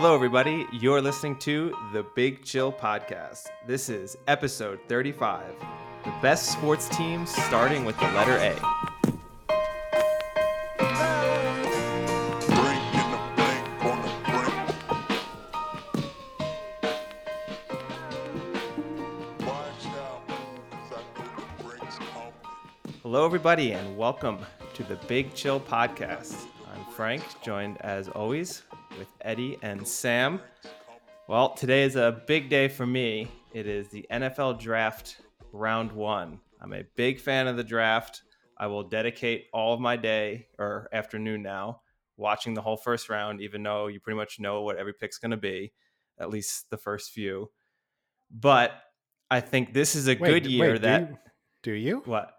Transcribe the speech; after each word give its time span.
Hello, 0.00 0.14
everybody. 0.14 0.64
You're 0.70 1.02
listening 1.02 1.34
to 1.40 1.76
the 1.92 2.04
Big 2.14 2.44
Chill 2.44 2.72
Podcast. 2.72 3.48
This 3.66 3.88
is 3.88 4.16
episode 4.28 4.78
35 4.86 5.42
The 6.04 6.14
Best 6.22 6.52
Sports 6.52 6.88
Teams, 6.90 7.28
starting 7.28 7.84
with 7.84 7.98
the 7.98 8.04
letter 8.12 8.36
A. 8.36 8.54
Hello, 23.02 23.26
everybody, 23.26 23.72
and 23.72 23.98
welcome 23.98 24.38
to 24.74 24.84
the 24.84 24.94
Big 25.08 25.34
Chill 25.34 25.58
Podcast. 25.58 26.46
I'm 26.72 26.84
Frank, 26.92 27.24
joined 27.42 27.78
as 27.80 28.08
always 28.08 28.62
with 28.98 29.08
Eddie 29.20 29.58
and 29.62 29.86
Sam. 29.86 30.40
Well, 31.28 31.50
today 31.54 31.84
is 31.84 31.96
a 31.96 32.22
big 32.26 32.48
day 32.48 32.68
for 32.68 32.86
me. 32.86 33.28
It 33.52 33.66
is 33.66 33.88
the 33.88 34.06
NFL 34.10 34.58
Draft 34.60 35.20
Round 35.52 35.92
One. 35.92 36.40
I'm 36.60 36.72
a 36.72 36.82
big 36.96 37.20
fan 37.20 37.46
of 37.46 37.56
the 37.56 37.64
draft. 37.64 38.22
I 38.58 38.66
will 38.66 38.82
dedicate 38.82 39.46
all 39.52 39.74
of 39.74 39.80
my 39.80 39.96
day 39.96 40.48
or 40.58 40.88
afternoon 40.92 41.42
now 41.42 41.80
watching 42.16 42.54
the 42.54 42.60
whole 42.60 42.76
first 42.76 43.08
round, 43.08 43.40
even 43.40 43.62
though 43.62 43.86
you 43.86 44.00
pretty 44.00 44.16
much 44.16 44.40
know 44.40 44.62
what 44.62 44.76
every 44.76 44.92
pick's 44.92 45.18
going 45.18 45.30
to 45.30 45.36
be, 45.36 45.72
at 46.18 46.30
least 46.30 46.68
the 46.70 46.76
first 46.76 47.12
few. 47.12 47.48
But 48.30 48.72
I 49.30 49.40
think 49.40 49.72
this 49.72 49.94
is 49.94 50.08
a 50.08 50.16
Wait, 50.16 50.24
good 50.24 50.46
year 50.46 50.72
wait, 50.72 50.82
that. 50.82 51.06
do 51.06 51.12
you, 51.12 51.18
do 51.62 51.72
you? 51.72 52.02
What? 52.06 52.32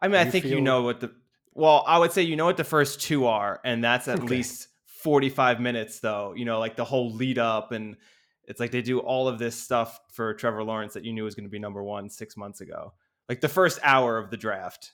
I 0.00 0.06
mean, 0.06 0.16
I 0.20 0.24
you 0.24 0.30
think 0.30 0.44
you 0.44 0.50
feel- 0.52 0.60
know 0.62 0.82
what 0.82 1.00
the. 1.00 1.10
Well, 1.54 1.82
I 1.88 1.98
would 1.98 2.12
say 2.12 2.22
you 2.22 2.36
know 2.36 2.44
what 2.44 2.56
the 2.56 2.62
first 2.62 3.00
two 3.00 3.26
are, 3.26 3.60
and 3.64 3.82
that's 3.82 4.06
at 4.06 4.18
Okay. 4.20 4.28
least 4.28 4.68
45 5.02 5.60
minutes, 5.60 6.00
though. 6.00 6.34
You 6.36 6.44
know, 6.44 6.58
like 6.58 6.76
the 6.76 6.84
whole 6.84 7.12
lead 7.12 7.38
up, 7.38 7.72
and 7.72 7.96
it's 8.44 8.60
like 8.60 8.70
they 8.70 8.82
do 8.82 8.98
all 9.00 9.28
of 9.28 9.38
this 9.38 9.56
stuff 9.56 9.98
for 10.12 10.34
Trevor 10.34 10.62
Lawrence 10.64 10.94
that 10.94 11.04
you 11.04 11.12
knew 11.12 11.24
was 11.24 11.34
going 11.34 11.44
to 11.44 11.50
be 11.50 11.58
number 11.58 11.82
one 11.82 12.08
six 12.08 12.36
months 12.36 12.60
ago. 12.60 12.92
Like 13.28 13.40
the 13.40 13.48
first 13.48 13.78
hour 13.82 14.16
of 14.18 14.30
the 14.30 14.36
draft. 14.36 14.92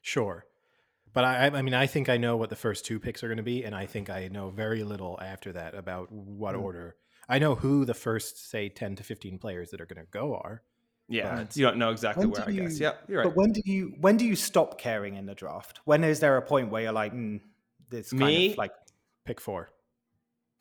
Sure. 0.00 0.46
But 1.12 1.24
I, 1.24 1.46
I 1.46 1.62
mean, 1.62 1.74
I 1.74 1.86
think 1.86 2.08
I 2.08 2.16
know 2.18 2.36
what 2.36 2.50
the 2.50 2.56
first 2.56 2.84
two 2.84 2.98
picks 3.00 3.22
are 3.24 3.28
going 3.28 3.38
to 3.38 3.42
be, 3.42 3.64
and 3.64 3.74
I 3.74 3.86
think 3.86 4.10
I 4.10 4.28
know 4.28 4.50
very 4.50 4.84
little 4.84 5.18
after 5.20 5.52
that 5.52 5.74
about 5.74 6.12
what 6.12 6.54
Mm. 6.54 6.62
order. 6.62 6.96
I 7.28 7.38
know 7.38 7.54
who 7.54 7.84
the 7.84 7.94
first, 7.94 8.50
say, 8.50 8.68
10 8.68 8.96
to 8.96 9.02
15 9.02 9.38
players 9.38 9.70
that 9.70 9.80
are 9.80 9.86
going 9.86 10.04
to 10.04 10.10
go 10.10 10.34
are. 10.36 10.62
Yeah, 11.08 11.44
you 11.54 11.64
don't 11.64 11.76
know 11.78 11.90
exactly 11.90 12.26
where, 12.26 12.42
I 12.42 12.46
do 12.46 12.62
guess. 12.62 12.80
Yeah, 12.80 12.92
you're 13.08 13.18
right. 13.18 13.24
But 13.24 13.36
when 13.36 13.52
do 13.52 13.62
you 13.64 13.94
when 14.00 14.16
do 14.16 14.24
you 14.26 14.34
stop 14.34 14.76
caring 14.76 15.14
in 15.14 15.24
the 15.26 15.36
draft? 15.36 15.80
When 15.84 16.02
is 16.02 16.18
there 16.18 16.36
a 16.36 16.42
point 16.42 16.70
where 16.70 16.82
you're 16.82 16.92
like, 16.92 17.12
mm, 17.12 17.40
this 17.90 18.10
kind 18.10 18.24
Me? 18.24 18.50
of 18.52 18.58
like 18.58 18.72
Pick 19.26 19.40
four. 19.40 19.70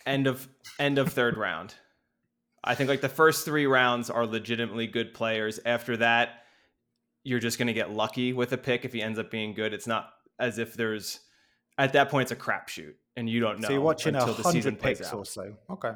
end 0.06 0.28
of 0.28 0.48
end 0.80 0.98
of 0.98 1.14
third 1.14 1.38
round. 1.38 1.76
I 2.64 2.76
think 2.76 2.90
like 2.90 3.02
the 3.02 3.10
first 3.10 3.46
three 3.46 3.68
rounds 3.68 4.10
are 4.10 4.26
legitimately 4.26 4.88
good 4.88 5.14
players. 5.14 5.60
After 5.66 5.98
that, 5.98 6.44
you're 7.24 7.40
just 7.40 7.58
going 7.60 7.68
to 7.68 7.74
get 7.74 7.92
lucky 7.92 8.34
with 8.34 8.52
a 8.54 8.58
pick 8.58 8.86
if 8.86 8.92
he 8.94 9.02
ends 9.02 9.20
up 9.20 9.30
being 9.32 9.54
good. 9.54 9.72
It's 9.74 9.88
not 9.88 10.10
as 10.40 10.58
if 10.58 10.74
there's 10.74 11.20
at 11.78 11.94
that 11.94 12.10
point 12.10 12.32
it's 12.32 12.32
a 12.32 12.44
crapshoot 12.44 12.94
and 13.16 13.30
you 13.30 13.40
don't 13.40 13.60
know 13.60 13.68
so 13.68 13.74
you're 13.74 13.82
watching 13.82 14.16
a 14.16 14.20
until 14.20 14.34
the 14.34 14.44
season 14.52 14.74
hundred 14.74 14.82
plays 14.82 14.98
picks 14.98 15.10
out. 15.14 15.18
or 15.20 15.26
so. 15.26 15.56
Okay. 15.70 15.92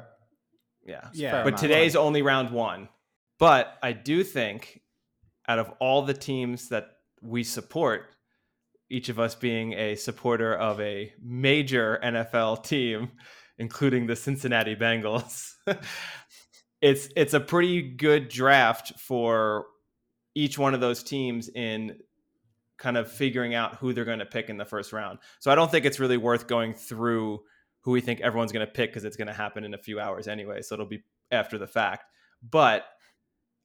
Yeah, 0.86 1.08
Yeah, 1.12 1.32
but 1.42 1.48
amount. 1.48 1.58
today's 1.58 1.94
only 1.96 2.22
round 2.22 2.50
one. 2.50 2.88
But 3.38 3.78
I 3.82 3.92
do 3.92 4.22
think 4.24 4.80
out 5.48 5.58
of 5.58 5.70
all 5.80 6.02
the 6.02 6.14
teams 6.14 6.68
that 6.68 6.86
we 7.20 7.42
support, 7.44 8.14
each 8.90 9.08
of 9.08 9.18
us 9.18 9.34
being 9.34 9.72
a 9.74 9.94
supporter 9.94 10.54
of 10.54 10.80
a 10.80 11.12
major 11.22 11.98
NFL 12.02 12.64
team, 12.64 13.12
including 13.58 14.06
the 14.06 14.16
Cincinnati 14.16 14.74
Bengals, 14.74 15.52
it's 16.82 17.08
it's 17.16 17.34
a 17.34 17.40
pretty 17.40 17.82
good 17.82 18.28
draft 18.28 18.98
for 18.98 19.66
each 20.34 20.58
one 20.58 20.74
of 20.74 20.80
those 20.80 21.02
teams 21.02 21.48
in 21.48 21.96
kind 22.78 22.96
of 22.96 23.10
figuring 23.10 23.54
out 23.54 23.76
who 23.76 23.92
they're 23.92 24.04
going 24.04 24.20
to 24.20 24.26
pick 24.26 24.48
in 24.48 24.56
the 24.56 24.64
first 24.64 24.92
round. 24.92 25.18
So 25.38 25.50
I 25.50 25.54
don't 25.54 25.70
think 25.70 25.84
it's 25.84 26.00
really 26.00 26.16
worth 26.16 26.46
going 26.46 26.74
through 26.74 27.40
who 27.82 27.90
we 27.92 28.00
think 28.00 28.20
everyone's 28.20 28.52
going 28.52 28.66
to 28.66 28.72
pick 28.72 28.90
because 28.90 29.04
it's 29.04 29.16
going 29.16 29.28
to 29.28 29.34
happen 29.34 29.64
in 29.64 29.74
a 29.74 29.78
few 29.78 30.00
hours 30.00 30.28
anyway. 30.28 30.62
So 30.62 30.74
it'll 30.74 30.86
be 30.86 31.02
after 31.30 31.58
the 31.58 31.66
fact. 31.66 32.04
But 32.42 32.84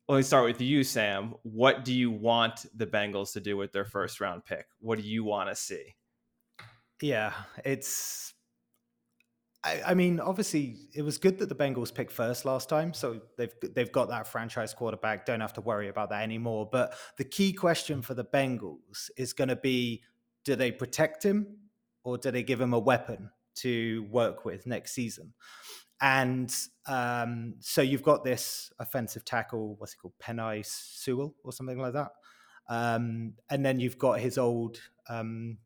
let 0.08 0.18
me 0.18 0.22
start 0.22 0.46
with 0.46 0.62
you, 0.62 0.84
Sam. 0.84 1.34
What 1.44 1.84
do 1.84 1.94
you 1.94 2.12
want 2.12 2.66
the 2.76 2.86
Bengals 2.86 3.34
to 3.34 3.40
do 3.40 3.58
with 3.58 3.72
their 3.72 3.86
first 3.86 4.22
round 4.22 4.46
pick? 4.46 4.66
What 4.80 5.00
do 5.00 5.04
you 5.04 5.24
want 5.24 5.50
to 5.50 5.56
see? 5.56 5.96
Yeah, 7.02 7.34
it's. 7.64 8.34
I, 9.64 9.82
I 9.88 9.94
mean, 9.96 10.20
obviously, 10.20 10.90
it 10.94 11.02
was 11.02 11.18
good 11.18 11.40
that 11.40 11.50
the 11.50 11.56
Bengals 11.56 11.94
picked 11.94 12.12
first 12.12 12.46
last 12.46 12.70
time, 12.70 12.94
so 12.94 13.20
they've 13.38 13.54
they've 13.74 13.92
got 13.92 14.10
that 14.10 14.28
franchise 14.28 14.76
quarterback. 14.76 15.26
Don't 15.26 15.42
have 15.42 15.54
to 15.54 15.62
worry 15.62 15.90
about 15.90 16.12
that 16.12 16.22
anymore. 16.22 16.70
But 16.72 16.94
the 17.18 17.24
key 17.24 17.52
question 17.52 18.04
for 18.04 18.14
the 18.14 18.26
Bengals 18.26 19.10
is 19.18 19.34
going 19.34 19.48
to 19.48 19.56
be: 19.56 20.04
Do 20.44 20.56
they 20.56 20.72
protect 20.72 21.24
him, 21.24 21.58
or 22.04 22.20
do 22.20 22.30
they 22.30 22.44
give 22.44 22.62
him 22.62 22.74
a 22.74 22.80
weapon 22.80 23.32
to 23.56 24.06
work 24.12 24.46
with 24.46 24.68
next 24.68 24.92
season? 24.92 25.34
And 26.02 26.54
um, 26.88 27.56
so 27.60 27.82
you've 27.82 28.04
got 28.04 28.24
this 28.24 28.72
offensive 28.80 29.24
tackle, 29.24 29.76
what's 29.78 29.94
he 29.94 29.98
called, 29.98 30.14
Penei 30.22 30.66
Sewell 30.66 31.36
or 31.44 31.52
something 31.52 31.80
like 31.80 31.94
that. 31.94 32.12
Um, 32.68 33.34
and 33.50 33.66
then 33.66 33.80
you've 33.80 33.98
got 33.98 34.20
his 34.20 34.38
old, 34.38 34.80
um, 35.10 35.58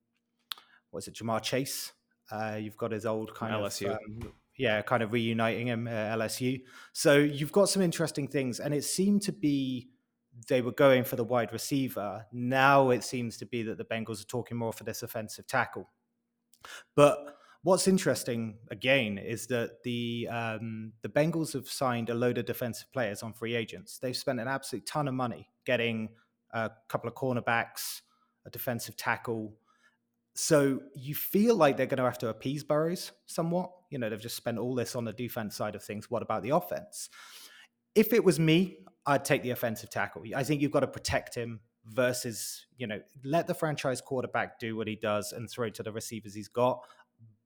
what's 0.92 1.08
it, 1.08 1.16
Ja'Marr 1.16 1.42
Chase. 1.42 1.94
Uh, 2.32 2.58
you've 2.60 2.78
got 2.78 2.92
his 2.92 3.06
old 3.06 3.34
kind 3.34 3.54
LSU. 3.54 3.88
of, 3.88 3.94
um, 3.94 4.34
yeah, 4.58 4.82
kind 4.82 5.02
of 5.02 5.14
reuniting 5.14 5.68
him 5.68 5.88
at 5.88 6.20
LSU. 6.20 6.62
So 6.94 7.18
you've 7.18 7.52
got 7.52 7.70
some 7.70 7.82
interesting 7.82 8.28
things, 8.28 8.60
and 8.60 8.74
it 8.74 8.84
seemed 8.84 9.24
to 9.24 9.32
be 9.32 9.90
they 10.48 10.62
were 10.62 10.72
going 10.72 11.04
for 11.04 11.16
the 11.16 11.24
wide 11.24 11.52
receiver. 11.52 12.26
Now 12.32 12.92
it 12.92 13.04
seems 13.04 13.38
to 13.38 13.46
be 13.46 13.64
that 13.64 13.78
the 13.78 13.86
Bengals 13.86 14.22
are 14.22 14.28
talking 14.28 14.58
more 14.58 14.74
for 14.74 14.84
this 14.84 15.02
offensive 15.02 15.48
tackle. 15.48 15.90
But 16.96 17.39
what's 17.64 17.88
interesting 17.88 18.58
again 18.72 19.18
is 19.18 19.48
that 19.48 19.84
the 19.84 20.28
um, 20.32 20.94
the 21.02 21.10
Bengals 21.10 21.54
have 21.54 21.68
signed 21.68 22.10
a 22.10 22.14
load 22.14 22.38
of 22.38 22.46
defensive 22.46 22.92
players 22.92 23.24
on 23.24 23.34
free 23.34 23.56
agents. 23.56 23.98
They've 24.00 24.16
spent 24.16 24.40
an 24.40 24.48
absolute 24.48 24.86
ton 24.86 25.08
of 25.08 25.14
money 25.14 25.50
getting 25.66 26.10
a 26.52 26.72
couple 26.88 27.08
of 27.08 27.16
cornerbacks, 27.16 28.02
a 28.46 28.50
defensive 28.50 28.96
tackle. 28.96 29.54
So 30.36 30.82
you 30.96 31.16
feel 31.16 31.56
like 31.56 31.76
they're 31.76 31.86
going 31.86 31.98
to 31.98 32.06
have 32.06 32.18
to 32.20 32.30
appease 32.30 32.64
Burrows 32.64 33.12
somewhat. 33.26 33.72
You 33.90 34.00
know, 34.00 34.10
they've 34.10 34.22
just 34.22 34.38
spent 34.38 34.58
all 34.58 34.76
this 34.76 34.96
on 34.96 35.04
the 35.04 35.14
defense 35.14 35.56
side 35.56 35.76
of 35.76 35.84
things. 35.84 36.10
What 36.10 36.22
about 36.22 36.44
the 36.44 36.52
offense? 36.52 37.10
If 37.94 38.14
it 38.14 38.24
was 38.24 38.40
me, 38.40 38.78
I'd 39.06 39.26
take 39.26 39.44
the 39.44 39.50
offensive 39.50 39.90
tackle. 39.90 40.24
I 40.36 40.44
think 40.44 40.62
you've 40.62 40.72
got 40.72 40.82
to 40.82 40.88
protect 40.88 41.36
him 41.36 41.60
versus, 41.86 42.68
you 42.78 42.88
know, 42.88 43.02
let 43.24 43.48
the 43.48 43.54
franchise 43.54 44.02
quarterback 44.02 44.60
do 44.60 44.76
what 44.76 44.88
he 44.88 44.96
does 44.96 45.32
and 45.32 45.50
throw 45.50 45.70
to 45.70 45.84
the 45.84 45.92
receivers 45.92 46.34
he's 46.34 46.48
got. 46.48 46.82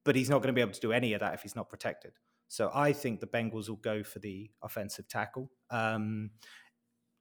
But 0.06 0.16
he's 0.16 0.30
not 0.30 0.40
going 0.40 0.48
to 0.48 0.54
be 0.54 0.62
able 0.62 0.74
to 0.74 0.82
do 0.82 0.92
any 0.92 1.14
of 1.14 1.22
that 1.22 1.34
if 1.34 1.42
he's 1.42 1.56
not 1.56 1.70
protected. 1.70 2.14
So 2.48 2.70
I 2.74 2.94
think 2.94 3.20
the 3.20 3.28
Bengals 3.28 3.70
will 3.70 3.78
go 3.78 4.04
for 4.04 4.20
the 4.20 4.52
offensive 4.62 5.08
tackle. 5.08 5.50
Um, 5.70 6.32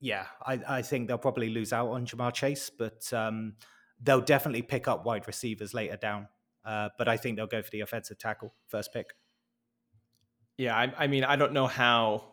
yeah, 0.01 0.27
I, 0.45 0.61
I 0.69 0.83
think 0.83 1.09
they'll 1.09 1.17
probably 1.17 1.49
lose 1.49 1.73
out 1.73 1.89
on 1.89 2.05
Ja'Marr 2.05 2.35
Chase, 2.35 2.71
but 2.71 3.11
um, 3.13 3.55
they'll 4.03 4.21
definitely 4.21 4.63
pick 4.63 4.89
up 4.89 5.07
wide 5.07 5.27
receivers 5.27 5.73
later 5.73 5.97
down. 5.97 6.29
Uh, 6.65 6.89
but 6.99 7.09
I 7.09 7.17
think 7.17 7.37
they'll 7.37 7.47
go 7.47 7.63
for 7.63 7.71
the 7.71 7.81
offensive 7.81 8.19
tackle 8.19 8.53
first 8.67 8.93
pick. 8.93 9.15
Yeah, 10.59 10.77
I, 10.77 10.93
I 10.99 11.07
mean, 11.07 11.25
I 11.25 11.37
don't 11.37 11.53
know 11.53 11.67
how 11.67 12.32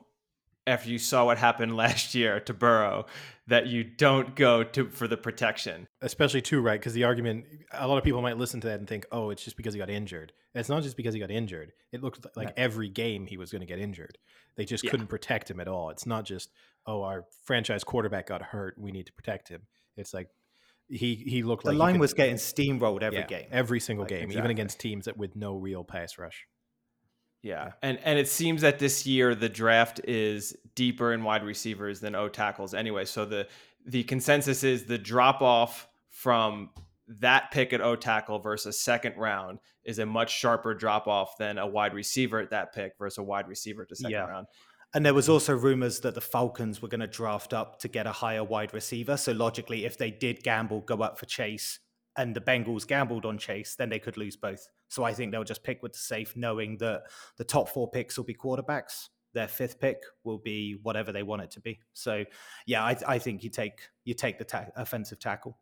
after 0.69 0.89
you 0.89 0.99
saw 0.99 1.25
what 1.25 1.37
happened 1.37 1.75
last 1.83 2.15
year 2.15 2.39
to 2.41 2.53
Burrow 2.53 3.05
that 3.47 3.67
you 3.67 3.83
don't 3.83 4.35
go 4.35 4.63
to 4.63 4.89
for 4.89 5.07
the 5.07 5.17
protection. 5.17 5.87
Especially, 6.01 6.41
too, 6.41 6.61
right? 6.61 6.79
Because 6.79 6.93
the 6.93 7.03
argument, 7.03 7.45
a 7.73 7.87
lot 7.87 7.97
of 7.97 8.03
people 8.03 8.21
might 8.21 8.37
listen 8.37 8.61
to 8.61 8.67
that 8.67 8.79
and 8.79 8.87
think, 8.87 9.05
oh, 9.11 9.31
it's 9.31 9.43
just 9.43 9.57
because 9.57 9.73
he 9.73 9.79
got 9.79 9.89
injured. 9.89 10.31
It's 10.53 10.69
not 10.69 10.83
just 10.83 10.95
because 10.95 11.13
he 11.13 11.19
got 11.19 11.31
injured. 11.31 11.71
It 11.91 12.03
looked 12.03 12.25
like 12.35 12.47
No. 12.49 12.53
every 12.57 12.89
game 12.89 13.25
he 13.25 13.37
was 13.37 13.51
going 13.51 13.61
to 13.61 13.65
get 13.67 13.79
injured. 13.79 14.17
They 14.55 14.65
just 14.65 14.83
Yeah. 14.83 14.91
couldn't 14.91 15.07
protect 15.07 15.49
him 15.49 15.59
at 15.59 15.67
all. 15.67 15.89
It's 15.89 16.05
not 16.05 16.25
just, 16.25 16.51
oh, 16.85 17.01
our 17.03 17.25
franchise 17.45 17.83
quarterback 17.83 18.27
got 18.27 18.41
hurt. 18.41 18.77
We 18.77 18.91
need 18.91 19.07
to 19.07 19.13
protect 19.13 19.47
him. 19.49 19.63
It's 19.97 20.13
like 20.13 20.27
he 20.87 21.13
he 21.15 21.43
looked 21.43 21.63
The 21.63 21.69
like 21.69 21.75
the 21.75 21.79
line 21.79 21.93
could- 21.95 22.01
was 22.01 22.13
getting 22.13 22.35
steamrolled 22.37 23.03
every 23.03 23.19
yeah, 23.19 23.25
game. 23.27 23.47
every 23.51 23.79
single 23.79 24.03
Like, 24.03 24.09
game, 24.09 24.31
even 24.31 24.49
against 24.49 24.79
teams 24.79 25.05
that 25.05 25.17
with 25.17 25.35
no 25.35 25.53
real 25.55 25.83
pass 25.83 26.17
rush. 26.17 26.45
Yeah. 27.41 27.71
And 27.81 27.99
and 28.03 28.19
it 28.19 28.27
seems 28.27 28.61
that 28.61 28.79
this 28.79 29.05
year 29.05 29.33
the 29.35 29.49
draft 29.49 30.01
is 30.03 30.55
deeper 30.75 31.13
in 31.13 31.23
wide 31.23 31.43
receivers 31.43 31.99
than 31.99 32.15
O 32.15 32.27
tackles 32.27 32.73
anyway. 32.73 33.05
So 33.05 33.25
the 33.25 33.47
the 33.85 34.03
consensus 34.03 34.63
is 34.63 34.85
the 34.85 34.97
drop 34.97 35.41
off 35.41 35.87
from 36.09 36.69
that 37.07 37.49
pick 37.51 37.73
at 37.73 37.81
O 37.81 37.95
tackle 37.95 38.39
versus 38.39 38.79
second 38.79 39.15
round 39.17 39.59
is 39.83 39.99
a 39.99 40.05
much 40.05 40.31
sharper 40.31 40.73
drop 40.73 41.07
off 41.07 41.37
than 41.37 41.57
a 41.57 41.65
wide 41.65 41.93
receiver 41.93 42.39
at 42.39 42.51
that 42.51 42.73
pick 42.73 42.93
versus 42.99 43.17
a 43.17 43.23
wide 43.23 43.47
receiver 43.47 43.81
at 43.83 43.89
the 43.89 43.95
second 43.95 44.11
Yeah. 44.11 44.25
round. 44.25 44.47
And 44.93 45.05
there 45.05 45.13
was 45.13 45.29
also 45.29 45.55
rumors 45.55 45.99
that 46.01 46.15
the 46.15 46.21
Falcons 46.21 46.81
were 46.81 46.87
going 46.87 46.99
to 47.01 47.07
draft 47.07 47.53
up 47.53 47.79
to 47.79 47.87
get 47.87 48.07
a 48.07 48.11
higher 48.11 48.43
wide 48.43 48.73
receiver. 48.73 49.17
So 49.17 49.31
logically, 49.31 49.85
if 49.85 49.97
they 49.97 50.09
did 50.09 50.43
gamble, 50.43 50.81
go 50.81 50.95
up 50.97 51.19
for 51.19 51.25
Chase, 51.27 51.79
and 52.17 52.35
the 52.35 52.41
Bengals 52.41 52.87
gambled 52.87 53.25
on 53.25 53.37
Chase, 53.37 53.75
then 53.75 53.89
they 53.89 53.99
could 53.99 54.17
lose 54.17 54.35
both. 54.35 54.67
So 54.89 55.03
I 55.03 55.13
think 55.13 55.31
they'll 55.31 55.43
just 55.43 55.63
pick 55.63 55.81
with 55.83 55.93
the 55.93 55.99
safe, 55.99 56.35
knowing 56.35 56.77
that 56.77 57.03
the 57.37 57.43
top 57.43 57.69
four 57.69 57.89
picks 57.89 58.17
will 58.17 58.25
be 58.25 58.33
quarterbacks. 58.33 59.07
Their 59.33 59.47
fifth 59.47 59.79
pick 59.79 59.97
will 60.23 60.39
be 60.39 60.79
whatever 60.81 61.11
they 61.11 61.23
want 61.23 61.43
it 61.43 61.51
to 61.51 61.61
be. 61.61 61.79
So, 61.93 62.25
yeah, 62.65 62.83
I, 62.83 62.97
I 63.07 63.19
think 63.19 63.43
you 63.43 63.49
take 63.49 63.81
you 64.03 64.15
take 64.15 64.39
the 64.39 64.43
ta- 64.43 64.65
offensive 64.75 65.19
tackle. 65.19 65.57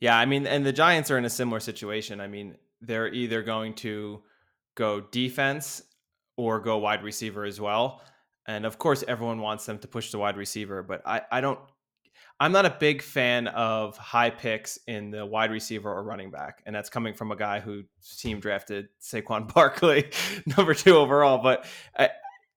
Yeah, 0.00 0.18
I 0.18 0.26
mean, 0.26 0.46
and 0.46 0.66
the 0.66 0.72
Giants 0.72 1.10
are 1.10 1.18
in 1.18 1.24
a 1.24 1.30
similar 1.30 1.60
situation. 1.60 2.20
I 2.20 2.26
mean, 2.26 2.56
they're 2.80 3.08
either 3.08 3.42
going 3.42 3.74
to 3.76 4.22
go 4.74 5.00
defense 5.00 5.82
or 6.36 6.60
go 6.60 6.78
wide 6.78 7.02
receiver 7.02 7.44
as 7.44 7.60
well. 7.60 8.02
And 8.46 8.66
of 8.66 8.78
course, 8.78 9.04
everyone 9.06 9.40
wants 9.40 9.64
them 9.64 9.78
to 9.78 9.88
push 9.88 10.10
the 10.10 10.18
wide 10.18 10.36
receiver, 10.36 10.82
but 10.82 11.06
I, 11.06 11.22
I 11.30 11.40
don't 11.40 11.60
I'm 12.42 12.50
not 12.50 12.66
a 12.66 12.76
big 12.80 13.02
fan 13.02 13.46
of 13.46 13.96
high 13.96 14.30
picks 14.30 14.76
in 14.88 15.12
the 15.12 15.24
wide 15.24 15.52
receiver 15.52 15.88
or 15.88 16.02
running 16.02 16.32
back, 16.32 16.60
and 16.66 16.74
that's 16.74 16.90
coming 16.90 17.14
from 17.14 17.30
a 17.30 17.36
guy 17.36 17.60
who 17.60 17.84
team 18.18 18.40
drafted 18.40 18.88
Saquon 19.00 19.46
Barkley 19.54 20.10
number 20.56 20.74
two 20.74 20.96
overall. 20.96 21.38
But 21.38 21.64
I, 21.96 22.06
uh, 22.06 22.08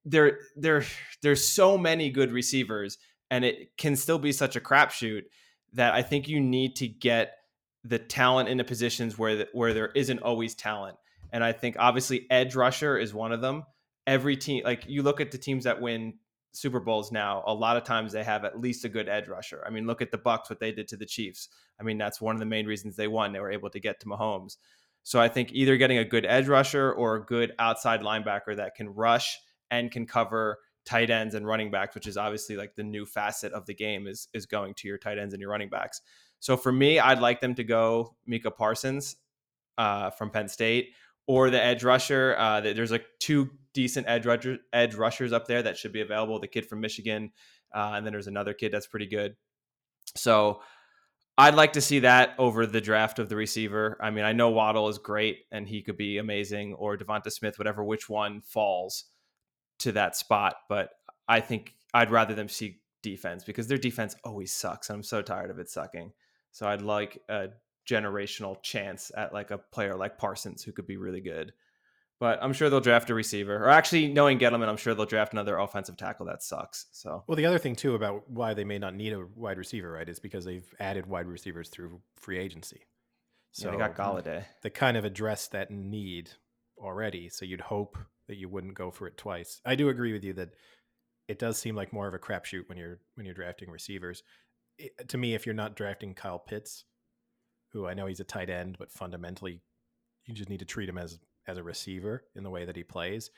there, 0.04 0.38
there, 0.56 0.84
there's 1.22 1.46
so 1.46 1.78
many 1.78 2.10
good 2.10 2.32
receivers, 2.32 2.98
and 3.30 3.44
it 3.44 3.76
can 3.78 3.94
still 3.94 4.18
be 4.18 4.32
such 4.32 4.56
a 4.56 4.60
crapshoot 4.60 5.22
that 5.74 5.94
I 5.94 6.02
think 6.02 6.26
you 6.26 6.40
need 6.40 6.74
to 6.76 6.88
get 6.88 7.34
the 7.84 8.00
talent 8.00 8.48
into 8.48 8.64
positions 8.64 9.16
where 9.16 9.36
the, 9.36 9.48
where 9.52 9.72
there 9.72 9.92
isn't 9.94 10.18
always 10.18 10.56
talent. 10.56 10.96
And 11.32 11.44
I 11.44 11.52
think 11.52 11.76
obviously 11.78 12.26
edge 12.28 12.56
rusher 12.56 12.98
is 12.98 13.14
one 13.14 13.30
of 13.30 13.40
them. 13.40 13.62
Every 14.04 14.36
team, 14.36 14.64
like 14.64 14.82
you 14.88 15.04
look 15.04 15.20
at 15.20 15.30
the 15.30 15.38
teams 15.38 15.62
that 15.62 15.80
win 15.80 16.14
Super 16.56 16.80
Bowls 16.80 17.12
now, 17.12 17.42
a 17.46 17.52
lot 17.52 17.76
of 17.76 17.84
times 17.84 18.12
they 18.12 18.24
have 18.24 18.44
at 18.44 18.58
least 18.58 18.84
a 18.84 18.88
good 18.88 19.08
edge 19.08 19.28
rusher. 19.28 19.62
I 19.66 19.70
mean, 19.70 19.86
look 19.86 20.00
at 20.00 20.10
the 20.10 20.18
Bucs 20.18 20.48
what 20.48 20.58
they 20.58 20.72
did 20.72 20.88
to 20.88 20.96
the 20.96 21.04
Chiefs. 21.04 21.48
I 21.78 21.82
mean, 21.82 21.98
that's 21.98 22.20
one 22.20 22.34
of 22.34 22.40
the 22.40 22.46
main 22.46 22.66
reasons 22.66 22.96
they 22.96 23.08
won. 23.08 23.32
They 23.32 23.40
were 23.40 23.52
able 23.52 23.70
to 23.70 23.80
get 23.80 24.00
to 24.00 24.06
Mahomes. 24.06 24.56
So 25.02 25.20
I 25.20 25.28
think 25.28 25.52
either 25.52 25.76
getting 25.76 25.98
a 25.98 26.04
good 26.04 26.24
edge 26.26 26.48
rusher 26.48 26.92
or 26.92 27.16
a 27.16 27.24
good 27.24 27.52
outside 27.58 28.00
linebacker 28.00 28.56
that 28.56 28.74
can 28.74 28.88
rush 28.88 29.38
and 29.70 29.90
can 29.90 30.06
cover 30.06 30.58
tight 30.84 31.10
ends 31.10 31.34
and 31.34 31.46
running 31.46 31.70
backs, 31.70 31.94
which 31.94 32.06
is 32.06 32.16
obviously 32.16 32.56
like 32.56 32.74
the 32.74 32.82
new 32.82 33.04
facet 33.04 33.52
of 33.52 33.66
the 33.66 33.74
game 33.74 34.06
is 34.06 34.28
is 34.32 34.46
going 34.46 34.74
to 34.74 34.88
your 34.88 34.98
tight 34.98 35.18
ends 35.18 35.34
and 35.34 35.40
your 35.40 35.50
running 35.50 35.68
backs. 35.68 36.00
So 36.40 36.56
for 36.56 36.72
me, 36.72 36.98
I'd 36.98 37.20
like 37.20 37.40
them 37.40 37.54
to 37.56 37.64
go 37.64 38.16
Micah 38.26 38.50
Parsons 38.50 39.16
uh, 39.76 40.10
from 40.10 40.30
Penn 40.30 40.48
State 40.48 40.90
or 41.26 41.50
the 41.50 41.62
edge 41.62 41.84
rusher. 41.84 42.34
Uh, 42.38 42.60
there's 42.60 42.90
like 42.90 43.06
two 43.18 43.50
decent 43.76 44.08
edge 44.08 44.24
rusher, 44.24 44.56
edge 44.72 44.94
rushers 44.94 45.34
up 45.34 45.46
there 45.46 45.62
that 45.62 45.76
should 45.76 45.92
be 45.92 46.00
available. 46.00 46.40
The 46.40 46.48
kid 46.48 46.66
from 46.66 46.80
Michigan, 46.80 47.30
uh, 47.74 47.92
and 47.94 48.06
then 48.06 48.12
there's 48.12 48.26
another 48.26 48.54
kid 48.54 48.72
that's 48.72 48.86
pretty 48.86 49.06
good. 49.06 49.36
So 50.16 50.62
I'd 51.36 51.54
like 51.54 51.74
to 51.74 51.82
see 51.82 51.98
that 51.98 52.34
over 52.38 52.64
the 52.64 52.80
draft 52.80 53.18
of 53.18 53.28
the 53.28 53.36
receiver. 53.36 53.98
I 54.00 54.10
mean, 54.10 54.24
I 54.24 54.32
know 54.32 54.48
Waddle 54.48 54.88
is 54.88 54.96
great 54.96 55.40
and 55.52 55.68
he 55.68 55.82
could 55.82 55.98
be 55.98 56.16
amazing, 56.16 56.72
or 56.72 56.96
DeVonta 56.96 57.30
Smith, 57.30 57.58
whatever 57.58 57.84
which 57.84 58.08
one 58.08 58.40
falls 58.40 59.04
to 59.80 59.92
that 59.92 60.16
spot. 60.16 60.56
But 60.70 60.88
I 61.28 61.40
think 61.40 61.74
I'd 61.92 62.10
rather 62.10 62.34
them 62.34 62.48
see 62.48 62.80
defense 63.02 63.44
because 63.44 63.68
their 63.68 63.76
defense 63.76 64.16
always 64.24 64.52
sucks. 64.52 64.88
I'm 64.88 65.02
so 65.02 65.20
tired 65.20 65.50
of 65.50 65.58
it 65.58 65.68
sucking. 65.68 66.12
So 66.52 66.66
I'd 66.66 66.80
like 66.80 67.20
a 67.28 67.48
generational 67.86 68.60
chance 68.62 69.12
at 69.14 69.34
like 69.34 69.50
a 69.50 69.58
player 69.58 69.94
like 69.94 70.16
Parsons 70.16 70.62
who 70.62 70.72
could 70.72 70.86
be 70.86 70.96
really 70.96 71.20
good. 71.20 71.52
But 72.18 72.38
I'm 72.42 72.54
sure 72.54 72.70
they'll 72.70 72.80
draft 72.80 73.10
a 73.10 73.14
receiver. 73.14 73.56
Or 73.56 73.68
actually, 73.68 74.08
knowing 74.08 74.38
Gettleman, 74.38 74.68
I'm 74.68 74.78
sure 74.78 74.94
they'll 74.94 75.04
draft 75.04 75.32
another 75.32 75.58
offensive 75.58 75.98
tackle 75.98 76.26
that 76.26 76.42
sucks. 76.42 76.86
So 76.92 77.24
well, 77.26 77.36
the 77.36 77.44
other 77.44 77.58
thing 77.58 77.76
too 77.76 77.94
about 77.94 78.28
why 78.30 78.54
they 78.54 78.64
may 78.64 78.78
not 78.78 78.94
need 78.94 79.12
a 79.12 79.26
wide 79.34 79.58
receiver, 79.58 79.92
right, 79.92 80.08
is 80.08 80.18
because 80.18 80.44
they've 80.44 80.74
added 80.80 81.06
wide 81.06 81.26
receivers 81.26 81.68
through 81.68 82.00
free 82.16 82.38
agency. 82.38 82.86
So 83.52 83.66
yeah, 83.66 83.72
they 83.72 83.78
got 83.78 83.96
mm, 83.96 83.96
Golladay. 83.96 84.44
They 84.62 84.70
kind 84.70 84.96
of 84.96 85.04
addressed 85.04 85.52
that 85.52 85.70
need 85.70 86.30
already. 86.78 87.28
So 87.28 87.44
you'd 87.44 87.60
hope 87.60 87.98
that 88.28 88.36
you 88.36 88.48
wouldn't 88.48 88.74
go 88.74 88.90
for 88.90 89.06
it 89.06 89.16
twice. 89.16 89.60
I 89.64 89.74
do 89.74 89.88
agree 89.88 90.12
with 90.12 90.24
you 90.24 90.32
that 90.34 90.50
it 91.28 91.38
does 91.38 91.58
seem 91.58 91.74
like 91.74 91.92
more 91.92 92.08
of 92.08 92.14
a 92.14 92.18
crapshoot 92.18 92.68
when 92.68 92.78
you're 92.78 92.98
when 93.14 93.26
you're 93.26 93.34
drafting 93.34 93.70
receivers. 93.70 94.22
It, 94.78 95.08
to 95.08 95.18
me, 95.18 95.34
if 95.34 95.46
you're 95.46 95.54
not 95.54 95.76
drafting 95.76 96.14
Kyle 96.14 96.38
Pitts, 96.38 96.84
who 97.72 97.86
I 97.86 97.94
know 97.94 98.06
he's 98.06 98.20
a 98.20 98.24
tight 98.24 98.50
end, 98.50 98.76
but 98.78 98.92
fundamentally 98.92 99.60
you 100.26 100.34
just 100.34 100.50
need 100.50 100.58
to 100.58 100.64
treat 100.64 100.88
him 100.88 100.98
as 100.98 101.18
as 101.46 101.58
a 101.58 101.62
receiver 101.62 102.24
in 102.34 102.42
the 102.42 102.50
way 102.50 102.64
that 102.64 102.76
he 102.76 102.82
plays. 102.82 103.30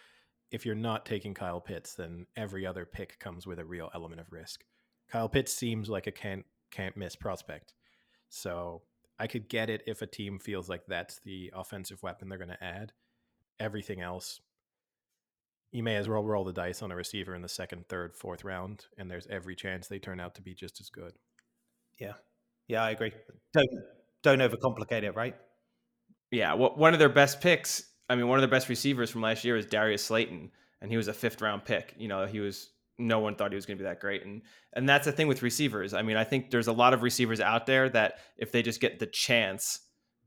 If 0.50 0.64
you're 0.64 0.74
not 0.74 1.04
taking 1.04 1.34
Kyle 1.34 1.60
Pitts, 1.60 1.94
then 1.94 2.26
every 2.36 2.66
other 2.66 2.86
pick 2.86 3.18
comes 3.18 3.46
with 3.46 3.58
a 3.58 3.64
real 3.64 3.90
element 3.94 4.20
of 4.20 4.32
risk. 4.32 4.64
Kyle 5.10 5.28
Pitts 5.28 5.52
seems 5.52 5.88
like 5.88 6.06
a 6.06 6.12
can't 6.12 6.44
can't 6.70 6.96
miss 6.96 7.16
prospect. 7.16 7.74
So 8.28 8.82
I 9.18 9.26
could 9.26 9.48
get 9.48 9.70
it 9.70 9.82
if 9.86 10.02
a 10.02 10.06
team 10.06 10.38
feels 10.38 10.68
like 10.68 10.82
that's 10.86 11.20
the 11.24 11.50
offensive 11.54 12.02
weapon 12.02 12.28
they're 12.28 12.38
going 12.38 12.48
to 12.50 12.64
add. 12.64 12.92
Everything 13.58 14.00
else, 14.00 14.40
you 15.72 15.82
may 15.82 15.96
as 15.96 16.08
well 16.08 16.22
roll 16.22 16.44
the 16.44 16.52
dice 16.52 16.82
on 16.82 16.92
a 16.92 16.96
receiver 16.96 17.34
in 17.34 17.42
the 17.42 17.48
second, 17.48 17.88
third, 17.88 18.14
fourth 18.14 18.44
round, 18.44 18.86
and 18.96 19.10
there's 19.10 19.26
every 19.28 19.56
chance 19.56 19.88
they 19.88 19.98
turn 19.98 20.20
out 20.20 20.34
to 20.36 20.42
be 20.42 20.54
just 20.54 20.80
as 20.80 20.88
good. 20.88 21.14
Yeah, 21.98 22.14
yeah, 22.68 22.82
I 22.82 22.90
agree. 22.90 23.12
Don't 23.52 23.68
don't 24.22 24.38
overcomplicate 24.38 25.02
it, 25.02 25.16
right? 25.16 25.34
Yeah, 26.30 26.54
well, 26.54 26.74
one 26.76 26.92
of 26.92 26.98
their 26.98 27.08
best 27.08 27.40
picks. 27.40 27.82
I 28.08 28.14
mean, 28.14 28.28
one 28.28 28.38
of 28.38 28.42
the 28.42 28.48
best 28.48 28.68
receivers 28.68 29.10
from 29.10 29.22
last 29.22 29.44
year 29.44 29.56
is 29.56 29.66
Darius 29.66 30.04
Slayton, 30.04 30.50
and 30.80 30.90
he 30.90 30.96
was 30.96 31.08
a 31.08 31.12
fifth 31.12 31.40
round 31.40 31.64
pick. 31.64 31.94
You 31.98 32.08
know, 32.08 32.26
he 32.26 32.40
was 32.40 32.70
no 32.98 33.20
one 33.20 33.36
thought 33.36 33.52
he 33.52 33.56
was 33.56 33.66
going 33.66 33.78
to 33.78 33.82
be 33.82 33.88
that 33.88 34.00
great, 34.00 34.24
and 34.24 34.42
and 34.72 34.88
that's 34.88 35.04
the 35.04 35.12
thing 35.12 35.28
with 35.28 35.42
receivers. 35.42 35.94
I 35.94 36.02
mean, 36.02 36.16
I 36.16 36.24
think 36.24 36.50
there's 36.50 36.68
a 36.68 36.72
lot 36.72 36.94
of 36.94 37.02
receivers 37.02 37.40
out 37.40 37.66
there 37.66 37.88
that 37.90 38.18
if 38.36 38.52
they 38.52 38.62
just 38.62 38.80
get 38.80 38.98
the 38.98 39.06
chance 39.06 39.80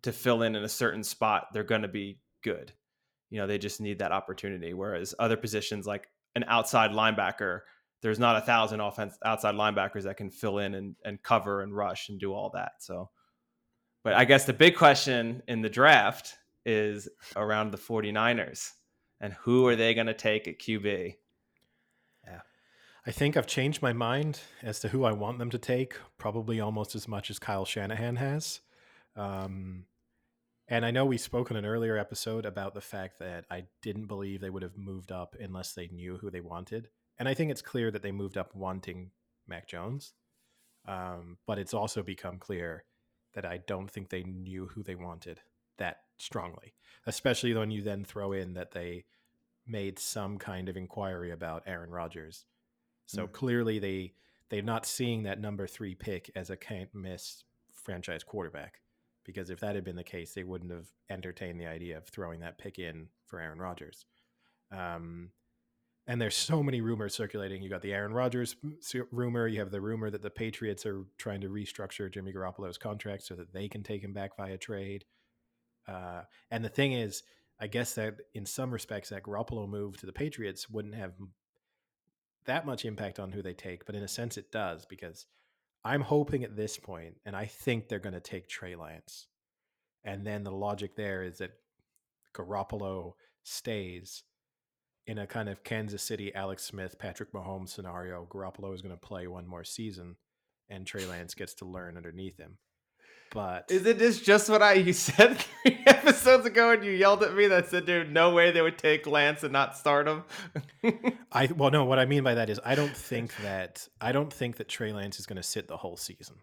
to 0.04 0.12
fill 0.12 0.44
in 0.44 0.56
in 0.56 0.64
a 0.64 0.70
certain 0.70 1.04
spot, 1.04 1.48
they're 1.54 1.64
going 1.64 1.84
to 1.84 1.88
be 1.88 2.20
good. 2.44 2.72
You 3.30 3.40
know, 3.40 3.48
they 3.48 3.58
just 3.58 3.82
need 3.82 4.00
that 4.00 4.12
opportunity. 4.12 4.74
Whereas 4.74 5.14
other 5.20 5.38
positions 5.38 5.88
like 5.88 6.08
an 6.36 6.44
outside 6.48 6.92
linebacker, 6.92 7.62
there's 8.02 8.20
not 8.20 8.36
a 8.36 8.42
thousand 8.42 8.82
offense 8.82 9.18
outside 9.24 9.56
linebackers 9.56 10.04
that 10.04 10.18
can 10.18 10.32
fill 10.32 10.58
in 10.58 10.74
and, 10.74 10.96
and 11.06 11.22
cover 11.22 11.62
and 11.62 11.76
rush 11.76 12.10
and 12.10 12.20
do 12.20 12.34
all 12.34 12.52
that. 12.54 12.74
So 12.80 13.10
but 14.04 14.14
I 14.14 14.26
guess 14.26 14.46
the 14.46 14.54
big 14.54 14.76
question 14.76 15.44
in 15.48 15.62
the 15.62 15.70
draft 15.70 16.36
is 16.66 17.10
around 17.36 17.72
the 17.72 17.78
49ers 17.78 18.72
and 19.22 19.34
who 19.34 19.68
are 19.68 19.76
they 19.76 19.94
going 19.94 20.08
to 20.08 20.14
take 20.14 20.48
at 20.48 20.60
QB? 20.60 21.16
Yeah. 22.26 22.42
I 23.06 23.12
think 23.12 23.38
I've 23.38 23.48
changed 23.48 23.82
my 23.82 23.94
mind 23.94 24.40
as 24.64 24.80
to 24.80 24.90
who 24.90 25.04
I 25.04 25.12
want 25.12 25.38
them 25.38 25.52
to 25.52 25.60
take, 25.60 25.96
probably 26.18 26.60
almost 26.60 26.96
as 26.96 27.08
much 27.08 27.30
as 27.30 27.40
Kyle 27.40 27.66
Shanahan 27.66 28.16
has. 28.18 28.62
Um, 29.16 29.86
and 30.68 30.86
I 30.86 30.92
know 30.92 31.06
we 31.06 31.18
spoke 31.18 31.52
in 31.52 31.58
an 31.58 31.66
earlier 31.66 31.98
episode 31.98 32.46
about 32.46 32.74
the 32.74 32.82
fact 32.82 33.20
that 33.20 33.46
I 33.52 33.66
didn't 33.82 34.08
believe 34.08 34.42
they 34.42 34.50
would 34.50 34.64
have 34.64 34.78
moved 34.78 35.12
up 35.12 35.36
unless 35.40 35.74
they 35.74 35.88
knew 35.88 36.18
who 36.18 36.32
they 36.32 36.42
wanted. 36.42 36.90
And 37.20 37.30
I 37.30 37.34
think 37.36 37.52
it's 37.52 37.62
clear 37.62 37.92
that 37.92 38.02
they 38.02 38.12
moved 38.12 38.38
up 38.38 38.56
wanting 38.56 39.12
Mac 39.48 39.68
Jones. 39.68 40.14
Um, 40.88 41.38
but 41.46 41.60
it's 41.60 41.76
also 41.76 42.02
become 42.02 42.40
clear 42.40 42.86
that 43.36 43.46
I 43.46 43.60
don't 43.68 43.92
think 43.92 44.10
they 44.10 44.24
knew 44.24 44.68
who 44.68 44.82
they 44.82 44.96
wanted 44.96 45.42
strongly, 46.22 46.74
especially 47.06 47.54
when 47.54 47.72
you 47.72 47.82
then 47.82 48.04
throw 48.04 48.32
in 48.32 48.54
that 48.54 48.72
they 48.72 49.06
made 49.68 50.00
some 50.00 50.38
kind 50.38 50.70
of 50.70 50.78
inquiry 50.78 51.32
about 51.32 51.64
Aaron 51.66 51.92
Rodgers. 51.92 52.46
So 53.06 53.28
mm. 53.28 53.32
clearly 53.32 53.80
they 53.80 54.14
they're 54.50 54.62
not 54.62 54.86
seeing 54.86 55.24
that 55.24 55.40
number 55.40 55.66
three 55.66 55.96
pick 55.96 56.30
as 56.36 56.50
a 56.50 56.58
can't 56.58 56.94
miss 56.94 57.44
franchise 57.74 58.24
quarterback. 58.24 58.82
Because 59.24 59.50
if 59.50 59.60
that 59.60 59.76
had 59.76 59.84
been 59.84 59.96
the 59.96 60.04
case, 60.04 60.34
they 60.34 60.44
wouldn't 60.44 60.72
have 60.72 60.88
entertained 61.10 61.60
the 61.60 61.68
idea 61.68 61.98
of 61.98 62.08
throwing 62.08 62.40
that 62.42 62.58
pick 62.58 62.80
in 62.80 63.08
for 63.26 63.40
Aaron 63.40 63.60
Rodgers. 63.60 64.06
Um, 64.72 65.30
and 66.08 66.20
there's 66.20 66.36
so 66.36 66.64
many 66.64 66.82
rumors 66.82 67.14
circulating. 67.14 67.62
You 67.62 67.70
got 67.70 67.84
the 67.84 67.94
Aaron 67.94 68.14
Rodgers 68.14 68.56
rumor. 69.12 69.48
You 69.48 69.60
have 69.60 69.72
the 69.72 69.80
rumor 69.80 70.10
that 70.10 70.24
the 70.24 70.32
Patriots 70.32 70.86
are 70.86 71.06
trying 71.18 71.42
to 71.42 71.50
restructure 71.50 72.12
Jimmy 72.12 72.34
Garoppolo's 72.34 72.78
contract 72.78 73.24
so 73.24 73.36
that 73.36 73.54
they 73.54 73.70
can 73.70 73.84
take 73.84 74.04
him 74.04 74.12
back 74.12 74.36
via 74.36 74.58
trade. 74.58 75.06
Uh, 75.92 76.24
and 76.50 76.64
the 76.64 76.70
thing 76.70 76.94
is, 76.94 77.24
I 77.60 77.68
guess 77.68 77.94
that 77.96 78.16
in 78.34 78.46
some 78.46 78.72
respects, 78.72 79.10
that 79.10 79.24
Garoppolo 79.24 79.68
move 79.68 79.98
to 79.98 80.06
the 80.06 80.14
Patriots 80.14 80.70
wouldn't 80.70 80.96
have 80.96 81.14
that 82.46 82.66
much 82.66 82.86
impact 82.86 83.20
on 83.20 83.32
who 83.32 83.42
they 83.42 83.54
take, 83.54 83.86
but 83.86 83.96
in 83.96 84.04
a 84.04 84.08
sense, 84.08 84.38
it 84.38 84.52
does 84.52 84.86
because 84.86 85.28
I'm 85.84 86.02
hoping 86.02 86.44
at 86.44 86.56
this 86.56 86.78
point, 86.78 87.18
and 87.26 87.36
I 87.36 87.46
think 87.46 87.88
they're 87.88 88.00
going 88.00 88.14
to 88.14 88.20
take 88.20 88.48
Trey 88.48 88.76
Lance. 88.76 89.28
And 90.04 90.26
then 90.26 90.44
the 90.44 90.52
logic 90.52 90.96
there 90.96 91.24
is 91.24 91.38
that 91.38 91.52
Garoppolo 92.34 93.14
stays 93.44 94.24
in 95.06 95.18
a 95.18 95.28
kind 95.28 95.50
of 95.50 95.64
Kansas 95.64 96.02
City, 96.02 96.34
Alex 96.34 96.64
Smith, 96.64 96.98
Patrick 96.98 97.34
Mahomes 97.34 97.70
scenario, 97.70 98.28
Garoppolo 98.30 98.74
is 98.74 98.82
going 98.82 98.96
to 98.96 99.08
play 99.08 99.28
one 99.28 99.48
more 99.48 99.64
season, 99.64 100.16
and 100.70 100.88
Trey 100.88 101.06
Lance 101.06 101.34
gets 101.34 101.54
to 101.56 101.66
learn 101.66 101.98
underneath 101.98 102.38
him. 102.38 102.58
But 103.32 103.72
isn't 103.72 103.98
this 103.98 104.20
just 104.20 104.50
what 104.50 104.62
I 104.62 104.74
you 104.74 104.92
said 104.92 105.38
three 105.64 105.80
episodes 105.88 106.46
ago, 106.46 106.72
and 106.72 106.84
you 106.84 106.92
yelled 106.92 107.24
at 107.24 107.34
me 107.34 107.48
that 107.48 107.70
said, 107.70 107.86
"Dude, 107.86 108.12
no 108.12 108.32
way 108.32 108.52
they 108.52 108.62
would 108.62 108.78
take 108.78 109.08
Lance 109.08 109.44
and 109.44 109.54
not 109.54 109.78
start 109.78 110.08
him." 110.08 110.24
I 111.32 111.48
well, 111.48 111.72
no. 111.72 111.86
What 111.86 111.98
I 111.98 112.06
mean 112.06 112.24
by 112.24 112.36
that 112.36 112.50
is, 112.50 112.60
I 112.66 112.76
don't 112.76 112.96
think 112.96 113.36
that 113.38 113.88
I 114.02 114.12
don't 114.12 114.32
think 114.32 114.58
that 114.58 114.68
Trey 114.68 114.92
Lance 114.92 115.18
is 115.18 115.26
going 115.26 115.38
to 115.38 115.44
sit 115.44 115.70
the 115.70 115.78
whole 115.78 115.96
season. 115.96 116.36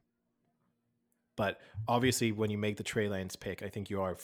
But 1.37 1.61
obviously, 1.87 2.33
when 2.33 2.51
you 2.51 2.59
make 2.59 2.79
the 2.79 2.83
Trey 2.83 3.09
Lance 3.09 3.37
pick, 3.37 3.63
I 3.63 3.69
think 3.69 3.91
you 3.91 4.01
are 4.01 4.17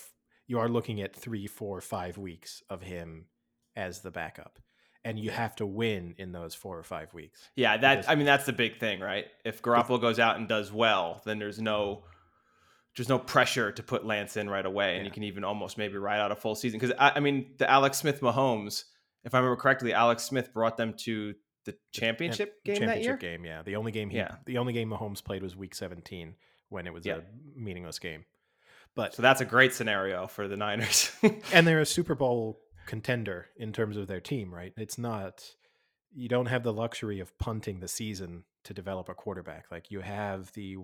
you 0.47 0.59
are 0.59 0.69
looking 0.69 1.03
at 1.03 1.15
three, 1.15 1.47
four, 1.47 1.83
five 1.83 2.17
weeks 2.17 2.63
of 2.71 2.81
him 2.81 3.27
as 3.77 4.01
the 4.01 4.11
backup, 4.11 4.59
and 5.05 5.19
you 5.19 5.31
have 5.31 5.55
to 5.57 5.67
win 5.67 6.15
in 6.17 6.33
those 6.33 6.55
four 6.55 6.79
or 6.79 6.83
five 6.83 7.13
weeks. 7.13 7.51
Yeah, 7.57 7.77
that 7.77 8.09
I 8.09 8.15
mean 8.15 8.27
that's 8.27 8.47
the 8.47 8.55
big 8.55 8.81
thing, 8.81 9.01
right? 9.01 9.27
If 9.45 9.61
Garoppolo 9.61 10.01
goes 10.01 10.19
out 10.19 10.37
and 10.37 10.49
does 10.49 10.73
well, 10.73 11.21
then 11.27 11.39
there's 11.39 11.61
no 11.61 12.05
there's 12.97 13.09
no 13.09 13.19
pressure 13.19 13.73
to 13.73 13.83
put 13.83 14.05
Lance 14.07 14.37
in 14.37 14.49
right 14.49 14.65
away, 14.65 14.95
and 14.95 14.99
Yeah. 14.99 15.05
you 15.07 15.11
can 15.11 15.23
even 15.25 15.45
almost 15.45 15.77
maybe 15.79 15.97
ride 15.97 16.21
out 16.21 16.31
a 16.33 16.37
full 16.37 16.55
season. 16.55 16.79
Because 16.79 16.95
I, 16.99 17.13
I 17.17 17.21
mean, 17.21 17.55
the 17.59 17.69
Alex 17.71 17.99
Smith 17.99 18.21
Mahomes, 18.21 18.85
if 19.25 19.35
I 19.35 19.39
remember 19.39 19.57
correctly, 19.61 19.93
Alex 19.93 20.23
Smith 20.25 20.53
brought 20.53 20.77
them 20.77 20.95
to 20.99 21.35
the 21.65 21.75
championship 21.93 22.63
game 22.65 22.75
that 22.75 23.01
year. 23.03 23.13
championship 23.17 23.21
game. 23.21 23.45
Yeah, 23.45 23.63
the 23.63 23.77
only 23.77 23.91
game. 23.91 24.11
He, 24.11 24.19
Yeah. 24.19 24.37
the 24.47 24.59
only 24.59 24.73
game 24.75 24.91
Mahomes 24.91 25.25
played 25.25 25.43
was 25.43 25.57
Week 25.57 25.75
17 25.75 26.35
when 26.69 26.87
it 26.87 26.93
was 26.93 27.05
Yeah. 27.07 27.17
a 27.17 27.59
meaningless 27.59 27.99
game. 27.99 28.25
But 28.95 29.15
So 29.15 29.23
that's 29.23 29.41
a 29.41 29.45
great 29.45 29.73
scenario 29.73 30.27
for 30.27 30.47
the 30.47 30.57
Niners. 30.57 31.11
and 31.53 31.67
they're 31.67 31.81
a 31.81 31.87
Super 31.87 32.15
Bowl 32.15 32.61
contender 32.87 33.47
in 33.57 33.73
terms 33.73 33.97
of 33.97 34.07
their 34.07 34.21
team, 34.21 34.55
right? 34.55 34.73
It's 34.77 34.99
not 34.99 35.43
you 36.17 36.29
don't 36.29 36.47
have 36.47 36.63
the 36.63 36.73
luxury 36.73 37.19
of 37.19 37.37
punting 37.39 37.81
the 37.81 37.89
season 37.89 38.45
to 38.63 38.73
develop 38.73 39.09
a 39.09 39.15
quarterback. 39.15 39.65
Like 39.73 39.91
you 39.91 40.01
have 40.01 40.53
the 40.53 40.77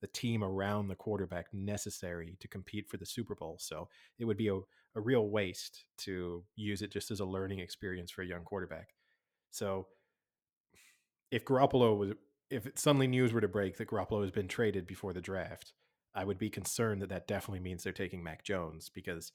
the 0.00 0.06
team 0.08 0.44
around 0.44 0.88
the 0.88 0.94
quarterback 0.94 1.46
necessary 1.52 2.36
to 2.40 2.48
compete 2.48 2.88
for 2.88 2.96
the 2.96 3.06
Super 3.06 3.34
Bowl. 3.34 3.56
So 3.58 3.88
it 4.18 4.24
would 4.24 4.36
be 4.36 4.48
a, 4.48 4.54
a 4.54 5.00
real 5.00 5.28
waste 5.28 5.84
to 5.98 6.44
use 6.54 6.82
it 6.82 6.92
just 6.92 7.10
as 7.10 7.20
a 7.20 7.24
learning 7.24 7.60
experience 7.60 8.10
for 8.10 8.22
a 8.22 8.26
young 8.26 8.44
quarterback. 8.44 8.88
So 9.50 9.86
if 11.30 11.44
Garoppolo 11.44 11.96
was 11.96 12.12
if 12.50 12.68
suddenly 12.76 13.08
news 13.08 13.32
were 13.32 13.40
to 13.40 13.48
break 13.48 13.76
that 13.76 13.88
Garoppolo 13.88 14.22
has 14.22 14.30
been 14.30 14.48
traded 14.48 14.86
before 14.86 15.12
the 15.12 15.20
draft, 15.20 15.72
I 16.14 16.24
would 16.24 16.38
be 16.38 16.48
concerned 16.48 17.02
that 17.02 17.08
that 17.08 17.26
definitely 17.26 17.60
means 17.60 17.82
they're 17.82 17.92
taking 17.92 18.22
Mac 18.22 18.44
Jones 18.44 18.90
because 18.92 19.32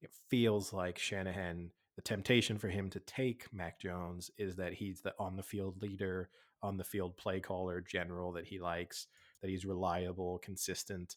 it 0.00 0.10
feels 0.30 0.72
like 0.72 0.98
Shanahan, 0.98 1.70
the 1.96 2.02
temptation 2.02 2.58
for 2.58 2.68
him 2.68 2.90
to 2.90 3.00
take 3.00 3.52
Mac 3.52 3.78
Jones 3.78 4.30
is 4.38 4.56
that 4.56 4.74
he's 4.74 5.02
the 5.02 5.14
on 5.18 5.36
the 5.36 5.42
field 5.42 5.82
leader, 5.82 6.30
on 6.62 6.78
the 6.78 6.84
field 6.84 7.16
play 7.16 7.40
caller, 7.40 7.80
general 7.80 8.32
that 8.32 8.46
he 8.46 8.58
likes, 8.58 9.06
that 9.40 9.50
he's 9.50 9.64
reliable, 9.64 10.38
consistent, 10.38 11.16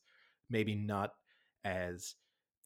maybe 0.49 0.75
not 0.75 1.13
as 1.63 2.15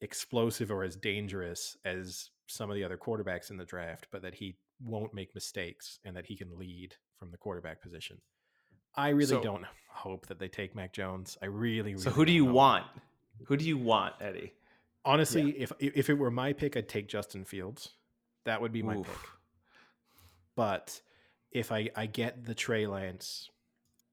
explosive 0.00 0.70
or 0.70 0.84
as 0.84 0.96
dangerous 0.96 1.76
as 1.84 2.30
some 2.46 2.70
of 2.70 2.76
the 2.76 2.84
other 2.84 2.96
quarterbacks 2.98 3.50
in 3.50 3.56
the 3.56 3.64
draft, 3.64 4.06
but 4.10 4.22
that 4.22 4.34
he 4.34 4.56
won't 4.84 5.14
make 5.14 5.34
mistakes 5.34 5.98
and 6.04 6.16
that 6.16 6.26
he 6.26 6.36
can 6.36 6.58
lead 6.58 6.94
from 7.18 7.30
the 7.30 7.36
quarterback 7.38 7.80
position. 7.80 8.20
I 8.96 9.08
really 9.10 9.26
So- 9.26 9.42
don't 9.42 9.64
hope 9.88 10.26
that 10.26 10.38
they 10.38 10.48
take 10.48 10.74
Mac 10.74 10.92
Jones. 10.92 11.38
I 11.40 11.46
really, 11.46 11.92
really 11.94 11.98
so 12.02 12.10
who 12.10 12.24
do 12.24 12.32
you 12.32 12.44
hope. 12.46 12.54
want? 12.54 12.86
Who 13.46 13.56
do 13.56 13.64
you 13.64 13.78
want, 13.78 14.14
Eddie? 14.20 14.52
Honestly, 15.04 15.50
if 15.58 15.72
if 15.80 16.08
it 16.08 16.14
were 16.14 16.30
my 16.30 16.52
pick, 16.52 16.76
I'd 16.76 16.88
take 16.88 17.08
Justin 17.08 17.44
Fields. 17.44 17.90
That 18.44 18.60
would 18.60 18.72
be 18.72 18.82
my 18.82 18.96
Oof. 18.96 19.06
pick. 19.06 19.16
But 20.54 21.00
if 21.50 21.72
I 21.72 21.90
I 21.96 22.06
get 22.06 22.44
the 22.44 22.54
Trey 22.54 22.86
Lance, 22.86 23.50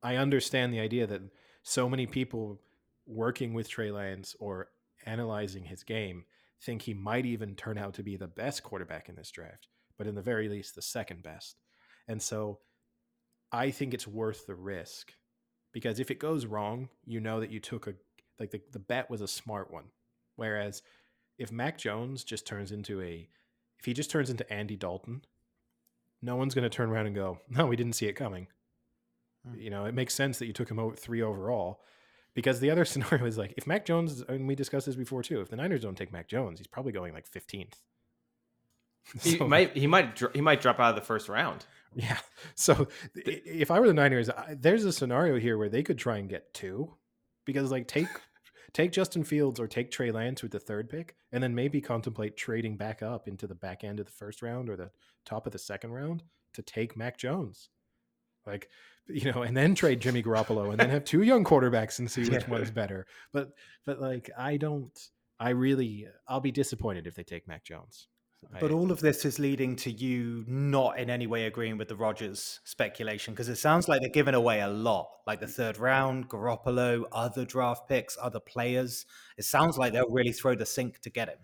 I 0.03 0.15
understand 0.15 0.73
the 0.73 0.79
idea 0.79 1.07
that 1.07 1.21
so 1.63 1.87
many 1.89 2.07
people 2.07 2.59
working 3.05 3.53
with 3.53 3.69
Trey 3.69 3.91
Lance 3.91 4.35
or 4.39 4.69
analyzing 5.05 5.65
his 5.65 5.83
game 5.83 6.25
think 6.61 6.83
he 6.83 6.93
might 6.93 7.25
even 7.25 7.55
turn 7.55 7.77
out 7.77 7.93
to 7.95 8.03
be 8.03 8.15
the 8.15 8.27
best 8.27 8.63
quarterback 8.63 9.09
in 9.09 9.15
this 9.15 9.31
draft, 9.31 9.67
but 9.97 10.07
in 10.07 10.15
the 10.15 10.21
very 10.21 10.47
least 10.47 10.75
the 10.75 10.81
second 10.81 11.23
best. 11.23 11.57
And 12.07 12.21
so 12.21 12.59
I 13.51 13.71
think 13.71 13.93
it's 13.93 14.07
worth 14.07 14.45
the 14.47 14.55
risk 14.55 15.13
because 15.71 15.99
if 15.99 16.11
it 16.11 16.19
goes 16.19 16.45
wrong, 16.45 16.89
you 17.05 17.19
know 17.19 17.39
that 17.39 17.51
you 17.51 17.59
took 17.59 17.87
a 17.87 17.93
like 18.39 18.51
the, 18.51 18.61
the 18.71 18.79
bet 18.79 19.09
was 19.09 19.21
a 19.21 19.27
smart 19.27 19.71
one. 19.71 19.85
Whereas 20.35 20.81
if 21.37 21.51
Mac 21.51 21.77
Jones 21.77 22.23
just 22.23 22.47
turns 22.47 22.71
into 22.71 23.01
a 23.01 23.27
if 23.79 23.85
he 23.85 23.93
just 23.93 24.11
turns 24.11 24.29
into 24.29 24.51
Andy 24.51 24.75
Dalton, 24.75 25.23
no 26.21 26.35
one's 26.35 26.53
going 26.53 26.63
to 26.63 26.69
turn 26.69 26.89
around 26.89 27.07
and 27.07 27.15
go, 27.15 27.39
"No, 27.49 27.65
we 27.65 27.75
didn't 27.75 27.93
see 27.93 28.07
it 28.07 28.13
coming." 28.13 28.47
Hmm. 29.47 29.59
You 29.59 29.69
know, 29.69 29.85
it 29.85 29.93
makes 29.93 30.13
sense 30.13 30.39
that 30.39 30.47
you 30.47 30.53
took 30.53 30.69
him 30.69 30.79
out 30.79 30.97
three 30.97 31.21
overall 31.21 31.81
because 32.33 32.59
the 32.59 32.69
other 32.69 32.85
scenario 32.85 33.25
is 33.25 33.37
like 33.37 33.53
if 33.57 33.67
Mac 33.67 33.85
Jones, 33.85 34.21
and 34.27 34.47
we 34.47 34.55
discussed 34.55 34.85
this 34.85 34.95
before 34.95 35.23
too, 35.23 35.41
if 35.41 35.49
the 35.49 35.55
Niners 35.55 35.81
don't 35.81 35.97
take 35.97 36.13
Mac 36.13 36.27
Jones, 36.27 36.59
he's 36.59 36.67
probably 36.67 36.91
going 36.91 37.13
like 37.13 37.27
fifteenth. 37.27 37.81
He 39.23 39.39
might 39.39 39.75
he 39.75 39.87
might 39.87 40.21
he 40.33 40.41
might 40.41 40.61
drop 40.61 40.79
out 40.79 40.91
of 40.91 40.95
the 40.95 41.01
first 41.01 41.27
round. 41.27 41.65
Yeah. 41.95 42.19
So 42.55 42.87
if 43.15 43.71
I 43.71 43.79
were 43.79 43.87
the 43.87 43.95
Niners, 43.95 44.29
I, 44.29 44.55
there's 44.57 44.85
a 44.85 44.93
scenario 44.93 45.39
here 45.39 45.57
where 45.57 45.69
they 45.69 45.83
could 45.83 45.97
try 45.97 46.17
and 46.17 46.29
get 46.29 46.53
two, 46.53 46.93
because 47.45 47.71
like 47.71 47.87
take 47.87 48.07
take 48.73 48.91
Justin 48.91 49.23
Fields 49.23 49.59
or 49.59 49.67
take 49.67 49.89
Trey 49.89 50.11
Lance 50.11 50.43
with 50.43 50.51
the 50.51 50.59
third 50.59 50.87
pick, 50.87 51.15
and 51.31 51.43
then 51.43 51.55
maybe 51.55 51.81
contemplate 51.81 52.37
trading 52.37 52.77
back 52.77 53.01
up 53.01 53.27
into 53.27 53.47
the 53.47 53.55
back 53.55 53.83
end 53.83 53.99
of 53.99 54.05
the 54.05 54.11
first 54.11 54.43
round 54.43 54.69
or 54.69 54.77
the 54.77 54.91
top 55.25 55.47
of 55.47 55.51
the 55.51 55.59
second 55.59 55.91
round 55.91 56.23
to 56.53 56.61
take 56.61 56.95
Mac 56.95 57.17
Jones. 57.17 57.69
Like 58.45 58.69
you 59.07 59.31
know, 59.31 59.41
and 59.41 59.55
then 59.57 59.75
trade 59.75 59.99
Jimmy 59.99 60.23
Garoppolo, 60.23 60.69
and 60.71 60.79
then 60.79 60.89
have 60.89 61.03
two 61.05 61.23
young 61.23 61.43
quarterbacks 61.43 61.99
and 61.99 62.09
see 62.09 62.21
which 62.29 62.43
Yeah. 62.47 62.49
one's 62.49 62.71
better. 62.71 63.05
But 63.33 63.49
but 63.85 63.99
like 64.01 64.29
I 64.37 64.57
don't. 64.57 64.97
I 65.39 65.49
really, 65.49 66.05
I'll 66.27 66.39
be 66.39 66.51
disappointed 66.51 67.07
if 67.07 67.15
they 67.15 67.23
take 67.23 67.47
Mac 67.47 67.63
Jones. 67.63 68.07
But 68.59 68.69
I- 68.71 68.73
all 68.75 68.91
of 68.91 68.99
this 68.99 69.25
is 69.25 69.39
leading 69.39 69.75
to 69.77 69.91
you 69.91 70.43
not 70.47 70.99
in 70.99 71.09
any 71.09 71.25
way 71.25 71.45
agreeing 71.47 71.77
with 71.77 71.87
the 71.87 71.95
Rodgers 71.95 72.59
speculation 72.63 73.33
because 73.33 73.49
it 73.49 73.55
sounds 73.57 73.87
like 73.87 74.01
they're 74.01 74.09
giving 74.11 74.35
away 74.35 74.61
a 74.61 74.67
lot, 74.67 75.07
like 75.25 75.39
the 75.39 75.47
third 75.47 75.77
round, 75.77 76.29
Garoppolo, 76.29 77.05
other 77.11 77.43
draft 77.43 77.87
picks, 77.89 78.17
other 78.21 78.39
players. 78.39 79.05
It 79.37 79.45
sounds 79.45 79.77
like 79.79 79.93
they'll 79.93 80.09
really 80.09 80.31
throw 80.31 80.53
the 80.55 80.65
sink 80.65 80.99
to 81.01 81.09
get 81.09 81.27
him. 81.29 81.39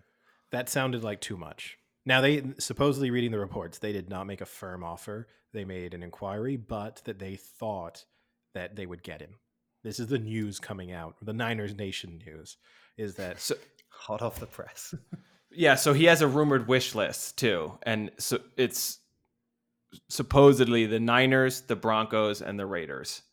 That 0.52 0.70
sounded 0.70 1.04
like 1.04 1.20
too 1.22 1.38
much. 1.38 1.78
Now 2.08 2.22
they 2.22 2.42
supposedly 2.58 3.12
reading 3.12 3.32
the 3.32 3.38
reports, 3.38 3.80
they 3.80 3.92
did 3.92 4.10
not 4.10 4.28
make 4.28 4.40
a 4.40 4.46
firm 4.46 4.82
offer. 4.82 5.28
They 5.52 5.66
made 5.66 5.94
an 5.94 6.04
inquiry, 6.04 6.56
but 6.56 7.02
that 7.04 7.20
they 7.20 7.36
thought 7.36 8.06
that 8.54 8.78
they 8.78 8.86
would 8.86 9.04
get 9.04 9.20
him. 9.20 9.36
This 9.84 10.00
is 10.00 10.08
the 10.08 10.18
news 10.18 10.58
coming 10.58 10.94
out. 10.94 11.16
The 11.22 11.34
Niners 11.34 11.76
Nation 11.76 12.22
news 12.26 12.56
is 12.98 13.16
that 13.16 13.42
So 13.42 13.56
Hot 13.90 14.22
off 14.22 14.40
the 14.40 14.48
press. 14.48 14.96
Yeah, 15.50 15.76
so 15.76 15.94
he 15.94 16.04
has 16.06 16.22
a 16.22 16.28
rumored 16.28 16.68
wish 16.68 16.94
list 16.94 17.38
too, 17.38 17.80
and 17.84 18.12
so 18.20 18.40
it's 18.58 19.00
supposedly 20.10 20.86
the 20.86 21.00
Niners, 21.00 21.62
the 21.62 21.76
Broncos, 21.76 22.42
and 22.42 22.60
the 22.60 22.66
Raiders 22.66 23.24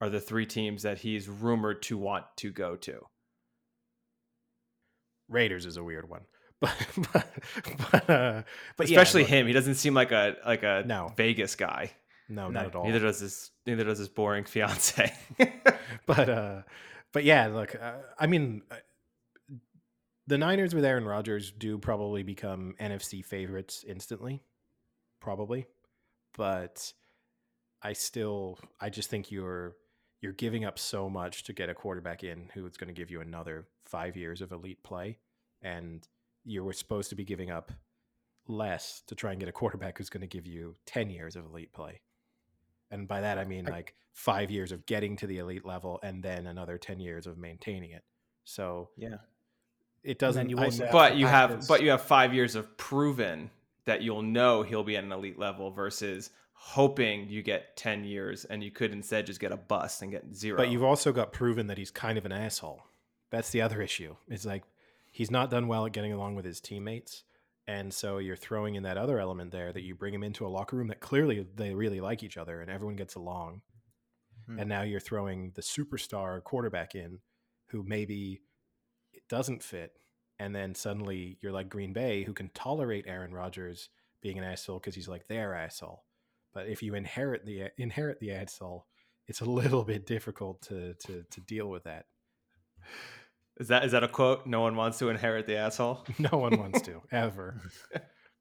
are 0.00 0.08
the 0.08 0.18
three 0.18 0.46
teams 0.46 0.82
that 0.82 0.98
he's 0.98 1.28
rumored 1.28 1.82
to 1.82 1.98
want 1.98 2.24
to 2.38 2.50
go 2.50 2.74
to. 2.76 3.06
Raiders 5.28 5.66
is 5.66 5.76
a 5.76 5.84
weird 5.84 6.08
one. 6.08 6.22
But 6.62 6.74
but 7.12 7.26
but, 7.90 8.10
uh, 8.10 8.42
but 8.76 8.88
yeah, 8.88 9.00
Especially 9.00 9.22
look, 9.22 9.30
him, 9.30 9.46
he 9.48 9.52
doesn't 9.52 9.74
seem 9.74 9.94
like 9.94 10.12
a 10.12 10.36
like 10.46 10.62
a 10.62 10.84
No. 10.86 11.12
Vegas 11.16 11.56
guy. 11.56 11.90
No, 12.28 12.44
No, 12.44 12.50
not 12.50 12.66
at 12.66 12.74
all. 12.76 12.84
Neither 12.84 13.00
does 13.00 13.18
his 13.20 13.50
neither 13.66 13.84
does 13.84 13.98
his 13.98 14.08
boring 14.08 14.44
fiance. 14.44 15.12
but 16.06 16.28
uh 16.28 16.62
but 17.12 17.24
yeah 17.24 17.46
look 17.48 17.74
uh, 17.74 17.92
i 18.18 18.26
mean 18.26 18.62
uh, 18.70 18.76
the 20.26 20.38
niners 20.38 20.74
with 20.74 20.84
aaron 20.84 21.04
rodgers 21.04 21.50
do 21.50 21.76
probably 21.78 22.22
become 22.22 22.74
nfc 22.80 23.24
favorites 23.24 23.84
instantly 23.86 24.42
probably 25.20 25.66
but 26.36 26.92
i 27.82 27.92
still 27.92 28.58
i 28.80 28.88
just 28.88 29.10
think 29.10 29.30
you're 29.30 29.76
you're 30.22 30.32
giving 30.32 30.64
up 30.64 30.78
so 30.78 31.10
much 31.10 31.44
to 31.44 31.52
get 31.52 31.68
a 31.68 31.74
quarterback 31.74 32.24
in 32.24 32.48
who's 32.54 32.76
going 32.76 32.88
to 32.88 32.98
give 32.98 33.10
you 33.10 33.20
another 33.20 33.66
five 33.84 34.16
years 34.16 34.40
of 34.40 34.52
elite 34.52 34.82
play 34.82 35.18
and 35.60 36.08
you 36.44 36.64
were 36.64 36.72
supposed 36.72 37.08
to 37.10 37.14
be 37.14 37.24
giving 37.24 37.50
up 37.50 37.72
less 38.48 39.02
to 39.06 39.14
try 39.14 39.30
and 39.30 39.40
get 39.40 39.48
a 39.48 39.52
quarterback 39.52 39.98
who's 39.98 40.10
going 40.10 40.20
to 40.20 40.26
give 40.26 40.46
you 40.46 40.74
10 40.86 41.10
years 41.10 41.36
of 41.36 41.46
elite 41.46 41.72
play 41.72 42.00
and 42.90 43.08
by 43.08 43.20
that 43.22 43.38
I 43.38 43.44
mean 43.44 43.66
I- 43.68 43.70
like 43.70 43.94
five 44.12 44.50
years 44.50 44.72
of 44.72 44.86
getting 44.86 45.16
to 45.16 45.26
the 45.26 45.38
elite 45.38 45.64
level 45.64 45.98
and 46.02 46.22
then 46.22 46.46
another 46.46 46.78
10 46.78 47.00
years 47.00 47.26
of 47.26 47.38
maintaining 47.38 47.92
it. 47.92 48.04
So 48.44 48.90
yeah. 48.96 49.16
it 50.04 50.18
doesn't. 50.18 50.50
you 50.50 50.58
I- 50.58 50.64
also 50.66 50.88
but 50.92 51.16
you 51.16 51.26
have 51.26 51.50
practice- 51.50 51.68
but 51.68 51.82
you 51.82 51.90
have 51.90 52.02
five 52.02 52.34
years 52.34 52.54
of 52.54 52.76
proven 52.76 53.50
that 53.86 54.02
you'll 54.02 54.22
know 54.22 54.62
he'll 54.62 54.84
be 54.84 54.96
at 54.96 55.02
an 55.04 55.10
elite 55.12 55.38
level 55.38 55.70
versus 55.70 56.30
hoping 56.52 57.28
you 57.28 57.42
get 57.42 57.76
10 57.76 58.04
years 58.04 58.44
and 58.44 58.62
you 58.62 58.70
could 58.70 58.92
instead 58.92 59.26
just 59.26 59.40
get 59.40 59.50
a 59.50 59.56
bust 59.56 60.02
and 60.02 60.12
get 60.12 60.32
zero 60.34 60.56
but 60.56 60.70
you've 60.70 60.84
also 60.84 61.10
got 61.10 61.32
proven 61.32 61.66
that 61.66 61.78
he's 61.78 61.90
kind 61.90 62.18
of 62.18 62.26
an 62.26 62.32
asshole. 62.32 62.82
That's 63.30 63.50
the 63.50 63.62
other 63.62 63.80
issue. 63.80 64.14
It's 64.28 64.44
like 64.44 64.62
he's 65.12 65.30
not 65.30 65.50
done 65.50 65.68
well 65.68 65.86
at 65.86 65.92
getting 65.92 66.12
along 66.12 66.34
with 66.34 66.44
his 66.44 66.60
teammates. 66.60 67.22
And 67.68 67.94
so 67.94 68.18
you're 68.18 68.34
throwing 68.34 68.74
in 68.74 68.82
that 68.82 68.96
other 68.96 69.20
element 69.20 69.52
there 69.52 69.72
that 69.72 69.84
you 69.84 69.94
bring 69.94 70.12
him 70.12 70.24
into 70.24 70.44
a 70.44 70.48
locker 70.48 70.76
room 70.76 70.88
that 70.88 71.00
clearly 71.00 71.46
they 71.54 71.74
really 71.74 72.00
like 72.00 72.24
each 72.24 72.36
other 72.36 72.60
and 72.60 72.70
everyone 72.70 72.96
gets 72.96 73.14
along. 73.14 73.62
Hmm. 74.46 74.58
And 74.58 74.68
now 74.68 74.82
you're 74.82 74.98
throwing 74.98 75.52
the 75.54 75.62
superstar 75.62 76.42
quarterback 76.42 76.96
in 76.96 77.20
who 77.68 77.84
maybe 77.84 78.40
it 79.12 79.22
doesn't 79.28 79.62
fit. 79.62 79.92
And 80.40 80.56
then 80.56 80.74
suddenly 80.74 81.38
you're 81.40 81.52
like 81.52 81.68
Green 81.68 81.92
Bay 81.92 82.24
who 82.24 82.32
can 82.32 82.50
tolerate 82.52 83.04
Aaron 83.06 83.32
Rodgers 83.32 83.90
being 84.22 84.38
an 84.38 84.44
asshole 84.44 84.80
because 84.80 84.96
he's 84.96 85.08
like 85.08 85.28
their 85.28 85.54
asshole. 85.54 86.04
But 86.52 86.66
if 86.66 86.82
you 86.82 86.94
inherit 86.94 87.46
the 87.46 87.70
inherit 87.78 88.18
the 88.18 88.32
asshole, 88.32 88.86
it's 89.28 89.40
a 89.40 89.44
little 89.60 89.84
bit 89.84 90.06
difficult 90.06 90.62
to 90.62 90.94
to 90.94 91.24
to 91.30 91.40
deal 91.42 91.68
with 91.68 91.84
that. 91.84 92.06
Is 93.58 93.68
that 93.68 93.84
is 93.84 93.92
that 93.92 94.02
a 94.02 94.08
quote? 94.08 94.46
No 94.46 94.60
one 94.62 94.76
wants 94.76 94.98
to 94.98 95.08
inherit 95.08 95.46
the 95.46 95.56
asshole. 95.56 96.04
no 96.18 96.38
one 96.38 96.58
wants 96.58 96.80
to 96.82 97.00
ever. 97.12 97.60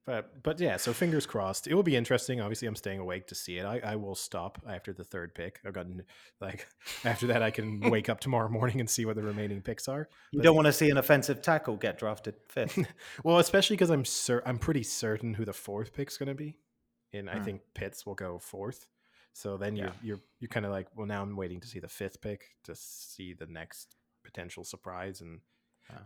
But 0.05 0.41
but 0.41 0.59
yeah, 0.59 0.77
so 0.77 0.93
fingers 0.93 1.27
crossed. 1.27 1.67
It 1.67 1.75
will 1.75 1.83
be 1.83 1.95
interesting. 1.95 2.41
Obviously, 2.41 2.67
I'm 2.67 2.75
staying 2.75 2.99
awake 2.99 3.27
to 3.27 3.35
see 3.35 3.57
it. 3.57 3.65
I, 3.65 3.79
I 3.83 3.95
will 3.97 4.15
stop 4.15 4.59
after 4.67 4.93
the 4.93 5.03
third 5.03 5.35
pick. 5.35 5.59
I've 5.63 5.73
gotten 5.73 6.01
like 6.39 6.65
after 7.05 7.27
that, 7.27 7.43
I 7.43 7.51
can 7.51 7.81
wake 7.81 8.09
up 8.09 8.19
tomorrow 8.19 8.49
morning 8.49 8.79
and 8.79 8.89
see 8.89 9.05
what 9.05 9.15
the 9.15 9.21
remaining 9.21 9.61
picks 9.61 9.87
are. 9.87 10.09
You 10.31 10.39
But- 10.39 10.43
don't 10.45 10.55
want 10.55 10.65
to 10.65 10.73
see 10.73 10.89
an 10.89 10.97
offensive 10.97 11.41
tackle 11.43 11.75
get 11.75 11.99
drafted 11.99 12.33
fifth. 12.47 12.79
well, 13.23 13.37
especially 13.37 13.75
because 13.75 13.91
I'm 13.91 14.05
cer- 14.05 14.43
I'm 14.45 14.57
pretty 14.57 14.83
certain 14.83 15.35
who 15.35 15.45
the 15.45 15.53
fourth 15.53 15.93
pick's 15.93 16.17
going 16.17 16.29
to 16.29 16.35
be, 16.35 16.57
and 17.13 17.29
I 17.29 17.37
Hmm. 17.37 17.43
think 17.43 17.61
Pitts 17.75 18.03
will 18.05 18.15
go 18.15 18.39
fourth. 18.39 18.87
So 19.33 19.55
then 19.55 19.75
Yeah. 19.75 19.83
you're 19.83 19.93
you're 20.15 20.19
you're 20.39 20.49
kind 20.49 20.65
of 20.65 20.71
like, 20.71 20.87
well, 20.95 21.05
now 21.05 21.21
I'm 21.21 21.35
waiting 21.35 21.59
to 21.59 21.67
see 21.67 21.79
the 21.79 21.87
fifth 21.87 22.21
pick 22.21 22.55
to 22.63 22.73
see 22.75 23.33
the 23.33 23.45
next 23.45 23.95
potential 24.31 24.63
surprise. 24.63 25.21
And. 25.21 25.41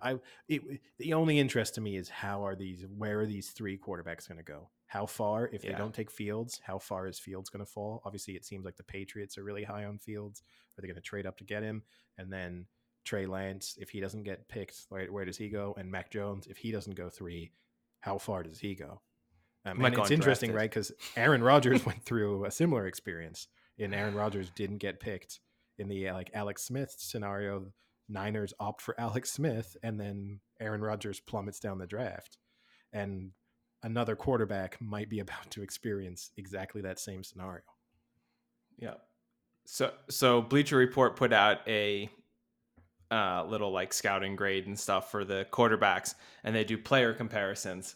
I 0.02 0.16
it, 0.48 0.62
the 0.98 1.14
only 1.14 1.38
interest 1.38 1.76
to 1.76 1.82
me 1.82 1.96
is 1.96 2.10
how 2.10 2.44
are 2.44 2.56
these 2.56 2.86
where 2.98 3.20
are 3.20 3.26
these 3.26 3.52
three 3.52 3.78
quarterbacks 3.78 4.28
going 4.28 4.38
to 4.40 4.44
go? 4.44 4.70
How 4.88 5.06
far? 5.06 5.48
If 5.52 5.64
Yeah. 5.64 5.72
they 5.72 5.78
don't 5.78 5.94
take 5.94 6.10
Fields, 6.10 6.60
how 6.64 6.80
far 6.80 7.08
is 7.08 7.20
Fields 7.20 7.50
going 7.50 7.64
to 7.64 7.72
fall? 7.72 8.02
Obviously, 8.06 8.36
it 8.36 8.46
seems 8.46 8.66
like 8.66 8.78
the 8.78 8.84
Patriots 8.84 9.38
are 9.38 9.44
really 9.44 9.64
high 9.64 9.86
on 9.86 10.00
Fields. 10.00 10.42
Are 10.78 10.82
they 10.82 10.88
going 10.88 10.96
to 10.96 11.02
trade 11.02 11.26
up 11.26 11.38
to 11.38 11.44
get 11.44 11.64
him? 11.64 11.84
And 12.18 12.32
then 12.32 12.66
Trey 13.04 13.26
Lance, 13.26 13.78
if 13.80 13.90
he 13.90 14.00
doesn't 14.00 14.24
get 14.24 14.48
picked, 14.48 14.86
where, 14.90 15.12
where 15.12 15.26
does 15.26 15.38
he 15.38 15.50
go? 15.50 15.76
And 15.78 15.92
Mac 15.92 16.10
Jones, 16.10 16.48
if 16.48 16.58
he 16.58 16.72
doesn't 16.72 16.96
go 16.96 17.10
three, 17.10 17.52
how 18.00 18.18
far 18.18 18.44
does 18.44 18.60
he 18.60 18.76
go? 18.76 19.02
Um, 19.66 19.84
and 19.84 19.98
it's 19.98 20.12
interesting, 20.12 20.54
right? 20.54 20.70
Because 20.70 20.92
Aaron 21.16 21.44
Rodgers 21.44 21.86
went 21.86 22.04
through 22.04 22.46
a 22.46 22.52
similar 22.52 22.88
experience, 22.88 23.48
and 23.80 23.94
Aaron 23.94 24.14
Rodgers 24.14 24.52
didn't 24.56 24.78
get 24.78 25.00
picked 25.00 25.40
in 25.78 25.88
the 25.88 26.12
like 26.12 26.30
Alex 26.34 26.64
Smith 26.64 26.96
scenario. 26.98 27.68
Niners 28.08 28.54
opt 28.60 28.82
for 28.82 29.00
Alex 29.00 29.32
Smith, 29.32 29.76
and 29.84 30.00
then 30.00 30.40
Aaron 30.60 30.82
Rodgers 30.82 31.20
plummets 31.20 31.60
down 31.60 31.78
the 31.78 31.88
draft, 31.88 32.38
and 32.94 33.32
another 33.84 34.16
quarterback 34.16 34.80
might 34.82 35.10
be 35.10 35.20
about 35.20 35.50
to 35.52 35.62
experience 35.62 36.32
exactly 36.38 36.82
that 36.82 37.00
same 37.00 37.24
scenario. 37.24 37.64
Yeah. 38.78 38.96
So 39.66 39.92
so 40.10 40.42
Bleacher 40.42 40.78
Report 40.78 41.16
put 41.16 41.34
out 41.34 41.60
a 41.68 42.10
uh, 43.10 43.46
little 43.46 43.72
like 43.72 43.94
scouting 43.94 44.36
grade 44.36 44.68
and 44.68 44.80
stuff 44.80 45.12
for 45.12 45.24
the 45.24 45.48
quarterbacks, 45.52 46.16
and 46.44 46.56
they 46.56 46.64
do 46.64 46.78
player 46.78 47.14
comparisons. 47.14 47.96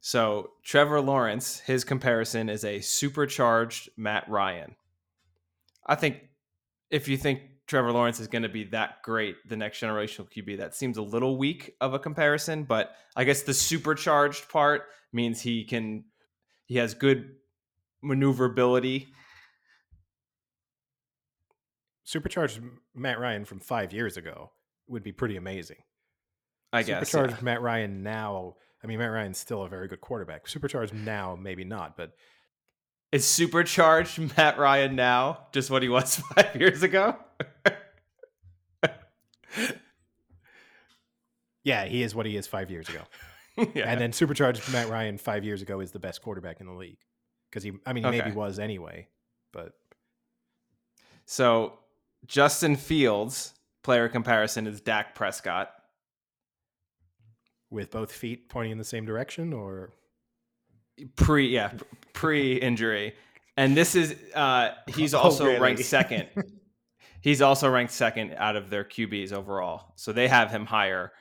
So 0.00 0.52
Trevor 0.62 1.00
Lawrence, 1.00 1.60
his 1.60 1.84
comparison 1.84 2.48
is 2.48 2.64
a 2.64 2.80
supercharged 2.80 3.90
Matt 3.96 4.28
Ryan. 4.28 4.76
I 5.86 5.94
think 5.94 6.22
if 6.90 7.08
you 7.08 7.16
think 7.16 7.42
Trevor 7.70 7.92
Lawrence 7.92 8.20
is 8.20 8.28
going 8.28 8.42
to 8.42 8.48
be 8.48 8.64
that 8.64 9.02
great, 9.02 9.36
the 9.48 9.56
next 9.56 9.80
generational 9.80 10.30
QB, 10.30 10.58
that 10.58 10.74
seems 10.74 10.98
a 10.98 11.02
little 11.02 11.38
weak 11.38 11.74
of 11.80 11.94
a 11.94 11.98
comparison. 11.98 12.64
But 12.64 12.94
I 13.16 13.24
guess 13.24 13.42
the 13.42 13.54
supercharged 13.54 14.48
part 14.48 14.82
means 15.12 15.40
he 15.40 15.64
can, 15.64 16.04
he 16.66 16.76
has 16.76 16.94
good 16.94 17.36
maneuverability 18.02 19.08
Supercharged 22.10 22.60
Matt 22.92 23.20
Ryan 23.20 23.44
from 23.44 23.60
five 23.60 23.92
years 23.92 24.16
ago 24.16 24.50
would 24.88 25.04
be 25.04 25.12
pretty 25.12 25.36
amazing. 25.36 25.76
I 26.72 26.82
guess. 26.82 27.08
Supercharged 27.08 27.36
yeah. 27.40 27.44
Matt 27.44 27.62
Ryan 27.62 28.02
now. 28.02 28.56
I 28.82 28.88
mean, 28.88 28.98
Matt 28.98 29.12
Ryan's 29.12 29.38
still 29.38 29.62
a 29.62 29.68
very 29.68 29.86
good 29.86 30.00
quarterback. 30.00 30.48
Supercharged 30.48 30.92
now, 30.92 31.38
maybe 31.40 31.62
not, 31.62 31.96
but 31.96 32.10
Is 33.12 33.24
supercharged 33.24 34.36
Matt 34.36 34.58
Ryan 34.58 34.96
now 34.96 35.46
just 35.52 35.70
what 35.70 35.84
he 35.84 35.88
was 35.88 36.16
five 36.34 36.56
years 36.56 36.82
ago? 36.82 37.16
Yeah, 41.64 41.84
he 41.84 42.02
is 42.02 42.14
what 42.14 42.26
he 42.26 42.36
is 42.36 42.46
five 42.46 42.70
years 42.70 42.88
ago. 42.88 43.00
yeah. 43.74 43.84
And 43.90 44.00
then 44.00 44.12
supercharged 44.12 44.70
Matt 44.72 44.88
Ryan 44.88 45.18
five 45.18 45.44
years 45.44 45.62
ago 45.62 45.80
is 45.80 45.92
the 45.92 45.98
best 45.98 46.22
quarterback 46.22 46.60
in 46.60 46.66
the 46.66 46.72
league 46.72 46.98
because 47.50 47.62
he, 47.62 47.72
I 47.84 47.92
mean, 47.92 48.04
he 48.04 48.10
maybe 48.10 48.32
was 48.32 48.58
anyway, 48.58 49.08
but 49.52 49.72
so 51.26 51.78
Justin 52.26 52.76
Fields 52.76 53.54
player 53.82 54.08
comparison 54.08 54.66
is 54.66 54.80
Dak 54.80 55.14
Prescott. 55.14 55.70
with 57.70 57.90
both 57.90 58.12
feet 58.12 58.48
pointing 58.48 58.72
in 58.72 58.78
the 58.78 58.84
same 58.84 59.04
direction, 59.04 59.52
or 59.52 59.90
Pre 61.16 61.48
yeah, 61.48 61.72
pre 62.12 62.54
injury. 62.56 63.14
And 63.56 63.76
this 63.76 63.94
is 63.94 64.14
uh 64.34 64.70
he's 64.86 65.14
Oh, 65.14 65.18
also 65.20 65.46
really? 65.46 65.58
ranked 65.60 65.84
second. 65.84 66.28
he's 67.20 67.42
also 67.42 67.68
ranked 67.68 67.92
second 67.92 68.34
out 68.36 68.56
of 68.56 68.70
their 68.70 68.84
QBs 68.84 69.32
overall. 69.32 69.92
So 69.96 70.12
they 70.12 70.28
have 70.28 70.50
him 70.50 70.66
higher. 70.66 71.12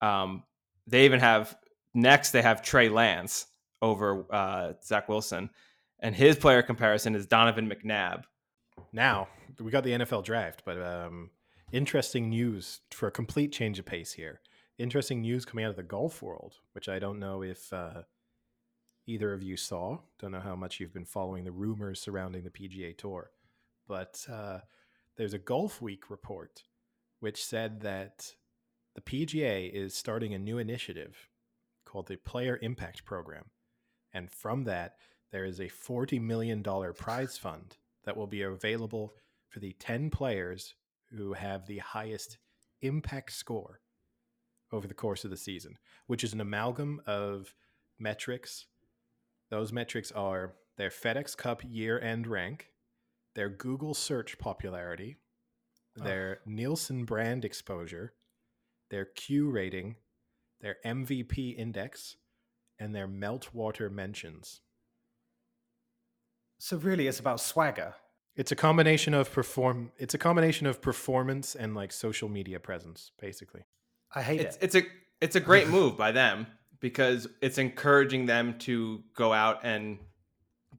Um 0.00 0.44
they 0.86 1.04
even 1.04 1.20
have 1.20 1.56
next 1.94 2.30
they 2.30 2.42
have 2.42 2.62
Trey 2.62 2.88
Lance 2.88 3.46
over 3.82 4.26
uh 4.30 4.72
Zach 4.82 5.08
Wilson. 5.08 5.50
And 6.00 6.14
his 6.14 6.36
player 6.36 6.62
comparison 6.62 7.14
is 7.14 7.26
Donovan 7.26 7.70
McNabb. 7.70 8.22
now 8.92 9.28
we 9.60 9.70
got 9.70 9.84
the 9.84 9.92
NFL 9.92 10.24
draft, 10.24 10.62
but 10.64 10.80
um, 10.80 11.30
interesting 11.72 12.30
news 12.30 12.80
for 12.90 13.08
a 13.08 13.12
complete 13.12 13.52
change 13.52 13.78
of 13.78 13.84
pace 13.84 14.12
here. 14.12 14.40
Interesting 14.78 15.20
news 15.20 15.44
coming 15.44 15.64
out 15.64 15.70
of 15.70 15.76
the 15.76 15.82
golf 15.82 16.22
world, 16.22 16.54
which 16.72 16.88
I 16.88 16.98
don't 16.98 17.18
know 17.18 17.42
if 17.42 17.72
uh, 17.72 18.02
either 19.06 19.32
of 19.32 19.42
you 19.42 19.56
saw. 19.56 19.98
Don't 20.18 20.32
know 20.32 20.40
how 20.40 20.56
much 20.56 20.80
you've 20.80 20.94
been 20.94 21.04
following 21.04 21.44
the 21.44 21.52
rumors 21.52 22.00
surrounding 22.00 22.44
the 22.44 22.50
PGA 22.50 22.96
Tour, 22.96 23.30
but 23.86 24.24
uh, 24.30 24.60
there's 25.16 25.34
a 25.34 25.38
Golf 25.38 25.80
Week 25.82 26.10
report 26.10 26.62
which 27.20 27.44
said 27.44 27.80
that 27.80 28.34
the 28.94 29.00
PGA 29.00 29.70
is 29.70 29.94
starting 29.94 30.32
a 30.34 30.38
new 30.38 30.58
initiative 30.58 31.28
called 31.84 32.08
the 32.08 32.16
Player 32.16 32.58
Impact 32.62 33.04
Program, 33.04 33.44
and 34.12 34.30
from 34.30 34.64
that 34.64 34.94
there 35.30 35.44
is 35.44 35.60
a 35.60 35.68
forty 35.68 36.18
million 36.18 36.62
dollar 36.62 36.92
prize 36.92 37.36
fund 37.36 37.76
that 38.04 38.16
will 38.16 38.26
be 38.26 38.42
available 38.42 39.14
for 39.48 39.60
the 39.60 39.74
10 39.78 40.10
players 40.10 40.74
who 41.10 41.34
have 41.34 41.66
the 41.66 41.78
highest 41.78 42.38
impact 42.82 43.32
score 43.32 43.80
over 44.72 44.86
the 44.86 44.94
course 44.94 45.24
of 45.24 45.30
the 45.30 45.36
season, 45.36 45.76
which 46.06 46.24
is 46.24 46.32
an 46.32 46.40
amalgam 46.40 47.00
of 47.06 47.54
metrics. 47.98 48.66
Those 49.50 49.72
metrics 49.72 50.12
are 50.12 50.54
their 50.76 50.90
FedEx 50.90 51.36
Cup 51.36 51.62
year 51.64 52.00
end 52.00 52.26
rank, 52.26 52.68
their 53.34 53.48
Google 53.48 53.94
search 53.94 54.38
popularity, 54.38 55.16
their 55.96 56.40
Nielsen 56.46 57.04
brand 57.04 57.44
exposure, 57.44 58.14
their 58.90 59.04
Q 59.04 59.50
rating, 59.50 59.96
their 60.60 60.76
MVP 60.84 61.56
index, 61.56 62.16
and 62.78 62.94
their 62.94 63.08
meltwater 63.08 63.90
mentions. 63.90 64.60
so 66.58 66.76
really, 66.76 67.06
it's 67.06 67.20
about 67.20 67.40
swagger. 67.40 67.94
It's 68.36 68.52
a 68.52 68.56
combination 68.56 69.12
of 69.14 69.30
perform. 69.32 69.92
It's 69.98 70.14
a 70.14 70.18
combination 70.18 70.66
of 70.66 70.80
performance 70.80 71.54
and 71.54 71.74
like 71.74 71.92
social 71.92 72.28
media 72.28 72.60
presence, 72.60 73.12
basically. 73.20 73.62
I 74.14 74.22
hate 74.22 74.40
it's 74.40 74.56
it. 74.56 74.62
it's 74.62 74.74
a 74.74 74.82
it's 75.20 75.36
a 75.36 75.40
great 75.40 75.68
move 75.76 75.96
by 75.96 76.12
them 76.12 76.46
because 76.80 77.28
it's 77.42 77.58
encouraging 77.58 78.26
them 78.26 78.58
to 78.60 79.02
go 79.14 79.32
out 79.32 79.60
and 79.62 79.98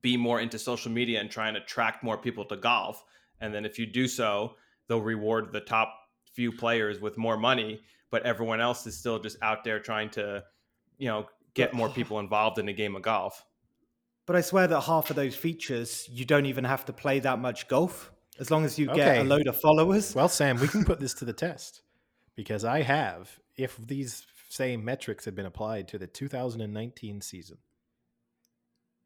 be 0.01 0.17
more 0.17 0.39
into 0.39 0.57
social 0.57 0.91
media 0.91 1.19
and 1.19 1.29
try 1.29 1.47
and 1.47 1.57
attract 1.57 2.03
more 2.03 2.17
people 2.17 2.45
to 2.45 2.57
golf. 2.57 3.03
And 3.39 3.53
then 3.53 3.65
if 3.65 3.77
you 3.77 3.85
do 3.85 4.07
so, 4.07 4.55
they'll 4.87 5.01
reward 5.01 5.51
the 5.51 5.61
top 5.61 5.93
few 6.33 6.51
players 6.51 6.99
with 6.99 7.17
more 7.17 7.37
money, 7.37 7.81
but 8.09 8.23
everyone 8.23 8.61
else 8.61 8.85
is 8.87 8.97
still 8.97 9.19
just 9.19 9.37
out 9.41 9.63
there 9.63 9.79
trying 9.79 10.09
to, 10.11 10.43
you 10.97 11.07
know, 11.07 11.27
get 11.53 11.73
more 11.73 11.89
people 11.89 12.19
involved 12.19 12.57
in 12.59 12.67
a 12.69 12.73
game 12.73 12.95
of 12.95 13.01
golf. 13.01 13.45
But 14.25 14.35
I 14.35 14.41
swear 14.41 14.67
that 14.67 14.81
half 14.81 15.09
of 15.09 15.15
those 15.15 15.35
features, 15.35 16.07
you 16.09 16.25
don't 16.25 16.45
even 16.45 16.63
have 16.63 16.85
to 16.85 16.93
play 16.93 17.19
that 17.19 17.39
much 17.39 17.67
golf. 17.67 18.11
As 18.39 18.49
long 18.49 18.65
as 18.65 18.79
you 18.79 18.87
get 18.87 19.19
a 19.19 19.23
load 19.23 19.47
of 19.47 19.59
followers. 19.59 20.15
Well, 20.15 20.29
Sam, 20.29 20.57
we 20.57 20.67
can 20.67 20.85
put 20.85 20.99
this 20.99 21.13
to 21.15 21.25
the 21.25 21.33
test 21.33 21.81
because 22.35 22.63
I 22.63 22.81
have. 22.81 23.39
If 23.57 23.77
these 23.77 24.25
same 24.49 24.83
metrics 24.85 25.25
had 25.25 25.35
been 25.35 25.45
applied 25.45 25.87
to 25.89 25.97
the 25.97 26.07
2019 26.07 27.21
season, 27.21 27.57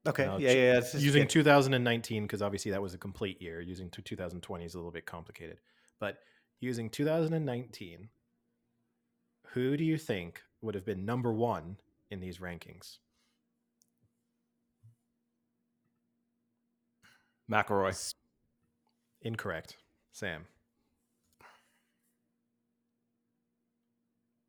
okay, 0.07 0.25
no, 0.25 0.37
yeah, 0.37 0.51
ch- 0.51 0.55
yeah. 0.55 0.79
just 0.79 0.95
using 0.95 1.23
good. 1.23 1.29
2019 1.29 2.23
because 2.23 2.41
obviously 2.41 2.71
that 2.71 2.81
was 2.81 2.93
a 2.93 2.97
complete 2.97 3.41
year. 3.41 3.61
Using 3.61 3.89
2020 3.89 4.65
is 4.65 4.73
a 4.73 4.77
little 4.77 4.91
bit 4.91 5.05
complicated, 5.05 5.59
but 5.99 6.19
using 6.59 6.89
2019, 6.89 8.09
who 9.47 9.77
do 9.77 9.83
you 9.83 9.97
think 9.97 10.41
would 10.61 10.75
have 10.75 10.85
been 10.85 11.05
number 11.05 11.31
one 11.33 11.77
in 12.11 12.19
these 12.19 12.39
rankings? 12.39 12.97
McIlroy. 17.49 18.13
Incorrect, 19.21 19.77
Sam. 20.11 20.45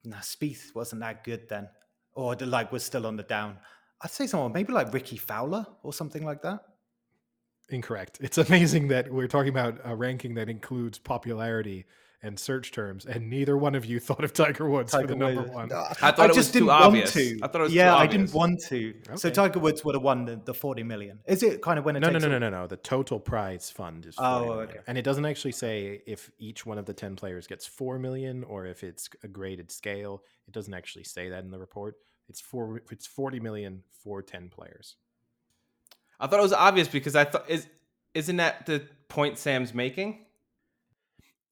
Nah, 0.05 0.19
Spieth 0.19 0.75
wasn't 0.75 1.01
that 1.01 1.25
good 1.25 1.49
then, 1.49 1.69
or 2.15 2.37
the, 2.37 2.47
like 2.47 2.71
was 2.73 2.85
still 2.85 3.07
on 3.07 3.17
the 3.17 3.23
down. 3.23 3.59
I'd 4.03 4.11
say 4.11 4.27
someone 4.27 4.53
maybe 4.53 4.73
like 4.73 4.93
Rickie 4.93 5.17
Fowler 5.17 5.67
or 5.83 5.93
something 5.93 6.25
like 6.25 6.43
that. 6.43 6.61
Incorrect. 7.69 8.19
It's 8.21 8.39
amazing 8.49 8.89
that 8.89 9.11
we're 9.13 9.27
talking 9.29 9.49
about 9.51 9.81
a 9.85 9.95
ranking 9.97 10.35
that 10.35 10.49
includes 10.49 10.99
popularity 10.99 11.87
and 12.23 12.39
search 12.39 12.73
terms, 12.73 13.05
and 13.05 13.29
neither 13.29 13.57
one 13.59 13.75
of 13.75 13.85
you 13.85 14.01
thought 14.09 14.25
of 14.25 14.33
Tiger 14.33 14.69
Woods 14.69 14.93
for 14.93 15.07
the 15.07 15.15
number 15.15 15.43
Woods. 15.43 15.53
one. 15.55 15.69
No, 15.69 15.85
I 16.01 16.11
thought 16.13 16.31
it 16.31 16.37
was 16.37 16.51
too 16.51 16.71
obvious. 16.71 17.13
to. 17.13 17.39
I 17.43 17.47
thought 17.47 17.61
it 17.61 17.65
was 17.65 17.73
too 17.73 17.77
yeah, 17.79 17.95
I 17.95 18.07
didn't 18.07 18.33
want 18.33 18.63
to. 18.69 18.95
So 19.17 19.29
Tiger 19.31 19.59
Woods 19.61 19.85
would 19.85 19.95
have 19.95 20.03
won 20.03 20.25
the, 20.25 20.37
the 20.37 20.55
forty 20.55 20.83
million. 20.83 21.21
Is 21.27 21.43
it 21.43 21.61
kind 21.61 21.79
of 21.79 21.85
when 21.85 21.95
it 21.95 22.01
No, 22.01 22.09
no, 22.09 22.13
takes 22.15 22.25
no, 22.25 22.33
all- 22.35 22.41
no, 22.41 22.51
no, 22.51 22.61
no. 22.63 22.67
The 22.67 22.79
total 22.79 23.21
prize 23.21 23.71
fund 23.71 24.07
is. 24.07 24.15
Oh, 24.19 24.53
okay. 24.61 24.79
And 24.87 24.97
it 24.97 25.03
doesn't 25.03 25.27
actually 25.27 25.53
say 25.53 26.01
if 26.07 26.31
each 26.39 26.65
one 26.65 26.79
of 26.79 26.87
the 26.87 26.95
ten 26.95 27.17
players 27.17 27.47
gets 27.47 27.67
four 27.67 27.99
million 27.99 28.45
or 28.45 28.67
if 28.67 28.83
it's 28.83 29.09
a 29.23 29.29
graded 29.29 29.71
scale. 29.71 30.23
It 30.49 30.55
doesn't 30.55 30.75
actually 30.75 31.05
say 31.05 31.29
that 31.29 31.45
in 31.45 31.51
the 31.51 31.59
report. 31.59 31.97
It's 32.29 32.41
four. 32.41 32.83
It's 32.91 33.07
forty 33.07 33.41
million 33.41 33.83
for 34.03 34.23
ten 34.23 34.49
players. 34.49 34.97
I 36.19 36.27
thought 36.27 36.39
it 36.39 36.43
was 36.43 36.53
obvious 36.53 36.89
because 36.89 37.15
I 37.15 37.25
thought 37.25 37.49
is 37.49 37.67
isn't 38.15 38.37
that 38.37 38.67
the 38.67 38.87
point 39.09 39.39
Sam's 39.39 39.75
making? 39.75 40.25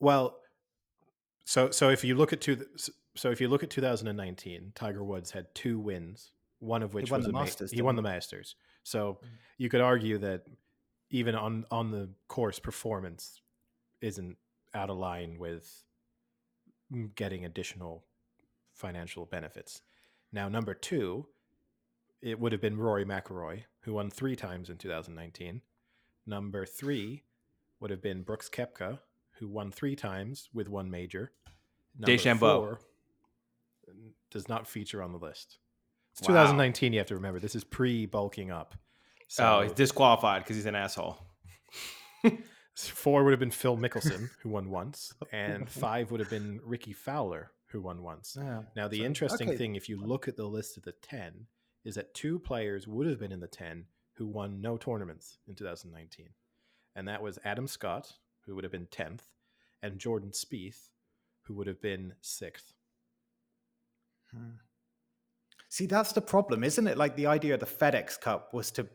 Well, 0.00 0.38
so 1.44 1.70
so 1.70 1.90
if 1.90 2.04
you 2.04 2.14
look 2.14 2.32
at 2.32 2.40
two, 2.40 2.64
so 3.16 3.30
if 3.30 3.40
you 3.40 3.48
look 3.48 3.62
at 3.62 3.70
2019, 3.70 4.72
Tiger 4.74 5.04
Woods 5.04 5.30
had 5.30 5.54
two 5.54 5.78
wins, 5.78 6.32
one 6.58 6.82
of 6.82 6.94
which 6.94 7.10
won 7.10 7.20
was 7.20 7.26
the 7.26 7.30
a 7.30 7.32
ma- 7.32 7.40
Masters, 7.40 7.70
he 7.70 7.82
won 7.82 7.96
the 7.96 8.02
Masters. 8.02 8.56
So 8.82 9.20
Mm. 9.22 9.28
you 9.58 9.68
could 9.68 9.80
argue 9.80 10.18
that 10.18 10.44
even 11.10 11.34
on 11.34 11.66
on 11.70 11.90
the 11.90 12.10
course, 12.28 12.58
performance 12.58 13.40
isn't 14.00 14.36
out 14.74 14.90
of 14.90 14.96
line 14.96 15.38
with 15.38 15.84
mm, 16.92 17.14
getting 17.14 17.44
additional 17.44 18.04
financial 18.72 19.24
benefits. 19.26 19.82
Now, 20.34 20.48
number 20.48 20.74
two, 20.74 21.26
it 22.20 22.40
would 22.40 22.50
have 22.50 22.60
been 22.60 22.76
Rory 22.76 23.04
McIlroy, 23.04 23.62
who 23.82 23.94
won 23.94 24.10
three 24.10 24.34
times 24.34 24.68
in 24.68 24.76
2019. 24.76 25.62
Number 26.26 26.66
three 26.66 27.22
would 27.78 27.90
have 27.92 28.02
been 28.02 28.22
Brooks 28.22 28.50
Koepka, 28.50 28.98
who 29.38 29.46
won 29.46 29.70
three 29.70 29.94
times 29.94 30.48
with 30.52 30.68
one 30.68 30.90
major. 30.90 31.30
Number 31.96 32.06
four 32.48 32.80
does 34.32 34.48
not 34.48 34.66
feature 34.66 35.00
on 35.02 35.12
the 35.12 35.18
list. 35.18 35.58
It's 36.12 36.22
Wow. 36.22 36.34
2019. 36.34 36.92
You 36.92 36.98
have 36.98 37.06
to 37.08 37.14
remember 37.14 37.38
this 37.38 37.54
is 37.54 37.62
pre 37.62 38.04
bulking 38.06 38.50
up. 38.50 38.74
oh, 39.38 39.60
he's 39.62 39.72
disqualified 39.72 40.42
because 40.42 40.56
he's 40.56 40.66
an 40.66 40.74
asshole. 40.74 41.16
Four 42.76 43.22
would 43.22 43.30
have 43.30 43.38
been 43.38 43.52
Phil 43.52 43.76
Mickelson, 43.76 44.30
who 44.42 44.48
won 44.48 44.68
once, 44.68 45.12
and 45.32 45.68
five 45.68 46.10
would 46.10 46.18
have 46.18 46.30
been 46.30 46.60
Rickie 46.64 46.92
Fowler, 46.92 47.52
who 47.74 47.82
won 47.82 48.02
once. 48.02 48.36
Yeah. 48.40 48.62
Now, 48.76 48.86
the 48.86 49.00
So- 49.00 49.04
interesting 49.04 49.48
okay. 49.48 49.58
thing, 49.58 49.74
if 49.74 49.88
you 49.88 49.98
look 50.00 50.28
at 50.28 50.36
the 50.36 50.46
list 50.46 50.76
of 50.76 50.84
the 50.84 50.92
10, 50.92 51.48
is 51.84 51.96
that 51.96 52.14
two 52.14 52.38
players 52.38 52.86
would 52.86 53.06
have 53.08 53.18
been 53.18 53.32
in 53.32 53.40
the 53.40 53.48
10 53.48 53.88
who 54.14 54.26
won 54.28 54.60
no 54.62 54.78
tournaments 54.78 55.38
in 55.48 55.56
2019. 55.56 56.30
And 56.94 57.08
that 57.08 57.20
was 57.20 57.40
Adam 57.44 57.66
Scott, 57.66 58.14
who 58.46 58.54
would 58.54 58.62
have 58.62 58.70
been 58.70 58.86
10th, 58.86 59.24
and 59.82 59.98
Jordan 59.98 60.30
Spieth, 60.30 60.90
who 61.42 61.54
would 61.54 61.66
have 61.66 61.82
been 61.82 62.14
6th. 62.22 62.72
Hmm. 64.30 64.50
See, 65.68 65.86
that's 65.86 66.12
the 66.12 66.22
problem, 66.22 66.62
isn't 66.62 66.86
it? 66.86 66.96
Like 66.96 67.16
the 67.16 67.26
idea 67.26 67.54
of 67.54 67.60
the 67.60 67.66
FedEx 67.66 68.20
Cup 68.20 68.54
was 68.54 68.70
to 68.72 68.88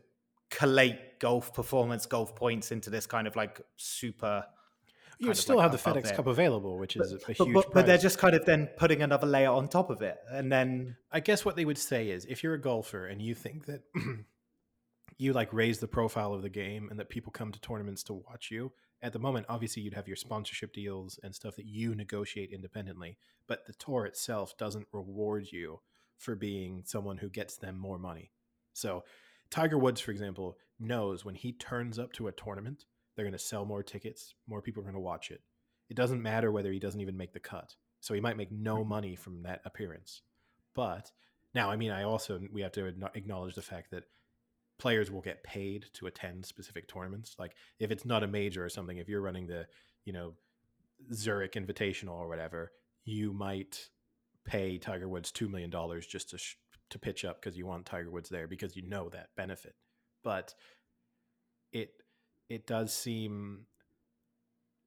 collate 0.50 1.20
golf 1.20 1.52
performance, 1.52 2.06
golf 2.06 2.34
points 2.34 2.72
into 2.72 2.88
this 2.88 3.06
kind 3.06 3.26
of 3.26 3.36
like 3.36 3.60
super. 3.76 4.46
You 5.20 5.26
kind 5.26 5.36
still 5.36 5.56
like 5.56 5.70
have 5.70 5.72
the 5.72 5.90
FedEx. 5.90 6.14
Cup 6.16 6.26
available, 6.26 6.78
which 6.78 6.96
is 6.96 7.12
a 7.12 7.18
But, 7.18 7.36
huge 7.36 7.52
but, 7.52 7.72
but 7.74 7.86
they're 7.86 7.98
just 7.98 8.16
kind 8.16 8.34
of 8.34 8.46
then 8.46 8.70
putting 8.78 9.02
another 9.02 9.26
layer 9.26 9.50
on 9.50 9.68
top 9.68 9.90
of 9.90 10.00
it. 10.00 10.16
And 10.30 10.50
then, 10.50 10.96
I 11.12 11.20
guess 11.20 11.44
what 11.44 11.56
they 11.56 11.66
would 11.66 11.76
say 11.76 12.08
is 12.08 12.24
if 12.24 12.42
you're 12.42 12.54
a 12.54 12.60
golfer 12.60 13.06
and 13.06 13.20
you 13.20 13.34
think 13.34 13.66
that 13.66 13.82
you 15.18 15.34
like 15.34 15.52
raise 15.52 15.78
the 15.78 15.86
profile 15.86 16.32
of 16.32 16.40
the 16.40 16.48
game 16.48 16.88
and 16.88 16.98
that 16.98 17.10
people 17.10 17.30
come 17.30 17.52
to 17.52 17.60
tournaments 17.60 18.02
to 18.04 18.14
watch 18.14 18.50
you, 18.50 18.72
at 19.02 19.12
the 19.12 19.18
moment, 19.18 19.44
obviously 19.50 19.82
you'd 19.82 19.92
have 19.92 20.08
your 20.08 20.16
sponsorship 20.16 20.72
deals 20.72 21.20
and 21.22 21.34
stuff 21.34 21.56
that 21.56 21.66
you 21.66 21.94
negotiate 21.94 22.50
independently, 22.50 23.18
but 23.46 23.66
the 23.66 23.74
tour 23.74 24.06
itself 24.06 24.56
doesn't 24.56 24.86
reward 24.90 25.48
you 25.52 25.80
for 26.16 26.34
being 26.34 26.82
someone 26.86 27.18
who 27.18 27.28
gets 27.28 27.56
them 27.56 27.78
more 27.78 27.98
money. 27.98 28.30
So, 28.72 29.04
Tiger 29.50 29.78
Woods, 29.78 30.00
for 30.00 30.12
example, 30.12 30.56
knows 30.78 31.24
when 31.24 31.34
he 31.34 31.52
turns 31.52 31.98
up 31.98 32.12
to 32.14 32.28
a 32.28 32.32
tournament, 32.32 32.86
they're 33.14 33.24
going 33.24 33.32
to 33.32 33.38
sell 33.38 33.64
more 33.64 33.82
tickets, 33.82 34.34
more 34.46 34.62
people 34.62 34.80
are 34.80 34.84
going 34.84 34.94
to 34.94 35.00
watch 35.00 35.30
it. 35.30 35.40
It 35.88 35.96
doesn't 35.96 36.22
matter 36.22 36.52
whether 36.52 36.72
he 36.72 36.78
doesn't 36.78 37.00
even 37.00 37.16
make 37.16 37.32
the 37.32 37.40
cut. 37.40 37.74
So, 38.00 38.14
he 38.14 38.20
might 38.20 38.36
make 38.36 38.52
no 38.52 38.82
hmm. 38.82 38.88
money 38.88 39.16
from 39.16 39.42
that 39.42 39.60
appearance. 39.64 40.22
But 40.74 41.10
now, 41.54 41.70
I 41.70 41.76
mean, 41.76 41.90
I 41.90 42.04
also 42.04 42.40
we 42.52 42.62
have 42.62 42.72
to 42.72 42.86
acknowledge 43.14 43.54
the 43.54 43.62
fact 43.62 43.90
that 43.90 44.04
players 44.78 45.10
will 45.10 45.20
get 45.20 45.42
paid 45.42 45.86
to 45.92 46.06
attend 46.06 46.46
specific 46.46 46.88
tournaments. 46.88 47.36
Like 47.38 47.54
if 47.78 47.90
it's 47.90 48.04
not 48.04 48.22
a 48.22 48.28
major 48.28 48.64
or 48.64 48.68
something, 48.68 48.96
if 48.96 49.08
you're 49.08 49.20
running 49.20 49.46
the, 49.46 49.66
you 50.04 50.12
know, 50.12 50.34
Zurich 51.12 51.52
Invitational 51.52 52.14
or 52.14 52.28
whatever, 52.28 52.72
you 53.04 53.32
might 53.32 53.88
pay 54.44 54.78
Tiger 54.78 55.08
Woods 55.08 55.30
two 55.30 55.48
million 55.48 55.70
dollars 55.70 56.06
just 56.06 56.30
to 56.30 56.38
sh- 56.38 56.56
to 56.90 56.98
pitch 56.98 57.24
up 57.24 57.40
because 57.40 57.56
you 57.56 57.66
want 57.66 57.86
Tiger 57.86 58.10
Woods 58.10 58.28
there 58.28 58.48
because 58.48 58.76
you 58.76 58.88
know 58.88 59.08
that 59.10 59.28
benefit. 59.36 59.74
But 60.22 60.54
it 61.72 61.90
it 62.50 62.66
does 62.66 62.92
seem 62.92 63.66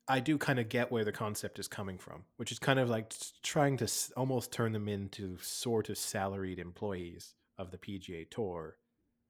I 0.06 0.20
do 0.20 0.38
kind 0.38 0.60
of 0.60 0.68
get 0.68 0.92
where 0.92 1.06
the 1.06 1.14
concept 1.14 1.60
is 1.60 1.70
coming 1.70 1.98
from, 1.98 2.26
which 2.36 2.52
is 2.52 2.60
kind 2.60 2.78
of 2.78 2.90
like 2.90 3.14
trying 3.42 3.78
to 3.78 3.90
almost 4.18 4.52
turn 4.52 4.74
them 4.74 4.90
into 4.90 5.38
sort 5.38 5.90
of 5.90 5.98
salaried 5.98 6.60
employees 6.60 7.36
of 7.58 7.72
the 7.72 7.78
PGA 7.78 8.30
Tour 8.30 8.76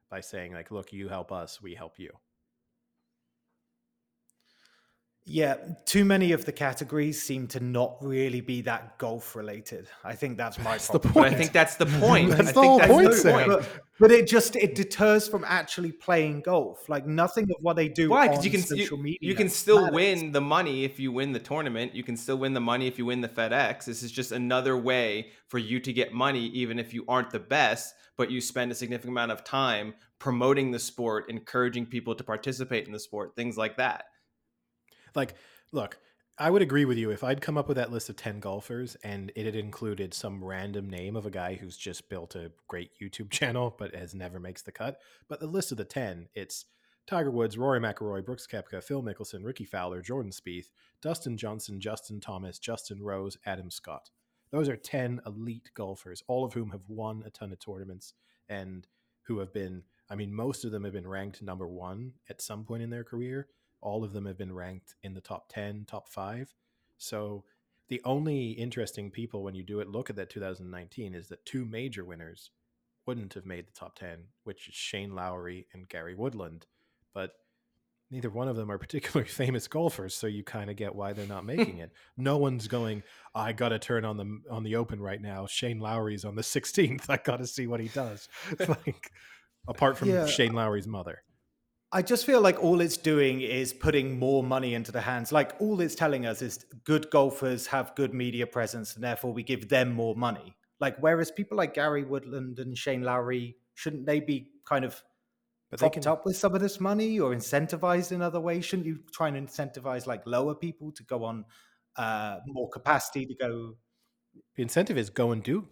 by 0.10 0.20
saying 0.20 0.52
like, 0.54 0.72
"Look, 0.72 0.92
you 0.92 1.10
help 1.10 1.32
us, 1.32 1.62
we 1.62 1.76
help 1.76 2.00
you." 2.00 2.10
Yeah, 5.26 5.56
too 5.86 6.04
many 6.04 6.34
of 6.34 6.44
the 6.44 6.52
categories 6.52 7.22
seem 7.24 7.48
to 7.48 7.60
not 7.62 7.96
really 8.02 8.42
be 8.42 8.62
that 8.64 8.98
golf 8.98 9.36
related. 9.36 9.88
I 10.04 10.16
think 10.16 10.38
that's 10.38 10.58
my 10.58 10.72
That's 10.72 10.90
the 10.90 11.00
problem. 11.00 11.24
But 11.24 11.34
I 11.34 11.36
think 11.38 11.54
that's 11.54 11.76
the 11.78 11.86
point. 11.86 12.32
That's 12.32 12.42
I 12.42 12.44
the 12.46 12.54
think 12.54 12.66
whole 12.66 12.78
that's 12.80 12.92
point, 12.92 13.14
the 13.14 13.32
point. 13.32 13.48
but, 13.48 13.70
but 14.00 14.12
it 14.12 14.28
just 14.28 14.58
it 14.58 14.76
deters 14.76 15.30
from 15.30 15.46
actually 15.48 15.94
playing 15.94 16.42
golf. 16.42 16.90
Like 16.90 17.06
nothing 17.08 17.46
of 17.46 17.56
what 17.62 17.78
they 17.78 17.88
do 17.88 18.10
Why? 18.10 18.28
Because 18.28 18.44
Because 18.44 18.46
you 18.46 18.52
can 18.52 18.62
social 18.68 18.98
you, 18.98 19.04
media. 19.04 19.20
you 19.22 19.36
can 19.36 19.48
still 19.48 19.82
matters. 19.84 19.96
win 19.96 20.32
the 20.34 20.42
money 20.42 20.84
if 20.84 21.00
you 21.00 21.14
win 21.14 21.32
the 21.32 21.40
tournament. 21.40 21.96
You 21.96 22.04
can 22.04 22.18
still 22.18 22.38
win 22.38 22.54
the 22.54 22.60
money 22.62 22.88
if 22.88 22.98
you 22.98 23.06
win 23.06 23.22
the 23.22 23.30
FedEx. 23.30 23.86
This 23.86 24.04
is 24.04 24.12
just 24.12 24.34
another 24.34 24.76
way 24.76 25.32
for 25.48 25.58
you 25.58 25.80
to 25.80 25.94
get 25.94 26.12
money, 26.14 26.48
even 26.48 26.80
if 26.80 26.94
you 26.94 27.06
aren't 27.08 27.30
the 27.30 27.40
best, 27.40 27.96
but 28.18 28.30
you 28.30 28.42
spend 28.42 28.74
a 28.74 28.76
significant 28.76 29.12
amount 29.12 29.32
of 29.32 29.46
time 29.46 29.94
promoting 30.20 30.72
the 30.72 30.80
sport, 30.80 31.30
encouraging 31.30 31.86
people 31.86 32.14
to 32.16 32.24
participate 32.26 32.88
in 32.88 32.92
the 32.92 33.00
sport, 33.00 33.36
things 33.38 33.58
like 33.58 33.78
that. 33.78 34.06
Like, 35.16 35.36
look, 35.72 36.00
I 36.38 36.50
would 36.50 36.64
agree 36.64 36.86
with 36.86 36.98
you 36.98 37.12
if 37.12 37.24
I'd 37.24 37.42
come 37.42 37.58
up 37.58 37.68
with 37.68 37.78
that 37.78 37.92
list 37.92 38.10
of 38.10 38.16
10 38.16 38.40
golfers 38.40 38.98
and 39.04 39.32
it 39.36 39.46
had 39.46 39.56
included 39.56 40.16
some 40.16 40.44
random 40.44 40.90
name 40.90 41.16
of 41.16 41.28
a 41.28 41.32
guy 41.32 41.56
who's 41.56 41.78
just 41.78 42.10
built 42.10 42.36
a 42.36 42.52
great 42.68 42.90
YouTube 43.00 43.30
channel 43.32 43.76
but 43.78 43.94
has 43.94 44.16
never 44.16 44.40
makes 44.40 44.64
the 44.64 44.72
cut. 44.72 45.00
But 45.28 45.40
the 45.40 45.48
list 45.48 45.72
of 45.72 45.78
the 45.78 45.86
10, 45.86 46.30
it's 46.34 46.66
Tiger 47.06 47.30
Woods, 47.30 47.58
Rory 47.58 47.80
McIlroy, 47.80 48.26
Brooks 48.26 48.48
Koepka, 48.48 48.84
Phil 48.84 49.04
Mickelson, 49.04 49.44
Rickie 49.44 49.66
Fowler, 49.66 50.02
Jordan 50.02 50.32
Spieth, 50.32 50.70
Dustin 51.02 51.38
Johnson, 51.38 51.80
Justin 51.80 52.20
Thomas, 52.20 52.58
Justin 52.58 53.04
Rose, 53.04 53.38
Adam 53.46 53.70
Scott. 53.70 54.10
Those 54.52 54.70
are 54.70 54.78
10 54.78 55.22
elite 55.26 55.70
golfers, 55.76 56.24
all 56.28 56.46
of 56.46 56.54
whom 56.54 56.72
have 56.72 56.88
won 56.88 57.24
a 57.26 57.30
ton 57.30 57.52
of 57.52 57.60
tournaments 57.60 58.14
and 58.48 58.88
who 59.24 59.40
have 59.40 59.54
been, 59.54 59.84
I 60.10 60.16
mean, 60.16 60.34
most 60.34 60.64
of 60.64 60.72
them 60.72 60.84
have 60.84 60.94
been 60.94 61.08
ranked 61.08 61.42
number 61.42 61.68
one 61.68 62.14
at 62.30 62.42
some 62.42 62.64
point 62.64 62.84
in 62.84 62.90
their 62.90 63.04
career. 63.04 63.48
All 63.84 64.04
of 64.04 64.14
them 64.14 64.26
have 64.26 64.38
been 64.38 64.54
ranked 64.54 64.96
in 65.04 65.14
the 65.14 65.22
top 65.22 65.50
10, 65.50 65.86
top 65.88 66.08
five. 66.10 66.54
So 66.98 67.44
the 67.90 68.02
only 68.06 68.52
interesting 68.52 69.12
people 69.12 69.44
when 69.44 69.54
you 69.56 69.64
do 69.64 69.80
it 69.82 69.90
look 69.90 70.10
at 70.10 70.16
that 70.16 70.30
2019 70.30 71.14
is 71.14 71.28
that 71.28 71.46
two 71.46 71.66
major 71.66 72.04
winners 72.06 72.50
wouldn't 73.06 73.34
have 73.34 73.46
made 73.46 73.68
the 73.68 73.74
top 73.74 74.00
10, 74.00 74.20
which 74.46 74.70
is 74.70 74.74
Shane 74.74 75.14
Lowry 75.14 75.68
and 75.74 75.88
Gary 75.90 76.16
Woodland. 76.16 76.66
But 77.14 77.34
neither 78.10 78.30
one 78.30 78.48
of 78.48 78.56
them 78.56 78.72
are 78.72 78.78
particularly 78.86 79.30
famous 79.30 79.68
golfers, 79.68 80.16
so 80.16 80.28
you 80.28 80.44
kind 80.44 80.70
of 80.70 80.78
get 80.78 80.96
why 80.96 81.12
they're 81.12 81.28
not 81.28 81.46
making 81.46 81.80
it. 81.80 81.92
No 82.18 82.38
one's 82.38 82.68
going, 82.70 83.04
I 83.36 83.52
got 83.52 83.70
to 83.70 83.80
turn 83.80 84.06
on 84.06 84.16
the 84.18 84.40
on 84.50 84.64
the 84.64 84.78
open 84.78 85.02
right 85.02 85.22
now. 85.22 85.46
Shane 85.46 85.80
Lowry's 85.80 86.24
on 86.24 86.36
the 86.36 86.42
16th. 86.56 87.10
I 87.10 87.18
got 87.18 87.38
to 87.38 87.48
see 87.48 87.68
what 87.68 87.82
he 87.82 87.90
does. 87.90 88.30
like 88.68 89.12
apart 89.68 89.98
from 89.98 90.10
Yeah. 90.10 90.26
Shane 90.26 90.54
Lowry's 90.54 90.88
mother. 90.88 91.24
I 91.94 92.02
just 92.02 92.26
feel 92.26 92.42
like 92.42 92.62
all 92.62 92.82
it's 92.82 92.98
doing 92.98 93.42
is 93.42 93.72
putting 93.72 94.18
more 94.18 94.44
money 94.44 94.74
into 94.74 94.92
the 94.92 95.00
hands. 95.00 95.32
Like 95.32 95.54
all 95.60 95.80
it's 95.80 95.94
telling 95.94 96.26
us 96.26 96.42
is 96.42 96.66
good 96.84 97.10
golfers 97.12 97.68
have 97.68 97.94
good 97.96 98.14
media 98.14 98.48
presence, 98.48 98.96
and 98.96 99.04
therefore 99.04 99.32
we 99.32 99.44
give 99.44 99.70
them 99.70 99.94
more 99.94 100.16
money. 100.16 100.56
Like 100.80 100.98
whereas 100.98 101.30
people 101.30 101.56
like 101.56 101.76
Gary 101.76 102.04
Woodland 102.04 102.58
and 102.60 102.76
Shane 102.76 103.04
Lowry, 103.04 103.58
shouldn't 103.76 104.08
they 104.08 104.20
be 104.20 104.50
kind 104.66 104.84
of 104.84 105.02
But 105.70 105.82
they 105.82 105.90
can 105.90 106.08
up 106.08 106.26
with 106.26 106.36
some 106.36 106.56
of 106.56 106.62
this 106.62 106.80
money 106.80 107.20
or 107.20 107.34
incentivized 107.34 108.12
in 108.12 108.24
other 108.24 108.42
ways? 108.42 108.66
Shouldn't 108.66 108.88
you 108.88 109.00
try 109.14 109.28
and 109.28 109.48
incentivize 109.48 110.08
like 110.08 110.26
lower 110.26 110.56
people 110.56 110.92
to 110.94 111.04
go 111.04 111.24
on 111.24 111.46
uh, 111.96 112.40
more 112.48 112.70
capacity 112.70 113.26
to 113.28 113.36
go? 113.36 113.76
the 114.56 114.62
incentive 114.62 114.98
is 114.98 115.10
go 115.10 115.32
and 115.32 115.44
do 115.44 115.68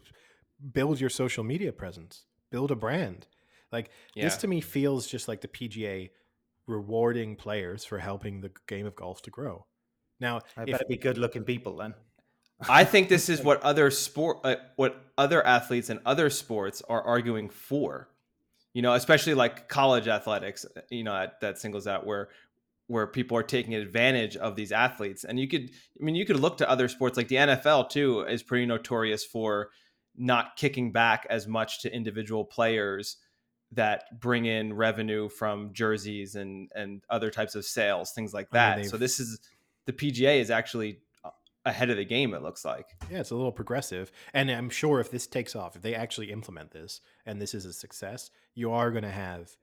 build 0.74 1.00
your 1.00 1.10
social 1.10 1.44
media 1.44 1.72
presence 1.72 2.26
build 2.52 2.72
a 2.72 2.76
brand 2.76 3.28
like 3.72 3.92
this 4.16 4.38
to 4.38 4.48
me 4.48 4.62
feels 4.62 5.08
just 5.08 5.28
like 5.28 5.42
the 5.42 5.48
pga 5.48 6.10
rewarding 6.68 7.36
players 7.36 7.84
for 7.84 7.98
helping 7.98 8.42
the 8.42 8.52
game 8.68 8.86
of 8.86 8.96
golf 8.96 9.22
to 9.24 9.30
grow 9.30 9.66
Now, 10.20 10.42
I 10.56 10.64
if- 10.64 10.72
better 10.72 10.86
be 10.88 10.98
good-looking 10.98 11.44
people 11.44 11.78
then. 11.78 11.94
I 12.70 12.84
think 12.84 13.10
this 13.10 13.28
is 13.30 13.42
what 13.44 13.62
other 13.64 13.90
sport, 13.90 14.40
uh, 14.44 14.58
what 14.76 14.96
other 15.18 15.46
athletes 15.46 15.90
and 15.90 16.00
other 16.06 16.30
sports 16.30 16.82
are 16.88 17.02
arguing 17.02 17.50
for. 17.50 18.10
You 18.74 18.82
know, 18.82 18.94
especially 18.94 19.34
like 19.34 19.68
college 19.68 20.08
athletics. 20.08 20.66
You 20.90 21.04
know, 21.04 21.14
that, 21.14 21.42
that 21.42 21.58
singles 21.58 21.88
out 21.88 22.06
where 22.06 22.30
where 22.88 23.08
people 23.08 23.38
are 23.38 23.44
taking 23.44 23.74
advantage 23.76 24.36
of 24.36 24.56
these 24.56 24.74
athletes. 24.74 25.24
And 25.24 25.40
you 25.40 25.48
could, 25.48 25.72
I 26.00 26.04
mean, 26.04 26.16
you 26.16 26.26
could 26.26 26.40
look 26.40 26.58
to 26.58 26.70
other 26.70 26.90
sports 26.90 27.16
like 27.16 27.30
the 27.30 27.38
NFL 27.38 27.90
too 27.90 28.22
is 28.22 28.44
pretty 28.44 28.66
notorious 28.66 29.24
for 29.24 29.70
not 30.18 30.58
kicking 30.58 30.92
back 30.92 31.26
as 31.30 31.48
much 31.48 31.82
to 31.82 31.96
individual 31.96 32.44
players 32.44 33.16
that 33.74 34.20
bring 34.20 34.46
in 34.46 34.74
revenue 34.74 35.30
from 35.30 35.72
jerseys 35.74 36.36
and 36.36 36.70
and 36.76 37.02
other 37.10 37.30
types 37.30 37.56
of 37.56 37.66
sales, 37.66 38.12
things 38.12 38.34
like 38.34 38.48
I 38.52 38.76
mean, 38.76 38.84
that. 38.84 38.90
so 38.90 38.98
this 38.98 39.20
is 39.20 39.40
the 39.86 39.94
PGA 39.94 40.40
is 40.40 40.52
actually 40.52 41.00
uh, 41.24 41.30
ahead 41.66 41.90
of 41.90 41.98
the 41.98 42.06
game. 42.06 42.34
It 42.34 42.42
looks 42.42 42.66
like. 42.66 42.88
Yeah, 43.10 43.20
it's 43.20 43.32
a 43.32 43.36
little 43.36 43.52
progressive. 43.52 44.12
And 44.34 44.50
I'm 44.50 44.70
sure 44.70 45.00
if 45.00 45.12
this 45.12 45.28
takes 45.28 45.56
off, 45.56 45.76
if 45.76 45.82
they 45.82 45.96
actually 45.96 46.32
implement 46.32 46.72
this 46.72 47.02
and 47.26 47.42
this 47.42 47.54
is 47.54 47.66
a 47.66 47.74
success, 47.74 48.30
you 48.54 48.72
are 48.72 48.92
going 48.92 49.04
to 49.04 49.10
have 49.10 49.56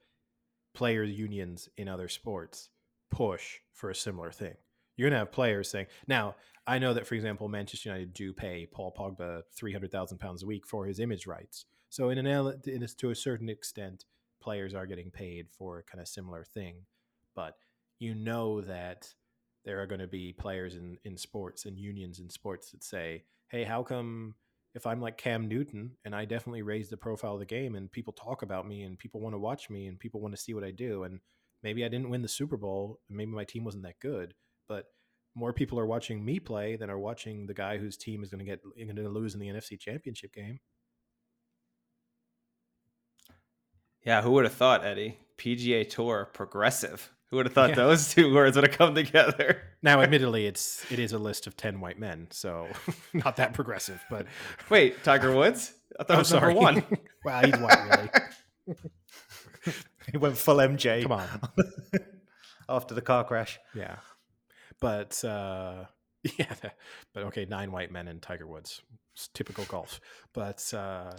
player 0.75 1.03
unions 1.03 1.69
in 1.77 1.89
other 1.89 2.09
sports 2.09 2.71
push 3.11 3.59
for 3.73 3.91
a 3.91 3.95
similar 3.95 4.31
thing. 4.31 4.55
You're 4.97 5.09
going 5.09 5.17
to 5.17 5.21
have 5.21 5.33
players 5.33 5.71
saying, 5.71 5.87
now, 6.07 6.35
I 6.67 6.79
know 6.79 6.93
that, 6.95 7.07
for 7.07 7.15
example, 7.15 7.49
Manchester 7.49 7.89
United 7.89 8.13
do 8.13 8.33
pay 8.33 8.67
Paul 8.71 8.95
Pogba 8.97 9.43
£300,000 9.59 10.43
a 10.43 10.47
week 10.47 10.67
for 10.67 10.87
his 10.87 11.01
image 11.01 11.27
rights. 11.27 11.65
So, 11.91 12.11
in 12.11 12.19
an 12.19 12.27
in 12.67 12.83
a, 12.83 12.89
to 12.89 13.11
a 13.11 13.15
certain 13.15 13.49
extent, 13.49 14.05
players 14.41 14.75
are 14.75 14.87
getting 14.87 15.11
paid 15.11 15.49
for 15.51 15.85
kind 15.91 16.01
of 16.01 16.09
similar 16.09 16.45
thing. 16.45 16.87
But 17.35 17.55
you 17.99 18.15
know 18.15 18.61
that 18.63 19.13
there 19.65 19.83
are 19.83 19.87
going 19.87 20.01
to 20.01 20.07
be 20.07 20.33
players 20.33 20.77
in, 20.77 20.99
in 21.05 21.17
sports 21.17 21.65
and 21.65 21.79
unions 21.79 22.21
in 22.21 22.31
sports 22.31 22.71
that 22.71 22.85
say, 22.85 23.25
hey, 23.49 23.65
how 23.65 23.83
come 23.83 24.35
if 24.75 24.87
I'm 24.87 25.01
like 25.01 25.19
Cam 25.19 25.49
Newton 25.49 25.93
and 26.05 26.15
I 26.15 26.25
definitely 26.25 26.63
raise 26.63 26.89
the 26.89 26.97
profile 26.97 27.35
of 27.35 27.41
the 27.41 27.47
game 27.47 27.75
and 27.75 27.91
people 27.91 28.13
talk 28.13 28.43
about 28.43 28.67
me 28.67 28.83
and 28.83 28.99
people 28.99 29.21
want 29.21 29.35
to 29.35 29.39
watch 29.39 29.69
me 29.71 29.87
and 29.87 29.99
people 29.99 30.21
want 30.21 30.35
to 30.35 30.41
see 30.41 30.55
what 30.55 30.65
I 30.65 30.71
do 30.71 31.05
and 31.05 31.21
maybe 31.63 31.85
I 31.85 31.89
didn't 31.89 32.11
win 32.11 32.23
the 32.23 32.29
Super 32.29 32.57
Bowl 32.57 33.01
maybe 33.09 33.31
my 33.31 33.45
team 33.45 33.65
wasn't 33.65 33.83
that 33.85 34.01
good, 34.01 34.35
but 34.69 34.87
more 35.35 35.53
people 35.53 35.79
are 35.79 35.87
watching 35.87 36.25
me 36.25 36.39
play 36.39 36.77
than 36.77 36.91
are 36.91 36.99
watching 36.99 37.47
the 37.47 37.55
guy 37.55 37.79
whose 37.79 37.97
team 37.97 38.23
is 38.23 38.31
going 38.31 38.45
to 38.45 38.45
get 38.45 38.63
going 38.63 38.97
to 38.97 39.09
lose 39.09 39.35
in 39.35 39.41
the 39.41 39.49
NFC 39.49 39.79
Championship 39.79 40.33
game. 40.33 40.61
Yeah, 44.05 44.23
who 44.23 44.31
would 44.33 44.45
have 44.45 44.55
thought, 44.55 44.85
Eddie? 44.85 45.19
PGA 45.37 45.89
Tour 45.89 46.31
progressive. 46.33 47.11
Who 47.31 47.37
would 47.37 47.47
have 47.47 47.53
thought 47.55 47.71
Yeah. 47.71 47.77
those 47.77 48.15
two 48.15 48.33
words 48.35 48.57
would 48.57 48.67
have 48.67 48.77
come 48.77 48.95
together? 48.95 49.63
Now, 49.81 50.01
admittedly, 50.01 50.47
it's 50.47 50.85
it 50.91 50.99
is 50.99 51.13
a 51.13 51.19
list 51.19 51.47
of 51.47 51.57
ten 51.57 51.79
white 51.81 52.01
men, 52.01 52.27
so 52.33 52.67
not 53.13 53.37
that 53.37 53.55
progressive. 53.55 54.05
But 54.11 54.27
Wait, 54.71 55.05
Tiger 55.05 55.33
Woods? 55.33 55.73
I 56.01 56.03
thought 56.03 56.15
it 56.15 56.17
oh, 56.17 56.19
was 56.19 56.33
number 56.33 56.47
sorry, 56.51 56.55
one. 56.57 56.85
wow, 57.25 57.41
he's 57.45 57.57
white, 57.59 58.11
really. 58.67 59.75
He 60.11 60.19
went 60.19 60.37
full 60.37 60.57
MJ. 60.57 61.03
Come 61.03 61.13
on. 61.13 61.29
After 62.69 62.95
the 62.95 63.03
car 63.03 63.23
crash. 63.25 63.61
Yeah. 63.75 63.97
But 64.81 65.23
uh 65.25 65.85
yeah, 66.39 66.55
but 67.15 67.23
okay, 67.25 67.45
nine 67.45 67.71
white 67.71 67.93
men 67.93 68.09
and 68.09 68.21
Tiger 68.21 68.47
Woods. 68.49 68.83
It's 69.15 69.29
typical 69.29 69.65
golf. 69.67 70.01
But 70.35 70.73
uh 70.75 71.13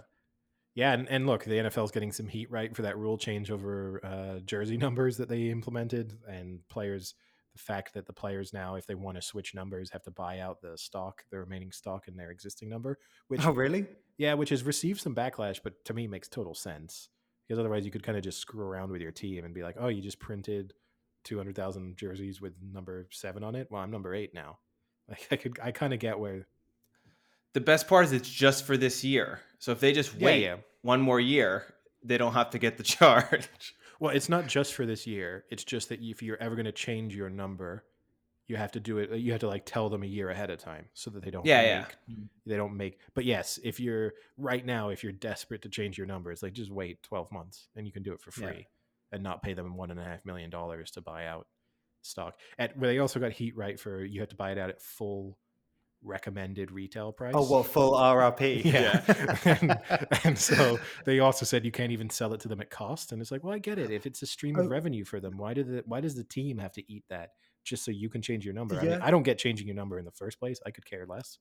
yeah, 0.80 0.92
and, 0.92 1.08
and 1.08 1.26
look, 1.26 1.44
the 1.44 1.52
NFL's 1.54 1.90
getting 1.90 2.10
some 2.12 2.26
heat 2.26 2.50
right 2.50 2.74
for 2.74 2.82
that 2.82 2.96
rule 2.98 3.18
change 3.18 3.50
over 3.50 4.00
uh 4.04 4.40
jersey 4.40 4.76
numbers 4.86 5.16
that 5.18 5.28
they 5.28 5.50
implemented 5.50 6.18
and 6.26 6.60
players 6.68 7.14
the 7.52 7.58
fact 7.58 7.94
that 7.94 8.06
the 8.06 8.12
players 8.12 8.52
now 8.52 8.76
if 8.76 8.86
they 8.86 8.94
want 8.94 9.16
to 9.16 9.22
switch 9.22 9.54
numbers 9.54 9.90
have 9.90 10.02
to 10.04 10.10
buy 10.10 10.38
out 10.38 10.60
the 10.62 10.78
stock, 10.78 11.22
the 11.30 11.38
remaining 11.38 11.72
stock 11.72 12.06
in 12.08 12.16
their 12.16 12.30
existing 12.30 12.68
number, 12.68 12.98
which 13.28 13.44
Oh, 13.44 13.50
really? 13.52 13.86
yeah, 14.18 14.34
which 14.34 14.50
has 14.50 14.62
received 14.62 15.00
some 15.00 15.14
backlash, 15.14 15.60
but 15.62 15.84
to 15.84 15.92
me 15.94 16.06
makes 16.06 16.28
total 16.28 16.54
sense. 16.54 17.08
Because 17.46 17.58
otherwise, 17.58 17.84
you 17.84 17.90
could 17.90 18.04
kind 18.04 18.16
of 18.16 18.22
just 18.22 18.38
screw 18.38 18.64
around 18.64 18.92
with 18.92 19.00
your 19.02 19.10
team 19.10 19.44
and 19.44 19.52
be 19.52 19.64
like, 19.64 19.74
"Oh, 19.80 19.88
you 19.88 20.00
just 20.00 20.20
printed 20.20 20.72
two 21.24 21.36
hundred 21.36 21.56
thousand 21.56 21.96
jerseys 21.96 22.40
with 22.40 22.52
number 22.62 23.08
seven 23.10 23.42
on 23.42 23.56
it. 23.56 23.66
Well, 23.70 23.82
I'm 23.82 23.90
number 23.90 24.14
eight 24.14 24.32
now." 24.34 24.58
Like, 25.10 25.26
I 25.32 25.36
could, 25.36 25.58
I 25.60 25.72
kind 25.72 25.92
of 25.92 25.98
get 25.98 26.20
where. 26.20 26.46
The 27.52 27.60
best 27.60 27.88
part 27.88 28.04
is 28.04 28.12
it's 28.12 28.30
just 28.30 28.64
for 28.64 28.76
this 28.76 29.02
year. 29.02 29.40
So 29.58 29.72
if 29.72 29.80
they 29.80 29.92
just 29.92 30.14
Yeah, 30.14 30.24
wait 30.24 30.42
yeah. 30.42 30.56
One 30.82 31.00
more 31.00 31.20
year, 31.20 31.64
they 32.02 32.18
don't 32.18 32.32
have 32.32 32.50
to 32.50 32.58
get 32.58 32.76
the 32.76 32.82
charge. 32.96 33.48
Well, 33.98 34.14
it's 34.14 34.28
not 34.28 34.46
just 34.46 34.72
for 34.74 34.86
this 34.86 35.06
year. 35.06 35.44
It's 35.50 35.64
just 35.64 35.90
that 35.90 36.00
if 36.00 36.22
you're 36.22 36.38
ever 36.42 36.54
going 36.54 36.64
to 36.66 36.72
change 36.72 37.14
your 37.14 37.28
number, 37.28 37.84
you 38.46 38.56
have 38.56 38.72
to 38.72 38.80
do 38.80 38.98
it. 38.98 39.12
You 39.12 39.32
have 39.32 39.42
to 39.42 39.46
like 39.48 39.64
tell 39.66 39.88
them 39.90 40.02
a 40.02 40.06
year 40.06 40.30
ahead 40.30 40.50
of 40.50 40.58
time 40.58 40.86
so 40.94 41.10
that 41.10 41.22
they 41.22 41.30
don't. 41.30 41.44
Yeah, 41.46 41.62
yeah. 41.62 42.14
They 42.46 42.56
don't 42.56 42.76
make. 42.76 42.98
But 43.14 43.24
yes, 43.24 43.58
if 43.62 43.78
you're 43.78 44.14
right 44.38 44.64
now, 44.64 44.88
if 44.88 45.02
you're 45.04 45.12
desperate 45.12 45.62
to 45.62 45.68
change 45.68 45.96
your 45.98 46.06
numbers, 46.06 46.42
like 46.42 46.54
just 46.54 46.70
wait 46.70 47.02
twelve 47.02 47.30
months 47.30 47.68
and 47.76 47.86
you 47.86 47.92
can 47.92 48.02
do 48.02 48.12
it 48.12 48.20
for 48.20 48.32
Yeah. 48.40 48.48
free, 48.48 48.66
and 49.12 49.22
not 49.22 49.42
pay 49.42 49.52
them 49.52 49.76
one 49.76 49.90
and 49.92 50.00
a 50.00 50.04
half 50.04 50.24
million 50.24 50.50
dollars 50.50 50.90
to 50.92 51.00
buy 51.00 51.26
out 51.26 51.46
stock. 52.02 52.34
At 52.58 52.76
where 52.76 52.90
they 52.90 52.98
also 52.98 53.20
got 53.20 53.32
heat 53.32 53.54
right 53.56 53.78
for 53.78 54.04
you 54.04 54.18
have 54.20 54.30
to 54.30 54.36
buy 54.36 54.50
it 54.50 54.58
out 54.58 54.70
at 54.70 54.80
full 54.82 55.38
recommended 56.02 56.70
retail 56.70 57.12
price. 57.12 57.34
Oh, 57.36 57.50
well, 57.50 57.62
full 57.62 57.92
RRP. 57.92 58.64
Yeah. 58.70 59.02
and, 59.60 60.06
and 60.24 60.38
so 60.38 60.78
they 61.04 61.18
also 61.20 61.44
said 61.44 61.64
you 61.64 61.70
can't 61.72 61.92
even 61.92 62.10
sell 62.10 62.32
it 62.32 62.40
to 62.40 62.48
them 62.48 62.60
at 62.60 62.70
cost. 62.70 63.12
And 63.12 63.20
it's 63.20 63.30
like, 63.30 63.44
well, 63.44 63.54
I 63.54 63.58
get 63.58 63.78
it. 63.78 63.90
If 63.90 64.06
it's 64.06 64.22
a 64.22 64.26
stream 64.26 64.56
of 64.56 64.66
Oh. 64.66 64.68
revenue 64.68 65.04
for 65.04 65.20
them, 65.20 65.36
why 65.36 65.54
did 65.54 65.68
the 65.68 65.82
why 65.86 66.00
does 66.00 66.14
the 66.14 66.24
team 66.24 66.58
have 66.58 66.72
to 66.72 66.92
eat 66.92 67.04
that 67.10 67.30
just 67.64 67.84
so 67.84 67.90
you 67.90 68.08
can 68.08 68.22
change 68.22 68.44
your 68.44 68.54
number? 68.54 68.78
I, 68.78 68.82
mean, 68.84 68.98
I 69.02 69.10
don't 69.10 69.22
get 69.22 69.38
changing 69.38 69.66
your 69.66 69.76
number 69.76 69.98
in 69.98 70.04
the 70.04 70.10
first 70.12 70.38
place. 70.38 70.60
I 70.66 70.70
could 70.70 70.86
care 70.86 71.06
less. 71.06 71.38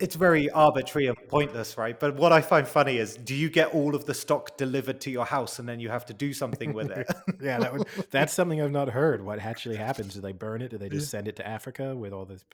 It's 0.00 0.14
very 0.14 0.48
arbitrary 0.50 1.08
and 1.08 1.16
pointless, 1.28 1.76
right? 1.76 1.98
But 1.98 2.14
what 2.14 2.30
I 2.32 2.40
find 2.40 2.68
funny 2.68 2.98
is 2.98 3.16
do 3.16 3.34
you 3.34 3.50
get 3.50 3.74
all 3.74 3.96
of 3.96 4.04
the 4.04 4.14
stock 4.14 4.56
delivered 4.56 5.00
to 5.00 5.10
your 5.10 5.24
house 5.24 5.58
and 5.58 5.68
then 5.68 5.80
you 5.80 5.88
have 5.88 6.06
to 6.06 6.14
do 6.14 6.32
something 6.32 6.72
with 6.72 6.92
it? 6.92 7.08
Yeah, 7.42 7.58
that 7.58 7.72
would, 7.72 7.88
that's 8.12 8.32
something 8.32 8.62
I've 8.62 8.70
not 8.70 8.90
heard. 8.90 9.24
What 9.24 9.40
actually 9.40 9.74
happens? 9.74 10.14
Do 10.14 10.20
they 10.20 10.30
burn 10.30 10.62
it? 10.62 10.70
Do 10.70 10.78
they 10.78 10.88
just 10.88 11.10
send 11.10 11.26
it 11.26 11.34
to 11.36 11.46
Africa 11.46 11.96
with 11.96 12.12
all 12.12 12.26
this, 12.26 12.44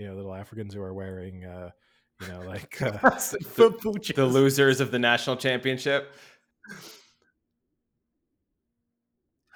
you 0.00 0.06
know, 0.08 0.14
little 0.14 0.34
Africans 0.34 0.72
who 0.72 0.80
are 0.80 0.94
wearing, 0.94 1.44
uh, 1.44 1.70
you 2.22 2.28
know, 2.28 2.40
like 2.40 2.80
uh, 2.82 2.92
Football 3.18 3.92
the 3.92 4.00
jerseys. 4.00 4.32
losers 4.34 4.80
of 4.80 4.90
the 4.90 4.98
national 4.98 5.36
championship. 5.36 6.14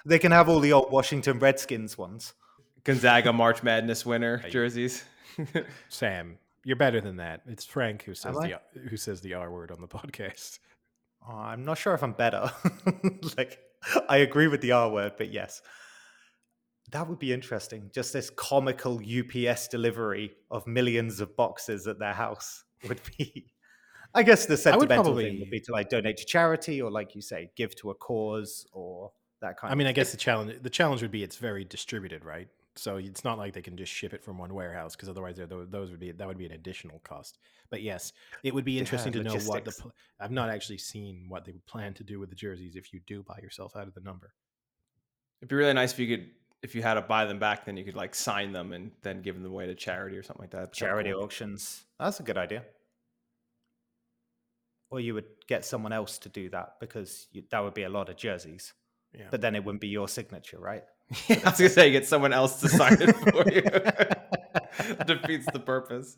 They 0.05 0.19
can 0.19 0.33
have 0.33 0.51
all 0.51 0.61
the 0.61 0.75
old 0.75 0.93
Washington 0.93 1.39
Redskins 1.39 1.97
ones. 1.97 2.35
Gonzaga 2.85 3.33
March 3.33 3.63
Madness 3.63 4.05
winner 4.05 4.43
jerseys. 4.51 5.03
Sam. 5.89 6.37
You're 6.63 6.77
better 6.77 7.01
than 7.01 7.17
that. 7.17 7.41
It's 7.47 7.65
Frank 7.65 8.03
who 8.03 8.15
says 8.15 8.37
the 8.37 8.61
who 8.91 8.99
says 8.99 9.23
the 9.23 9.33
R 9.35 9.51
word 9.51 9.71
on 9.71 9.81
the 9.81 9.89
podcast. 9.99 10.59
Oh, 11.27 11.35
I'm 11.35 11.65
not 11.65 11.79
sure 11.79 11.95
if 11.95 12.03
I'm 12.03 12.13
better. 12.13 12.51
like, 13.39 13.59
I 14.11 14.19
agree 14.19 14.49
with 14.49 14.61
the 14.61 14.73
R 14.73 14.91
word, 14.91 15.13
but 15.17 15.33
yes. 15.33 15.63
That 16.95 17.09
would 17.09 17.19
be 17.19 17.33
interesting. 17.33 17.91
Just 17.93 18.13
this 18.13 18.31
comical 18.31 19.01
UPS 19.03 19.67
delivery 19.67 20.37
of 20.49 20.65
millions 20.69 21.19
of 21.19 21.37
boxes 21.37 21.89
at 21.89 21.99
their 21.99 22.13
house 22.13 22.63
would 22.89 23.01
be. 23.19 23.47
I 24.15 24.23
guess 24.23 24.47
the 24.47 24.53
I 24.53 24.55
would 24.55 24.61
sentimental 24.61 25.05
probably- 25.07 25.25
thing 25.25 25.41
would 25.41 25.51
be 25.51 25.59
to 25.59 25.73
like 25.73 25.89
donate 25.89 26.19
to 26.19 26.25
charity 26.25 26.81
or, 26.81 26.93
like 26.93 27.17
you 27.17 27.21
say, 27.21 27.51
give 27.57 27.75
to 27.77 27.91
a 27.91 27.95
cause 27.95 28.65
or 28.73 29.11
that 29.41 29.57
kind 29.59 29.71
I 29.71 29.73
of 29.73 29.79
mean, 29.79 29.89
I 29.89 29.93
guess 29.93 30.13
the 30.13 30.17
challenge 30.17 30.63
the 30.63 30.71
challenge 30.71 31.03
would 31.03 31.11
be 31.11 31.25
it's 31.25 31.35
very 31.37 31.65
distributed, 31.65 32.25
right? 32.25 32.47
So 32.77 32.99
it's 32.99 33.25
not 33.25 33.39
like 33.39 33.55
they 33.55 33.63
can 33.63 33.77
just 33.77 33.93
ship 33.93 34.15
it 34.15 34.23
from 34.23 34.39
one 34.39 34.55
warehouse 34.55 34.95
because 34.95 35.09
otherwise 35.09 35.37
those 35.37 35.91
would 35.91 35.99
be 35.99 36.13
that 36.13 36.29
would 36.29 36.39
be 36.39 36.47
an 36.47 36.53
additional 36.53 37.01
cost. 37.01 37.39
But 37.71 37.83
yes, 37.83 38.13
it 38.45 38.55
would 38.55 38.65
be 38.65 38.79
interesting 38.79 39.13
to 39.15 39.23
know 39.25 39.35
what 39.47 39.65
the. 39.65 39.75
I've 40.21 40.31
not 40.31 40.49
actually 40.49 40.79
seen 40.79 41.27
what 41.29 41.45
they 41.45 41.51
would 41.51 41.67
plan 41.67 41.93
to 41.95 42.05
do 42.05 42.21
with 42.21 42.31
the 42.31 42.37
jerseys 42.37 42.77
if 42.77 42.93
you 42.93 43.01
do 43.05 43.25
buy 43.25 43.41
yourself 43.43 43.75
out 43.75 43.89
of 43.89 43.95
the 43.95 44.01
number. 44.01 44.33
It'd 45.41 45.49
be 45.49 45.57
really 45.57 45.73
nice 45.73 45.93
if 45.93 45.99
you 45.99 46.17
could, 46.17 46.31
if 46.65 46.75
you 46.75 46.83
had 46.83 46.95
to 46.95 47.03
buy 47.03 47.27
them 47.27 47.39
back, 47.39 47.67
then 47.67 47.77
you 47.77 47.85
could 47.85 47.95
like 47.95 48.15
sign 48.15 48.51
them 48.53 48.73
and 48.73 48.91
then 49.03 49.21
give 49.21 49.35
them 49.35 49.45
away 49.45 49.67
to 49.67 49.75
charity 49.75 50.17
or 50.17 50.23
something 50.23 50.45
like 50.45 50.51
that. 50.53 50.57
That'd 50.57 50.71
be 50.73 50.79
kinda 50.79 50.91
charity 50.91 51.13
cool. 51.13 51.23
auctions. 51.23 51.85
That's 52.01 52.19
a 52.21 52.23
good 52.23 52.39
idea. 52.39 52.65
Or 54.91 54.99
you 54.99 55.13
would 55.13 55.27
get 55.47 55.67
someone 55.67 55.93
else 55.93 56.17
to 56.21 56.31
do 56.31 56.49
that 56.51 56.77
because 56.81 57.27
you, 57.33 57.43
that 57.51 57.63
would 57.63 57.75
be 57.75 57.83
a 57.83 57.91
lot 57.91 58.09
of 58.09 58.17
jerseys. 58.17 58.73
Yeah. 59.13 59.27
But 59.31 59.43
then 59.43 59.55
it 59.55 59.63
wouldn't 59.63 59.83
be 59.83 59.89
your 59.89 60.09
signature, 60.09 60.59
right? 60.59 60.85
I 61.29 61.35
was 61.45 61.59
gonna 61.59 61.69
say 61.69 61.91
get 61.91 62.07
someone 62.07 62.33
else 62.33 62.61
to 62.63 62.69
sign 62.71 62.97
it 62.99 63.15
for 63.15 63.45
you. 63.53 65.05
Defeats 65.05 65.47
the 65.53 65.61
purpose. 65.61 66.17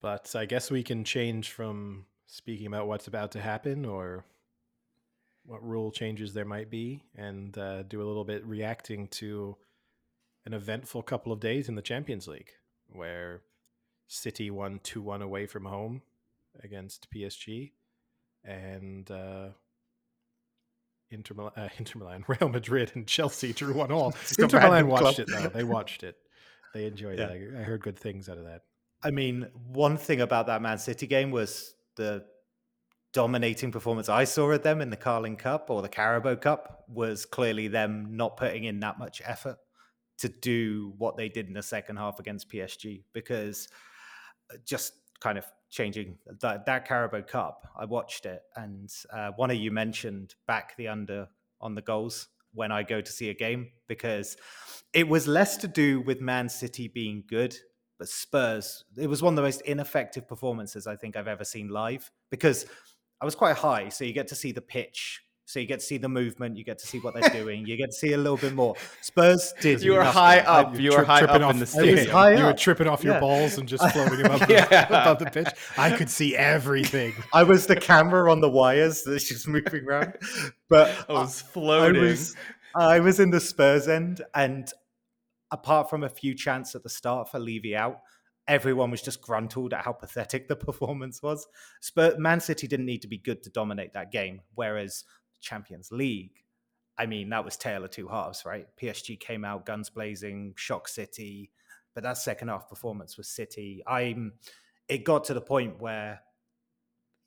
But 0.00 0.34
I 0.34 0.46
guess 0.46 0.70
we 0.70 0.82
can 0.82 1.04
change 1.04 1.50
from 1.50 2.06
speaking 2.26 2.68
about 2.68 2.88
what's 2.88 3.06
about 3.06 3.32
to 3.32 3.40
happen 3.40 3.84
or 3.84 4.24
what 5.46 5.62
rule 5.66 5.90
changes 5.90 6.32
there 6.34 6.44
might 6.44 6.70
be 6.70 7.02
and 7.16 7.56
uh, 7.58 7.82
do 7.82 8.02
a 8.02 8.06
little 8.06 8.24
bit 8.24 8.44
reacting 8.46 9.08
to 9.08 9.56
an 10.46 10.52
eventful 10.54 11.02
couple 11.02 11.32
of 11.32 11.40
days 11.40 11.68
in 11.68 11.74
the 11.74 11.82
Champions 11.82 12.28
League 12.28 12.50
where 12.88 13.42
City 14.06 14.50
won 14.50 14.80
2 14.82 15.00
1 15.02 15.22
away 15.22 15.46
from 15.46 15.64
home 15.64 16.02
against 16.62 17.08
PSG. 17.10 17.72
And 18.44 19.10
uh, 19.10 19.48
Inter 21.10 21.34
Milan, 21.34 21.52
uh, 21.56 21.68
Inter 21.78 21.98
Milan, 21.98 22.24
Real 22.26 22.48
Madrid, 22.48 22.92
and 22.94 23.06
Chelsea 23.06 23.52
drew 23.52 23.74
one 23.74 23.92
all. 23.92 24.12
Just 24.12 24.38
Inter 24.38 24.60
Milan 24.60 24.88
watched 24.88 25.16
club. 25.16 25.18
it 25.20 25.28
though. 25.30 25.48
They 25.48 25.64
watched 25.64 26.02
it. 26.02 26.16
They 26.74 26.86
enjoyed 26.86 27.18
Yeah. 27.18 27.28
it. 27.28 27.54
I 27.58 27.62
heard 27.62 27.82
good 27.82 27.98
things 27.98 28.28
out 28.28 28.38
of 28.38 28.44
that. 28.44 28.62
I 29.02 29.10
mean, 29.10 29.48
one 29.68 29.96
thing 29.96 30.20
about 30.20 30.46
that 30.46 30.62
Man 30.62 30.78
City 30.78 31.06
game 31.06 31.30
was 31.30 31.74
the 31.96 32.24
dominating 33.12 33.72
performance 33.72 34.08
I 34.08 34.24
saw 34.24 34.50
of 34.50 34.62
them 34.62 34.80
in 34.80 34.90
the 34.90 34.96
Carling 34.96 35.36
Cup 35.36 35.68
or 35.68 35.82
the 35.82 35.88
Carabao 35.88 36.36
Cup 36.36 36.84
was 36.88 37.26
clearly 37.26 37.68
them 37.68 38.08
not 38.10 38.36
putting 38.36 38.64
in 38.64 38.80
that 38.80 38.98
much 38.98 39.20
effort 39.24 39.56
to 40.18 40.28
do 40.28 40.92
what 40.98 41.16
they 41.16 41.28
did 41.28 41.48
in 41.48 41.54
the 41.54 41.62
second 41.62 41.96
half 41.96 42.20
against 42.20 42.50
PSG 42.50 43.02
because 43.12 43.68
uh, 44.52 44.56
just 44.64 44.92
kind 45.20 45.38
of 45.38 45.44
changing 45.70 46.18
that, 46.40 46.66
that 46.66 46.86
Carabao 46.86 47.22
Cup. 47.22 47.66
I 47.78 47.84
watched 47.84 48.26
it, 48.26 48.42
and 48.56 48.90
uh, 49.12 49.30
one 49.36 49.50
of 49.50 49.56
you 49.56 49.70
mentioned 49.70 50.34
back 50.46 50.76
the 50.76 50.88
under 50.88 51.28
on 51.60 51.74
the 51.74 51.82
goals 51.82 52.28
when 52.52 52.72
I 52.72 52.82
go 52.82 53.00
to 53.00 53.12
see 53.12 53.30
a 53.30 53.34
game 53.34 53.70
because 53.86 54.36
it 54.92 55.08
was 55.08 55.28
less 55.28 55.56
to 55.58 55.68
do 55.68 56.00
with 56.00 56.20
Man 56.20 56.48
City 56.48 56.88
being 56.88 57.22
good, 57.28 57.56
but 57.98 58.08
Spurs. 58.08 58.84
It 58.96 59.06
was 59.06 59.22
one 59.22 59.34
of 59.34 59.36
the 59.36 59.42
most 59.42 59.60
ineffective 59.62 60.26
performances 60.26 60.86
I 60.86 60.96
think 60.96 61.16
I've 61.16 61.28
ever 61.28 61.44
seen 61.44 61.68
live 61.68 62.10
because 62.30 62.66
I 63.20 63.24
was 63.24 63.34
quite 63.34 63.56
high, 63.56 63.88
so 63.90 64.04
you 64.04 64.12
get 64.12 64.28
to 64.28 64.34
see 64.34 64.52
the 64.52 64.62
pitch. 64.62 65.22
So 65.46 65.58
you 65.58 65.66
get 65.66 65.80
to 65.80 65.84
see 65.84 65.98
the 65.98 66.08
movement, 66.08 66.56
you 66.56 66.62
get 66.62 66.78
to 66.78 66.86
see 66.86 67.00
what 67.00 67.12
they're 67.12 67.28
doing, 67.28 67.66
you 67.66 67.76
get 67.76 67.86
to 67.90 67.96
see 67.96 68.12
a 68.12 68.16
little 68.16 68.36
bit 68.36 68.54
more. 68.54 68.76
Spurs 69.00 69.52
did. 69.60 69.82
You 69.82 69.94
were 69.94 69.98
nothing. 70.04 70.12
high 70.12 70.38
I- 70.38 70.60
up. 70.60 70.78
You 70.78 70.90
were 70.90 70.98
Tri- 70.98 71.04
high 71.04 71.18
tripping 71.18 71.42
up 71.42 71.50
in 71.50 71.56
the 71.58 71.62
off- 71.64 71.68
stadium. 71.70 72.06
high 72.08 72.34
You 72.36 72.44
were 72.44 72.52
tripping 72.52 72.86
off 72.86 73.02
your 73.02 73.14
Yeah. 73.14 73.20
balls 73.20 73.58
and 73.58 73.68
just 73.68 73.82
floating 73.92 74.24
above, 74.24 74.48
Yeah. 74.48 74.66
the, 74.66 75.00
above 75.02 75.18
the 75.18 75.26
pitch. 75.26 75.48
I 75.76 75.90
could 75.96 76.08
see 76.08 76.36
everything. 76.36 77.14
I 77.34 77.42
was 77.42 77.66
the 77.66 77.74
camera 77.74 78.30
on 78.30 78.40
the 78.40 78.48
wires 78.48 79.02
that's 79.02 79.28
just 79.28 79.48
moving 79.48 79.84
around. 79.88 80.14
But 80.68 80.94
I 81.08 81.14
was 81.14 81.42
I 81.42 81.46
floating. 81.46 82.00
was 82.02 82.36
I 82.76 83.00
was 83.00 83.18
in 83.18 83.30
the 83.30 83.40
Spurs 83.40 83.88
end, 83.88 84.22
and 84.36 84.70
apart 85.50 85.90
from 85.90 86.04
a 86.04 86.08
few 86.08 86.32
chants 86.36 86.76
at 86.76 86.84
the 86.84 86.88
start 86.88 87.28
for 87.28 87.40
Levy 87.40 87.74
out, 87.74 87.98
everyone 88.50 88.90
was 88.90 89.00
just 89.00 89.22
gruntled 89.22 89.72
at 89.72 89.84
how 89.84 89.92
pathetic 89.92 90.48
the 90.48 90.56
performance 90.66 91.22
was. 91.22 91.46
Spurs, 91.80 92.18
Man 92.18 92.40
City 92.40 92.66
didn't 92.66 92.84
need 92.84 93.00
to 93.02 93.08
be 93.08 93.16
good 93.16 93.44
to 93.44 93.50
dominate 93.50 93.92
that 93.94 94.10
game, 94.10 94.40
whereas 94.56 95.04
Champions 95.40 95.92
League, 95.92 96.32
I 96.98 97.06
mean, 97.06 97.30
that 97.30 97.44
was 97.44 97.56
tale 97.56 97.84
of 97.84 97.92
two 97.92 98.08
halves, 98.08 98.42
right? 98.44 98.66
PSG 98.82 99.18
came 99.20 99.44
out 99.44 99.64
guns 99.64 99.88
blazing, 99.88 100.52
shock 100.56 100.88
City, 100.88 101.52
but 101.94 102.02
that 102.02 102.18
second 102.18 102.48
half 102.48 102.68
performance 102.68 103.16
was 103.16 103.28
City. 103.28 103.82
I'm. 103.86 104.32
It 104.88 105.04
got 105.04 105.22
to 105.24 105.34
the 105.34 105.40
point 105.40 105.80
where 105.80 106.20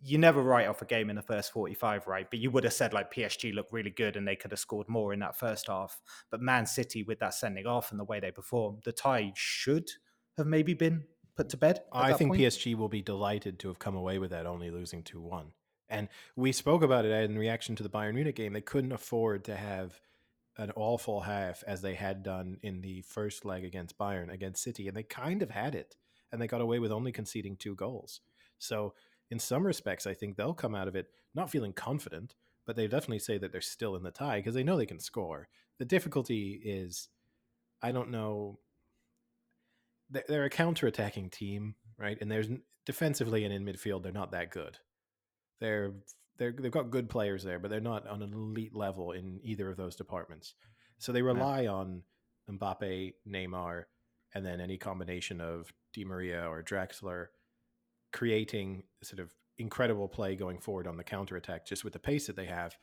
you 0.01 0.17
never 0.17 0.43
write 0.43 0.67
off 0.67 0.81
a 0.81 0.85
game 0.85 1.09
in 1.09 1.15
the 1.15 1.21
first 1.21 1.53
45, 1.53 2.07
right? 2.07 2.29
But 2.29 2.39
you 2.39 2.51
would 2.51 2.65
have 2.65 2.73
said 2.73 2.93
like 2.93 3.13
PSG 3.13 3.53
looked 3.53 3.71
really 3.71 3.89
good 3.89 4.17
and 4.17 4.27
they 4.27 4.35
could 4.35 4.51
have 4.51 4.59
scored 4.59 4.89
more 4.89 5.13
in 5.13 5.19
that 5.19 5.39
first 5.39 5.67
half. 5.67 6.01
But 6.29 6.41
Man 6.41 6.65
City, 6.65 7.03
with 7.03 7.19
that 7.19 7.33
sending 7.33 7.65
off 7.65 7.91
and 7.91 7.99
the 7.99 8.03
way 8.03 8.19
they 8.19 8.31
performed, 8.31 8.81
the 8.83 8.91
tie 8.91 9.31
should 9.33 9.89
have 10.37 10.47
maybe 10.47 10.73
been 10.73 11.05
put 11.35 11.49
to 11.49 11.57
bed. 11.57 11.81
I 11.91 12.13
think 12.13 12.31
point. 12.31 12.41
PSG 12.41 12.75
will 12.75 12.89
be 12.89 13.01
delighted 13.01 13.59
to 13.59 13.67
have 13.67 13.79
come 13.79 13.95
away 13.95 14.19
with 14.19 14.31
that, 14.31 14.45
only 14.45 14.69
losing 14.69 15.03
2 15.03 15.19
1. 15.19 15.51
And 15.89 16.07
we 16.35 16.51
spoke 16.51 16.81
about 16.81 17.05
it 17.05 17.11
in 17.29 17.37
reaction 17.37 17.75
to 17.75 17.83
the 17.83 17.89
Bayern 17.89 18.15
Munich 18.15 18.35
game. 18.35 18.53
They 18.53 18.61
couldn't 18.61 18.91
afford 18.91 19.43
to 19.45 19.55
have 19.55 19.99
an 20.57 20.71
awful 20.75 21.21
half 21.21 21.63
as 21.67 21.81
they 21.81 21.95
had 21.95 22.23
done 22.23 22.57
in 22.61 22.81
the 22.81 23.01
first 23.01 23.43
leg 23.45 23.63
against 23.63 23.97
Bayern, 23.97 24.31
against 24.31 24.63
City. 24.63 24.87
And 24.87 24.95
they 24.95 25.03
kind 25.03 25.41
of 25.41 25.51
had 25.51 25.75
it. 25.75 25.95
And 26.31 26.41
they 26.41 26.47
got 26.47 26.61
away 26.61 26.79
with 26.79 26.91
only 26.91 27.11
conceding 27.11 27.55
two 27.55 27.75
goals. 27.75 28.21
So, 28.57 28.93
in 29.29 29.39
some 29.39 29.65
respects, 29.65 30.05
I 30.05 30.13
think 30.13 30.35
they'll 30.35 30.53
come 30.53 30.75
out 30.75 30.87
of 30.87 30.95
it 30.95 31.07
not 31.33 31.49
feeling 31.49 31.73
confident, 31.73 32.35
but 32.65 32.75
they 32.75 32.87
definitely 32.87 33.19
say 33.19 33.37
that 33.37 33.51
they're 33.51 33.61
still 33.61 33.95
in 33.95 34.03
the 34.03 34.11
tie 34.11 34.37
because 34.37 34.53
they 34.53 34.63
know 34.63 34.77
they 34.77 34.85
can 34.85 34.99
score. 34.99 35.47
The 35.79 35.85
difficulty 35.85 36.61
is, 36.63 37.09
I 37.81 37.91
don't 37.91 38.11
know 38.11 38.59
they're, 40.27 40.45
a 40.45 40.49
counter-attacking 40.49 41.29
team, 41.29 41.75
right? 41.97 42.17
And 42.19 42.31
there's 42.31 42.47
defensively 42.85 43.45
and 43.45 43.53
in 43.53 43.65
midfield, 43.65 44.03
they're 44.03 44.11
not 44.11 44.31
that 44.31 44.51
good. 44.51 44.77
They're 45.59 45.93
they're 46.37 46.53
they've 46.57 46.71
got 46.71 46.89
good 46.89 47.09
players 47.09 47.43
there, 47.43 47.59
but 47.59 47.69
they're 47.69 47.79
not 47.79 48.07
on 48.07 48.21
an 48.21 48.33
elite 48.33 48.75
level 48.75 49.11
in 49.11 49.39
either 49.43 49.69
of 49.69 49.77
those 49.77 49.95
departments. 49.95 50.55
So 50.97 51.11
they 51.11 51.21
rely 51.21 51.67
on 51.67 52.03
Mbappe, 52.49 53.13
Neymar, 53.27 53.83
and 54.33 54.45
then 54.45 54.59
any 54.59 54.77
combination 54.77 55.41
of 55.41 55.71
Di 55.93 56.05
Maria 56.05 56.45
or 56.49 56.63
Draxler 56.63 57.27
creating 58.11 58.83
sort 59.03 59.19
of 59.19 59.33
incredible 59.57 60.07
play 60.07 60.35
going 60.35 60.59
forward 60.59 60.87
on 60.87 60.97
the 60.97 61.03
counter 61.03 61.35
attack, 61.35 61.65
just 61.65 61.83
with 61.83 61.93
the 61.93 61.99
pace 61.99 62.27
that 62.27 62.35
they 62.35 62.45
have. 62.45 62.75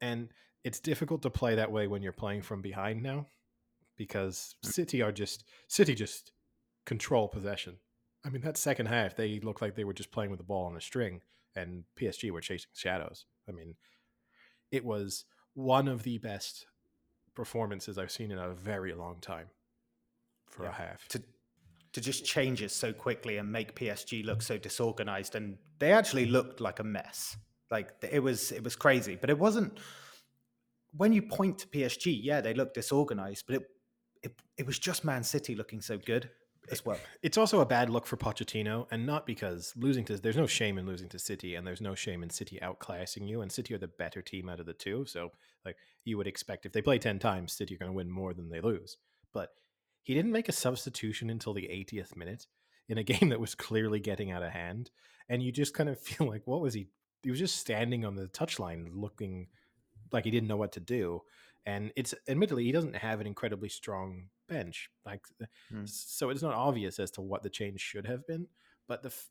And 0.00 0.28
it's 0.62 0.80
difficult 0.80 1.22
to 1.22 1.30
play 1.30 1.56
that 1.56 1.72
way 1.72 1.86
when 1.86 2.02
you're 2.02 2.12
playing 2.12 2.42
from 2.42 2.62
behind 2.62 3.02
now 3.02 3.26
because 3.96 4.56
mm. 4.64 4.72
City 4.72 5.02
are 5.02 5.12
just 5.12 5.44
City 5.68 5.94
just 5.94 6.32
control 6.84 7.28
possession. 7.28 7.76
I 8.24 8.30
mean, 8.30 8.42
that 8.42 8.56
second 8.56 8.86
half, 8.86 9.16
they 9.16 9.40
looked 9.40 9.60
like 9.60 9.74
they 9.74 9.84
were 9.84 9.92
just 9.92 10.10
playing 10.10 10.30
with 10.30 10.38
the 10.38 10.44
ball 10.44 10.66
on 10.66 10.76
a 10.76 10.80
string, 10.80 11.20
and 11.54 11.84
PSG 11.96 12.30
were 12.30 12.40
chasing 12.40 12.70
shadows. 12.74 13.26
I 13.48 13.52
mean, 13.52 13.74
it 14.70 14.84
was 14.84 15.24
one 15.54 15.88
of 15.88 16.02
the 16.02 16.18
best 16.18 16.66
performances 17.34 17.98
I've 17.98 18.10
seen 18.10 18.30
in 18.30 18.38
a 18.38 18.50
very 18.50 18.94
long 18.94 19.16
time 19.20 19.46
for 20.48 20.66
a 20.66 20.72
half. 20.72 21.06
to 21.08 21.22
to 21.92 22.00
just 22.00 22.24
change 22.24 22.60
it 22.60 22.72
so 22.72 22.92
quickly 22.92 23.38
and 23.38 23.50
make 23.50 23.76
PSG 23.76 24.24
look 24.24 24.42
so 24.42 24.58
disorganized 24.58 25.36
and 25.36 25.56
they 25.78 25.92
actually 25.92 26.26
looked 26.26 26.60
like 26.60 26.80
a 26.80 26.84
mess 26.84 27.36
like 27.70 27.92
it 28.10 28.20
was 28.20 28.52
it 28.52 28.62
was 28.62 28.76
crazy 28.76 29.16
but 29.20 29.30
it 29.30 29.38
wasn't 29.38 29.78
when 30.96 31.12
you 31.12 31.22
point 31.22 31.58
to 31.58 31.66
PSG 31.68 32.18
yeah 32.22 32.40
they 32.40 32.54
look 32.54 32.74
disorganized 32.74 33.44
but 33.46 33.56
it 33.56 33.70
it, 34.24 34.32
it 34.56 34.66
was 34.66 34.78
just 34.78 35.04
Man 35.04 35.22
City 35.22 35.54
looking 35.54 35.80
so 35.80 35.98
good 35.98 36.30
as 36.70 36.84
well 36.84 36.98
It's 37.22 37.38
also 37.38 37.60
a 37.60 37.66
bad 37.66 37.90
look 37.90 38.06
for 38.06 38.16
Pochettino, 38.16 38.86
and 38.90 39.06
not 39.06 39.26
because 39.26 39.72
losing 39.76 40.04
to 40.06 40.16
there's 40.16 40.36
no 40.36 40.46
shame 40.46 40.78
in 40.78 40.86
losing 40.86 41.08
to 41.10 41.18
City, 41.18 41.54
and 41.54 41.66
there's 41.66 41.80
no 41.80 41.94
shame 41.94 42.22
in 42.22 42.30
City 42.30 42.58
outclassing 42.62 43.28
you, 43.28 43.40
and 43.40 43.50
City 43.50 43.74
are 43.74 43.78
the 43.78 43.88
better 43.88 44.22
team 44.22 44.48
out 44.48 44.60
of 44.60 44.66
the 44.66 44.72
two. 44.72 45.04
So, 45.06 45.32
like 45.64 45.76
you 46.04 46.16
would 46.16 46.26
expect, 46.26 46.66
if 46.66 46.72
they 46.72 46.82
play 46.82 46.98
ten 46.98 47.18
times, 47.18 47.52
City 47.52 47.74
are 47.74 47.78
going 47.78 47.90
to 47.90 47.96
win 47.96 48.10
more 48.10 48.34
than 48.34 48.48
they 48.48 48.60
lose. 48.60 48.96
But 49.32 49.50
he 50.02 50.14
didn't 50.14 50.32
make 50.32 50.48
a 50.48 50.52
substitution 50.52 51.30
until 51.30 51.54
the 51.54 51.62
80th 51.62 52.14
minute 52.14 52.46
in 52.88 52.98
a 52.98 53.02
game 53.12 53.30
that 53.30 53.40
was 53.40 53.54
clearly 53.54 54.00
getting 54.00 54.30
out 54.30 54.42
of 54.42 54.52
hand, 54.52 54.90
and 55.28 55.42
you 55.42 55.52
just 55.52 55.74
kind 55.74 55.88
of 55.88 55.98
feel 56.00 56.26
like, 56.26 56.42
what 56.46 56.60
was 56.60 56.74
he? 56.74 56.88
He 57.22 57.30
was 57.30 57.38
just 57.38 57.56
standing 57.56 58.04
on 58.04 58.16
the 58.16 58.26
touchline, 58.26 58.88
looking 58.92 59.48
like 60.12 60.24
he 60.24 60.30
didn't 60.30 60.48
know 60.48 60.56
what 60.56 60.72
to 60.72 60.80
do. 60.80 61.22
And 61.66 61.92
it's 61.96 62.14
admittedly 62.28 62.64
he 62.64 62.72
doesn't 62.72 62.96
have 62.96 63.20
an 63.20 63.26
incredibly 63.26 63.70
strong 63.70 64.28
bench, 64.48 64.90
like 65.04 65.26
Hmm. 65.70 65.84
so 65.86 66.30
it's 66.30 66.42
not 66.42 66.54
obvious 66.54 66.98
as 66.98 67.10
to 67.12 67.20
what 67.20 67.42
the 67.42 67.50
change 67.50 67.80
should 67.80 68.06
have 68.06 68.26
been. 68.26 68.48
But 68.86 69.02
the, 69.02 69.08
f- 69.08 69.30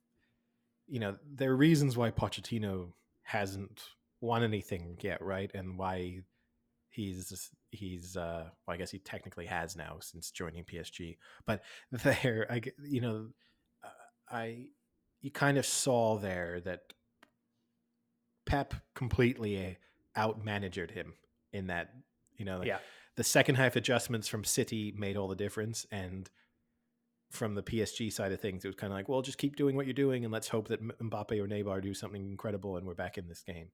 you 0.87 0.99
know, 0.99 1.17
there 1.25 1.51
are 1.51 1.55
reasons 1.55 1.95
why 1.95 2.11
Pochettino 2.11 2.93
hasn't 3.23 3.81
won 4.21 4.43
anything 4.43 4.97
yet, 5.01 5.21
right? 5.21 5.51
And 5.53 5.77
why 5.77 6.21
he's 6.89 7.49
he's 7.71 8.15
uh 8.15 8.49
well, 8.67 8.75
I 8.75 8.77
guess 8.77 8.91
he 8.91 8.99
technically 8.99 9.45
has 9.47 9.75
now 9.75 9.97
since 9.99 10.31
joining 10.31 10.63
PSG. 10.63 11.17
But 11.45 11.61
there, 11.91 12.47
I 12.49 12.61
you 12.83 13.01
know, 13.01 13.27
uh, 13.83 13.87
I 14.29 14.67
you 15.21 15.31
kind 15.31 15.57
of 15.57 15.65
saw 15.65 16.17
there 16.17 16.59
that 16.61 16.81
Pep 18.45 18.73
completely 18.93 19.77
out 20.15 20.43
managered 20.43 20.91
him 20.91 21.13
in 21.53 21.67
that 21.67 21.93
you 22.37 22.45
know 22.45 22.59
like, 22.59 22.67
yeah 22.67 22.79
the 23.15 23.23
second 23.23 23.55
half 23.55 23.75
adjustments 23.75 24.27
from 24.27 24.43
City 24.43 24.93
made 24.97 25.17
all 25.17 25.27
the 25.27 25.35
difference 25.35 25.85
and 25.91 26.29
from 27.31 27.55
the 27.55 27.63
PSG 27.63 28.11
side 28.13 28.31
of 28.31 28.39
things 28.39 28.63
it 28.63 28.67
was 28.67 28.75
kind 28.75 28.93
of 28.93 28.97
like 28.97 29.09
well 29.09 29.23
just 29.23 29.39
keep 29.39 29.55
doing 29.55 29.75
what 29.75 29.87
you're 29.87 29.93
doing 29.93 30.23
and 30.23 30.31
let's 30.31 30.47
hope 30.47 30.67
that 30.67 30.81
Mbappe 30.99 31.31
or 31.31 31.47
Neymar 31.47 31.81
do 31.81 31.93
something 31.93 32.29
incredible 32.29 32.77
and 32.77 32.85
we're 32.85 32.93
back 32.93 33.17
in 33.17 33.27
this 33.27 33.41
game. 33.41 33.69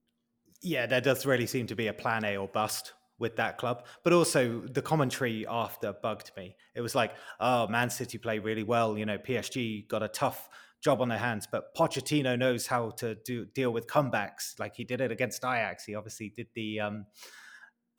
yeah, 0.62 0.86
there 0.86 1.00
does 1.00 1.26
really 1.26 1.46
seem 1.46 1.66
to 1.66 1.74
be 1.74 1.88
a 1.88 1.92
plan 1.92 2.24
A 2.24 2.36
or 2.36 2.48
bust 2.48 2.94
with 3.20 3.36
that 3.36 3.58
club. 3.58 3.86
But 4.02 4.12
also 4.12 4.60
the 4.60 4.82
commentary 4.82 5.46
after 5.46 5.92
bugged 5.92 6.32
me. 6.36 6.56
It 6.74 6.80
was 6.80 6.96
like, 6.96 7.12
oh, 7.38 7.68
Man 7.68 7.90
City 7.90 8.18
play 8.18 8.40
really 8.40 8.64
well. 8.64 8.98
You 8.98 9.06
know, 9.06 9.18
PSG 9.18 9.86
got 9.86 10.02
a 10.02 10.08
tough 10.08 10.48
job 10.82 11.02
on 11.02 11.08
their 11.08 11.18
hands, 11.18 11.46
but 11.50 11.74
Pochettino 11.76 12.38
knows 12.38 12.66
how 12.66 12.90
to 12.92 13.14
do 13.26 13.44
deal 13.44 13.72
with 13.72 13.86
comebacks. 13.86 14.58
Like 14.58 14.74
he 14.74 14.84
did 14.84 15.00
it 15.00 15.12
against 15.12 15.44
Ajax. 15.44 15.84
He 15.84 15.94
obviously 15.94 16.32
did 16.34 16.48
the 16.54 16.80
um, 16.80 17.06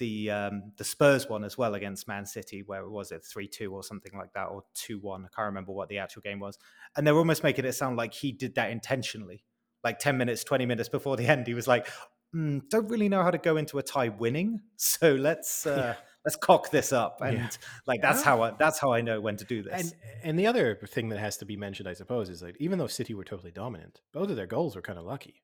the 0.02 0.32
um, 0.32 0.72
the 0.78 0.84
Spurs 0.84 1.30
one 1.30 1.44
as 1.44 1.60
well 1.60 1.76
against 1.76 2.08
Man 2.08 2.26
City, 2.26 2.64
where 2.66 2.82
it 2.82 2.90
was 2.90 3.12
it 3.12 3.24
three 3.24 3.48
two 3.48 3.72
or 3.74 3.84
something 3.84 4.12
like 4.18 4.34
that, 4.34 4.46
or 4.46 4.64
two 4.74 4.98
one. 5.00 5.24
I 5.24 5.30
can't 5.34 5.46
remember 5.46 5.72
what 5.72 5.90
the 5.90 6.00
actual 6.00 6.24
game 6.24 6.40
was. 6.40 6.58
And 6.98 7.06
they're 7.06 7.16
almost 7.16 7.44
making 7.44 7.66
it 7.66 7.74
sound 7.74 7.98
like 7.98 8.14
he 8.14 8.32
did 8.32 8.56
that 8.56 8.72
intentionally. 8.72 9.46
Like 9.84 10.00
ten 10.00 10.18
minutes, 10.18 10.44
twenty 10.44 10.66
minutes 10.66 10.90
before 10.90 11.18
the 11.18 11.28
end, 11.28 11.46
he 11.46 11.54
was 11.54 11.68
like, 11.68 11.88
mm, 12.36 12.68
"Don't 12.70 12.88
really 12.90 13.10
know 13.10 13.22
how 13.22 13.30
to 13.30 13.38
go 13.38 13.58
into 13.58 13.78
a 13.78 13.84
tie 13.84 14.10
winning, 14.10 14.60
so 14.76 15.14
let's 15.14 15.68
uh, 15.68 15.94
let's 16.26 16.36
cock 16.36 16.72
this 16.72 16.92
up." 16.92 17.22
And 17.22 17.36
Yeah. 17.36 17.48
like 17.86 18.02
that's 18.02 18.22
Yeah. 18.22 18.26
how 18.26 18.42
I, 18.42 18.52
that's 18.58 18.80
how 18.80 18.92
I 18.92 19.02
know 19.02 19.22
when 19.22 19.38
to 19.38 19.46
do 19.46 19.62
this. 19.62 19.94
And 19.94 19.94
and 20.24 20.40
the 20.40 20.48
other 20.48 20.80
thing 20.88 21.10
that 21.10 21.20
has 21.20 21.38
to 21.38 21.46
be 21.46 21.58
mentioned, 21.58 21.88
I 21.88 21.94
suppose, 21.94 22.28
is 22.28 22.42
like 22.42 22.58
even 22.60 22.80
though 22.80 22.88
City 22.88 23.14
were 23.14 23.24
totally 23.24 23.52
dominant, 23.52 24.02
both 24.12 24.32
of 24.32 24.36
their 24.36 24.48
goals 24.48 24.76
were 24.76 24.82
kind 24.82 24.98
of 24.98 25.06
lucky. 25.06 25.44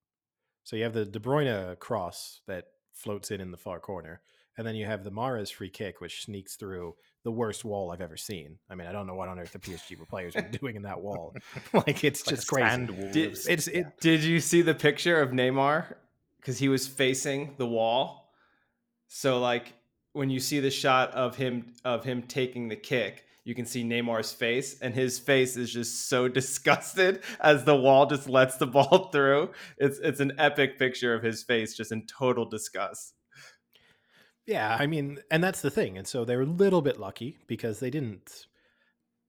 So 0.63 0.75
you 0.75 0.83
have 0.83 0.93
the 0.93 1.05
De 1.05 1.19
Bruyne 1.19 1.77
cross 1.79 2.41
that 2.47 2.65
floats 2.97 3.31
in 3.31 3.39
in 3.39 3.51
the 3.51 3.57
far 3.57 3.79
corner. 3.79 4.21
And 4.57 4.65
then 4.65 4.75
you 4.75 4.85
have 4.85 5.03
the 5.03 5.11
Mahrez's 5.11 5.51
free 5.51 5.69
kick, 5.69 6.01
which 6.01 6.23
sneaks 6.23 6.55
through 6.55 6.95
the 7.23 7.31
worst 7.31 7.63
wall 7.63 7.91
I've 7.91 8.01
ever 8.01 8.17
seen. 8.17 8.57
I 8.69 8.75
mean, 8.75 8.87
I 8.87 8.91
don't 8.91 9.05
know 9.05 9.13
what 9.13 9.29
on 9.29 9.37
earth 9.37 9.51
the 9.51 9.59
PSG 9.59 9.95
players 10.09 10.35
are 10.35 10.41
doing 10.41 10.75
in 10.75 10.81
that 10.83 10.99
wall. 10.99 11.35
like 11.73 12.03
it's 12.03 12.25
Like 12.25 12.33
a 12.33 12.35
just 12.37 12.47
crazy. 12.47 12.85
Did- 13.11 13.37
It's 13.47 13.67
it, 13.67 13.99
Did 14.01 14.23
you 14.23 14.39
see 14.39 14.61
the 14.63 14.73
picture 14.73 15.21
of 15.21 15.29
Neymar? 15.29 15.93
Because 16.37 16.57
he 16.57 16.69
was 16.69 16.87
facing 16.87 17.53
the 17.57 17.67
wall. 17.67 18.31
So 19.07 19.39
like 19.39 19.73
when 20.13 20.29
you 20.29 20.39
see 20.39 20.59
the 20.59 20.71
shot 20.71 21.11
of 21.11 21.35
him 21.35 21.73
of 21.85 22.03
him 22.03 22.23
taking 22.23 22.67
the 22.67 22.75
kick, 22.75 23.25
you 23.43 23.53
can 23.55 23.65
see 23.65 23.83
Neymar's 23.83 24.33
face, 24.33 24.79
and 24.81 24.93
his 24.93 25.19
face 25.19 25.55
is 25.55 25.71
just 25.71 26.09
so 26.09 26.27
disgusted 26.39 27.21
as 27.39 27.63
the 27.63 27.75
wall 27.75 28.05
just 28.07 28.27
lets 28.27 28.57
the 28.57 28.67
ball 28.67 29.09
through. 29.11 29.51
It's 29.77 29.99
it's 29.99 30.19
an 30.19 30.33
epic 30.39 30.79
picture 30.79 31.13
of 31.13 31.21
his 31.21 31.43
face 31.43 31.75
just 31.75 31.91
in 31.91 32.07
total 32.07 32.45
disgust. 32.45 33.13
Yeah, 34.47 34.77
I 34.79 34.87
mean, 34.87 35.19
and 35.29 35.43
that's 35.43 35.61
the 35.61 35.69
thing. 35.69 35.97
And 35.97 36.07
so 36.07 36.23
they 36.23 36.37
were 36.37 36.43
a 36.43 36.45
little 36.45 36.81
bit 36.81 36.97
lucky 36.99 37.37
because 37.47 37.79
they 37.81 37.89
didn't. 37.89 38.47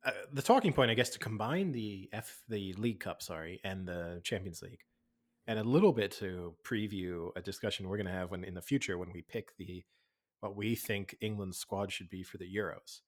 Uh, 0.05 0.13
the 0.33 0.43
talking 0.43 0.73
point, 0.73 0.93
I 0.93 0.95
guess, 0.95 1.11
to 1.11 1.19
combine 1.19 1.73
the 1.73 2.09
F, 2.13 2.41
the 2.49 2.73
League 2.75 3.01
Cup, 3.01 3.21
sorry, 3.21 3.61
and 3.65 3.87
the 3.87 4.21
Champions 4.23 4.63
League, 4.63 4.79
and 5.49 5.59
a 5.59 5.65
little 5.65 5.93
bit 5.93 6.13
to 6.13 6.55
preview 6.65 7.31
a 7.35 7.43
discussion 7.43 7.89
we're 7.89 7.97
going 7.97 8.07
to 8.07 8.13
have 8.13 8.31
when 8.31 8.45
in 8.45 8.55
the 8.55 8.63
future 8.63 8.97
when 8.97 9.13
we 9.13 9.23
pick 9.23 9.57
the 9.59 9.85
what 10.39 10.55
we 10.55 10.77
think 10.77 11.17
England's 11.21 11.59
squad 11.59 11.91
should 11.91 12.09
be 12.09 12.23
for 12.23 12.39
the 12.39 12.47
Euros. 12.57 13.01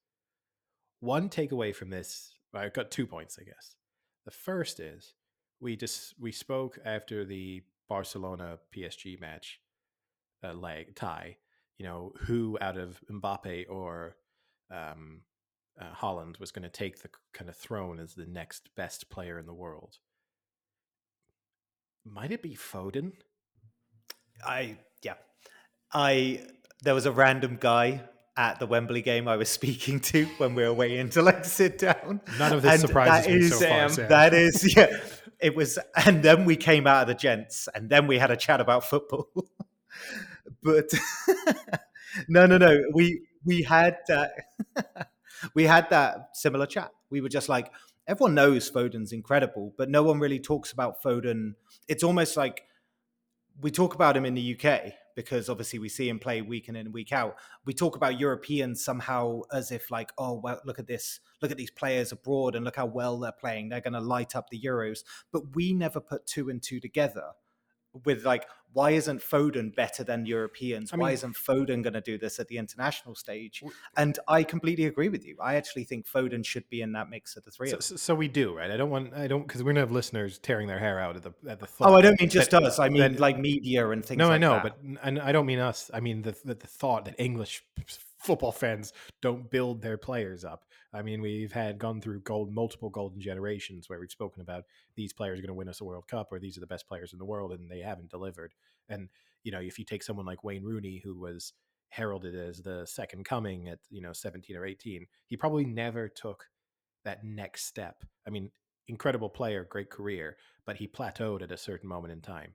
One 0.99 1.29
takeaway 1.29 1.73
from 1.73 1.89
this, 1.89 2.33
I've 2.53 2.73
got 2.73 2.91
two 2.91 3.07
points, 3.07 3.39
I 3.39 3.45
guess. 3.45 3.75
The 4.25 4.31
first 4.31 4.81
is 4.81 5.13
we 5.61 5.77
just 5.77 6.13
we 6.19 6.33
spoke 6.33 6.77
after 6.83 7.23
the 7.23 7.63
Barcelona 7.87 8.59
PSG 8.75 9.19
match, 9.21 9.61
uh, 10.43 10.51
leg 10.53 10.93
tie 10.93 11.37
you 11.81 11.87
know, 11.87 12.11
who 12.27 12.59
out 12.61 12.77
of 12.77 12.99
Mbappe 13.09 13.65
or 13.67 14.15
um, 14.69 15.21
uh, 15.81 15.91
Haaland 15.99 16.39
was 16.39 16.51
going 16.51 16.61
to 16.61 16.69
take 16.69 17.01
the 17.01 17.09
kind 17.33 17.49
of 17.49 17.55
throne 17.55 17.99
as 17.99 18.13
the 18.13 18.27
next 18.27 18.69
best 18.77 19.09
player 19.09 19.39
in 19.39 19.47
the 19.47 19.53
world. 19.55 19.95
Might 22.05 22.31
it 22.31 22.43
be 22.43 22.55
Foden? 22.55 23.13
I 24.45 24.77
yeah, 25.01 25.15
I 25.91 26.45
there 26.83 26.93
was 26.93 27.07
a 27.07 27.11
random 27.11 27.57
guy 27.59 28.01
at 28.37 28.59
the 28.59 28.67
Wembley 28.67 29.01
game 29.01 29.27
I 29.27 29.37
was 29.37 29.49
speaking 29.59 29.99
to 30.01 30.25
when 30.37 30.53
we 30.53 30.61
were 30.61 30.73
waiting 30.73 31.09
to 31.09 31.23
like 31.23 31.45
sit 31.45 31.79
down. 31.79 32.21
None 32.37 32.53
of 32.53 32.61
this 32.61 32.73
And 32.73 32.81
surprises 32.81 33.27
me 33.27 33.39
is- 33.39 33.57
so 33.57 33.67
far, 33.67 33.89
Sam. 33.89 34.07
That 34.07 34.35
is 34.35 34.75
yeah. 34.77 34.99
It 35.39 35.55
was, 35.55 35.79
and 36.05 36.21
then 36.21 36.45
we 36.45 36.57
came 36.57 36.85
out 36.85 37.01
of 37.01 37.07
the 37.07 37.15
gents, 37.15 37.67
and 37.73 37.89
then 37.89 38.05
we 38.05 38.19
had 38.19 38.29
a 38.29 38.37
chat 38.37 38.61
about 38.61 38.83
football. 38.83 39.27
but 40.63 40.89
no, 42.27 42.45
no, 42.45 42.57
no. 42.57 42.83
We 42.93 43.21
we 43.45 43.63
had 43.63 43.97
that. 44.07 44.31
Uh, 44.75 45.03
we 45.53 45.63
had 45.63 45.89
that 45.89 46.29
similar 46.33 46.65
chat. 46.65 46.91
We 47.09 47.21
were 47.21 47.29
just 47.29 47.49
like, 47.49 47.71
everyone 48.07 48.35
knows 48.35 48.69
Foden's 48.69 49.11
incredible, 49.11 49.73
but 49.77 49.89
no 49.89 50.03
one 50.03 50.19
really 50.19 50.39
talks 50.39 50.71
about 50.71 51.01
Foden. 51.01 51.55
It's 51.87 52.03
almost 52.03 52.37
like 52.37 52.63
we 53.59 53.71
talk 53.71 53.93
about 53.93 54.15
him 54.15 54.25
in 54.25 54.33
the 54.33 54.55
UK 54.57 54.93
because 55.15 55.49
obviously 55.49 55.77
we 55.77 55.89
see 55.89 56.07
him 56.07 56.19
play 56.19 56.41
week 56.41 56.69
in 56.69 56.75
and 56.75 56.93
week 56.93 57.11
out. 57.11 57.35
We 57.65 57.73
talk 57.73 57.95
about 57.95 58.19
Europeans 58.19 58.83
somehow 58.83 59.41
as 59.51 59.71
if 59.71 59.91
like, 59.91 60.11
oh 60.17 60.39
well, 60.39 60.61
look 60.65 60.79
at 60.79 60.87
this, 60.87 61.19
look 61.41 61.51
at 61.51 61.57
these 61.57 61.71
players 61.71 62.11
abroad 62.11 62.55
and 62.55 62.63
look 62.63 62.77
how 62.77 62.85
well 62.85 63.19
they're 63.19 63.31
playing. 63.31 63.69
They're 63.69 63.81
going 63.81 63.93
to 63.93 63.99
light 63.99 64.35
up 64.35 64.49
the 64.49 64.59
Euros. 64.59 65.03
But 65.31 65.55
we 65.55 65.73
never 65.73 65.99
put 65.99 66.25
two 66.25 66.49
and 66.49 66.61
two 66.61 66.79
together 66.79 67.31
with 68.05 68.25
like, 68.25 68.45
why 68.73 68.91
isn't 68.91 69.19
Foden 69.19 69.75
better 69.75 70.01
than 70.01 70.25
Europeans? 70.25 70.93
I 70.93 70.95
why 70.97 71.11
isn't 71.11 71.35
Foden 71.35 71.83
going 71.83 71.91
to 71.91 71.99
do 71.99 72.17
this 72.17 72.39
at 72.39 72.47
the 72.47 72.57
international 72.57 73.15
stage? 73.15 73.61
And 73.97 74.17
I 74.29 74.43
completely 74.43 74.85
agree 74.85 75.09
with 75.09 75.25
you. 75.25 75.35
I 75.41 75.55
actually 75.55 75.83
think 75.83 76.07
Foden 76.07 76.45
should 76.45 76.69
be 76.69 76.81
in 76.81 76.93
that 76.93 77.09
mix 77.09 77.35
of 77.35 77.43
the 77.43 77.51
three 77.51 77.67
So, 77.67 77.75
of 77.75 77.79
them. 77.79 77.81
so, 77.81 77.95
so 77.97 78.15
we 78.15 78.29
do, 78.29 78.55
right? 78.55 78.71
I 78.71 78.77
don't 78.77 78.89
want, 78.89 79.13
I 79.13 79.27
don't, 79.27 79.45
because 79.45 79.61
we're 79.61 79.71
gonna 79.71 79.81
have 79.81 79.91
listeners 79.91 80.37
tearing 80.39 80.67
their 80.67 80.79
hair 80.79 81.01
out 81.01 81.17
at 81.17 81.23
the 81.23 81.33
at 81.49 81.59
the 81.59 81.65
thought. 81.65 81.89
Oh, 81.89 81.95
I 81.95 82.01
don't 82.01 82.17
mean 82.19 82.29
just 82.29 82.51
that- 82.51 82.63
us. 82.63 82.79
I 82.79 82.87
mean 82.87 83.01
that- 83.01 83.19
like 83.19 83.37
media 83.37 83.89
and 83.89 84.05
things 84.05 84.17
no, 84.19 84.27
like 84.27 84.35
I 84.35 84.37
know, 84.37 84.53
that. 84.53 84.63
but 84.63 84.77
and 85.03 85.19
I 85.19 85.33
don't 85.33 85.45
mean 85.45 85.59
us. 85.59 85.91
I 85.93 85.99
mean 85.99 86.21
the, 86.21 86.31
the 86.45 86.55
the 86.55 86.67
thought 86.67 87.03
that 87.05 87.15
English 87.17 87.65
football 88.21 88.51
fans 88.51 88.93
don't 89.21 89.49
build 89.49 89.81
their 89.81 89.97
players 89.97 90.45
up. 90.45 90.65
I 90.93 91.01
mean, 91.01 91.21
we've 91.21 91.51
had 91.51 91.79
gone 91.79 92.01
through 92.01 92.21
gold 92.21 92.51
multiple 92.51 92.89
golden 92.89 93.19
generations 93.19 93.89
where 93.89 93.99
we've 93.99 94.11
spoken 94.11 94.41
about 94.41 94.65
these 94.95 95.13
players 95.13 95.39
are 95.39 95.41
going 95.41 95.47
to 95.47 95.53
win 95.53 95.69
us 95.69 95.81
a 95.81 95.85
World 95.85 96.07
Cup 96.07 96.31
or 96.31 96.39
these 96.39 96.57
are 96.57 96.61
the 96.61 96.67
best 96.67 96.87
players 96.87 97.13
in 97.13 97.19
the 97.19 97.25
world, 97.25 97.51
and 97.51 97.69
they 97.69 97.79
haven't 97.79 98.11
delivered. 98.11 98.53
And 98.89 99.09
you 99.43 99.51
know, 99.51 99.59
if 99.59 99.79
you 99.79 99.85
take 99.85 100.03
someone 100.03 100.25
like 100.25 100.43
Wayne 100.43 100.63
Rooney, 100.63 101.01
who 101.03 101.17
was 101.17 101.53
heralded 101.89 102.35
as 102.35 102.61
the 102.61 102.85
second 102.85 103.25
coming 103.25 103.67
at 103.67 103.79
you 103.89 104.01
know 104.01 104.13
17 104.13 104.55
or 104.55 104.65
18, 104.65 105.07
he 105.27 105.37
probably 105.37 105.65
never 105.65 106.07
took 106.07 106.45
that 107.03 107.23
next 107.23 107.65
step. 107.65 108.03
I 108.27 108.29
mean, 108.29 108.51
incredible 108.87 109.29
player, 109.29 109.65
great 109.69 109.89
career, 109.89 110.37
but 110.65 110.77
he 110.77 110.87
plateaued 110.87 111.41
at 111.41 111.51
a 111.51 111.57
certain 111.57 111.89
moment 111.89 112.13
in 112.13 112.21
time. 112.21 112.53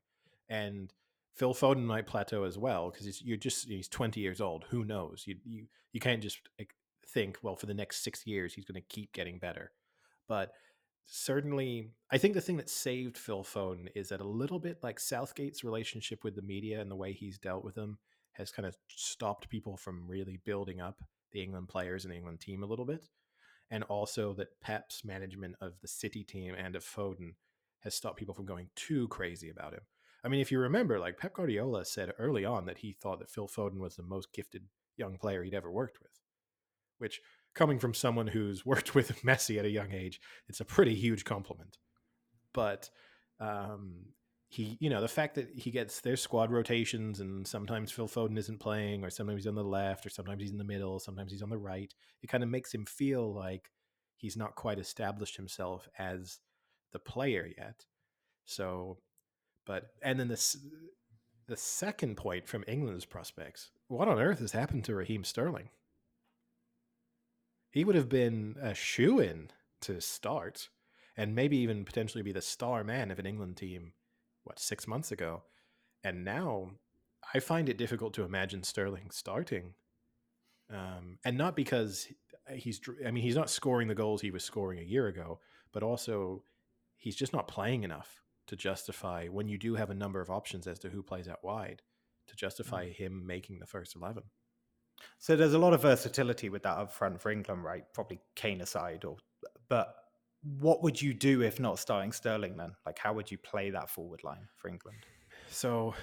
And 0.49 0.93
Phil 1.37 1.55
Foden 1.55 1.85
might 1.85 2.07
plateau 2.07 2.45
as 2.45 2.57
well 2.57 2.91
because 2.91 3.23
you're 3.23 3.37
just 3.37 3.69
he's 3.69 3.89
20 3.89 4.21
years 4.21 4.41
old. 4.41 4.65
Who 4.71 4.85
knows? 4.85 5.25
You 5.27 5.37
you 5.45 5.67
you 5.93 6.01
can't 6.01 6.23
just 6.23 6.39
think 7.09 7.39
well 7.43 7.57
for 7.57 7.67
the 7.67 7.75
next 7.75 8.03
six 8.03 8.27
years 8.27 8.55
he's 8.55 8.65
going 8.65 8.81
to 8.81 8.95
keep 8.95 9.13
getting 9.13 9.39
better. 9.39 9.73
But 10.29 10.53
certainly, 11.07 11.91
I 12.11 12.19
think 12.19 12.35
the 12.35 12.41
thing 12.41 12.57
that 12.57 12.71
saved 12.71 13.19
Phil 13.19 13.45
Foden 13.45 13.89
is 13.95 14.09
that 14.09 14.21
a 14.21 14.29
little 14.29 14.59
bit 14.59 14.79
like 14.83 14.99
Southgate's 14.99 15.63
relationship 15.63 16.25
with 16.25 16.35
the 16.35 16.43
media 16.43 16.81
and 16.81 16.91
the 16.91 16.97
way 16.97 17.13
he's 17.13 17.39
dealt 17.39 17.65
with 17.65 17.75
them 17.75 17.99
has 18.33 18.51
kind 18.51 18.67
of 18.67 18.77
stopped 18.89 19.49
people 19.49 19.77
from 19.77 20.09
really 20.09 20.41
building 20.45 20.81
up 20.81 21.03
the 21.33 21.43
England 21.43 21.69
players 21.69 22.05
and 22.05 22.13
the 22.13 22.17
England 22.17 22.41
team 22.41 22.63
a 22.63 22.67
little 22.67 22.85
bit. 22.85 23.05
And 23.71 23.85
also 23.85 24.33
that 24.35 24.61
Pep's 24.63 25.05
management 25.05 25.57
of 25.61 25.75
the 25.83 25.89
City 25.89 26.25
team 26.25 26.55
and 26.57 26.77
of 26.77 26.85
Foden 26.85 27.35
has 27.81 27.95
stopped 27.95 28.19
people 28.19 28.35
from 28.35 28.47
going 28.47 28.69
too 28.75 29.09
crazy 29.09 29.51
about 29.51 29.75
him. 29.75 29.81
I 30.27 30.29
mean, 30.29 30.41
if 30.41 30.51
you 30.51 30.59
remember, 30.59 30.99
like 30.99 31.19
Pep 31.19 31.35
Guardiola 31.35 31.85
said 31.85 32.11
early 32.19 32.45
on 32.45 32.67
that 32.67 32.79
he 32.79 32.93
thought 32.93 33.21
that 33.21 33.31
Phil 33.31 33.47
Foden 33.47 33.79
was 33.79 33.95
the 33.95 34.03
most 34.03 34.33
gifted 34.33 34.65
young 34.97 35.19
player 35.19 35.45
he'd 35.45 35.55
ever 35.55 35.71
worked 35.71 36.01
with, 36.03 36.11
which, 36.99 37.21
coming 37.55 37.79
from 37.79 37.95
someone 37.95 38.27
who's 38.27 38.67
worked 38.67 38.93
with 38.97 39.23
Messi 39.23 39.57
at 39.57 39.65
a 39.65 39.71
young 39.71 39.93
age, 39.93 40.21
it's 40.49 40.59
a 40.59 40.65
pretty 40.65 40.97
huge 40.97 41.25
compliment. 41.25 41.79
But 42.53 42.91
um, 43.39 44.07
he, 44.49 44.77
you 44.81 44.91
know, 44.91 45.01
the 45.01 45.07
fact 45.07 45.37
that 45.37 45.49
he 45.55 45.71
gets 45.71 46.01
their 46.01 46.17
squad 46.17 46.51
rotations 46.51 47.21
and 47.21 47.47
sometimes 47.47 47.93
Phil 47.93 48.09
Foden 48.09 48.37
isn't 48.37 48.59
playing, 48.59 49.05
or 49.05 49.11
sometimes 49.11 49.43
he's 49.43 49.47
on 49.47 49.55
the 49.55 49.63
left, 49.63 50.05
or 50.05 50.11
sometimes 50.11 50.43
he's 50.43 50.51
in 50.51 50.59
the 50.59 50.65
middle, 50.65 50.99
sometimes 50.99 51.31
he's 51.31 51.43
on 51.43 51.51
the 51.51 51.57
right, 51.57 51.95
it 52.21 52.27
kind 52.27 52.43
of 52.43 52.51
makes 52.51 52.75
him 52.75 52.85
feel 52.85 53.33
like 53.33 53.71
he's 54.17 54.37
not 54.37 54.57
quite 54.57 54.81
established 54.81 55.37
himself 55.37 55.89
as 56.01 56.41
the 56.93 56.99
player 56.99 57.49
yet. 57.57 57.85
So, 58.45 58.99
but 59.67 59.91
and 60.03 60.19
then 60.19 60.29
this 60.29 60.57
the 61.49 61.57
second 61.57 62.17
point 62.17 62.49
from 62.49 62.65
England's 62.67 63.05
prospects. 63.05 63.71
What 63.89 64.09
on 64.09 64.19
earth 64.19 64.41
has 64.41 64.53
happened 64.53 64.85
to 64.85 64.95
Raheem 64.95 65.23
Sterling? 65.25 65.69
He 67.71 67.85
would 67.85 67.95
have 67.95 68.09
been 68.09 68.57
a 68.61 68.75
shoe 68.75 69.21
in 69.21 69.51
to 69.83 70.01
start 70.01 70.69
and 71.17 71.35
maybe 71.35 71.57
even 71.59 71.85
potentially 71.85 72.23
be 72.23 72.33
the 72.33 72.41
star 72.41 72.83
man 72.83 73.11
of 73.11 73.19
an 73.19 73.27
England 73.27 73.57
team, 73.57 73.93
what, 74.45 74.59
six 74.59 74.89
months 74.89 75.13
ago. 75.13 75.43
And 76.03 76.25
now 76.25 76.71
I 77.33 77.39
find 77.39 77.69
it 77.69 77.79
difficult 77.79 78.13
to 78.15 78.25
imagine 78.25 78.63
Sterling 78.63 79.11
starting. 79.11 79.75
Um, 80.69 81.19
and 81.25 81.39
not 81.39 81.55
because 81.55 82.09
he's, 82.53 82.81
I 83.07 83.11
mean, 83.11 83.23
he's 83.23 83.37
not 83.37 83.51
scoring 83.51 83.89
the 83.89 83.95
goals 83.95 84.21
he 84.21 84.31
was 84.31 84.45
scoring 84.45 84.79
a 84.79 84.83
year 84.83 85.07
ago, 85.07 85.41
but 85.73 85.83
also 85.83 86.43
he's 86.97 87.17
just 87.17 87.33
not 87.33 87.49
playing 87.49 87.85
enough 87.85 88.23
to 88.47 88.57
justify 88.57 89.27
when 89.27 89.49
you 89.49 89.59
do 89.59 89.75
have 89.75 89.91
a 89.91 89.95
number 89.95 90.21
of 90.21 90.31
options 90.31 90.67
as 90.67 90.79
to 90.81 90.89
who 90.89 91.03
plays 91.03 91.29
out 91.29 91.45
wide 91.45 91.83
to 92.29 92.37
justify 92.37 92.87
mm. 92.87 92.93
him 92.93 93.27
making 93.27 93.59
the 93.59 93.67
first 93.67 93.97
11. 93.97 94.23
So 95.19 95.37
there's 95.37 95.55
a 95.55 95.59
lot 95.59 95.75
of 95.75 95.83
versatility 95.83 96.49
with 96.49 96.63
that 96.63 96.79
up 96.79 96.93
front 96.93 97.21
for 97.21 97.31
England, 97.31 97.65
right? 97.65 97.85
Probably 97.93 98.21
Kane 98.35 98.61
aside, 98.61 99.05
or 99.05 99.17
but 99.69 99.95
what 100.59 100.83
would 100.83 101.01
you 101.01 101.13
do 101.13 101.43
if 101.43 101.61
not 101.61 101.79
starting 101.79 102.13
Sterling 102.13 102.57
then? 102.57 102.73
Like 102.85 102.99
how 102.99 103.13
would 103.13 103.31
you 103.31 103.39
play 103.39 103.71
that 103.71 103.91
forward 103.91 104.25
line 104.25 104.49
for 104.57 104.69
England? 104.69 104.99
So 105.51 105.95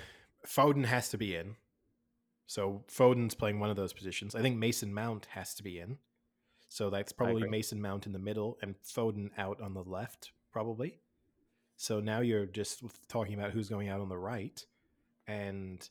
Foden 0.45 0.85
has 0.85 1.09
to 1.09 1.17
be 1.17 1.35
in. 1.35 1.55
So 2.45 2.83
Foden's 2.87 3.35
playing 3.35 3.59
one 3.59 3.69
of 3.69 3.75
those 3.75 3.93
positions. 3.93 4.35
I 4.35 4.41
think 4.41 4.57
Mason 4.57 4.93
Mount 4.93 5.27
has 5.31 5.53
to 5.55 5.63
be 5.63 5.79
in. 5.79 5.97
So 6.69 6.89
that's 6.89 7.11
probably. 7.11 7.47
Mason 7.47 7.81
Mount 7.81 8.05
in 8.05 8.13
the 8.13 8.19
middle 8.19 8.57
and 8.61 8.75
Foden 8.83 9.29
out 9.37 9.61
on 9.61 9.73
the 9.73 9.83
left, 9.83 10.31
probably. 10.51 10.99
So 11.76 11.99
now 11.99 12.21
you're 12.21 12.45
just 12.45 12.84
talking 13.07 13.34
about 13.34 13.51
who's 13.51 13.69
going 13.69 13.89
out 13.89 14.01
on 14.01 14.09
the 14.09 14.17
right. 14.17 14.63
And 15.28 15.88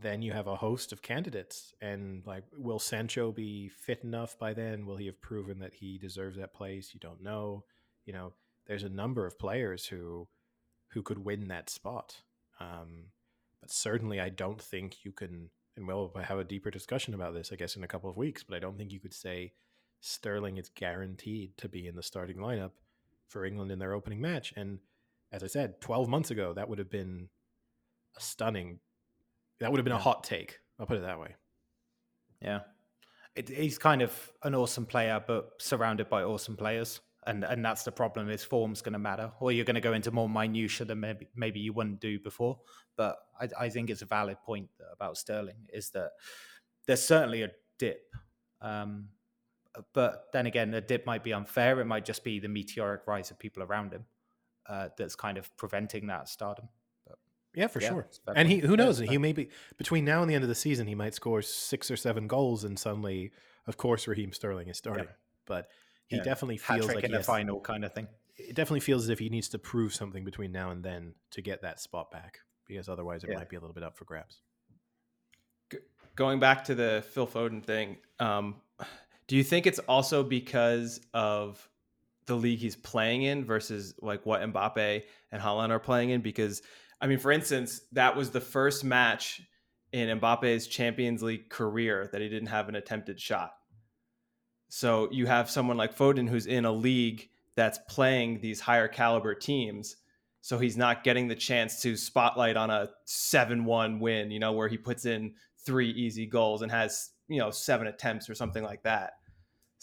then 0.00 0.22
you 0.22 0.32
have 0.32 0.46
a 0.46 0.56
host 0.56 0.92
of 0.92 1.02
candidates. 1.02 1.72
And 1.80 2.26
like, 2.26 2.44
will 2.56 2.78
Sancho 2.78 3.30
be 3.32 3.68
fit 3.68 4.02
enough 4.02 4.38
by 4.38 4.54
then? 4.54 4.86
Will 4.86 4.96
he 4.96 5.06
have 5.06 5.20
proven 5.20 5.60
that 5.60 5.74
he 5.74 5.98
deserves 5.98 6.36
that 6.36 6.54
place? 6.54 6.92
You 6.94 7.00
don't 7.00 7.22
know. 7.22 7.64
You 8.06 8.12
know, 8.12 8.32
there's 8.66 8.82
a 8.82 8.88
number 8.88 9.26
of 9.26 9.38
players 9.38 9.86
who 9.86 10.28
who 10.88 11.02
could 11.02 11.24
win 11.24 11.48
that 11.48 11.70
spot. 11.70 12.22
Um, 12.60 13.10
But 13.60 13.70
certainly, 13.70 14.20
I 14.20 14.28
don't 14.28 14.60
think 14.60 15.04
you 15.04 15.12
can. 15.12 15.50
And 15.76 15.88
we'll 15.88 16.12
have 16.22 16.38
a 16.38 16.44
deeper 16.44 16.70
discussion 16.70 17.14
about 17.14 17.34
this, 17.34 17.50
I 17.52 17.56
guess, 17.56 17.76
in 17.76 17.82
a 17.82 17.88
couple 17.88 18.08
of 18.08 18.16
weeks. 18.16 18.44
But 18.44 18.56
I 18.56 18.60
don't 18.60 18.76
think 18.76 18.92
you 18.92 19.00
could 19.00 19.14
say 19.14 19.54
Sterling 20.00 20.58
is 20.58 20.68
guaranteed 20.68 21.56
to 21.56 21.68
be 21.68 21.88
in 21.88 21.96
the 21.96 22.02
starting 22.02 22.36
lineup 22.36 22.72
for 23.26 23.44
England 23.44 23.72
in 23.72 23.78
their 23.78 23.94
opening 23.94 24.20
match. 24.20 24.52
And 24.56 24.78
as 25.34 25.42
I 25.42 25.48
said, 25.48 25.80
12 25.80 26.08
months 26.08 26.30
ago, 26.30 26.52
that 26.54 26.68
would 26.68 26.78
have 26.78 26.90
been 26.90 27.28
a 28.16 28.20
stunning, 28.20 28.78
that 29.58 29.70
would 29.70 29.78
have 29.78 29.84
been 29.84 29.92
a 29.92 29.98
hot 29.98 30.22
take. 30.22 30.60
I'll 30.78 30.86
put 30.86 30.96
it 30.96 31.02
that 31.02 31.18
way. 31.18 31.34
Yeah. 32.40 32.60
It, 33.34 33.48
he's 33.48 33.76
kind 33.76 34.00
of 34.00 34.32
an 34.44 34.54
awesome 34.54 34.86
player, 34.86 35.22
but 35.26 35.50
surrounded 35.58 36.08
by 36.08 36.22
awesome 36.22 36.56
players. 36.56 37.00
And 37.26 37.42
and 37.42 37.64
that's 37.64 37.84
the 37.84 37.90
problem 37.90 38.28
is 38.28 38.44
form's 38.44 38.82
going 38.82 38.92
to 38.92 38.98
matter, 38.98 39.32
or 39.40 39.50
you're 39.50 39.64
going 39.64 39.76
to 39.76 39.80
go 39.80 39.94
into 39.94 40.10
more 40.10 40.28
minutia 40.28 40.84
than 40.84 41.00
maybe 41.00 41.26
maybe 41.34 41.58
you 41.58 41.72
wouldn't 41.72 41.98
do 41.98 42.20
before. 42.20 42.60
But 42.96 43.16
I, 43.40 43.48
I 43.58 43.68
think 43.70 43.88
it's 43.88 44.02
a 44.02 44.06
valid 44.06 44.36
point 44.44 44.68
about 44.92 45.16
Sterling 45.16 45.56
is 45.72 45.88
that 45.90 46.10
there's 46.86 47.02
certainly 47.02 47.42
a 47.42 47.50
dip, 47.78 48.02
um, 48.60 49.08
but 49.94 50.26
then 50.34 50.44
again, 50.44 50.70
the 50.70 50.82
dip 50.82 51.06
might 51.06 51.24
be 51.24 51.32
unfair. 51.32 51.80
It 51.80 51.86
might 51.86 52.04
just 52.04 52.24
be 52.24 52.40
the 52.40 52.48
meteoric 52.48 53.06
rise 53.06 53.30
of 53.30 53.38
people 53.38 53.62
around 53.62 53.94
him 53.94 54.04
uh, 54.66 54.88
that's 54.96 55.16
kind 55.16 55.38
of 55.38 55.54
preventing 55.56 56.06
that 56.08 56.28
stardom. 56.28 56.68
But, 57.06 57.18
yeah, 57.54 57.66
for 57.66 57.80
yeah, 57.80 57.88
sure. 57.88 58.08
And 58.34 58.48
he, 58.48 58.58
who 58.58 58.76
knows? 58.76 59.00
Yeah, 59.00 59.10
he 59.10 59.18
may 59.18 59.32
be 59.32 59.48
between 59.78 60.04
now 60.04 60.22
and 60.22 60.30
the 60.30 60.34
end 60.34 60.44
of 60.44 60.48
the 60.48 60.54
season, 60.54 60.86
he 60.86 60.94
might 60.94 61.14
score 61.14 61.42
six 61.42 61.90
or 61.90 61.96
seven 61.96 62.26
goals, 62.26 62.64
and 62.64 62.78
suddenly, 62.78 63.32
of 63.66 63.76
course, 63.76 64.08
Raheem 64.08 64.32
Sterling 64.32 64.68
is 64.68 64.78
starting. 64.78 65.04
Yeah. 65.04 65.10
But 65.46 65.68
he 66.06 66.18
definitely 66.18 66.58
feels 66.58 66.88
like 66.88 67.04
in 67.04 67.12
the 67.12 67.22
final 67.22 67.60
kind 67.60 67.84
of 67.84 67.92
thing. 67.92 68.08
It 68.36 68.56
definitely 68.56 68.80
feels 68.80 69.04
as 69.04 69.10
if 69.10 69.18
he 69.20 69.28
needs 69.28 69.48
to 69.50 69.58
prove 69.58 69.94
something 69.94 70.24
between 70.24 70.50
now 70.50 70.70
and 70.70 70.82
then 70.82 71.14
to 71.30 71.40
get 71.40 71.62
that 71.62 71.80
spot 71.80 72.10
back, 72.10 72.38
because 72.66 72.88
otherwise, 72.88 73.24
it 73.24 73.30
might 73.32 73.48
be 73.48 73.56
a 73.56 73.60
little 73.60 73.74
bit 73.74 73.84
up 73.84 73.96
for 73.96 74.04
grabs. 74.04 74.40
Going 76.16 76.40
back 76.40 76.64
to 76.64 76.74
the 76.74 77.04
Phil 77.10 77.26
Foden 77.26 77.62
thing, 77.62 77.96
um, 78.20 78.56
do 79.26 79.36
you 79.36 79.42
think 79.42 79.66
it's 79.66 79.80
also 79.80 80.22
because 80.22 81.00
of 81.12 81.68
the 82.26 82.36
league 82.36 82.58
he's 82.58 82.76
playing 82.76 83.22
in 83.22 83.44
versus 83.44 83.94
like 84.00 84.24
what 84.24 84.40
Mbappe 84.40 85.02
and 85.32 85.42
Haaland 85.42 85.70
are 85.70 85.78
playing 85.78 86.10
in? 86.10 86.20
Because 86.20 86.62
I 87.00 87.06
mean, 87.06 87.18
for 87.18 87.32
instance, 87.32 87.82
that 87.92 88.16
was 88.16 88.30
the 88.30 88.40
first 88.40 88.84
match 88.84 89.42
in 89.92 90.18
Mbappe's 90.18 90.66
Champions 90.66 91.22
League 91.22 91.50
career 91.50 92.08
that 92.12 92.20
he 92.20 92.28
didn't 92.28 92.48
have 92.48 92.68
an 92.68 92.74
attempted 92.74 93.20
shot. 93.20 93.52
So 94.68 95.08
you 95.12 95.26
have 95.26 95.50
someone 95.50 95.76
like 95.76 95.96
Foden 95.96 96.28
who's 96.28 96.46
in 96.46 96.64
a 96.64 96.72
league 96.72 97.28
that's 97.54 97.78
playing 97.88 98.40
these 98.40 98.60
higher 98.60 98.88
caliber 98.88 99.34
teams. 99.34 99.96
So 100.40 100.58
he's 100.58 100.76
not 100.76 101.04
getting 101.04 101.28
the 101.28 101.36
chance 101.36 101.80
to 101.82 101.96
spotlight 101.96 102.56
on 102.56 102.70
a 102.70 102.90
7 103.04 103.64
1 103.64 104.00
win, 104.00 104.30
you 104.30 104.40
know, 104.40 104.52
where 104.52 104.68
he 104.68 104.76
puts 104.76 105.06
in 105.06 105.34
three 105.64 105.90
easy 105.90 106.26
goals 106.26 106.62
and 106.62 106.70
has 106.70 107.10
you 107.28 107.38
know 107.38 107.50
seven 107.50 107.86
attempts 107.86 108.28
or 108.28 108.34
something 108.34 108.62
like 108.62 108.82
that. 108.82 109.14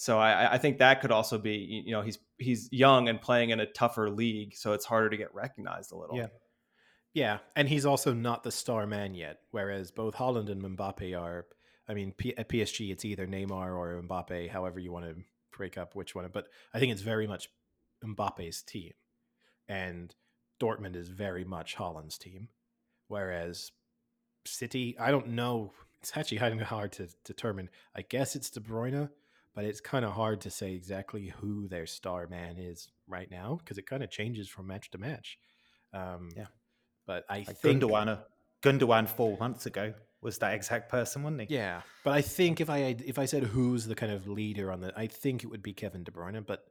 So 0.01 0.17
I, 0.17 0.53
I 0.53 0.57
think 0.57 0.79
that 0.79 0.99
could 0.99 1.11
also 1.11 1.37
be 1.37 1.83
you 1.85 1.91
know 1.91 2.01
he's 2.01 2.17
he's 2.39 2.67
young 2.71 3.07
and 3.07 3.21
playing 3.21 3.51
in 3.51 3.59
a 3.59 3.67
tougher 3.67 4.09
league, 4.09 4.55
so 4.55 4.73
it's 4.73 4.83
harder 4.83 5.11
to 5.11 5.15
get 5.15 5.31
recognized 5.31 5.91
a 5.91 5.95
little. 5.95 6.17
Yeah, 6.17 6.25
yeah, 7.13 7.37
and 7.55 7.69
he's 7.69 7.85
also 7.85 8.11
not 8.11 8.41
the 8.41 8.51
star 8.51 8.87
man 8.87 9.13
yet. 9.13 9.41
Whereas 9.51 9.91
both 9.91 10.15
Haaland 10.15 10.49
and 10.49 10.63
Mbappe 10.75 11.15
are. 11.21 11.45
I 11.87 11.93
mean, 11.93 12.13
P- 12.13 12.35
at 12.35 12.49
PSG, 12.49 12.89
it's 12.91 13.05
either 13.05 13.27
Neymar 13.27 13.77
or 13.77 14.01
Mbappe, 14.01 14.49
however 14.49 14.79
you 14.79 14.91
want 14.91 15.05
to 15.05 15.21
break 15.55 15.77
up 15.77 15.93
which 15.93 16.15
one. 16.15 16.27
But 16.33 16.47
I 16.73 16.79
think 16.79 16.91
it's 16.91 17.03
very 17.03 17.27
much 17.27 17.49
Mbappe's 18.03 18.63
team, 18.63 18.93
and 19.69 20.15
Dortmund 20.59 20.95
is 20.95 21.09
very 21.09 21.45
much 21.45 21.75
Haaland's 21.75 22.17
team. 22.17 22.47
Whereas 23.07 23.71
City, 24.47 24.97
I 24.99 25.11
don't 25.11 25.27
know 25.27 25.73
it's 26.01 26.17
actually 26.17 26.37
hard 26.63 26.91
to 26.93 27.07
determine. 27.23 27.69
I 27.95 28.01
guess 28.01 28.35
it's 28.35 28.49
De 28.49 28.59
Bruyne, 28.59 29.09
but 29.53 29.65
it's 29.65 29.81
kind 29.81 30.05
of 30.05 30.13
hard 30.13 30.41
to 30.41 30.49
say 30.49 30.73
exactly 30.73 31.33
who 31.39 31.67
their 31.67 31.85
star 31.85 32.27
man 32.27 32.57
is 32.57 32.89
right 33.07 33.29
now 33.29 33.59
because 33.59 33.77
it 33.77 33.85
kind 33.85 34.03
of 34.03 34.09
changes 34.09 34.47
from 34.47 34.67
match 34.67 34.91
to 34.91 34.97
match. 34.97 35.37
Um, 35.93 36.29
yeah, 36.35 36.47
but 37.05 37.25
I 37.29 37.39
like 37.47 37.57
think 37.57 37.83
Gundogan, 37.83 38.19
Gundogan 38.61 39.07
four 39.07 39.37
months 39.37 39.65
ago 39.65 39.93
was 40.21 40.37
that 40.37 40.53
exact 40.53 40.89
person, 40.89 41.23
wasn't 41.23 41.41
he? 41.41 41.55
Yeah, 41.55 41.81
but 42.03 42.13
I 42.13 42.21
think 42.21 42.61
if 42.61 42.69
I 42.69 42.95
if 43.05 43.19
I 43.19 43.25
said 43.25 43.43
who's 43.43 43.85
the 43.85 43.95
kind 43.95 44.11
of 44.11 44.27
leader 44.27 44.71
on 44.71 44.81
the, 44.81 44.93
I 44.95 45.07
think 45.07 45.43
it 45.43 45.47
would 45.47 45.63
be 45.63 45.73
Kevin 45.73 46.03
De 46.03 46.11
Bruyne, 46.11 46.45
but 46.45 46.63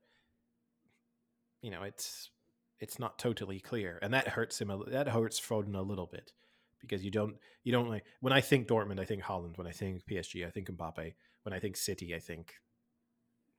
you 1.63 1.71
know, 1.71 1.83
it's 1.83 2.31
it's 2.79 2.99
not 2.99 3.19
totally 3.19 3.61
clear, 3.61 3.99
and 4.01 4.15
that 4.15 4.29
hurts 4.29 4.61
him. 4.61 4.71
A, 4.71 4.79
that 4.91 5.09
hurts 5.09 5.39
Foden 5.41 5.75
a 5.77 5.83
little 5.83 6.07
bit 6.07 6.33
because 6.81 7.05
you 7.05 7.11
don't 7.11 7.37
you 7.63 7.73
don't 7.73 7.89
like 7.89 8.05
when 8.21 8.33
I 8.33 8.41
think 8.41 8.69
Dortmund, 8.69 9.01
I 9.01 9.05
think 9.05 9.23
Haaland. 9.23 9.59
When 9.59 9.67
I 9.67 9.73
think 9.73 10.03
PSG, 10.07 10.47
I 10.47 10.51
think 10.51 10.71
Mbappe. 10.71 11.15
When 11.43 11.53
I 11.55 11.59
think 11.59 11.77
City, 11.77 12.15
I 12.15 12.19
think 12.19 12.55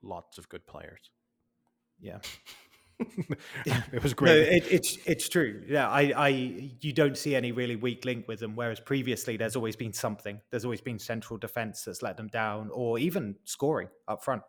lots 0.02 0.38
of 0.38 0.50
good 0.50 0.66
players. 0.66 1.12
Yeah. 2.00 2.20
it 3.00 4.04
was 4.04 4.14
great. 4.14 4.30
No, 4.30 4.36
it, 4.36 4.64
it's 4.70 4.98
it's 5.06 5.28
true. 5.28 5.64
Yeah, 5.68 5.90
I, 5.90 6.14
I 6.16 6.28
you 6.28 6.94
don't 6.94 7.18
see 7.18 7.36
any 7.36 7.52
really 7.52 7.76
weak 7.76 8.06
link 8.06 8.28
with 8.28 8.40
them. 8.40 8.56
Whereas 8.56 8.80
previously, 8.80 9.38
there's 9.38 9.56
always 9.56 9.76
been 9.76 9.94
something. 9.94 10.40
There's 10.52 10.66
always 10.66 10.82
been 10.82 11.00
central 11.00 11.38
defense 11.38 11.84
that's 11.84 12.02
let 12.02 12.18
them 12.18 12.28
down, 12.28 12.70
or 12.72 13.00
even 13.00 13.36
scoring 13.44 13.90
up 14.08 14.24
front 14.24 14.44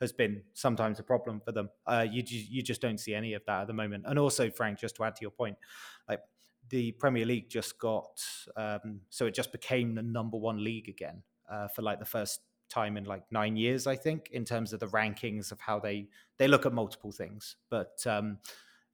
has 0.00 0.12
been 0.12 0.42
sometimes 0.52 0.98
a 1.00 1.02
problem 1.02 1.40
for 1.40 1.52
them. 1.52 1.70
Uh, 1.86 2.06
you 2.08 2.22
you 2.26 2.62
just 2.62 2.80
don't 2.80 2.98
see 2.98 3.14
any 3.14 3.34
of 3.34 3.44
that 3.46 3.62
at 3.62 3.66
the 3.66 3.72
moment. 3.72 4.04
And 4.06 4.18
also, 4.18 4.50
Frank, 4.50 4.78
just 4.78 4.96
to 4.96 5.04
add 5.04 5.16
to 5.16 5.22
your 5.22 5.30
point, 5.30 5.56
like 6.08 6.20
the 6.68 6.92
Premier 6.92 7.24
League 7.24 7.48
just 7.48 7.78
got 7.78 8.22
um, 8.56 9.00
so 9.10 9.26
it 9.26 9.34
just 9.34 9.52
became 9.52 9.94
the 9.94 10.02
number 10.02 10.36
one 10.36 10.62
league 10.62 10.88
again 10.88 11.22
uh, 11.50 11.68
for 11.68 11.82
like 11.82 11.98
the 11.98 12.04
first 12.04 12.40
time 12.68 12.96
in 12.96 13.04
like 13.04 13.22
nine 13.30 13.56
years, 13.56 13.86
I 13.86 13.96
think, 13.96 14.30
in 14.32 14.44
terms 14.44 14.72
of 14.72 14.80
the 14.80 14.86
rankings 14.88 15.52
of 15.52 15.60
how 15.60 15.78
they 15.78 16.08
they 16.38 16.48
look 16.48 16.66
at 16.66 16.72
multiple 16.72 17.12
things. 17.12 17.56
But 17.70 17.98
um, 18.06 18.38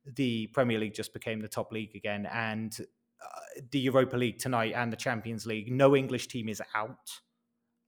the 0.05 0.49
Premier 0.49 0.79
League 0.79 0.95
just 0.95 1.13
became 1.13 1.41
the 1.41 1.49
top 1.49 1.73
league 1.73 1.95
again, 1.95 2.27
and 2.33 2.77
uh, 3.23 3.61
the 3.71 3.79
Europa 3.79 4.17
League 4.17 4.39
tonight 4.39 4.73
and 4.77 4.93
the 4.93 4.97
Champions 4.97 5.47
League. 5.47 5.71
No 5.71 5.97
English 5.97 6.29
team 6.29 6.49
is 6.49 6.63
out. 6.75 7.21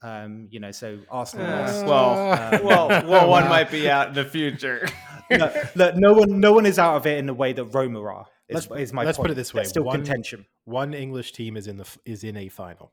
Um, 0.03 0.49
you 0.51 0.61
know, 0.61 0.71
so 0.71 0.99
Arsenal 1.11 1.47
uh, 1.47 1.61
lost. 1.61 1.87
Well, 1.87 2.33
um, 2.33 2.65
well, 2.65 2.89
well, 3.09 3.29
one 3.31 3.49
might 3.49 3.71
be 3.71 3.89
out 3.89 4.09
in 4.09 4.15
the 4.15 4.25
future. 4.25 4.87
no, 5.31 5.51
look, 5.75 5.97
no 5.97 6.13
one, 6.13 6.41
no 6.41 6.53
one 6.53 6.67
is 6.67 6.79
out 6.79 6.97
of 6.97 7.07
it 7.07 7.19
in 7.19 7.27
the 7.27 7.35
way 7.35 7.55
that 7.55 7.65
Roma 7.65 8.03
are. 8.03 8.27
Is, 8.49 8.69
let's, 8.69 8.83
is 8.83 8.93
my 8.93 9.05
let's 9.05 9.17
point. 9.17 9.29
put 9.29 9.31
it 9.31 9.35
this 9.35 9.55
way: 9.55 9.65
still 9.65 9.85
one, 9.85 9.97
contention. 9.97 10.45
One 10.67 10.93
English 10.93 11.33
team 11.33 11.57
is 11.57 11.67
in 11.67 11.79
the 11.79 11.87
is 12.05 12.23
in 12.23 12.37
a 12.37 12.49
final. 12.49 12.93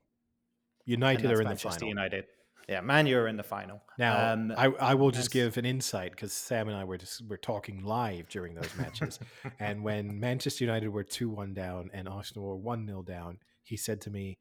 United 0.86 1.30
are 1.30 1.42
in 1.42 1.50
the 1.50 1.56
final. 1.58 1.88
United. 1.88 2.26
Yeah, 2.68 2.82
Man 2.82 3.08
U 3.08 3.18
are 3.20 3.28
in 3.28 3.38
the 3.38 3.44
final. 3.44 3.82
Now, 3.98 4.34
um, 4.34 4.54
I, 4.58 4.68
I 4.68 4.94
will 4.94 5.12
just 5.12 5.32
give 5.32 5.58
an 5.58 5.66
insight 5.66 6.12
because 6.12 6.34
Sam 6.34 6.68
and 6.68 6.78
I 6.78 6.84
were 6.84 6.98
just 6.98 7.28
were 7.28 7.38
talking 7.38 7.84
live 7.84 8.30
during 8.30 8.56
those 8.56 8.76
matches, 8.78 9.20
and 9.60 9.84
when 9.84 10.20
Manchester 10.20 10.64
United 10.64 10.90
were 10.90 11.04
two 11.04 11.30
one 11.30 11.54
down 11.54 11.90
and 11.94 12.08
Arsenal 12.08 12.48
were 12.48 12.58
one 12.58 12.86
0 12.86 13.04
down, 13.04 13.40
he 13.64 13.78
said 13.78 14.02
to 14.02 14.10
me, 14.10 14.38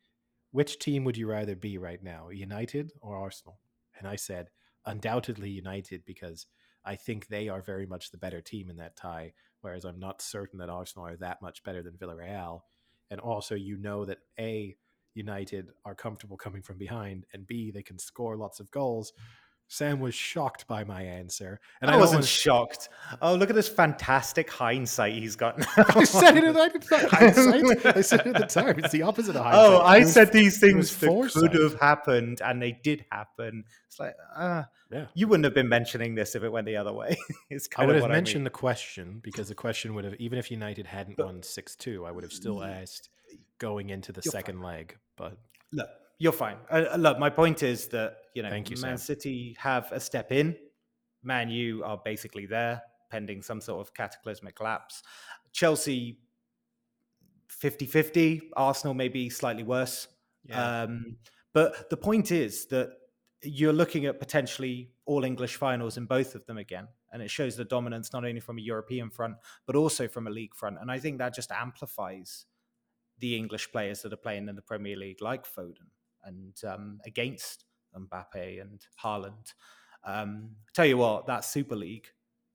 "Which 0.51 0.79
team 0.79 1.05
would 1.05 1.17
you 1.17 1.29
rather 1.29 1.57
be 1.57 1.79
right 1.79 2.03
now, 2.03 2.31
United 2.31 2.93
or 3.01 3.17
Arsenal?" 3.17 3.59
And 3.99 4.07
I 4.07 4.17
said, 4.17 4.49
"Undoubtedly 4.87 5.51
United 5.51 6.05
because 6.05 6.47
I 6.85 6.97
think 6.97 7.27
they 7.27 7.49
are 7.49 7.63
very 7.63 7.87
much 7.87 8.11
the 8.11 8.19
better 8.19 8.41
team 8.41 8.71
in 8.71 8.77
that 8.77 8.97
tie." 8.97 9.33
whereas 9.61 9.85
I'm 9.85 9.99
not 9.99 10.23
certain 10.23 10.59
that 10.59 10.71
Arsenal 10.71 11.07
are 11.07 11.17
that 11.17 11.43
much 11.43 11.63
better 11.63 11.83
than 11.83 11.95
Villarreal. 11.95 12.61
And 13.11 13.21
also, 13.21 13.55
you 13.55 13.77
know 13.77 14.05
that 14.05 14.19
A, 14.39 14.77
United 15.15 15.69
are 15.85 15.95
comfortable 15.95 16.37
coming 16.37 16.63
from 16.63 16.79
behind, 16.79 17.27
and 17.33 17.47
B, 17.47 17.71
they 17.71 17.83
can 17.83 17.99
score 17.99 18.37
lots 18.37 18.61
of 18.61 18.71
goals. 18.71 19.13
Sam 19.73 20.01
was 20.01 20.17
shocked 20.17 20.67
by 20.67 20.83
my 20.83 21.03
answer, 21.03 21.61
and 21.81 21.93
I, 21.93 21.95
I 21.95 21.97
wasn't 21.97 22.25
shocked. 22.25 22.89
Oh, 23.23 23.37
look 23.37 23.51
at 23.51 23.55
this 23.55 23.69
fantastic 23.69 24.51
hindsight 24.51 25.15
he's 25.15 25.37
got. 25.37 25.65
I 25.97 26.03
said 26.03 26.37
it 26.37 26.43
at 26.43 26.57
hindsight. 27.13 27.97
I 27.97 28.01
said 28.01 28.27
it 28.27 28.35
at 28.35 28.41
the 28.41 28.47
time. 28.49 28.81
It's 28.81 28.91
the 28.91 29.03
opposite 29.03 29.37
of 29.37 29.45
hindsight. 29.45 29.65
Oh, 29.65 29.79
I 29.79 30.01
was, 30.01 30.13
said 30.13 30.33
these 30.33 30.59
things 30.59 30.97
that 30.97 31.31
could 31.33 31.55
have 31.55 31.79
happened, 31.79 32.43
and 32.45 32.61
they 32.61 32.73
did 32.73 33.05
happen. 33.13 33.63
It's 33.87 34.01
like, 34.01 34.15
ah, 34.35 34.41
uh, 34.41 34.65
yeah. 34.91 35.07
You 35.15 35.29
wouldn't 35.29 35.45
have 35.45 35.55
been 35.55 35.69
mentioning 35.69 36.17
this 36.17 36.35
if 36.35 36.43
it 36.43 36.51
went 36.51 36.67
the 36.67 36.77
other 36.77 36.93
way. 36.93 37.17
it's 37.49 37.69
I 37.77 37.87
would 37.87 37.95
have 37.95 38.11
mentioned 38.11 38.39
I 38.39 38.41
mean. 38.41 38.45
the 38.45 38.51
question 38.51 39.21
because 39.23 39.49
the 39.49 39.55
question 39.55 39.95
would 39.95 40.05
have, 40.05 40.15
even 40.15 40.37
if 40.37 40.51
United 40.51 40.89
hadn't 40.89 41.17
but, 41.17 41.27
won 41.27 41.45
six 41.45 41.77
two, 41.77 42.05
I 42.05 42.11
would 42.11 42.25
have 42.25 42.33
still 42.33 42.65
asked 42.65 43.09
going 43.61 43.91
into 43.91 44.11
the 44.11 44.23
second 44.23 44.57
fine. 44.57 44.65
leg. 44.65 44.97
But 45.17 45.39
look, 45.73 45.89
you're 46.19 46.33
fine. 46.33 46.57
Uh, 46.69 46.97
look, 46.99 47.21
my 47.21 47.31
point 47.31 47.63
is 47.63 47.87
that 47.89 48.17
you 48.35 48.43
know, 48.43 48.51
Thank 48.51 48.71
you, 48.71 48.77
Man 48.77 48.99
Sam. 48.99 49.17
City 49.17 49.57
have 49.59 49.91
a 49.93 50.01
step 50.01 50.33
in. 50.33 50.57
Man 51.23 51.51
U 51.51 51.85
are 51.85 52.01
basically 52.05 52.47
there, 52.47 52.83
pending 53.11 53.43
some 53.43 53.61
sort 53.61 53.87
of 53.87 53.95
cataclysmic 53.95 54.57
collapse. 54.57 55.03
Chelsea 55.53 56.19
50-50. 57.63 58.41
Arsenal 58.57 58.95
maybe 58.95 59.29
slightly 59.29 59.63
worse. 59.63 60.09
Yeah. 60.45 60.83
Um, 60.83 61.17
but 61.53 61.91
the 61.91 61.97
point 61.97 62.31
is 62.31 62.67
that 62.67 62.91
you're 63.43 63.73
looking 63.73 64.07
at 64.07 64.19
potentially 64.19 64.91
all 65.05 65.25
English 65.25 65.57
finals 65.57 65.97
in 65.97 66.07
both 66.07 66.35
of 66.35 66.47
them 66.47 66.59
again. 66.59 66.89
And 67.13 67.21
it 67.21 67.31
shows 67.31 67.57
the 67.57 67.65
dominance 67.65 68.13
not 68.13 68.25
only 68.25 68.41
from 68.41 68.59
a 68.59 68.63
European 68.63 69.11
front, 69.11 69.35
but 69.67 69.75
also 69.75 70.07
from 70.07 70.27
a 70.27 70.31
league 70.31 70.55
front. 70.55 70.77
And 70.81 70.91
I 70.91 71.01
think 71.01 71.19
that 71.19 71.35
just 71.35 71.51
amplifies 71.51 72.47
the 73.21 73.37
English 73.37 73.71
players 73.71 74.03
that 74.03 74.13
are 74.13 74.17
playing 74.17 74.49
in 74.49 74.57
the 74.57 74.63
Premier 74.63 74.97
League, 74.97 75.21
like 75.21 75.45
Foden, 75.47 75.91
and 76.25 76.55
um, 76.67 76.99
against 77.07 77.65
Mbappe 77.97 78.61
and 78.61 78.81
Haaland. 79.03 79.55
Um, 80.05 80.51
tell 80.75 80.87
you 80.87 80.97
what, 80.97 81.27
that 81.27 81.45
Super 81.45 81.77
League, 81.77 82.07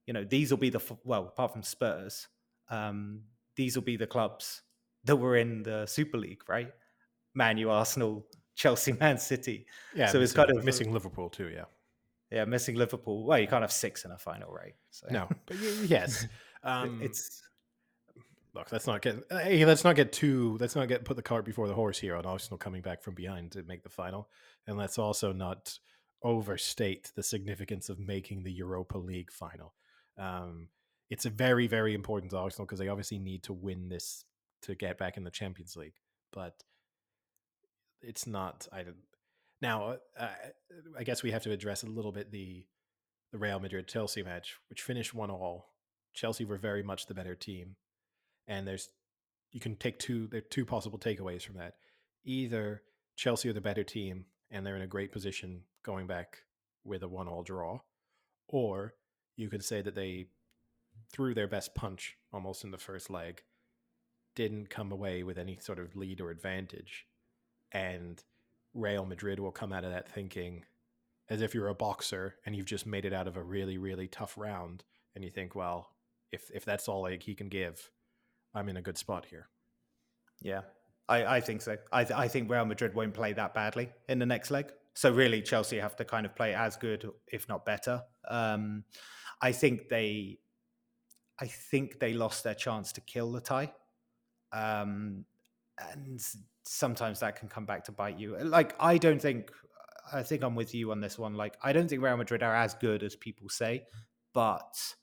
you 0.07 0.13
know, 0.13 0.23
these 0.23 0.51
will 0.51 0.57
be 0.57 0.69
the 0.69 0.81
well, 1.03 1.27
apart 1.27 1.53
from 1.53 1.63
Spurs, 1.63 2.27
um, 2.69 3.21
these 3.55 3.75
will 3.75 3.83
be 3.83 3.97
the 3.97 4.07
clubs 4.07 4.61
that 5.03 5.15
were 5.15 5.37
in 5.37 5.63
the 5.63 5.85
Super 5.85 6.17
League, 6.17 6.41
right? 6.47 6.71
Man 7.33 7.57
U, 7.57 7.69
Arsenal, 7.69 8.25
Chelsea, 8.55 8.93
Man 8.93 9.17
City. 9.17 9.65
Yeah. 9.95 10.07
So 10.07 10.19
it's 10.19 10.33
kind 10.33 10.49
of 10.49 10.63
missing 10.63 10.91
Liverpool 10.91 11.29
too. 11.29 11.49
Yeah. 11.49 11.65
Yeah, 12.31 12.45
missing 12.45 12.75
Liverpool. 12.75 13.25
Well, 13.25 13.37
you 13.37 13.47
can't 13.47 13.61
have 13.61 13.71
six 13.71 14.03
in 14.03 14.11
a 14.11 14.17
final, 14.17 14.51
right? 14.51 14.73
So 14.89 15.07
No, 15.11 15.29
but 15.45 15.57
yes. 15.85 16.27
Um, 16.63 16.99
it's 17.03 17.43
look. 18.55 18.71
Let's 18.71 18.87
not 18.87 19.01
get. 19.01 19.23
Hey, 19.29 19.65
let's 19.65 19.83
not 19.83 19.95
get 19.95 20.11
too. 20.11 20.57
Let's 20.59 20.75
not 20.75 20.87
get 20.87 21.05
put 21.05 21.15
the 21.15 21.21
cart 21.21 21.45
before 21.45 21.67
the 21.67 21.73
horse 21.73 21.99
here 21.99 22.15
on 22.15 22.25
Arsenal 22.25 22.57
coming 22.57 22.81
back 22.81 23.03
from 23.03 23.13
behind 23.13 23.51
to 23.51 23.63
make 23.63 23.83
the 23.83 23.89
final, 23.89 24.29
and 24.65 24.77
let's 24.77 24.97
also 24.97 25.31
not 25.31 25.77
overstate 26.23 27.11
the 27.15 27.23
significance 27.23 27.89
of 27.89 27.99
making 27.99 28.43
the 28.43 28.51
Europa 28.51 28.97
League 28.97 29.31
final. 29.31 29.73
Um, 30.17 30.69
it's 31.09 31.25
a 31.25 31.29
very, 31.29 31.67
very 31.67 31.93
important 31.93 32.31
to 32.31 32.37
Arsenal 32.37 32.65
because 32.65 32.79
they 32.79 32.87
obviously 32.87 33.19
need 33.19 33.43
to 33.43 33.53
win 33.53 33.89
this 33.89 34.25
to 34.63 34.73
get 34.73 34.97
back 34.97 35.17
in 35.17 35.23
the 35.23 35.29
Champions 35.29 35.75
League, 35.75 35.99
but 36.33 36.63
it's 38.01 38.25
not. 38.25 38.67
I. 38.71 38.85
Now, 39.61 39.97
uh, 40.19 40.27
I 40.97 41.03
guess 41.03 41.23
we 41.23 41.31
have 41.31 41.43
to 41.43 41.51
address 41.51 41.83
a 41.83 41.87
little 41.87 42.11
bit 42.11 42.31
the 42.31 42.65
the 43.31 43.37
Real 43.37 43.59
Madrid 43.59 43.87
Chelsea 43.87 44.23
match, 44.23 44.55
which 44.69 44.81
finished 44.81 45.13
one 45.13 45.29
all. 45.29 45.73
Chelsea 46.13 46.45
were 46.45 46.57
very 46.57 46.81
much 46.81 47.07
the 47.07 47.13
better 47.13 47.35
team, 47.35 47.75
and 48.47 48.67
there's 48.67 48.89
you 49.51 49.59
can 49.59 49.75
take 49.75 49.99
two 49.99 50.27
there 50.27 50.39
are 50.39 50.49
two 50.49 50.65
possible 50.65 50.99
takeaways 50.99 51.43
from 51.43 51.55
that. 51.55 51.75
Either 52.23 52.81
Chelsea 53.15 53.49
are 53.49 53.53
the 53.53 53.61
better 53.61 53.83
team 53.83 54.25
and 54.51 54.65
they're 54.65 54.75
in 54.75 54.81
a 54.81 54.87
great 54.87 55.11
position 55.11 55.61
going 55.83 56.07
back 56.07 56.39
with 56.83 57.03
a 57.03 57.07
one 57.07 57.27
all 57.27 57.43
draw, 57.43 57.79
or 58.47 58.93
you 59.35 59.49
could 59.49 59.63
say 59.63 59.81
that 59.81 59.95
they 59.95 60.27
threw 61.11 61.33
their 61.33 61.47
best 61.47 61.75
punch 61.75 62.17
almost 62.31 62.63
in 62.63 62.71
the 62.71 62.77
first 62.77 63.09
leg, 63.09 63.41
didn't 64.35 64.69
come 64.69 64.91
away 64.91 65.23
with 65.23 65.37
any 65.37 65.57
sort 65.59 65.79
of 65.79 65.95
lead 65.95 66.21
or 66.21 66.29
advantage, 66.29 67.05
and 67.71 68.23
Real 68.73 69.05
Madrid 69.05 69.39
will 69.39 69.51
come 69.51 69.71
out 69.71 69.83
of 69.83 69.91
that 69.91 70.09
thinking 70.09 70.65
as 71.29 71.41
if 71.41 71.53
you're 71.53 71.69
a 71.69 71.75
boxer 71.75 72.35
and 72.45 72.55
you've 72.55 72.65
just 72.65 72.85
made 72.85 73.05
it 73.05 73.13
out 73.13 73.27
of 73.27 73.37
a 73.37 73.43
really 73.43 73.77
really 73.77 74.07
tough 74.07 74.37
round 74.37 74.83
and 75.15 75.23
you 75.23 75.29
think 75.29 75.55
well 75.55 75.89
if 76.31 76.51
if 76.53 76.65
that's 76.65 76.87
all 76.87 77.01
like 77.01 77.23
he 77.23 77.33
can 77.33 77.49
give 77.49 77.89
i'm 78.55 78.69
in 78.69 78.77
a 78.77 78.81
good 78.81 78.97
spot 78.97 79.25
here 79.25 79.49
yeah, 80.41 80.61
I, 81.07 81.37
I 81.37 81.41
think 81.41 81.61
so. 81.61 81.77
I, 81.91 82.03
th- 82.03 82.17
I 82.17 82.27
think 82.27 82.49
Real 82.49 82.65
Madrid 82.65 82.93
won't 82.95 83.13
play 83.13 83.33
that 83.33 83.53
badly 83.53 83.89
in 84.07 84.19
the 84.19 84.25
next 84.25 84.51
leg. 84.51 84.71
So 84.93 85.11
really, 85.11 85.41
Chelsea 85.41 85.77
have 85.77 85.95
to 85.97 86.05
kind 86.05 86.25
of 86.25 86.35
play 86.35 86.53
as 86.53 86.75
good, 86.77 87.09
if 87.27 87.49
not 87.49 87.65
better. 87.65 88.03
Um, 88.29 88.83
I 89.41 89.51
think 89.51 89.89
they, 89.89 90.39
I 91.39 91.47
think 91.47 91.99
they 91.99 92.13
lost 92.13 92.43
their 92.43 92.53
chance 92.53 92.93
to 92.93 93.01
kill 93.01 93.31
the 93.31 93.41
tie, 93.41 93.73
um, 94.53 95.25
and 95.91 96.23
sometimes 96.63 97.19
that 97.19 97.35
can 97.35 97.49
come 97.49 97.65
back 97.65 97.83
to 97.85 97.91
bite 97.91 98.17
you. 98.17 98.37
Like 98.37 98.73
I 98.79 98.97
don't 98.97 99.21
think, 99.21 99.51
I 100.13 100.23
think 100.23 100.43
I'm 100.43 100.55
with 100.55 100.73
you 100.73 100.91
on 100.91 101.01
this 101.01 101.19
one. 101.19 101.33
Like 101.33 101.57
I 101.61 101.73
don't 101.73 101.89
think 101.89 102.01
Real 102.01 102.15
Madrid 102.15 102.41
are 102.41 102.55
as 102.55 102.73
good 102.75 103.03
as 103.03 103.17
people 103.17 103.49
say, 103.49 103.85
but 104.33 104.95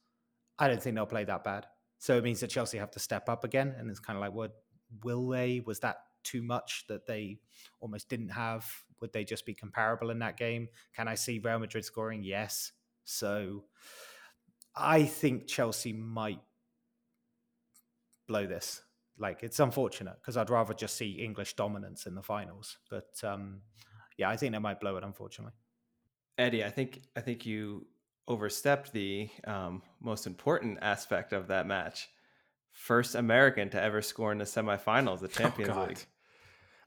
I 0.59 0.69
don't 0.69 0.83
think 0.83 0.97
they'll 0.97 1.05
play 1.05 1.25
that 1.25 1.45
bad. 1.45 1.67
So 2.03 2.17
it 2.17 2.25
means 2.25 2.41
that 2.41 2.51
Chelsea 2.51 2.79
have 2.79 2.91
to 2.91 2.99
step 2.99 3.29
up 3.29 3.45
again, 3.45 3.77
and 3.79 3.89
it's 3.89 4.01
kind 4.01 4.17
of 4.17 4.23
like, 4.23 4.33
what 4.33 4.57
will 5.05 5.29
they? 5.29 5.63
Was 5.65 5.79
that 5.81 5.99
too 6.25 6.43
much 6.43 6.85
that 6.89 7.07
they 7.07 7.39
almost 7.81 8.09
didn't 8.09 8.31
have? 8.31 8.67
Would 9.01 9.13
they 9.13 9.23
just 9.23 9.47
be 9.47 9.55
comparable 9.55 10.11
in 10.11 10.19
that 10.19 10.37
game? 10.37 10.67
Can 10.97 11.07
I 11.07 11.15
see 11.15 11.39
Real 11.39 11.61
Madrid 11.61 11.85
scoring? 11.85 12.25
Yes. 12.25 12.73
So 13.05 13.67
I 14.75 15.05
think 15.05 15.47
Chelsea 15.47 15.93
might 15.93 16.41
blow 18.27 18.49
this. 18.49 18.83
Like 19.17 19.45
it's 19.45 19.61
unfortunate 19.61 20.17
because 20.21 20.37
I'd 20.37 20.51
rather 20.51 20.75
just 20.75 20.97
see 20.97 21.13
English 21.13 21.55
dominance 21.55 22.07
in 22.07 22.17
the 22.17 22.23
finals. 22.23 22.79
But 22.91 23.13
um, 23.23 23.61
yeah, 24.17 24.29
I 24.29 24.37
think 24.37 24.55
they 24.55 24.59
might 24.59 24.81
blow 24.81 24.97
it. 24.97 25.05
Unfortunately, 25.05 25.55
Eddie, 26.37 26.65
I 26.65 26.71
think 26.71 27.03
I 27.17 27.21
think 27.21 27.47
you 27.47 27.87
overstepped 28.29 28.93
the 28.93 29.29
um, 29.45 29.83
most 30.01 30.27
important 30.27 30.79
aspect 30.83 31.33
of 31.33 31.49
that 31.49 31.67
match. 31.67 32.09
First 32.73 33.15
American 33.15 33.69
to 33.71 33.81
ever 33.83 34.01
score 34.01 34.33
in 34.33 34.39
the 34.39 34.45
semifinals, 34.45 35.21
the 35.21 35.29
Champions 35.29 35.71
Oh, 35.71 35.75
God. 35.75 35.89
League. 35.89 36.07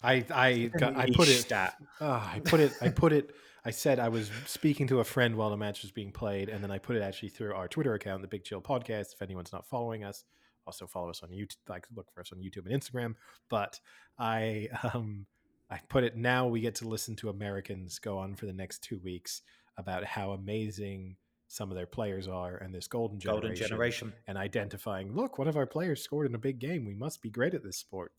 I 0.04 0.26
I 0.34 0.72
got, 0.78 0.96
I 0.96 1.08
put 1.14 1.28
it 1.28 1.40
stat. 1.40 1.76
Ah, 2.02 2.32
I 2.34 2.40
put 2.40 2.60
it 2.60 2.74
I 2.82 2.90
put 2.90 3.14
it 3.14 3.32
I 3.64 3.72
said 3.72 4.00
I 4.00 4.10
was 4.10 4.30
speaking 4.46 4.88
to 4.88 5.00
a 5.00 5.04
friend 5.04 5.36
while 5.36 5.50
the 5.50 5.58
match 5.58 5.82
was 5.82 5.92
being 5.92 6.12
played, 6.12 6.50
and 6.50 6.64
then 6.64 6.70
I 6.70 6.78
put 6.78 6.96
it 6.96 7.02
actually 7.02 7.30
through 7.30 7.54
our 7.56 7.68
Twitter 7.68 7.94
account, 7.96 8.22
the 8.22 8.28
Big 8.28 8.44
Chill 8.44 8.62
Podcast. 8.62 9.14
If 9.14 9.22
anyone's 9.22 9.52
not 9.54 9.68
following 9.68 10.04
us, 10.04 10.24
also 10.68 10.86
follow 10.86 11.10
us 11.10 11.24
on 11.24 11.30
YouTube. 11.30 11.58
Like 11.68 11.88
look 11.96 12.12
for 12.12 12.22
us 12.22 12.32
on 12.32 12.40
YouTube 12.40 12.66
and 12.70 12.80
Instagram. 12.80 13.16
But 13.50 13.80
I 14.20 14.70
um 14.94 15.26
I 15.70 15.80
put 15.90 16.04
it 16.04 16.16
now. 16.16 16.48
We 16.48 16.62
get 16.62 16.76
to 16.76 16.88
listen 16.88 17.16
to 17.18 17.30
Americans 17.30 18.00
go 18.00 18.18
on 18.20 18.36
for 18.36 18.46
the 18.46 18.54
next 18.54 18.84
two 18.84 19.00
weeks 19.00 19.42
about 19.78 20.04
how 20.04 20.32
amazing 20.32 21.16
some 21.48 21.72
of 21.72 21.76
their 21.76 21.86
players 21.86 22.28
are 22.28 22.58
and 22.58 22.74
this 22.74 22.88
golden 22.88 23.20
generation, 23.20 23.42
Golden 23.44 23.56
generation. 23.56 24.14
and 24.28 24.38
identifying. 24.38 25.14
Look, 25.16 25.38
one 25.38 25.48
of 25.48 25.58
our 25.58 25.66
players 25.66 26.02
scored 26.02 26.28
in 26.28 26.36
a 26.36 26.40
big 26.40 26.60
game. 26.60 26.86
We 26.86 26.96
must 26.96 27.22
be 27.22 27.30
great 27.30 27.54
at 27.54 27.64
this 27.64 27.78
sport. 27.78 28.12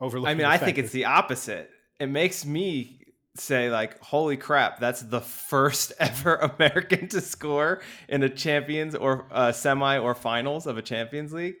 I 0.00 0.34
mean, 0.34 0.44
I 0.46 0.58
think 0.58 0.78
it's 0.78 0.92
the 0.92 1.06
opposite. 1.06 1.70
It 1.98 2.08
makes 2.08 2.44
me 2.44 3.00
say 3.34 3.70
like, 3.70 3.98
"Holy 4.02 4.36
crap, 4.36 4.78
that's 4.78 5.02
the 5.02 5.20
first 5.20 5.92
ever 5.98 6.36
American 6.36 7.08
to 7.08 7.20
score 7.20 7.82
in 8.08 8.22
a 8.22 8.28
Champions 8.28 8.94
or 8.94 9.26
uh, 9.30 9.52
semi 9.52 9.98
or 9.98 10.14
finals 10.14 10.66
of 10.66 10.76
a 10.76 10.82
Champions 10.82 11.32
League." 11.32 11.54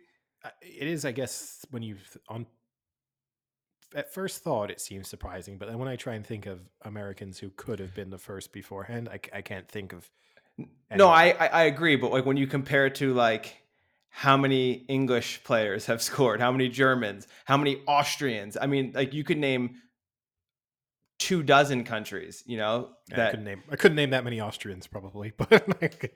Uh, 0.44 0.50
it 0.60 0.86
is 0.86 1.04
i 1.04 1.10
guess 1.12 1.64
when 1.70 1.82
you 1.82 1.96
on 2.28 2.46
at 3.94 4.12
first 4.12 4.44
thought 4.44 4.70
it 4.70 4.80
seems 4.80 5.08
surprising 5.08 5.56
but 5.58 5.66
then 5.66 5.78
when 5.78 5.88
i 5.88 5.96
try 5.96 6.14
and 6.14 6.26
think 6.26 6.46
of 6.46 6.60
americans 6.82 7.38
who 7.38 7.50
could 7.56 7.78
have 7.78 7.94
been 7.94 8.10
the 8.10 8.18
first 8.18 8.52
beforehand 8.52 9.08
I 9.08 9.40
can't 9.40 9.66
think 9.68 9.92
of 9.92 10.08
No. 10.94 11.08
I, 11.08 11.30
I 11.30 11.46
I 11.48 11.62
agree, 11.64 11.96
but 11.96 12.12
like 12.12 12.24
when 12.24 12.36
you 12.36 12.46
compare 12.46 12.86
it 12.86 12.94
to 12.96 13.12
like 13.12 13.56
how 14.08 14.36
many 14.36 14.72
English 14.88 15.42
players 15.44 15.86
have 15.86 16.00
scored, 16.10 16.40
how 16.40 16.52
many 16.52 16.68
Germans, 16.68 17.26
how 17.44 17.56
many 17.56 17.82
Austrians, 17.86 18.56
I 18.60 18.66
mean, 18.66 18.92
like 18.94 19.12
you 19.12 19.24
could 19.24 19.38
name 19.38 19.76
two 21.18 21.42
dozen 21.42 21.82
countries, 21.84 22.42
you 22.46 22.58
know, 22.58 22.90
Yeah, 23.10 23.26
I 23.28 23.30
couldn't 23.30 23.46
name 23.46 23.62
I 23.70 23.76
couldn't 23.76 23.96
name 23.96 24.10
that 24.10 24.22
many 24.22 24.40
Austrians 24.40 24.86
probably, 24.86 25.32
but 25.38 25.50
I 25.82 25.88
could. 25.88 26.10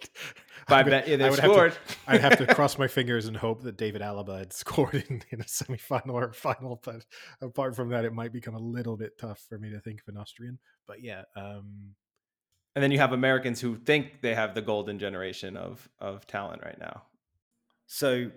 I 0.69 0.83
bet 0.83 1.05
I 1.09 1.17
they 1.17 1.31
would 1.31 1.39
have 1.41 1.51
to- 1.51 1.55
scored. 1.55 1.79
I'd 2.07 2.21
have 2.21 2.39
to 2.39 2.47
cross 2.55 2.79
my 2.79 2.87
fingers 2.87 3.27
and 3.27 3.37
hope 3.37 3.63
that 3.63 3.77
David 3.77 4.03
Alaba 4.03 4.39
had 4.39 4.53
scored 4.53 4.95
in, 5.09 5.23
in 5.31 5.41
a 5.41 5.45
semifinal 5.45 6.13
or 6.13 6.25
a 6.29 6.35
final. 6.35 6.81
But 6.85 7.05
apart 7.41 7.75
from 7.75 7.89
that, 7.91 8.05
it 8.05 8.13
might 8.13 8.33
become 8.33 8.55
a 8.55 8.61
little 8.61 8.97
bit 8.97 9.19
tough 9.19 9.45
for 9.49 9.59
me 9.59 9.71
to 9.71 9.81
think 9.81 10.01
of 10.07 10.15
an 10.15 10.21
Austrian. 10.21 10.59
But 10.87 11.03
yeah, 11.03 11.23
um, 11.35 11.95
And 12.75 12.83
then 12.83 12.91
you 12.93 12.99
have 12.99 13.13
Americans 13.13 13.61
who 13.61 13.77
think 13.77 14.21
they 14.23 14.35
have 14.35 14.55
the 14.55 14.63
golden 14.63 14.99
generation 14.99 15.57
of 15.57 15.89
of 15.99 16.27
talent 16.27 16.63
right 16.65 16.79
now. 16.79 17.03
So 17.87 18.31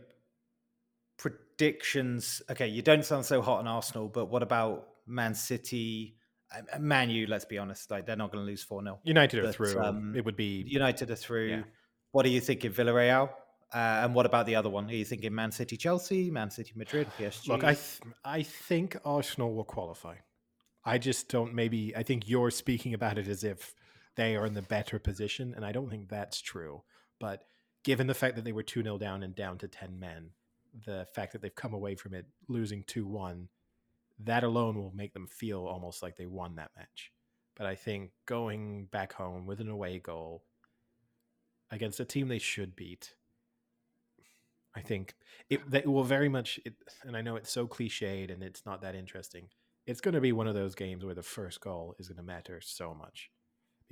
predictions. 1.18 2.42
Okay, 2.50 2.68
you 2.68 2.82
don't 2.82 3.06
sound 3.06 3.26
so 3.26 3.42
hot 3.42 3.60
on 3.60 3.68
Arsenal, 3.68 4.08
but 4.08 4.26
what 4.26 4.44
about 4.44 4.88
Man 5.08 5.36
City? 5.36 6.16
Uh, 6.54 6.80
Man 6.80 7.10
U, 7.10 7.28
let's 7.28 7.46
be 7.46 7.58
honest, 7.58 7.90
like 7.92 8.06
they're 8.06 8.16
not 8.16 8.32
going 8.32 8.44
to 8.44 8.50
lose 8.50 8.64
4 8.64 8.84
0. 8.84 9.00
United 9.04 9.46
are 9.46 9.52
through. 9.52 9.80
um, 9.80 10.14
it 10.16 10.24
would 10.26 10.36
be 10.36 10.64
United 10.68 11.10
are 11.12 11.16
through. 11.16 11.48
Yeah. 11.48 11.64
What 12.12 12.26
are 12.26 12.30
you 12.30 12.42
thinking, 12.42 12.72
Villarreal? 12.72 13.30
Uh, 13.74 14.02
and 14.04 14.14
what 14.14 14.28
about 14.28 14.46
the 14.46 14.56
other 14.56 14.70
one? 14.70 14.88
Are 14.88 14.94
you 14.94 15.06
thinking 15.06 15.34
Man 15.34 15.52
City, 15.52 15.78
Chelsea, 15.78 16.30
Man 16.30 16.52
City, 16.52 16.74
Madrid, 16.76 17.08
PSG? 17.20 17.48
Look, 17.48 17.64
I 17.64 17.74
th- 17.74 18.02
I 18.24 18.44
think 18.44 18.98
Arsenal 19.04 19.54
will 19.54 19.64
qualify. 19.64 20.16
I 20.86 21.00
just 21.00 21.30
don't. 21.30 21.56
Maybe 21.56 21.96
I 21.96 22.04
think 22.04 22.30
you're 22.30 22.52
speaking 22.52 22.94
about 22.94 23.18
it 23.18 23.28
as 23.28 23.44
if 23.44 23.74
they 24.16 24.36
are 24.36 24.46
in 24.46 24.54
the 24.54 24.62
better 24.62 25.00
position, 25.00 25.54
and 25.56 25.66
I 25.66 25.72
don't 25.72 25.90
think 25.90 26.10
that's 26.10 26.42
true. 26.42 26.84
But 27.20 27.44
given 27.84 28.08
the 28.08 28.14
fact 28.14 28.36
that 28.36 28.46
they 28.46 28.52
were 28.52 28.64
two 28.64 28.84
0 28.84 28.98
down 28.98 29.24
and 29.24 29.36
down 29.36 29.58
to 29.60 29.68
ten 29.68 30.00
men, 30.00 30.32
the 30.86 31.08
fact 31.14 31.34
that 31.34 31.42
they've 31.42 31.54
come 31.54 31.74
away 31.74 31.96
from 31.96 32.14
it 32.14 32.26
losing 32.48 32.84
two 32.84 33.06
one, 33.06 33.50
that 34.20 34.44
alone 34.44 34.78
will 34.78 34.94
make 34.96 35.14
them 35.14 35.28
feel 35.28 35.66
almost 35.66 36.02
like 36.02 36.16
they 36.16 36.26
won 36.26 36.56
that 36.56 36.72
match. 36.78 37.12
But 37.56 37.68
I 37.68 37.76
think 37.76 38.12
going 38.26 38.86
back 38.86 39.14
home 39.14 39.46
with 39.46 39.60
an 39.60 39.70
away 39.70 40.00
goal 40.00 40.44
against 41.72 42.00
a 42.00 42.06
team 42.06 42.28
they 42.28 42.40
should 42.40 42.76
beat, 42.76 43.14
I 44.76 44.82
think 44.82 45.14
it 45.50 45.70
that 45.72 45.88
will 45.88 46.04
very 46.04 46.30
much. 46.30 46.60
It, 46.66 46.74
and 47.04 47.16
I 47.16 47.22
know 47.22 47.36
it's 47.36 47.52
so 47.52 47.68
cliched 47.68 48.34
and 48.34 48.44
it's 48.44 48.66
not 48.66 48.82
that 48.82 48.96
interesting. 48.96 49.50
It's 49.86 50.02
going 50.02 50.16
to 50.16 50.22
be 50.22 50.32
one 50.32 50.48
of 50.48 50.56
those 50.56 50.76
games 50.76 51.04
where 51.04 51.14
the 51.14 51.22
first 51.22 51.60
goal 51.60 51.96
is 52.00 52.08
going 52.08 52.18
to 52.18 52.24
matter 52.24 52.62
so 52.62 52.94
much, 52.94 53.30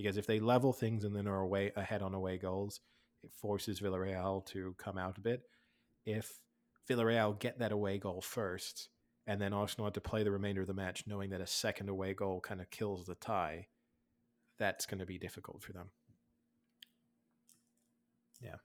because 0.01 0.17
if 0.17 0.27
they 0.27 0.39
level 0.39 0.73
things 0.73 1.03
and 1.03 1.15
then 1.15 1.27
are 1.27 1.41
away 1.41 1.71
ahead 1.75 2.01
on 2.01 2.13
away 2.13 2.37
goals, 2.37 2.81
it 3.23 3.31
forces 3.33 3.79
Villarreal 3.79 4.45
to 4.47 4.75
come 4.77 4.97
out 4.97 5.17
a 5.17 5.21
bit. 5.21 5.43
If 6.05 6.39
Villarreal 6.89 7.37
get 7.39 7.59
that 7.59 7.71
away 7.71 7.97
goal 7.97 8.21
first, 8.21 8.89
and 9.27 9.39
then 9.39 9.53
Arsenal 9.53 9.85
had 9.85 9.93
to 9.93 10.01
play 10.01 10.23
the 10.23 10.31
remainder 10.31 10.61
of 10.61 10.67
the 10.67 10.73
match 10.73 11.03
knowing 11.05 11.29
that 11.29 11.41
a 11.41 11.47
second 11.47 11.89
away 11.89 12.13
goal 12.13 12.41
kind 12.41 12.59
of 12.59 12.69
kills 12.71 13.05
the 13.05 13.15
tie, 13.15 13.67
that's 14.57 14.85
going 14.85 14.99
to 14.99 15.05
be 15.05 15.17
difficult 15.17 15.61
for 15.61 15.73
them. 15.73 15.89
Yeah. 18.41 18.55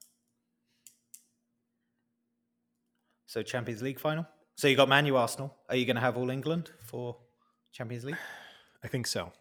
So 3.27 3.43
Champions 3.43 3.83
League 3.83 4.01
final. 4.01 4.27
So 4.57 4.69
you 4.69 4.77
got 4.77 4.89
Man 4.89 5.05
U 5.07 5.17
Arsenal. 5.17 5.55
Are 5.69 5.77
you 5.77 5.85
going 5.85 5.97
to 5.97 6.03
have 6.03 6.17
all 6.17 6.31
England 6.31 6.71
for 6.81 7.17
Champions 7.73 8.05
League? 8.05 8.17
I 8.83 8.89
think 8.89 9.07
so. 9.07 9.33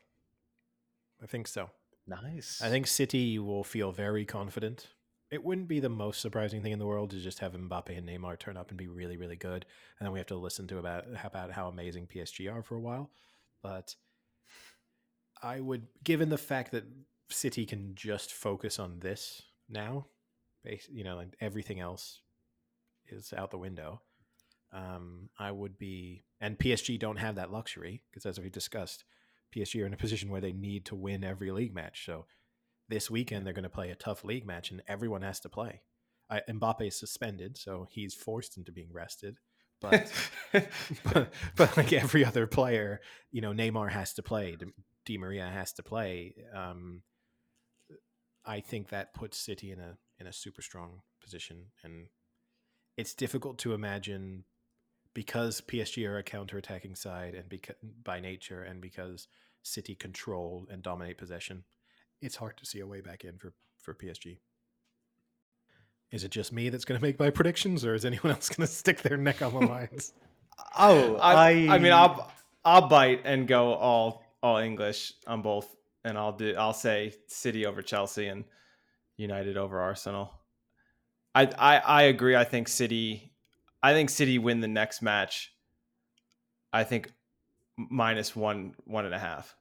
I 1.23 1.27
think 1.27 1.47
so. 1.47 1.69
Nice. 2.07 2.61
I 2.63 2.69
think 2.69 2.87
City 2.87 3.39
will 3.39 3.63
feel 3.63 3.91
very 3.91 4.25
confident. 4.25 4.87
It 5.31 5.43
wouldn't 5.43 5.67
be 5.67 5.79
the 5.79 5.89
most 5.89 6.21
surprising 6.21 6.61
thing 6.61 6.71
in 6.71 6.79
the 6.79 6.85
world 6.85 7.09
to 7.11 7.19
just 7.19 7.39
have 7.39 7.53
Mbappe 7.53 7.97
and 7.97 8.07
Neymar 8.07 8.37
turn 8.37 8.57
up 8.57 8.69
and 8.69 8.77
be 8.77 8.87
really, 8.87 9.17
really 9.17 9.35
good, 9.35 9.65
and 9.99 10.05
then 10.05 10.11
we 10.11 10.19
have 10.19 10.27
to 10.27 10.35
listen 10.35 10.67
to 10.67 10.77
about 10.77 11.05
about 11.23 11.51
how 11.51 11.67
amazing 11.67 12.07
PSG 12.07 12.53
are 12.53 12.61
for 12.61 12.75
a 12.75 12.81
while. 12.81 13.09
But 13.63 13.95
I 15.41 15.59
would, 15.59 15.87
given 16.03 16.29
the 16.29 16.37
fact 16.37 16.71
that 16.71 16.85
City 17.29 17.65
can 17.65 17.95
just 17.95 18.33
focus 18.33 18.77
on 18.79 18.99
this 18.99 19.41
now, 19.67 20.05
you 20.89 21.03
know, 21.03 21.19
and 21.19 21.35
everything 21.41 21.79
else 21.79 22.21
is 23.07 23.33
out 23.35 23.51
the 23.51 23.57
window. 23.57 24.01
Um, 24.73 25.29
I 25.39 25.51
would 25.51 25.77
be, 25.77 26.23
and 26.41 26.57
PSG 26.57 26.99
don't 26.99 27.17
have 27.17 27.35
that 27.35 27.51
luxury 27.51 28.01
because, 28.09 28.25
as 28.25 28.39
we 28.39 28.49
discussed, 28.49 29.05
PSG 29.53 29.81
are 29.81 29.85
in 29.85 29.93
a 29.93 29.97
position 29.97 30.29
where 30.29 30.41
they 30.41 30.53
need 30.53 30.85
to 30.85 30.95
win 30.95 31.23
every 31.23 31.51
league 31.51 31.73
match. 31.73 32.05
So 32.05 32.25
this 32.87 33.09
weekend 33.09 33.45
they're 33.45 33.53
going 33.53 33.63
to 33.63 33.69
play 33.69 33.89
a 33.89 33.95
tough 33.95 34.23
league 34.23 34.45
match, 34.45 34.71
and 34.71 34.81
everyone 34.87 35.21
has 35.21 35.39
to 35.41 35.49
play. 35.49 35.81
I, 36.29 36.41
Mbappe 36.49 36.87
is 36.87 36.99
suspended, 36.99 37.57
so 37.57 37.87
he's 37.89 38.13
forced 38.13 38.57
into 38.57 38.71
being 38.71 38.91
rested. 38.91 39.37
But, 39.81 40.11
but, 41.03 41.33
but 41.55 41.77
like 41.77 41.93
every 41.93 42.25
other 42.25 42.47
player, 42.47 43.01
you 43.31 43.41
know, 43.41 43.51
Neymar 43.51 43.91
has 43.91 44.13
to 44.13 44.23
play. 44.23 44.57
Di, 45.05 45.17
Maria 45.17 45.47
has 45.47 45.73
to 45.73 45.83
play. 45.83 46.35
Um, 46.55 47.01
I 48.45 48.59
think 48.59 48.89
that 48.89 49.13
puts 49.13 49.37
City 49.37 49.71
in 49.71 49.79
a 49.79 49.97
in 50.19 50.27
a 50.27 50.33
super 50.33 50.61
strong 50.61 51.01
position, 51.21 51.65
and 51.83 52.07
it's 52.95 53.13
difficult 53.13 53.57
to 53.59 53.73
imagine 53.73 54.45
because 55.15 55.61
PSG 55.61 56.07
are 56.07 56.19
a 56.19 56.23
counter-attacking 56.23 56.93
side 56.93 57.33
and 57.33 57.49
because 57.49 57.77
by 58.03 58.19
nature 58.19 58.61
and 58.61 58.79
because 58.79 59.27
City 59.63 59.95
control 59.95 60.67
and 60.69 60.83
dominate 60.83 61.17
possession, 61.17 61.63
it's 62.21 62.35
hard 62.35 62.57
to 62.57 62.65
see 62.67 62.81
a 62.81 62.85
way 62.85 63.01
back 63.01 63.23
in 63.23 63.39
for 63.39 63.53
for 63.81 63.95
PSG. 63.95 64.37
Is 66.11 66.23
it 66.23 66.29
just 66.29 66.53
me 66.53 66.69
that's 66.69 66.85
going 66.85 66.99
to 66.99 67.05
make 67.05 67.19
my 67.19 67.31
predictions, 67.31 67.83
or 67.83 67.95
is 67.95 68.05
anyone 68.05 68.31
else 68.31 68.49
going 68.49 68.67
to 68.67 68.71
stick 68.71 69.01
their 69.01 69.17
neck 69.17 69.41
on 69.41 69.53
the 69.53 69.65
lines? 69.65 70.13
oh, 70.77 71.15
I, 71.15 71.33
I, 71.33 71.75
I 71.75 71.79
mean, 71.79 71.93
I'll 71.93 72.31
I'll 72.63 72.87
bite 72.87 73.21
and 73.25 73.47
go 73.47 73.73
all 73.73 74.23
all 74.43 74.57
English 74.57 75.13
on 75.25 75.41
both, 75.41 75.75
and 76.03 76.17
I'll 76.17 76.33
do 76.33 76.55
I'll 76.55 76.73
say 76.73 77.15
City 77.27 77.65
over 77.65 77.81
Chelsea 77.81 78.27
and 78.27 78.43
United 79.17 79.57
over 79.57 79.79
Arsenal. 79.79 80.31
I 81.33 81.49
I, 81.57 81.77
I 81.77 82.01
agree. 82.03 82.35
I 82.35 82.43
think 82.43 82.67
City. 82.67 83.31
I 83.85 83.93
think 83.93 84.09
City 84.09 84.39
win 84.39 84.61
the 84.61 84.67
next 84.67 85.03
match. 85.03 85.53
I 86.73 86.83
think 86.83 87.11
minus 87.77 88.35
one 88.35 88.73
one 88.85 89.05
and 89.05 89.13
a 89.13 89.19
half. 89.19 89.55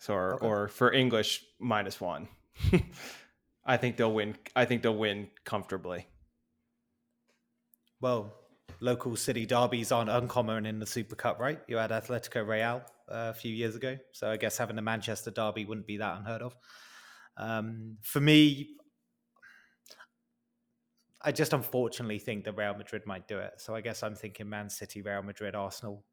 So 0.00 0.14
or, 0.14 0.34
okay. 0.34 0.46
or 0.46 0.66
for 0.66 0.92
English 0.92 1.44
minus 1.60 2.00
one. 2.00 2.26
I 3.64 3.76
think 3.76 3.96
they'll 3.96 4.12
win. 4.12 4.34
I 4.56 4.64
think 4.64 4.82
they'll 4.82 4.96
win 4.96 5.28
comfortably. 5.44 6.08
Well, 8.00 8.34
local 8.80 9.14
city 9.14 9.46
derbies 9.46 9.92
aren't 9.92 10.10
uncommon 10.10 10.66
in 10.66 10.80
the 10.80 10.86
Super 10.86 11.14
Cup, 11.14 11.38
right? 11.38 11.60
You 11.68 11.76
had 11.76 11.92
Atletico 11.92 12.44
Real 12.44 12.82
uh, 13.08 13.30
a 13.30 13.34
few 13.34 13.54
years 13.54 13.76
ago, 13.76 13.96
so 14.10 14.28
I 14.28 14.36
guess 14.36 14.58
having 14.58 14.78
a 14.78 14.82
Manchester 14.82 15.30
derby 15.30 15.64
wouldn't 15.64 15.86
be 15.86 15.98
that 15.98 16.18
unheard 16.18 16.42
of. 16.42 16.56
Um, 17.36 17.98
for 18.02 18.18
me, 18.18 18.70
I 21.24 21.32
just 21.32 21.52
unfortunately 21.52 22.18
think 22.18 22.44
that 22.44 22.56
Real 22.56 22.74
Madrid 22.74 23.06
might 23.06 23.28
do 23.28 23.38
it. 23.38 23.54
So 23.58 23.74
I 23.74 23.80
guess 23.80 24.02
I'm 24.02 24.14
thinking 24.14 24.48
Man 24.48 24.68
City, 24.68 25.02
Real 25.02 25.22
Madrid, 25.22 25.54
Arsenal, 25.54 26.04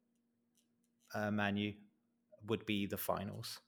uh, 1.14 1.30
Man 1.30 1.56
U 1.56 1.72
would 2.46 2.64
be 2.66 2.86
the 2.86 2.96
finals. 2.96 3.58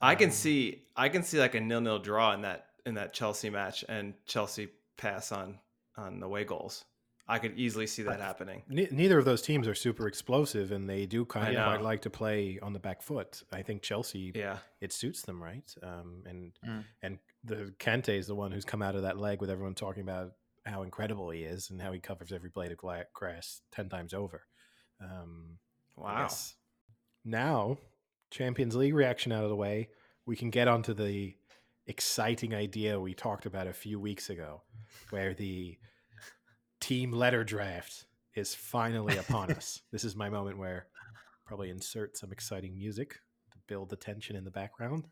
I 0.00 0.14
can 0.14 0.28
um, 0.28 0.32
see 0.32 0.84
I 0.96 1.08
can 1.08 1.22
see 1.22 1.38
like 1.38 1.54
a 1.54 1.60
nil 1.60 1.80
nil 1.80 1.98
draw 1.98 2.32
in 2.32 2.42
that 2.42 2.66
in 2.86 2.94
that 2.94 3.12
Chelsea 3.12 3.50
match 3.50 3.84
and 3.88 4.14
Chelsea 4.26 4.68
pass 4.96 5.32
on 5.32 5.58
on 5.96 6.20
the 6.20 6.28
way 6.28 6.44
goals. 6.44 6.84
I 7.28 7.38
could 7.38 7.56
easily 7.56 7.86
see 7.86 8.02
that 8.02 8.18
happening. 8.18 8.64
neither 8.68 9.16
of 9.16 9.24
those 9.24 9.40
teams 9.40 9.68
are 9.68 9.74
super 9.74 10.08
explosive, 10.08 10.72
and 10.72 10.90
they 10.90 11.06
do 11.06 11.24
kind 11.24 11.56
of 11.56 11.64
quite 11.64 11.80
like 11.80 12.02
to 12.02 12.10
play 12.10 12.58
on 12.60 12.72
the 12.72 12.80
back 12.80 13.02
foot. 13.02 13.44
I 13.52 13.62
think 13.62 13.82
Chelsea, 13.82 14.32
yeah, 14.34 14.58
it 14.80 14.92
suits 14.92 15.22
them 15.22 15.40
right. 15.40 15.72
Um, 15.80 16.24
and 16.26 16.52
mm. 16.66 16.84
and 17.02 17.18
the 17.44 17.72
Kante 17.78 18.18
is 18.18 18.26
the 18.26 18.34
one 18.34 18.50
who's 18.50 18.64
come 18.64 18.82
out 18.82 18.96
of 18.96 19.02
that 19.02 19.16
leg 19.16 19.40
with 19.40 19.48
everyone 19.48 19.74
talking 19.76 20.02
about 20.02 20.32
how 20.70 20.82
incredible 20.82 21.30
he 21.30 21.40
is 21.40 21.70
and 21.70 21.80
how 21.80 21.92
he 21.92 22.00
covers 22.00 22.32
every 22.32 22.50
blade 22.50 22.72
of 22.72 22.78
grass 23.12 23.60
ten 23.72 23.88
times 23.88 24.14
over. 24.14 24.42
Um, 25.02 25.58
wow. 25.96 26.28
Now, 27.24 27.78
Champions 28.30 28.76
League 28.76 28.94
reaction 28.94 29.32
out 29.32 29.44
of 29.44 29.50
the 29.50 29.56
way, 29.56 29.88
we 30.26 30.36
can 30.36 30.50
get 30.50 30.68
onto 30.68 30.94
the 30.94 31.34
exciting 31.86 32.54
idea 32.54 33.00
we 33.00 33.14
talked 33.14 33.46
about 33.46 33.66
a 33.66 33.72
few 33.72 33.98
weeks 33.98 34.30
ago, 34.30 34.62
where 35.10 35.34
the 35.34 35.76
team 36.80 37.12
letter 37.12 37.44
draft 37.44 38.06
is 38.34 38.54
finally 38.54 39.16
upon 39.16 39.50
us. 39.56 39.80
This 39.92 40.04
is 40.04 40.16
my 40.16 40.30
moment 40.30 40.58
where 40.58 40.86
probably 41.44 41.70
insert 41.70 42.16
some 42.16 42.30
exciting 42.30 42.76
music 42.76 43.14
to 43.52 43.58
build 43.66 43.90
the 43.90 43.96
tension 43.96 44.36
in 44.36 44.44
the 44.44 44.50
background. 44.50 45.08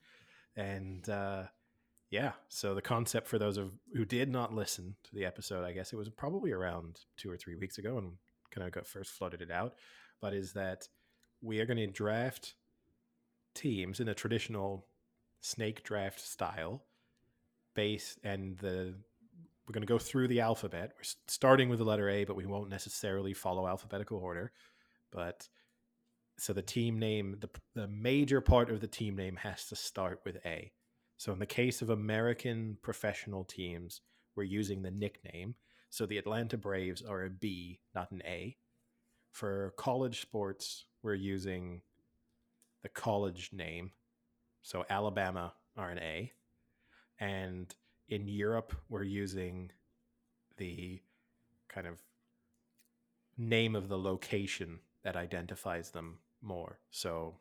And 0.56 1.08
uh, 1.08 1.44
yeah, 2.10 2.32
so 2.48 2.74
the 2.74 2.82
concept 2.82 3.28
for 3.28 3.38
those 3.38 3.56
of 3.56 3.72
who 3.94 4.04
did 4.04 4.30
not 4.30 4.54
listen 4.54 4.96
to 5.04 5.14
the 5.14 5.24
episode, 5.24 5.64
I 5.64 5.72
guess 5.72 5.92
it 5.92 5.96
was 5.96 6.08
probably 6.08 6.52
around 6.52 7.00
two 7.16 7.30
or 7.30 7.36
three 7.36 7.54
weeks 7.54 7.78
ago, 7.78 7.98
and 7.98 8.12
kind 8.50 8.66
of 8.66 8.72
got 8.72 8.86
first 8.86 9.12
floated 9.12 9.42
it 9.42 9.50
out. 9.50 9.74
But 10.20 10.34
is 10.34 10.52
that 10.54 10.88
we 11.42 11.60
are 11.60 11.66
going 11.66 11.78
to 11.78 11.86
draft 11.86 12.54
teams 13.54 14.00
in 14.00 14.08
a 14.08 14.14
traditional 14.14 14.86
snake 15.40 15.82
draft 15.84 16.20
style 16.20 16.82
base 17.74 18.16
and 18.24 18.58
the 18.58 18.94
we're 19.66 19.72
going 19.72 19.86
to 19.86 19.86
go 19.86 19.98
through 19.98 20.28
the 20.28 20.40
alphabet. 20.40 20.92
We're 20.96 21.10
starting 21.26 21.68
with 21.68 21.78
the 21.78 21.84
letter 21.84 22.08
A, 22.08 22.24
but 22.24 22.36
we 22.36 22.46
won't 22.46 22.70
necessarily 22.70 23.34
follow 23.34 23.68
alphabetical 23.68 24.16
order. 24.16 24.50
But 25.12 25.46
so 26.38 26.54
the 26.54 26.62
team 26.62 26.98
name, 26.98 27.36
the, 27.38 27.50
the 27.74 27.86
major 27.86 28.40
part 28.40 28.70
of 28.70 28.80
the 28.80 28.86
team 28.86 29.14
name 29.14 29.36
has 29.36 29.66
to 29.66 29.76
start 29.76 30.20
with 30.24 30.38
A. 30.46 30.72
So 31.18 31.32
in 31.32 31.40
the 31.40 31.46
case 31.46 31.82
of 31.82 31.90
American 31.90 32.78
professional 32.80 33.44
teams, 33.44 34.00
we're 34.36 34.44
using 34.44 34.82
the 34.82 34.90
nickname. 34.90 35.56
So 35.90 36.06
the 36.06 36.16
Atlanta 36.16 36.56
Braves 36.56 37.02
are 37.02 37.24
a 37.24 37.30
B, 37.30 37.80
not 37.94 38.10
an 38.12 38.22
A. 38.24 38.56
For 39.32 39.74
college 39.76 40.20
sports, 40.20 40.84
we're 41.02 41.14
using 41.14 41.82
the 42.82 42.88
college 42.88 43.50
name. 43.52 43.90
So 44.62 44.84
Alabama 44.88 45.54
are 45.76 45.90
an 45.90 45.98
A. 45.98 46.32
And 47.18 47.74
in 48.08 48.28
Europe, 48.28 48.74
we're 48.88 49.02
using 49.02 49.72
the 50.56 51.02
kind 51.68 51.86
of 51.88 51.98
name 53.36 53.74
of 53.74 53.88
the 53.88 53.98
location 53.98 54.78
that 55.02 55.16
identifies 55.16 55.90
them 55.90 56.18
more. 56.42 56.78
So 56.90 57.38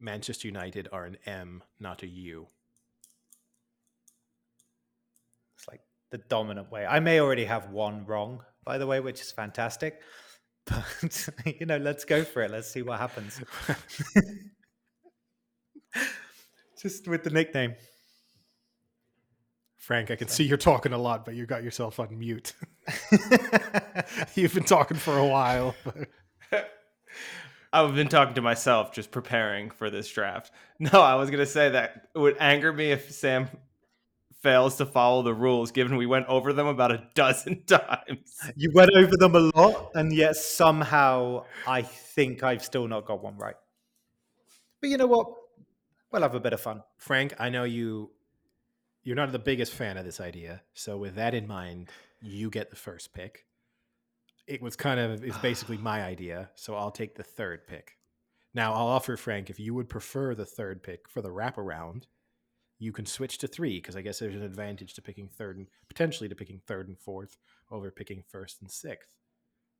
Manchester 0.00 0.48
United 0.48 0.88
are 0.92 1.04
an 1.04 1.18
M, 1.26 1.62
not 1.78 2.02
a 2.02 2.08
U. 2.08 2.48
It's 5.56 5.68
like 5.68 5.80
the 6.14 6.18
dominant 6.28 6.70
way. 6.70 6.86
I 6.86 7.00
may 7.00 7.18
already 7.18 7.44
have 7.44 7.70
one 7.70 8.06
wrong, 8.06 8.40
by 8.64 8.78
the 8.78 8.86
way, 8.86 9.00
which 9.00 9.20
is 9.20 9.32
fantastic. 9.32 10.00
But 10.66 11.60
you 11.60 11.66
know, 11.66 11.76
let's 11.76 12.04
go 12.04 12.22
for 12.22 12.40
it. 12.42 12.52
Let's 12.52 12.70
see 12.70 12.82
what 12.82 13.00
happens. 13.00 13.42
Just 16.80 17.08
with 17.08 17.24
the 17.24 17.30
nickname. 17.30 17.74
Frank, 19.76 20.12
I 20.12 20.16
can 20.16 20.28
see 20.28 20.44
you're 20.44 20.56
talking 20.56 20.92
a 20.92 20.98
lot, 20.98 21.24
but 21.24 21.34
you 21.34 21.46
got 21.46 21.64
yourself 21.64 21.98
on 21.98 22.16
mute. 22.16 22.54
You've 24.34 24.54
been 24.54 24.64
talking 24.64 24.96
for 24.96 25.18
a 25.18 25.26
while. 25.26 25.74
I've 27.72 27.94
been 27.96 28.08
talking 28.08 28.34
to 28.36 28.40
myself, 28.40 28.92
just 28.92 29.10
preparing 29.10 29.68
for 29.68 29.90
this 29.90 30.08
draft. 30.08 30.52
No, 30.78 31.02
I 31.02 31.16
was 31.16 31.28
gonna 31.28 31.44
say 31.44 31.70
that 31.70 32.08
it 32.14 32.18
would 32.18 32.36
anger 32.38 32.72
me 32.72 32.92
if 32.92 33.10
Sam 33.10 33.50
fails 34.44 34.76
to 34.76 34.84
follow 34.86 35.22
the 35.22 35.34
rules, 35.34 35.72
given 35.72 35.96
we 35.96 36.06
went 36.06 36.26
over 36.26 36.52
them 36.52 36.66
about 36.66 36.92
a 36.92 37.02
dozen 37.14 37.64
times. 37.64 38.38
You 38.54 38.70
went 38.74 38.90
over 38.94 39.16
them 39.16 39.34
a 39.34 39.50
lot, 39.56 39.90
and 39.94 40.12
yet 40.12 40.36
somehow 40.36 41.46
I 41.66 41.82
think 41.82 42.42
I've 42.44 42.62
still 42.62 42.86
not 42.86 43.06
got 43.06 43.22
one 43.22 43.38
right. 43.38 43.56
But 44.80 44.90
you 44.90 44.98
know 44.98 45.06
what? 45.06 45.26
We'll 46.12 46.22
have 46.22 46.34
a 46.34 46.40
bit 46.40 46.52
of 46.52 46.60
fun. 46.60 46.82
Frank, 46.98 47.34
I 47.40 47.48
know 47.48 47.64
you 47.64 48.10
you're 49.02 49.16
not 49.16 49.32
the 49.32 49.38
biggest 49.38 49.72
fan 49.72 49.96
of 49.96 50.04
this 50.04 50.20
idea. 50.20 50.62
So 50.74 50.96
with 50.98 51.14
that 51.16 51.34
in 51.34 51.46
mind, 51.46 51.88
you 52.22 52.50
get 52.50 52.70
the 52.70 52.76
first 52.76 53.12
pick. 53.14 53.46
it 54.46 54.60
was 54.62 54.76
kind 54.76 55.00
of 55.00 55.24
it's 55.24 55.38
basically 55.38 55.78
my 55.78 56.02
idea, 56.04 56.50
so 56.54 56.74
I'll 56.74 56.90
take 56.90 57.14
the 57.16 57.22
third 57.22 57.66
pick. 57.66 57.96
Now 58.52 58.74
I'll 58.74 58.86
offer 58.88 59.16
Frank 59.16 59.50
if 59.50 59.58
you 59.58 59.74
would 59.74 59.88
prefer 59.88 60.34
the 60.34 60.44
third 60.46 60.82
pick 60.82 61.08
for 61.08 61.22
the 61.22 61.30
wraparound, 61.30 62.04
you 62.78 62.92
can 62.92 63.06
switch 63.06 63.38
to 63.38 63.46
three 63.46 63.78
because 63.78 63.96
I 63.96 64.02
guess 64.02 64.18
there's 64.18 64.34
an 64.34 64.42
advantage 64.42 64.94
to 64.94 65.02
picking 65.02 65.28
third 65.28 65.56
and 65.56 65.66
potentially 65.88 66.28
to 66.28 66.34
picking 66.34 66.60
third 66.66 66.88
and 66.88 66.98
fourth 66.98 67.36
over 67.70 67.90
picking 67.90 68.22
first 68.28 68.60
and 68.60 68.70
sixth. 68.70 69.08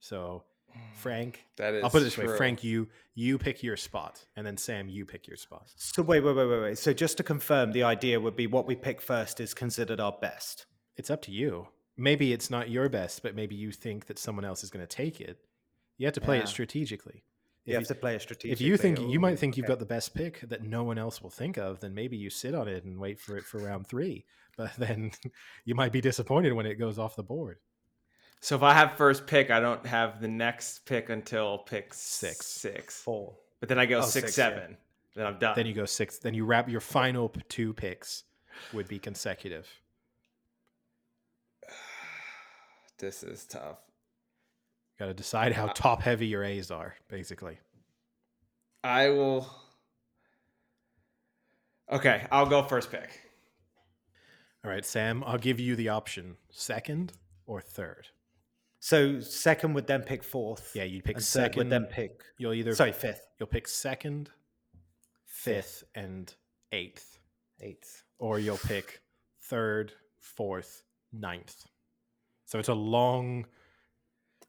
So 0.00 0.44
hmm. 0.72 0.80
Frank, 0.94 1.44
That 1.56 1.74
is 1.74 1.84
I'll 1.84 1.90
put 1.90 2.02
it 2.02 2.04
this 2.04 2.18
way. 2.18 2.26
Frank, 2.36 2.62
you 2.62 2.88
you 3.14 3.38
pick 3.38 3.62
your 3.62 3.76
spot, 3.76 4.24
and 4.36 4.46
then 4.46 4.56
Sam, 4.56 4.88
you 4.88 5.04
pick 5.04 5.26
your 5.26 5.36
spot. 5.36 5.70
So 5.76 6.02
wait, 6.02 6.20
wait, 6.20 6.36
wait, 6.36 6.46
wait, 6.46 6.60
wait. 6.62 6.78
So 6.78 6.92
just 6.92 7.16
to 7.18 7.22
confirm, 7.22 7.72
the 7.72 7.82
idea 7.82 8.20
would 8.20 8.36
be 8.36 8.46
what 8.46 8.66
we 8.66 8.76
pick 8.76 9.00
first 9.00 9.40
is 9.40 9.54
considered 9.54 10.00
our 10.00 10.16
best. 10.20 10.66
It's 10.96 11.10
up 11.10 11.22
to 11.22 11.32
you. 11.32 11.68
Maybe 11.96 12.32
it's 12.32 12.50
not 12.50 12.70
your 12.70 12.88
best, 12.88 13.22
but 13.22 13.34
maybe 13.36 13.54
you 13.54 13.70
think 13.70 14.06
that 14.06 14.18
someone 14.18 14.44
else 14.44 14.64
is 14.64 14.70
going 14.70 14.84
to 14.84 14.96
take 14.96 15.20
it. 15.20 15.38
You 15.96 16.06
have 16.06 16.14
to 16.14 16.20
play 16.20 16.36
Yeah. 16.36 16.42
it 16.42 16.48
strategically. 16.48 17.22
You 17.64 17.72
If 17.74 17.80
have 17.80 17.88
to 17.88 17.94
play 17.94 18.14
a 18.14 18.20
strategic. 18.20 18.52
if 18.52 18.60
you 18.60 18.76
think 18.76 18.98
you 19.00 19.18
might 19.18 19.38
think 19.38 19.56
you've 19.56 19.66
got 19.66 19.78
the 19.78 19.86
best 19.86 20.14
pick 20.14 20.40
that 20.48 20.62
no 20.64 20.84
one 20.84 20.98
else 20.98 21.22
will 21.22 21.30
think 21.30 21.56
of, 21.56 21.80
then 21.80 21.94
maybe 21.94 22.16
you 22.16 22.28
sit 22.28 22.54
on 22.54 22.68
it 22.68 22.84
and 22.84 22.98
wait 22.98 23.18
for 23.18 23.36
it 23.38 23.44
for 23.44 23.58
round 23.58 23.86
three. 23.86 24.24
But 24.56 24.70
then 24.76 25.10
you 25.64 25.74
might 25.74 25.90
be 25.90 26.00
disappointed 26.00 26.52
when 26.52 26.64
it 26.64 26.76
goes 26.76 26.96
off 26.96 27.16
the 27.16 27.24
board. 27.24 27.58
So 28.40 28.54
if 28.54 28.62
I 28.62 28.72
have 28.72 28.96
first 28.96 29.26
pick, 29.26 29.50
I 29.50 29.58
don't 29.58 29.84
have 29.84 30.20
the 30.20 30.28
next 30.28 30.84
pick 30.86 31.08
until 31.08 31.58
pick 31.58 31.92
Six. 31.92 32.46
Six. 32.46 33.02
four. 33.02 33.34
But 33.58 33.68
then 33.68 33.80
I 33.80 33.86
go 33.86 33.98
Oh, 33.98 34.02
six, 34.02 34.26
six, 34.34 34.38
yeah. 34.38 34.50
seven. 34.50 34.76
Then 35.16 35.26
I'm 35.26 35.38
done. 35.40 35.54
Then 35.56 35.66
you 35.66 35.72
go 35.74 35.86
six. 35.86 36.18
Then 36.18 36.34
you 36.34 36.44
wrap 36.44 36.68
your 36.68 36.80
final 36.80 37.32
two 37.48 37.72
picks 37.72 38.24
would 38.72 38.86
be 38.86 38.98
consecutive. 39.00 39.66
this 42.98 43.22
is 43.22 43.44
tough. 43.46 43.78
Got 44.98 45.06
to 45.06 45.14
decide 45.14 45.52
how 45.52 45.66
uh, 45.66 45.72
top 45.72 46.02
heavy 46.02 46.26
your 46.26 46.44
A's 46.44 46.70
are, 46.70 46.94
basically. 47.08 47.58
I 48.82 49.08
will. 49.08 49.48
Okay, 51.90 52.26
I'll 52.30 52.46
go 52.46 52.62
first 52.62 52.90
pick. 52.90 53.20
All 54.64 54.70
right, 54.70 54.84
Sam, 54.84 55.22
I'll 55.26 55.38
give 55.38 55.60
you 55.60 55.76
the 55.76 55.88
option 55.90 56.36
second 56.50 57.12
or 57.46 57.60
third. 57.60 58.08
So 58.80 59.20
second 59.20 59.74
would 59.74 59.86
then 59.86 60.02
pick 60.02 60.22
fourth. 60.22 60.72
Yeah, 60.74 60.84
you'd 60.84 61.04
pick 61.04 61.16
and 61.16 61.24
second. 61.24 61.58
would 61.58 61.70
then 61.70 61.86
pick. 61.86 62.22
You'll 62.38 62.52
either 62.52 62.74
Sorry, 62.74 62.92
fifth, 62.92 63.26
you'll 63.38 63.46
pick 63.46 63.66
second, 63.66 64.30
fifth, 65.26 65.84
and 65.94 66.32
eighth, 66.72 67.18
eighth. 67.60 68.04
or 68.18 68.38
you'll 68.38 68.58
pick 68.58 69.00
third, 69.42 69.92
fourth, 70.20 70.82
ninth. 71.12 71.66
So 72.46 72.58
it's 72.58 72.68
a 72.68 72.74
long. 72.74 73.46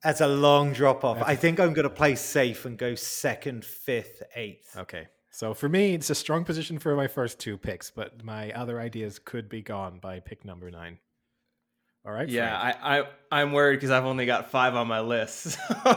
That's 0.06 0.22
a 0.22 0.28
long 0.28 0.72
drop 0.72 1.04
off. 1.04 1.20
I 1.24 1.36
think 1.36 1.60
I'm 1.60 1.74
going 1.74 1.90
to 1.90 1.90
play 1.90 2.14
safe 2.14 2.66
and 2.66 2.78
go 2.78 2.94
second, 2.94 3.66
fifth, 3.66 4.22
eighth. 4.36 4.78
Okay, 4.78 5.08
so 5.32 5.56
for 5.56 5.68
me, 5.68 5.96
it's 5.96 6.12
a 6.12 6.16
strong 6.16 6.46
position 6.46 6.78
for 6.78 6.96
my 6.96 7.08
first 7.08 7.40
two 7.40 7.58
picks, 7.58 7.90
but 7.90 8.24
my 8.24 8.52
other 8.52 8.80
ideas 8.80 9.18
could 9.18 9.50
be 9.50 9.64
gone 9.64 9.98
by 9.98 10.20
pick 10.20 10.46
number 10.46 10.70
nine. 10.70 11.00
All 12.06 12.12
right. 12.12 12.30
Yeah, 12.30 12.62
Frank. 12.62 12.78
I, 12.84 13.00
I 13.00 13.04
I'm 13.32 13.52
worried 13.52 13.78
because 13.78 13.90
I've 13.90 14.06
only 14.06 14.28
got 14.28 14.52
five 14.52 14.76
on 14.76 14.88
my 14.88 15.00
list. 15.00 15.58
All 15.86 15.96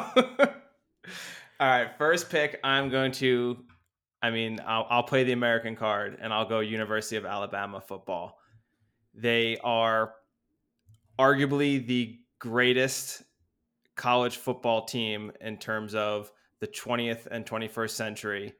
right, 1.61 1.91
first 1.99 2.31
pick. 2.31 2.59
I'm 2.65 2.89
going 2.89 3.13
to. 3.13 3.59
I 4.23 4.31
mean, 4.31 4.59
I'll, 4.67 4.87
I'll 4.89 5.03
play 5.03 5.25
the 5.25 5.33
American 5.33 5.77
card 5.77 6.17
and 6.19 6.33
I'll 6.33 6.49
go 6.49 6.61
University 6.61 7.17
of 7.17 7.27
Alabama 7.27 7.83
football. 7.83 8.39
They 9.13 9.59
are 9.63 10.15
arguably 11.19 11.87
the 11.87 12.19
greatest 12.39 13.23
college 13.99 14.37
football 14.39 14.85
team 14.85 15.33
in 15.43 15.59
terms 15.59 15.95
of 15.95 16.33
the 16.61 16.67
20th 16.67 17.27
and 17.27 17.45
21st 17.45 17.91
century. 17.91 18.55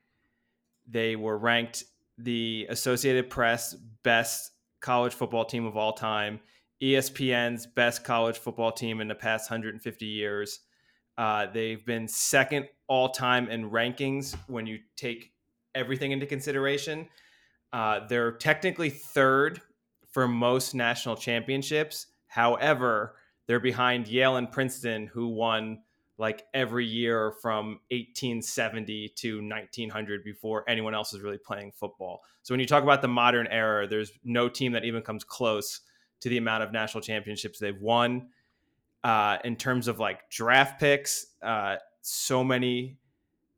They 0.87 1.17
were 1.17 1.39
ranked 1.39 1.85
the 2.19 2.67
Associated 2.69 3.31
Press 3.31 3.75
best 4.03 4.51
college 4.81 5.15
football 5.15 5.45
team 5.45 5.65
of 5.65 5.77
all 5.77 5.93
time, 5.93 6.41
ESPN's 6.83 7.67
best 7.67 8.05
college 8.05 8.37
football 8.37 8.73
team 8.73 9.01
in 9.01 9.09
the 9.09 9.15
past 9.15 9.51
150 9.51 10.07
years. 10.07 10.61
Uh, 11.17 11.47
they've 11.47 11.85
been 11.87 12.07
second 12.07 12.67
all 12.87 13.09
time 13.09 13.49
in 13.49 13.71
rankings 13.71 14.37
when 14.49 14.67
you 14.67 14.79
take 14.97 15.33
everything 15.75 16.13
into 16.13 16.27
consideration. 16.27 17.09
Uh, 17.73 18.01
they're 18.09 18.33
technically 18.33 18.91
third 18.91 19.61
for 20.11 20.27
most 20.27 20.75
national 20.75 21.17
championships. 21.17 22.07
However, 22.27 23.17
they're 23.49 23.59
behind 23.59 24.07
Yale 24.07 24.37
and 24.37 24.53
Princeton, 24.53 25.09
who 25.09 25.29
won 25.29 25.81
like 26.19 26.45
every 26.53 26.85
year 26.85 27.33
from 27.41 27.81
1870 27.91 29.09
to 29.17 29.37
1900 29.39 30.23
before 30.23 30.65
anyone 30.69 30.95
else 30.95 31.13
was 31.13 31.23
really 31.23 31.39
playing 31.39 31.73
football. 31.73 32.23
So 32.43 32.53
when 32.53 32.61
you 32.61 32.67
talk 32.67 32.83
about 32.83 33.03
the 33.03 33.09
modern 33.09 33.47
era, 33.47 33.87
there's 33.89 34.13
no 34.23 34.49
team 34.49 34.73
that 34.73 34.85
even 34.85 35.03
comes 35.03 35.25
close 35.25 35.81
to 36.21 36.29
the 36.29 36.37
amount 36.37 36.63
of 36.63 36.73
national 36.73 37.03
championships 37.03 37.59
they've 37.59 37.81
won. 37.81 38.29
Uh, 39.03 39.39
in 39.45 39.57
terms 39.57 39.89
of 39.89 39.99
like 39.99 40.29
draft 40.29 40.79
picks, 40.81 41.29
uh, 41.43 41.77
so 42.03 42.45
many 42.45 42.99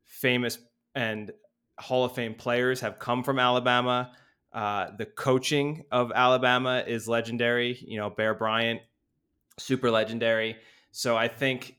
famous 0.05 0.59
and 0.95 1.31
Hall 1.79 2.05
of 2.05 2.13
Fame 2.13 2.35
players 2.35 2.79
have 2.81 2.99
come 2.99 3.23
from 3.23 3.39
Alabama. 3.39 4.11
Uh, 4.53 4.91
the 4.97 5.05
coaching 5.05 5.83
of 5.91 6.11
Alabama 6.13 6.83
is 6.85 7.07
legendary. 7.07 7.77
You 7.81 7.97
know, 7.97 8.09
Bear 8.11 8.35
Bryant, 8.35 8.81
super 9.61 9.91
legendary. 9.91 10.57
So 10.91 11.15
I 11.15 11.27
think 11.27 11.77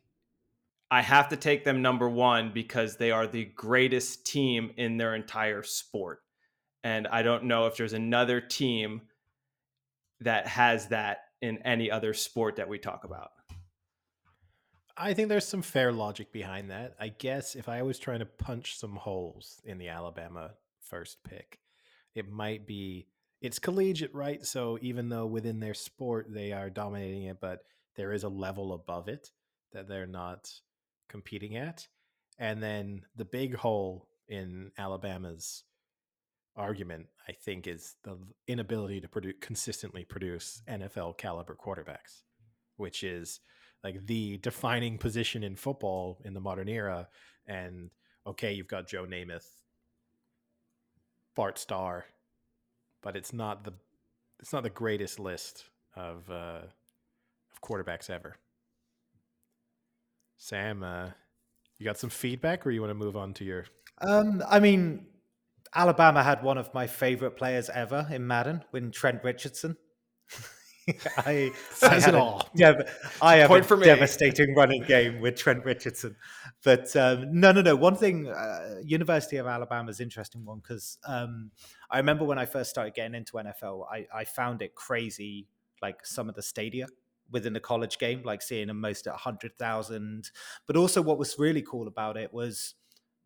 I 0.90 1.02
have 1.02 1.28
to 1.30 1.36
take 1.36 1.64
them 1.64 1.82
number 1.82 2.08
one 2.08 2.52
because 2.52 2.96
they 2.96 3.10
are 3.10 3.26
the 3.26 3.44
greatest 3.44 4.26
team 4.26 4.72
in 4.76 4.96
their 4.96 5.14
entire 5.14 5.62
sport. 5.62 6.20
And 6.84 7.06
I 7.08 7.22
don't 7.22 7.44
know 7.44 7.66
if 7.66 7.76
there's 7.76 7.92
another 7.92 8.40
team 8.40 9.02
that 10.20 10.46
has 10.46 10.88
that 10.88 11.18
in 11.40 11.58
any 11.58 11.90
other 11.90 12.14
sport 12.14 12.56
that 12.56 12.68
we 12.68 12.78
talk 12.78 13.04
about. 13.04 13.30
I 14.96 15.14
think 15.14 15.28
there's 15.28 15.48
some 15.48 15.62
fair 15.62 15.92
logic 15.92 16.32
behind 16.32 16.70
that. 16.70 16.94
I 17.00 17.08
guess 17.08 17.56
if 17.56 17.68
I 17.68 17.82
was 17.82 17.98
trying 17.98 18.18
to 18.18 18.26
punch 18.26 18.78
some 18.78 18.96
holes 18.96 19.60
in 19.64 19.78
the 19.78 19.88
Alabama 19.88 20.52
first 20.80 21.24
pick, 21.24 21.58
it 22.14 22.30
might 22.30 22.66
be 22.66 23.06
it's 23.43 23.59
collegiate, 23.59 24.14
right? 24.14 24.47
So 24.47 24.78
even 24.80 25.09
though 25.09 25.26
within 25.26 25.61
their 25.61 25.74
sport 25.74 26.28
they 26.30 26.53
are 26.53 26.70
dominating 26.70 27.24
it, 27.24 27.40
but 27.40 27.64
there 27.97 28.12
is 28.12 28.22
a 28.22 28.28
level 28.28 28.72
above 28.72 29.09
it 29.09 29.32
that 29.72 29.88
they're 29.88 30.07
not 30.07 30.51
competing 31.09 31.57
at. 31.57 31.88
And 32.38 32.62
then 32.62 33.03
the 33.16 33.24
big 33.24 33.57
hole 33.57 34.09
in 34.28 34.70
Alabama's 34.78 35.64
argument, 36.57 37.07
I 37.28 37.32
think, 37.32 37.66
is 37.66 37.97
the 38.05 38.16
inability 38.47 39.01
to 39.01 39.09
produce 39.09 39.34
consistently 39.40 40.05
produce 40.05 40.62
NFL 40.68 41.18
caliber 41.18 41.57
quarterbacks, 41.57 42.22
which 42.76 43.03
is 43.03 43.40
like 43.82 44.07
the 44.07 44.38
defining 44.38 44.99
position 44.99 45.43
in 45.43 45.57
football 45.57 46.20
in 46.24 46.32
the 46.34 46.40
modern 46.40 46.68
era. 46.68 47.09
And 47.47 47.90
okay, 48.26 48.53
you've 48.53 48.68
got 48.68 48.86
Joe 48.86 49.05
Namath, 49.05 49.49
Bart 51.34 51.59
Starr, 51.59 52.05
but 53.03 53.16
it's 53.16 53.32
not 53.32 53.64
the 53.64 53.72
it's 54.40 54.53
not 54.53 54.62
the 54.62 54.70
greatest 54.70 55.18
list 55.18 55.64
of 55.94 56.28
uh, 56.30 56.62
of 57.53 57.61
quarterbacks 57.62 58.11
ever. 58.11 58.36
Sam, 60.36 60.82
uh, 60.82 61.11
you 61.78 61.84
got 61.84 61.98
some 61.98 62.11
feedback, 62.11 62.66
or 62.66 62.70
you 62.70 62.80
want 62.80 62.90
to 62.90 62.94
move 62.94 63.16
on 63.16 63.34
to 63.34 63.44
your? 63.44 63.66
Um, 64.00 64.42
I 64.48 64.59
mean, 64.59 65.07
Alabama 65.74 66.22
had 66.22 66.42
one 66.42 66.59
of 66.59 66.72
my 66.74 66.86
favorite 66.86 67.36
players 67.36 67.70
ever 67.70 68.09
in 68.11 68.26
Madden, 68.26 68.64
when 68.70 68.90
Trent 68.90 69.22
Richardson. 69.22 69.76
I, 71.18 71.52
I 71.82 72.00
had 72.00 72.08
it 72.08 72.14
all. 72.14 72.48
dev- 72.56 73.16
I 73.20 73.36
have 73.36 73.48
Point 73.48 73.70
a 73.70 73.76
devastating 73.76 74.54
running 74.54 74.82
game 74.82 75.20
with 75.20 75.36
Trent 75.36 75.64
Richardson. 75.64 76.16
But 76.64 76.94
um, 76.96 77.40
no, 77.40 77.52
no, 77.52 77.62
no. 77.62 77.76
One 77.76 77.96
thing, 77.96 78.28
uh, 78.28 78.76
University 78.84 79.36
of 79.36 79.46
Alabama 79.46 79.90
is 79.90 80.00
interesting 80.00 80.44
one 80.44 80.58
because 80.58 80.98
um, 81.06 81.50
I 81.90 81.98
remember 81.98 82.24
when 82.24 82.38
I 82.38 82.46
first 82.46 82.70
started 82.70 82.94
getting 82.94 83.14
into 83.14 83.34
NFL, 83.34 83.86
I, 83.90 84.06
I 84.14 84.24
found 84.24 84.62
it 84.62 84.74
crazy, 84.74 85.48
like 85.80 86.04
some 86.04 86.28
of 86.28 86.34
the 86.34 86.42
stadia 86.42 86.86
within 87.30 87.52
the 87.52 87.60
college 87.60 87.98
game, 87.98 88.22
like 88.24 88.42
seeing 88.42 88.68
them 88.68 88.80
most 88.80 89.06
at 89.06 89.12
100,000. 89.12 90.30
But 90.66 90.76
also, 90.76 91.00
what 91.02 91.18
was 91.18 91.38
really 91.38 91.62
cool 91.62 91.88
about 91.88 92.16
it 92.16 92.32
was 92.32 92.74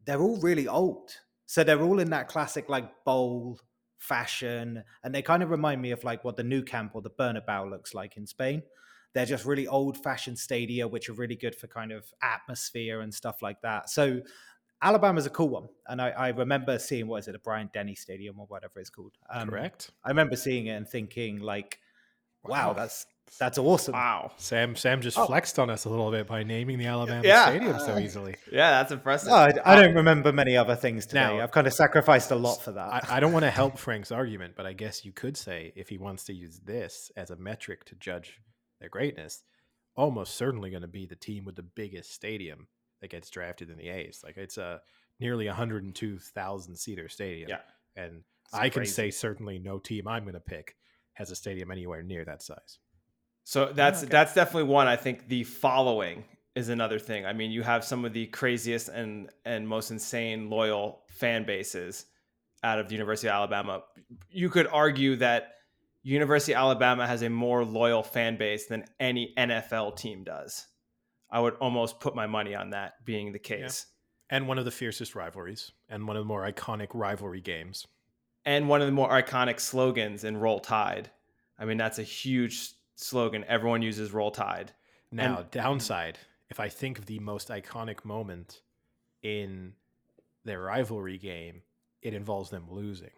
they're 0.04 0.20
all 0.20 0.38
really 0.40 0.68
old. 0.68 1.11
So 1.46 1.62
they're 1.62 1.82
all 1.82 2.00
in 2.00 2.11
that 2.11 2.28
classic, 2.28 2.68
like, 2.68 3.04
bowl 3.04 3.61
fashion. 3.99 4.82
And 5.03 5.14
they 5.14 5.22
kind 5.22 5.42
of 5.42 5.51
remind 5.51 5.82
me 5.82 5.90
of 5.90 6.05
like 6.05 6.24
what 6.24 6.36
the 6.36 6.44
Nou 6.44 6.62
Camp 6.62 6.92
or 6.94 7.03
the 7.03 7.11
Bernabeu 7.11 7.70
looks 7.70 7.94
like 7.94 8.16
in 8.16 8.26
Spain. 8.26 8.62
They're 9.12 9.26
just 9.26 9.47
really 9.47 9.66
old 9.66 9.97
fashioned 10.03 10.38
stadia, 10.38 10.86
which 10.86 11.09
are 11.09 11.14
really 11.14 11.36
good 11.36 11.55
for 11.55 11.68
kind 11.68 11.90
of 11.92 12.05
atmosphere 12.22 13.01
and 13.01 13.14
stuff 13.14 13.40
like 13.40 13.61
that. 13.62 13.88
So 13.88 14.20
Alabama's 14.82 15.24
a 15.24 15.30
cool 15.30 15.49
one. 15.49 15.68
And 15.86 16.03
I, 16.03 16.11
I 16.11 16.28
remember 16.28 16.78
seeing, 16.78 17.07
what 17.07 17.18
is 17.18 17.28
it, 17.28 17.32
the 17.32 17.38
Bryant-Denny 17.38 17.94
Stadium 17.94 18.38
or 18.38 18.47
whatever 18.47 18.78
it's 18.78 18.90
called. 18.90 19.12
Um, 19.30 19.49
Correct. 19.49 19.90
I 20.05 20.09
remember 20.11 20.36
seeing 20.36 20.66
it 20.66 20.72
and 20.72 20.86
thinking, 20.86 21.40
like, 21.40 21.78
wow, 22.44 22.68
Wow. 22.68 22.72
that's 22.74 23.07
That's 23.39 23.59
awesome. 23.59 23.93
Wow. 23.93 24.33
Sam 24.37 24.77
Sam 24.77 25.01
just 25.03 25.18
Oh. 25.18 25.27
flexed 25.27 25.59
on 25.59 25.68
us 25.68 25.85
a 25.85 25.91
little 25.91 26.11
bit 26.11 26.27
by 26.27 26.43
naming 26.43 26.79
the 26.79 26.87
Alabama 26.87 27.22
Yeah. 27.27 27.47
Stadium 27.51 27.79
so 27.81 27.95
uh, 27.95 27.99
easily. 27.99 28.37
Yeah, 28.51 28.70
that's 28.70 28.93
impressive. 28.93 29.29
No, 29.29 29.35
I, 29.35 29.53
I 29.64 29.77
don't 29.77 29.95
remember 29.95 30.33
many 30.33 30.57
other 30.57 30.74
things 30.77 31.07
today. 31.07 31.20
Now- 31.20 31.41
I've 31.43 31.51
kind 31.51 31.66
of 31.66 31.74
sacrificed 31.74 32.31
a 32.31 32.37
lot 32.37 32.62
for 32.62 32.72
that. 32.72 33.05
I, 33.11 33.16
I 33.16 33.20
don't 33.20 33.33
want 33.33 33.45
to 33.45 33.51
help 33.51 33.79
Frank's 33.79 34.11
argument, 34.11 34.55
but 34.57 34.64
I 34.66 34.72
guess 34.72 35.05
you 35.05 35.12
could 35.12 35.37
say 35.37 35.72
if 35.77 35.89
he 35.89 35.99
wants 35.99 36.24
to 36.24 36.33
use 36.33 36.61
this 36.61 37.11
as 37.16 37.31
a 37.31 37.37
metric 37.37 37.85
to 37.87 37.95
judge 37.97 38.41
their 38.81 38.89
greatness, 38.89 39.43
almost 39.97 40.35
certainly 40.37 40.70
going 40.70 40.83
to 40.83 40.89
be 40.89 41.05
the 41.07 41.16
team 41.16 41.45
with 41.45 41.57
the 41.57 41.62
biggest 41.62 42.12
stadium 42.14 42.68
that 43.03 43.11
gets 43.11 43.29
drafted 43.29 43.68
in 43.70 43.77
the 43.77 43.89
A's. 43.89 44.20
Like 44.24 44.37
it's 44.39 44.57
a 44.57 44.81
nearly 45.20 45.47
102,000 45.47 46.77
seater 46.77 47.09
stadium. 47.09 47.49
Yeah. 47.51 47.59
And 47.97 48.22
It's 48.47 48.55
I 48.55 48.68
can 48.68 48.87
say 48.87 49.11
certainly 49.11 49.59
no 49.59 49.79
team 49.79 50.07
I'm 50.09 50.22
going 50.24 50.35
to 50.35 50.41
pick 50.41 50.77
has 51.14 51.31
a 51.31 51.37
stadium 51.37 51.70
anywhere 51.70 52.03
near 52.03 52.24
that 52.24 52.43
size. 52.43 52.79
So 53.47 53.68
oh, 53.68 53.72
that's 53.72 54.03
okay. 54.03 54.11
that's 54.11 54.34
definitely 54.34 54.68
one. 54.68 54.88
I 54.88 54.97
think 54.97 55.28
the 55.28 55.44
following 55.44 56.24
is 56.57 56.68
another 56.68 56.99
thing. 56.99 57.24
I 57.24 57.32
mean, 57.32 57.53
you 57.53 57.62
have 57.62 57.84
some 57.84 58.05
of 58.05 58.12
the 58.12 58.26
craziest 58.26 58.88
and 58.88 59.30
and 59.44 59.68
most 59.68 59.92
insane 59.92 60.51
loyal 60.51 61.05
fan 61.07 61.47
bases 61.47 62.07
out 62.64 62.80
of 62.80 62.88
the 62.88 62.94
University 62.94 63.28
of 63.28 63.34
Alabama. 63.34 63.84
You 64.30 64.51
could 64.51 64.66
argue 64.66 65.14
that 65.16 65.53
University 66.03 66.55
of 66.55 66.59
Alabama 66.59 67.07
has 67.07 67.22
a 67.22 67.30
more 67.30 67.64
loyal 67.64 68.03
fan 68.03 68.36
base 68.36 68.66
than 68.66 68.84
any 68.99 69.32
NFL 69.38 69.97
team 69.97 70.24
does. 70.24 70.66
I 71.30 71.38
would 71.38 71.55
almost 71.55 72.01
put 72.01 72.16
my 72.16 72.26
money 72.26 72.57
on 72.57 72.70
that 72.70 73.05
being 73.05 73.30
the 73.30 73.38
case. 73.38 73.86
And 74.28 74.49
one 74.49 74.59
of 74.59 74.64
the 74.64 74.72
fiercest 74.72 75.14
rivalries 75.14 75.70
and 75.88 76.09
one 76.09 76.16
of 76.16 76.22
the 76.22 76.28
more 76.28 76.42
iconic 76.51 76.88
rivalry 76.94 77.40
games. 77.40 77.86
And 78.44 78.68
one 78.68 78.80
of 78.80 78.88
the 78.88 78.92
more 78.92 79.11
iconic 79.11 79.61
slogans 79.61 80.24
in 80.24 80.36
Roll 80.36 80.59
Tide. 80.59 81.12
I 81.61 81.64
mean, 81.64 81.76
that's 81.76 82.01
a 82.01 82.03
huge 82.03 82.72
slogan. 82.97 83.44
Everyone 83.47 83.82
uses 83.82 84.12
Roll 84.12 84.30
Tide. 84.30 84.72
Now, 85.12 85.38
And- 85.38 85.51
downside, 85.51 86.18
if 86.51 86.59
I 86.61 86.68
think 86.68 86.99
of 86.99 87.07
the 87.07 87.18
most 87.20 87.49
iconic 87.49 88.05
moment 88.05 88.62
in 89.22 89.74
their 90.44 90.61
rivalry 90.62 91.18
game, 91.18 91.62
it 92.03 92.12
involves 92.14 92.51
them 92.51 92.66
losing. 92.70 93.11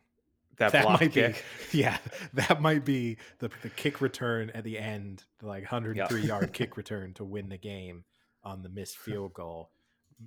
That, 0.57 0.73
That 0.73 0.85
block 0.85 1.01
might 1.01 1.13
kick. 1.13 1.45
be, 1.71 1.79
yeah, 1.79 1.99
that 2.35 2.61
might 2.61 2.85
be 2.85 3.17
the, 3.39 3.49
the 3.63 3.69
kick 3.71 4.01
return 4.01 4.51
at 4.51 4.65
the 4.65 4.77
end, 4.79 5.25
the 5.39 5.47
like 5.47 5.63
103 5.63 6.21
yard 6.27 6.53
kick 6.53 6.77
return 6.77 7.15
to 7.15 7.25
win 7.25 7.49
the 7.49 7.59
game 7.59 8.05
on 8.43 8.63
the 8.63 8.69
missed 8.69 8.97
field 8.99 9.33
goal 9.35 9.71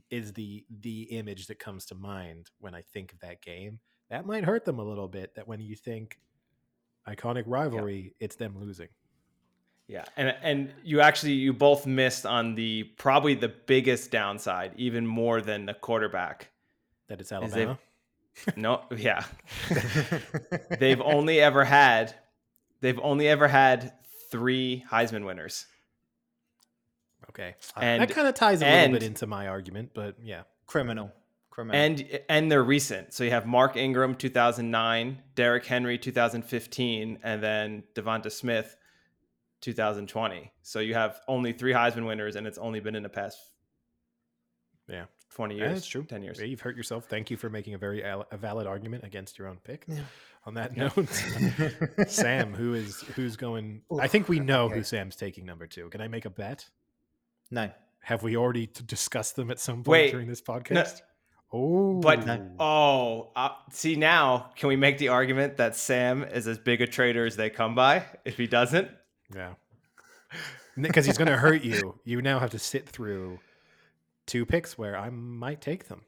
is 0.09 0.31
the 0.33 0.63
the 0.79 1.01
image 1.03 1.47
that 1.47 1.59
comes 1.59 1.85
to 1.87 1.95
mind 1.95 2.49
when 2.59 2.73
I 2.73 2.81
think 2.81 3.11
of 3.11 3.19
that 3.19 3.41
game. 3.41 3.79
That 4.09 4.25
might 4.25 4.45
hurt 4.45 4.63
them 4.63 4.79
a 4.79 4.83
little 4.83 5.09
bit. 5.09 5.35
That 5.35 5.49
when 5.49 5.59
you 5.59 5.75
think 5.75 6.17
iconic 7.05 7.43
rivalry, 7.45 8.13
it's 8.19 8.37
them 8.37 8.57
losing. 8.57 8.87
Yeah, 9.91 10.05
and 10.15 10.33
and 10.41 10.73
you 10.85 11.01
actually 11.01 11.33
you 11.33 11.51
both 11.51 11.85
missed 11.85 12.25
on 12.25 12.55
the 12.55 12.83
probably 12.97 13.33
the 13.35 13.49
biggest 13.49 14.09
downside, 14.09 14.71
even 14.77 15.05
more 15.05 15.41
than 15.41 15.65
the 15.65 15.73
quarterback. 15.73 16.49
That 17.09 17.19
it's 17.19 17.27
Is 17.27 17.33
Alabama. 17.33 17.77
No, 18.55 18.83
yeah, 18.95 19.25
they've 20.79 21.01
only 21.01 21.41
ever 21.41 21.65
had 21.65 22.15
they've 22.79 22.99
only 23.03 23.27
ever 23.27 23.49
had 23.49 23.91
three 24.31 24.85
Heisman 24.89 25.25
winners, 25.25 25.65
Okay, 27.29 27.55
and 27.75 28.01
that 28.01 28.11
kind 28.11 28.29
of 28.29 28.33
ties 28.33 28.61
a 28.61 28.65
and- 28.65 28.93
little 28.93 28.99
bit 29.05 29.07
into 29.07 29.27
my 29.27 29.47
argument, 29.47 29.91
but 29.93 30.15
yeah, 30.23 30.43
criminal. 30.67 31.11
Criminal. 31.49 31.75
and 31.81 32.19
and 32.29 32.49
they're 32.49 32.63
recent. 32.63 33.13
So 33.13 33.25
you 33.25 33.31
have 33.31 33.45
Mark 33.45 33.75
Ingram, 33.75 34.15
two 34.15 34.29
thousand 34.29 34.71
nine, 34.71 35.21
Derrick 35.35 35.65
Henry, 35.65 35.97
two 35.97 36.13
thousand 36.13 36.43
fifteen, 36.43 37.19
and 37.23 37.43
then 37.43 37.83
DeVonta 37.93 38.31
Smith, 38.31 38.77
two 39.61 39.73
thousand 39.73 40.09
twenty. 40.09 40.51
So 40.61 40.79
you 40.79 40.93
have 40.95 41.19
only 41.27 41.53
three 41.53 41.71
Heisman 41.73 42.05
winners, 42.05 42.35
and 42.35 42.45
it's 42.45 42.57
only 42.57 42.79
been 42.79 42.95
in 42.95 43.03
the 43.03 43.09
past 43.09 43.37
yeah, 44.87 45.05
twenty 45.29 45.55
years. 45.55 45.73
that's 45.73 45.87
true. 45.87 46.03
Ten 46.03 46.23
years. 46.23 46.39
Yeah, 46.39 46.45
you've 46.45 46.61
hurt 46.61 46.75
yourself. 46.75 47.05
Thank 47.05 47.31
you 47.31 47.37
for 47.37 47.49
making 47.49 47.73
a 47.73 47.77
very 47.77 48.03
al- 48.03 48.27
a 48.31 48.37
valid 48.37 48.67
argument 48.67 49.03
against 49.03 49.37
your 49.39 49.47
own 49.47 49.57
pick. 49.63 49.85
Yeah. 49.87 49.99
On 50.45 50.55
that 50.55 50.75
note, 50.75 51.07
Sam, 52.07 52.53
who 52.53 52.73
is 52.73 53.01
who's 53.15 53.35
going? 53.35 53.83
I 53.99 54.07
think 54.07 54.27
we 54.27 54.39
know 54.39 54.69
who 54.69 54.81
Sam's 54.83 55.15
taking 55.15 55.45
number 55.45 55.67
two. 55.67 55.89
Can 55.89 56.01
I 56.01 56.07
make 56.07 56.25
a 56.25 56.29
bet? 56.31 56.67
no. 57.49 57.69
Have 58.03 58.23
we 58.23 58.35
already 58.35 58.65
t- 58.65 58.83
discussed 58.87 59.35
them 59.35 59.51
at 59.51 59.59
some 59.59 59.83
point 59.83 59.87
Wait, 59.89 60.09
during 60.11 60.27
this 60.27 60.41
podcast? 60.41 61.01
oh, 61.53 61.99
But 61.99 62.25
No. 62.25 62.49
oh, 62.59 63.31
uh, 63.35 63.49
see 63.69 63.95
now, 63.95 64.49
can 64.55 64.69
we 64.69 64.75
make 64.75 64.97
the 64.97 65.09
argument 65.09 65.57
that 65.57 65.75
Sam 65.75 66.23
is 66.23 66.47
as 66.47 66.57
big 66.57 66.81
a 66.81 66.87
trader 66.87 67.27
as 67.27 67.35
they 67.35 67.51
come 67.51 67.75
by? 67.75 68.03
If 68.25 68.37
he 68.37 68.47
doesn't, 68.47 68.89
yeah, 69.35 69.53
because 70.79 71.05
he's 71.05 71.17
going 71.17 71.27
to 71.29 71.37
hurt 71.37 71.63
you. 71.63 71.99
You 72.03 72.21
now 72.21 72.39
have 72.39 72.51
to 72.51 72.59
sit 72.59 72.87
through 72.87 73.39
two 74.25 74.45
picks 74.45 74.77
where 74.77 74.97
I 74.97 75.09
might 75.09 75.61
take 75.61 75.87
them. 75.87 76.01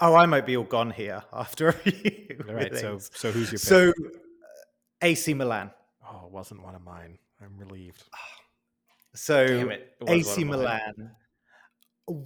Oh, 0.00 0.14
I 0.14 0.26
might 0.26 0.46
be 0.46 0.56
all 0.56 0.64
gone 0.64 0.90
here 0.90 1.22
after. 1.32 1.74
you 1.84 2.44
All 2.48 2.54
right, 2.54 2.74
so 2.76 2.98
so 2.98 3.30
who's 3.30 3.52
your 3.52 3.58
pick? 3.58 3.60
so 3.60 3.88
uh, 3.90 4.18
AC 5.02 5.34
Milan. 5.34 5.70
oh, 6.04 6.26
it 6.26 6.32
wasn't 6.32 6.62
one 6.62 6.74
of 6.74 6.82
mine. 6.82 7.18
I'm 7.42 7.56
relieved. 7.58 8.04
So 9.14 9.42
it, 9.44 9.96
it 10.00 10.08
AC 10.08 10.44
one 10.44 10.54
of 10.60 10.64
mine. 10.64 11.10
Milan. 12.08 12.24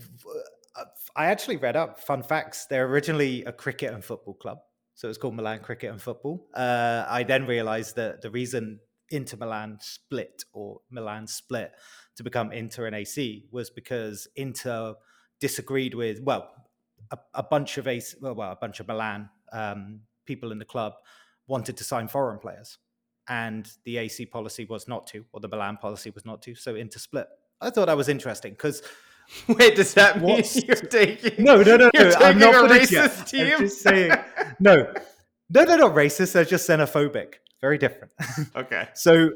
uh, 0.76 0.84
I 1.16 1.26
actually 1.26 1.56
read 1.56 1.76
up 1.76 1.98
fun 2.00 2.22
facts. 2.22 2.66
They're 2.66 2.86
originally 2.86 3.44
a 3.44 3.52
cricket 3.52 3.92
and 3.92 4.04
football 4.04 4.34
club, 4.34 4.58
so 4.94 5.08
it's 5.08 5.18
called 5.18 5.34
Milan 5.34 5.60
Cricket 5.60 5.90
and 5.90 6.00
Football. 6.00 6.46
Uh, 6.54 7.04
I 7.08 7.22
then 7.22 7.46
realized 7.46 7.96
that 7.96 8.22
the 8.22 8.30
reason 8.30 8.80
Inter 9.10 9.36
Milan 9.36 9.78
split 9.80 10.44
or 10.52 10.80
Milan 10.90 11.26
split 11.26 11.72
to 12.16 12.22
become 12.22 12.52
Inter 12.52 12.86
and 12.86 12.96
AC 12.96 13.46
was 13.50 13.70
because 13.70 14.28
Inter 14.36 14.94
disagreed 15.40 15.94
with 15.94 16.20
well 16.22 16.50
a, 17.10 17.18
a 17.34 17.42
bunch 17.42 17.76
of 17.78 17.86
AC, 17.86 18.16
well, 18.20 18.34
well 18.34 18.52
a 18.52 18.56
bunch 18.56 18.80
of 18.80 18.88
Milan 18.88 19.28
um, 19.52 20.00
people 20.26 20.52
in 20.52 20.58
the 20.58 20.64
club 20.64 20.94
wanted 21.46 21.76
to 21.76 21.84
sign 21.84 22.08
foreign 22.08 22.38
players 22.38 22.78
and 23.28 23.70
the 23.84 23.98
AC 23.98 24.26
policy 24.26 24.64
was 24.64 24.88
not 24.88 25.06
to, 25.08 25.24
or 25.32 25.40
the 25.40 25.48
Milan 25.48 25.76
policy 25.78 26.10
was 26.10 26.24
not 26.24 26.42
to. 26.42 26.54
So 26.54 26.74
Inter 26.74 26.98
split. 26.98 27.26
I 27.60 27.70
thought 27.70 27.86
that 27.86 27.96
was 27.96 28.08
interesting 28.08 28.52
because 28.52 28.82
Wait, 29.48 29.76
does 29.76 29.94
that 29.94 30.20
mean 30.20 30.36
What's- 30.36 30.62
you're 30.66 30.76
taking? 30.76 31.44
no, 31.44 31.62
no, 31.62 31.76
no, 31.76 31.90
no. 31.94 32.10
I'm 32.18 32.38
not 32.38 32.54
a 32.54 32.68
racist 32.68 33.38
I'm 33.40 33.60
just 33.60 33.80
saying, 33.80 34.12
no, 34.60 34.92
no, 35.50 35.64
they're 35.64 35.78
not 35.78 35.94
racist. 35.94 36.32
They're 36.32 36.44
just 36.44 36.68
xenophobic. 36.68 37.34
Very 37.60 37.78
different. 37.78 38.12
okay. 38.56 38.88
So, 38.94 39.30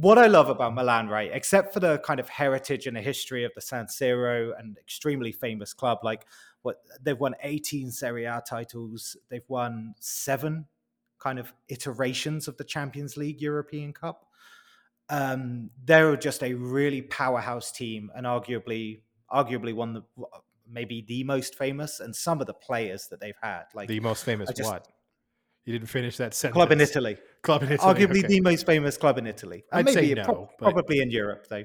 what 0.00 0.18
I 0.18 0.26
love 0.26 0.48
about 0.48 0.74
Milan, 0.74 1.08
right, 1.08 1.30
except 1.32 1.74
for 1.74 1.80
the 1.80 1.98
kind 1.98 2.20
of 2.20 2.28
heritage 2.28 2.86
and 2.86 2.96
the 2.96 3.00
history 3.00 3.44
of 3.44 3.52
the 3.54 3.60
San 3.60 3.86
Siro 3.86 4.52
and 4.58 4.76
extremely 4.78 5.32
famous 5.32 5.72
club, 5.72 5.98
like 6.02 6.26
what 6.62 6.76
they've 7.00 7.18
won 7.18 7.34
18 7.42 7.90
Serie 7.90 8.24
A 8.24 8.42
titles, 8.48 9.16
they've 9.30 9.48
won 9.48 9.94
seven 10.00 10.66
kind 11.18 11.38
of 11.38 11.52
iterations 11.68 12.48
of 12.48 12.56
the 12.56 12.64
Champions 12.64 13.16
League 13.16 13.40
European 13.40 13.92
Cup. 13.92 14.26
Um, 15.08 15.70
they're 15.84 16.16
just 16.16 16.42
a 16.42 16.54
really 16.54 17.02
powerhouse 17.02 17.70
team 17.72 18.10
and 18.14 18.26
arguably, 18.26 19.00
arguably 19.30 19.74
one 19.74 19.96
of 19.96 20.04
the 20.16 20.26
maybe 20.70 21.04
the 21.06 21.22
most 21.24 21.56
famous 21.56 22.00
and 22.00 22.14
some 22.14 22.40
of 22.40 22.46
the 22.46 22.54
players 22.54 23.08
that 23.08 23.20
they've 23.20 23.36
had, 23.42 23.64
like 23.74 23.88
The 23.88 24.00
most 24.00 24.24
famous 24.24 24.50
just- 24.52 24.70
what? 24.70 24.88
You 25.64 25.72
didn't 25.72 25.88
finish 25.88 26.16
that 26.16 26.34
sentence. 26.34 26.54
club 26.54 26.72
in 26.72 26.80
Italy. 26.80 27.16
Club 27.42 27.62
in 27.62 27.72
Italy. 27.72 27.94
arguably 27.94 28.18
okay. 28.24 28.26
the 28.26 28.40
most 28.40 28.66
famous 28.66 28.96
club 28.96 29.18
in 29.18 29.26
Italy. 29.26 29.64
I'd 29.72 29.88
say 29.88 30.14
no, 30.14 30.24
pro- 30.24 30.50
but- 30.58 30.72
probably 30.72 31.00
in 31.00 31.10
Europe 31.10 31.46
though. 31.48 31.64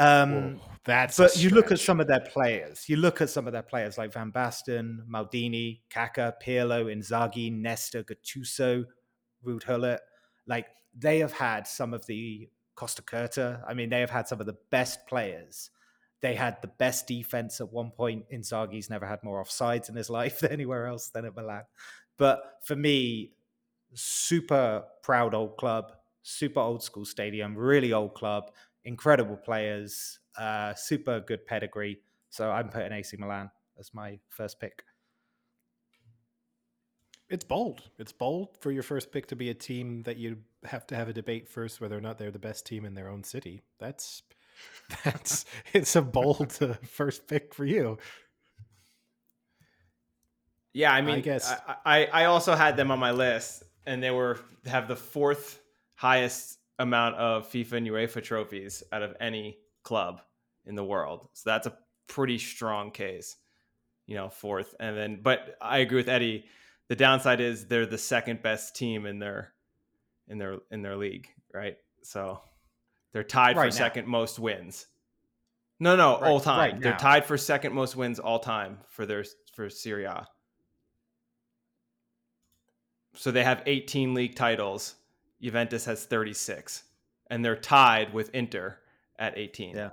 Um, 0.00 0.56
Whoa, 0.56 0.60
that's 0.84 1.16
but 1.16 1.36
you 1.42 1.50
look 1.50 1.72
at 1.72 1.80
some 1.80 2.00
of 2.00 2.06
their 2.06 2.20
players. 2.20 2.88
You 2.88 2.96
look 2.96 3.20
at 3.20 3.30
some 3.30 3.46
of 3.46 3.52
their 3.52 3.62
players 3.62 3.98
like 3.98 4.12
Van 4.12 4.30
Basten, 4.30 4.98
Maldini, 5.12 5.80
Kaka, 5.90 6.34
Pirlo, 6.44 6.86
Inzaghi, 6.86 7.52
Nesta, 7.52 8.04
Gattuso, 8.04 8.84
Ruud 9.44 9.66
Gullit. 9.66 10.00
Like 10.46 10.66
they 10.96 11.18
have 11.18 11.32
had 11.32 11.66
some 11.66 11.94
of 11.94 12.06
the 12.06 12.48
Costacurta. 12.76 13.62
I 13.66 13.74
mean, 13.74 13.90
they 13.90 14.00
have 14.00 14.10
had 14.10 14.28
some 14.28 14.40
of 14.40 14.46
the 14.46 14.56
best 14.70 15.06
players. 15.08 15.70
They 16.20 16.34
had 16.34 16.60
the 16.62 16.68
best 16.68 17.06
defense 17.06 17.60
at 17.60 17.72
one 17.72 17.90
point. 17.90 18.26
Inzaghi's 18.32 18.90
never 18.90 19.06
had 19.06 19.22
more 19.24 19.42
offsides 19.42 19.88
in 19.88 19.96
his 19.96 20.10
life 20.20 20.40
than 20.40 20.52
anywhere 20.52 20.86
else 20.86 21.08
than 21.08 21.24
at 21.24 21.34
Milan. 21.34 21.64
But 22.18 22.58
for 22.64 22.76
me, 22.76 23.32
super 23.94 24.84
proud 25.02 25.34
old 25.34 25.56
club, 25.56 25.92
super 26.22 26.60
old 26.60 26.82
school 26.82 27.04
stadium, 27.04 27.56
really 27.56 27.92
old 27.92 28.14
club, 28.14 28.50
incredible 28.84 29.36
players, 29.36 30.18
uh, 30.36 30.74
super 30.74 31.20
good 31.20 31.46
pedigree. 31.46 32.00
So 32.30 32.50
I'm 32.50 32.68
putting 32.68 32.92
AC 32.92 33.16
Milan 33.16 33.50
as 33.78 33.94
my 33.94 34.18
first 34.28 34.60
pick. 34.60 34.82
It's 37.30 37.44
bold. 37.44 37.82
It's 37.98 38.12
bold 38.12 38.56
for 38.60 38.70
your 38.72 38.82
first 38.82 39.12
pick 39.12 39.26
to 39.26 39.36
be 39.36 39.50
a 39.50 39.54
team 39.54 40.02
that 40.04 40.16
you 40.16 40.38
have 40.64 40.86
to 40.88 40.96
have 40.96 41.08
a 41.08 41.12
debate 41.12 41.48
first 41.48 41.80
whether 41.80 41.96
or 41.96 42.00
not 42.00 42.18
they're 42.18 42.30
the 42.30 42.38
best 42.38 42.66
team 42.66 42.84
in 42.84 42.94
their 42.94 43.08
own 43.08 43.22
city. 43.22 43.60
That's 43.78 44.22
that's 45.04 45.44
it's 45.72 45.94
a 45.94 46.02
bold 46.02 46.56
uh, 46.60 46.74
first 46.86 47.26
pick 47.28 47.54
for 47.54 47.64
you. 47.66 47.98
Yeah, 50.72 50.92
I 50.92 51.00
mean, 51.00 51.22
guess- 51.22 51.50
I, 51.66 51.76
I 51.84 52.06
I 52.06 52.24
also 52.26 52.54
had 52.54 52.76
them 52.76 52.90
on 52.90 52.98
my 52.98 53.10
list, 53.10 53.62
and 53.86 54.02
they 54.02 54.10
were 54.10 54.38
have 54.66 54.86
the 54.88 54.96
fourth 54.96 55.60
highest 55.94 56.58
amount 56.78 57.16
of 57.16 57.48
FIFA 57.50 57.72
and 57.72 57.86
UEFA 57.88 58.22
trophies 58.22 58.82
out 58.92 59.02
of 59.02 59.16
any 59.20 59.58
club 59.82 60.20
in 60.66 60.74
the 60.76 60.84
world. 60.84 61.28
So 61.32 61.50
that's 61.50 61.66
a 61.66 61.76
pretty 62.06 62.38
strong 62.38 62.90
case, 62.90 63.36
you 64.06 64.14
know, 64.14 64.28
fourth. 64.28 64.74
And 64.78 64.96
then, 64.96 65.20
but 65.22 65.56
I 65.60 65.78
agree 65.78 65.96
with 65.96 66.08
Eddie. 66.08 66.44
The 66.88 66.96
downside 66.96 67.40
is 67.40 67.66
they're 67.66 67.86
the 67.86 67.98
second 67.98 68.42
best 68.42 68.76
team 68.76 69.06
in 69.06 69.18
their 69.18 69.52
in 70.28 70.38
their 70.38 70.58
in 70.70 70.82
their 70.82 70.96
league, 70.96 71.28
right? 71.52 71.76
So 72.02 72.40
they're 73.12 73.24
tied 73.24 73.56
Right 73.56 73.72
for 73.72 73.78
now. 73.78 73.84
second 73.84 74.06
most 74.06 74.38
wins. 74.38 74.86
No, 75.80 75.96
no, 75.96 76.20
Right- 76.20 76.28
all 76.30 76.40
time. 76.40 76.58
right 76.58 76.80
they're 76.80 76.96
tied 76.96 77.24
for 77.24 77.36
second 77.38 77.72
most 77.74 77.96
wins 77.96 78.18
all 78.18 78.38
time 78.38 78.78
for 78.88 79.06
their 79.06 79.24
for 79.54 79.68
Serie 79.70 80.04
A. 80.04 80.26
So 83.18 83.32
they 83.32 83.42
have 83.42 83.62
18 83.66 84.14
league 84.14 84.36
titles. 84.36 84.94
Juventus 85.42 85.84
has 85.86 86.04
36, 86.04 86.84
and 87.30 87.44
they're 87.44 87.56
tied 87.56 88.14
with 88.14 88.32
Inter 88.32 88.78
at 89.18 89.36
18. 89.36 89.74
Yeah. 89.74 89.90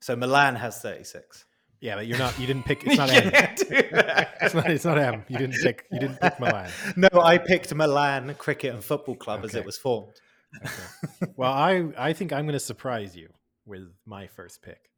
So 0.00 0.16
Milan 0.16 0.56
has 0.56 0.80
36. 0.80 1.44
Yeah, 1.80 1.94
but 1.96 2.06
you're 2.08 2.18
not. 2.18 2.36
You 2.40 2.46
didn't 2.48 2.64
pick. 2.64 2.82
It's 2.86 2.96
not 2.96 3.10
M. 3.10 3.30
can't 3.30 3.56
do 3.56 3.64
that. 3.92 4.38
It's 4.40 4.54
not. 4.54 4.70
It's 4.70 4.84
not 4.84 4.98
M. 4.98 5.24
You 5.28 5.38
didn't 5.38 5.60
pick. 5.62 5.86
You 5.92 6.00
didn't 6.00 6.20
pick 6.20 6.38
Milan. 6.40 6.70
No, 6.96 7.08
I 7.20 7.38
picked 7.38 7.72
Milan 7.74 8.34
Cricket 8.38 8.74
and 8.74 8.82
Football 8.84 9.16
Club 9.16 9.44
as 9.44 9.54
it 9.54 9.64
was 9.64 9.78
formed. 9.78 10.14
Okay. 10.64 11.32
Well, 11.36 11.52
I 11.52 11.88
I 11.96 12.12
think 12.12 12.32
I'm 12.32 12.44
going 12.44 12.52
to 12.54 12.60
surprise 12.60 13.16
you 13.16 13.30
with 13.66 13.88
my 14.04 14.26
first 14.26 14.62
pick, 14.62 14.90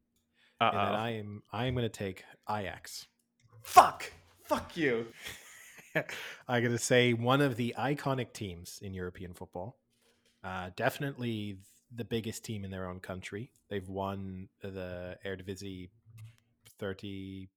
Uh-oh. 0.61 0.77
I 0.77 1.11
am 1.11 1.43
I 1.53 1.67
am 1.67 1.75
going 1.75 1.85
to 1.85 1.89
take 1.91 2.25
Ajax. 2.51 3.07
Fuck. 3.63 4.11
Fuck 4.45 4.77
you. 4.77 5.07
I'm 6.49 6.63
going 6.63 6.73
to 6.73 6.79
say 6.79 7.13
one 7.13 7.41
of 7.41 7.57
the 7.57 7.75
iconic 7.79 8.33
teams 8.33 8.81
in 8.83 8.95
European 8.95 9.35
football. 9.35 9.79
Uh, 10.43 10.71
definitely 10.77 11.59
the 11.95 12.05
biggest 12.05 12.45
team 12.45 12.65
in 12.65 12.71
their 12.71 12.89
own 12.89 13.01
country. 13.01 13.51
They've 13.71 13.89
won 13.89 14.49
the 14.61 15.17
Eredivisie 15.25 15.91
30, 16.79 17.49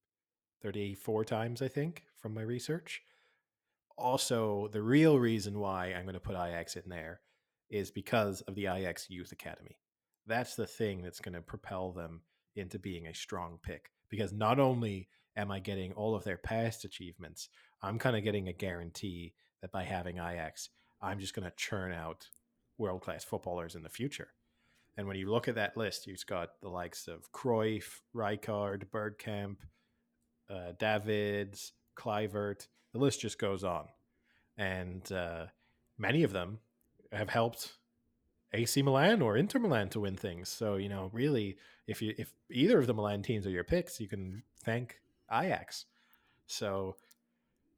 34 0.61 1.25
times, 1.25 1.61
I 1.61 1.67
think, 1.67 2.03
from 2.21 2.33
my 2.33 2.41
research. 2.41 3.01
Also, 3.97 4.69
the 4.71 4.81
real 4.81 5.19
reason 5.19 5.59
why 5.59 5.87
I'm 5.87 6.03
going 6.03 6.13
to 6.13 6.19
put 6.19 6.35
Ajax 6.35 6.75
in 6.75 6.87
there 6.87 7.21
is 7.69 7.91
because 7.91 8.41
of 8.41 8.55
the 8.55 8.67
Ajax 8.67 9.09
Youth 9.09 9.31
Academy. 9.31 9.77
That's 10.27 10.55
the 10.55 10.67
thing 10.67 11.01
that's 11.01 11.19
going 11.19 11.33
to 11.33 11.41
propel 11.41 11.91
them 11.91 12.21
into 12.55 12.79
being 12.79 13.07
a 13.07 13.13
strong 13.13 13.59
pick. 13.63 13.91
Because 14.09 14.31
not 14.31 14.59
only 14.59 15.09
am 15.37 15.51
I 15.51 15.59
getting 15.59 15.93
all 15.93 16.15
of 16.15 16.23
their 16.23 16.37
past 16.37 16.83
achievements, 16.83 17.47
I'm 17.81 17.99
kind 17.99 18.17
of 18.17 18.23
getting 18.23 18.47
a 18.47 18.53
guarantee 18.53 19.33
that 19.61 19.71
by 19.71 19.83
having 19.83 20.17
Ajax, 20.17 20.69
I'm 21.01 21.19
just 21.19 21.35
going 21.35 21.47
to 21.47 21.55
churn 21.55 21.93
out 21.93 22.27
world 22.77 23.01
class 23.01 23.23
footballers 23.23 23.75
in 23.75 23.83
the 23.83 23.89
future. 23.89 24.29
And 24.97 25.07
when 25.07 25.15
you 25.15 25.29
look 25.29 25.47
at 25.47 25.55
that 25.55 25.77
list, 25.77 26.07
you've 26.07 26.25
got 26.25 26.59
the 26.61 26.69
likes 26.69 27.07
of 27.07 27.31
Cruyff, 27.31 28.01
Rijkaard, 28.15 28.85
Bergkamp, 28.91 29.57
uh, 30.49 30.71
Davids, 30.79 31.73
Kluivert. 31.95 32.67
The 32.93 32.99
list 32.99 33.21
just 33.21 33.37
goes 33.37 33.63
on. 33.63 33.85
And 34.57 35.09
uh, 35.11 35.45
many 35.99 36.23
of 36.23 36.33
them 36.33 36.59
have 37.11 37.29
helped 37.29 37.73
AC 38.53 38.81
Milan 38.81 39.21
or 39.21 39.37
Inter 39.37 39.59
Milan 39.59 39.89
to 39.89 39.99
win 39.99 40.15
things. 40.15 40.49
So, 40.49 40.77
you 40.77 40.89
know, 40.89 41.11
really, 41.13 41.57
if 41.85 42.01
you 42.01 42.15
if 42.17 42.33
either 42.51 42.79
of 42.79 42.87
the 42.87 42.93
Milan 42.93 43.21
teams 43.21 43.45
are 43.45 43.51
your 43.51 43.63
picks, 43.63 43.99
you 43.99 44.07
can 44.07 44.41
thank 44.63 44.99
Ajax. 45.31 45.85
So 46.45 46.95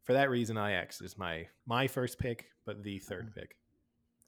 for 0.04 0.14
that 0.14 0.30
reason, 0.30 0.58
Ajax 0.58 1.02
is 1.02 1.18
my 1.18 1.48
my 1.66 1.88
first 1.88 2.20
pick, 2.20 2.46
but 2.66 2.84
the 2.84 3.00
third 3.00 3.28
mm-hmm. 3.28 3.40
pick. 3.40 3.56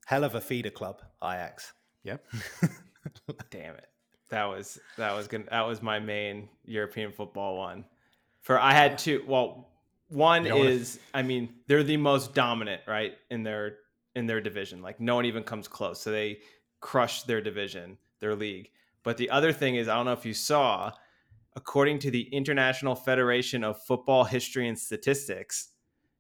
Hell 0.06 0.24
of 0.24 0.36
a 0.36 0.42
feeder 0.42 0.70
club, 0.70 1.02
Ajax. 1.24 1.74
Yep. 2.04 2.26
Damn 3.50 3.76
it. 3.76 3.88
That 4.30 4.46
was 4.46 4.80
that 4.98 5.16
was 5.16 5.28
gonna 5.28 5.46
that 5.50 5.68
was 5.68 5.82
my 5.82 6.00
main 6.00 6.50
European 6.66 7.12
football 7.12 7.58
one. 7.58 7.86
For 8.42 8.60
I 8.60 8.74
had 8.74 8.98
two. 8.98 9.24
Well, 9.28 9.70
one 10.08 10.44
don't 10.44 10.60
wanna- 10.60 10.70
is 10.70 11.00
I 11.14 11.22
mean 11.22 11.54
they're 11.68 11.84
the 11.84 11.98
most 11.98 12.34
dominant 12.34 12.82
right 12.88 13.18
in 13.30 13.44
their 13.44 13.78
in 14.16 14.26
their 14.26 14.42
division. 14.42 14.82
Like 14.82 15.00
no 15.00 15.16
one 15.16 15.26
even 15.26 15.44
comes 15.44 15.68
close. 15.68 16.02
So 16.02 16.12
they 16.12 16.40
crush 16.80 17.24
their 17.24 17.42
division, 17.42 17.98
their 18.20 18.36
league. 18.36 18.70
But 19.04 19.18
the 19.18 19.30
other 19.30 19.52
thing 19.52 19.76
is 19.76 19.88
I 19.88 19.96
don't 19.96 20.06
know 20.06 20.14
if 20.14 20.26
you 20.26 20.34
saw, 20.34 20.92
according 21.56 22.00
to 22.00 22.12
the 22.12 22.24
International 22.34 22.96
Federation 22.96 23.64
of 23.64 23.82
Football 23.84 24.24
History 24.24 24.68
and 24.68 24.78
Statistics, 24.78 25.70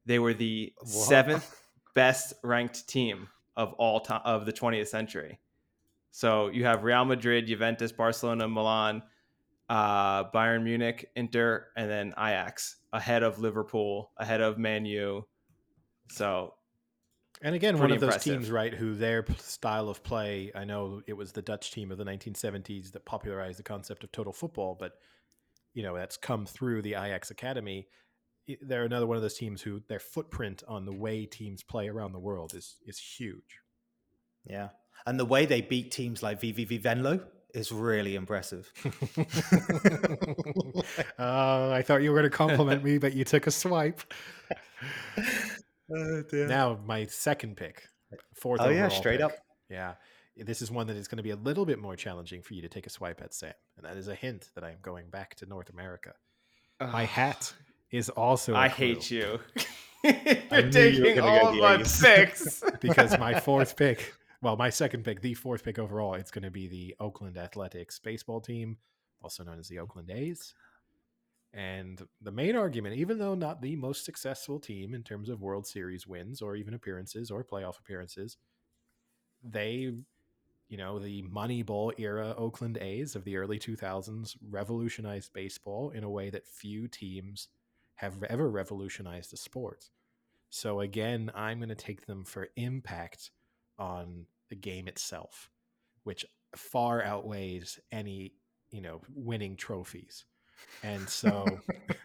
they 0.05 0.19
were 0.19 0.33
the 0.33 0.73
seventh 0.85 1.69
best 1.95 2.33
ranked 2.43 2.87
team 2.87 3.27
of 3.55 3.73
all 3.73 3.99
time 3.99 4.21
of 4.25 4.45
the 4.45 4.53
20th 4.53 4.87
century. 4.87 5.39
So 6.11 6.49
you 6.49 6.65
have 6.65 6.83
Real 6.83 7.05
Madrid, 7.05 7.47
Juventus, 7.47 7.91
Barcelona, 7.91 8.47
Milan, 8.47 9.01
uh, 9.69 10.25
Bayern 10.31 10.63
Munich, 10.63 11.09
Inter, 11.15 11.67
and 11.77 11.89
then 11.89 12.13
Ajax 12.17 12.77
ahead 12.91 13.23
of 13.23 13.39
Liverpool, 13.39 14.11
ahead 14.17 14.41
of 14.41 14.57
Man 14.57 14.85
U. 14.85 15.25
So 16.09 16.53
And 17.41 17.55
again, 17.55 17.79
one 17.79 17.91
of 17.91 18.01
those 18.01 18.09
impressive. 18.09 18.33
teams, 18.33 18.51
right, 18.51 18.73
who 18.73 18.93
their 18.95 19.25
style 19.37 19.87
of 19.87 20.03
play, 20.03 20.51
I 20.53 20.65
know 20.65 21.01
it 21.07 21.13
was 21.13 21.31
the 21.31 21.41
Dutch 21.41 21.71
team 21.71 21.89
of 21.91 21.97
the 21.97 22.03
1970s 22.03 22.91
that 22.91 23.05
popularized 23.05 23.59
the 23.59 23.63
concept 23.63 24.03
of 24.03 24.11
total 24.11 24.33
football, 24.33 24.75
but, 24.77 24.97
you 25.73 25.83
know, 25.83 25.95
that's 25.95 26.17
come 26.17 26.45
through 26.45 26.81
the 26.81 26.93
Ajax 26.93 27.31
Academy. 27.31 27.87
They're 28.61 28.83
another 28.85 29.07
one 29.07 29.15
of 29.17 29.21
those 29.23 29.37
teams 29.37 29.61
who 29.61 29.81
their 29.87 29.99
footprint 29.99 30.63
on 30.67 30.85
the 30.85 30.93
way 30.93 31.25
teams 31.25 31.63
play 31.63 31.87
around 31.87 32.11
the 32.13 32.19
world 32.19 32.53
is 32.53 32.77
is 32.85 32.97
huge. 32.99 33.59
Yeah. 34.45 34.69
And 35.05 35.19
the 35.19 35.25
way 35.25 35.45
they 35.45 35.61
beat 35.61 35.91
teams 35.91 36.21
like 36.21 36.41
VVV 36.41 36.81
Venlo 36.81 37.21
is 37.53 37.71
really 37.71 38.15
impressive. 38.15 38.71
uh, 41.19 41.71
I 41.71 41.81
thought 41.81 42.01
you 42.01 42.11
were 42.11 42.17
going 42.19 42.29
to 42.31 42.35
compliment 42.35 42.83
me, 42.83 42.97
but 42.97 43.13
you 43.13 43.23
took 43.23 43.47
a 43.47 43.51
swipe. 43.51 44.01
Now, 45.93 46.79
my 46.85 47.05
second 47.07 47.57
pick, 47.57 47.83
fourth 48.39 48.61
Oh, 48.61 48.69
yeah, 48.69 48.87
straight 48.87 49.17
pick. 49.17 49.25
up. 49.25 49.33
Yeah. 49.69 49.95
Eh, 50.39 50.43
this 50.45 50.61
is 50.61 50.71
one 50.71 50.87
that 50.87 50.97
is 50.97 51.07
going 51.07 51.17
to 51.17 51.23
be 51.23 51.31
a 51.31 51.35
little 51.35 51.65
bit 51.65 51.79
more 51.79 51.95
challenging 51.95 52.41
for 52.41 52.53
you 52.53 52.61
to 52.61 52.69
take 52.69 52.85
a 52.85 52.89
swipe 52.89 53.21
at, 53.21 53.33
Sam. 53.33 53.53
And 53.77 53.85
that 53.85 53.97
is 53.97 54.07
a 54.07 54.15
hint 54.15 54.49
that 54.55 54.63
I 54.63 54.71
am 54.71 54.77
going 54.81 55.09
back 55.09 55.35
to 55.35 55.45
North 55.45 55.69
America. 55.69 56.13
My 56.79 57.05
hat 57.05 57.53
is 57.91 58.09
also. 58.09 58.55
I 58.55 58.69
clue 58.69 58.87
hate 58.87 59.11
you. 59.11 59.39
You're 60.03 60.69
taking 60.71 61.15
gonna 61.15 61.27
all 61.27 61.47
of 61.49 61.55
my 61.57 61.77
picks. 62.01 62.63
because 62.79 63.17
my 63.19 63.39
fourth 63.39 63.75
pick, 63.75 64.15
well, 64.41 64.57
my 64.57 64.69
second 64.71 65.03
pick, 65.03 65.21
the 65.21 65.35
fourth 65.35 65.63
pick 65.63 65.77
overall, 65.77 66.15
it's 66.15 66.31
going 66.31 66.43
to 66.43 66.49
be 66.49 66.67
the 66.67 66.95
Oakland 66.99 67.37
Athletics 67.37 67.99
baseball 67.99 68.41
team, 68.41 68.77
also 69.21 69.43
known 69.43 69.59
as 69.59 69.67
the 69.67 69.77
Oakland 69.77 70.09
A's. 70.09 70.55
And 71.53 72.01
the 72.21 72.31
main 72.31 72.55
argument, 72.55 72.95
even 72.95 73.19
though 73.19 73.35
not 73.35 73.61
the 73.61 73.75
most 73.75 74.05
successful 74.05 74.59
team 74.59 74.95
in 74.95 75.03
terms 75.03 75.29
of 75.29 75.41
World 75.41 75.67
Series 75.67 76.07
wins 76.07 76.41
or 76.41 76.55
even 76.55 76.73
appearances 76.73 77.29
or 77.29 77.43
playoff 77.43 77.77
appearances, 77.77 78.37
they, 79.43 79.93
you 80.71 80.77
know, 80.77 80.99
the 80.99 81.21
Moneyball 81.23 81.91
era 81.99 82.33
Oakland 82.37 82.77
A's 82.77 83.17
of 83.17 83.25
the 83.25 83.35
early 83.35 83.59
2000s 83.59 84.37
revolutionized 84.49 85.33
baseball 85.33 85.89
in 85.89 86.05
a 86.05 86.09
way 86.09 86.29
that 86.29 86.47
few 86.47 86.87
teams 86.87 87.49
have 87.95 88.23
ever 88.23 88.49
revolutionized 88.49 89.33
the 89.33 89.37
sport. 89.37 89.89
So 90.49 90.79
again, 90.79 91.29
I'm 91.35 91.59
going 91.59 91.69
to 91.69 91.75
take 91.75 92.05
them 92.05 92.23
for 92.23 92.47
impact 92.55 93.31
on 93.77 94.27
the 94.49 94.55
game 94.55 94.87
itself, 94.87 95.49
which 96.03 96.25
far 96.55 97.03
outweighs 97.03 97.77
any, 97.91 98.33
you 98.71 98.79
know, 98.79 99.01
winning 99.13 99.57
trophies. 99.57 100.23
And 100.83 101.09
so 101.09 101.45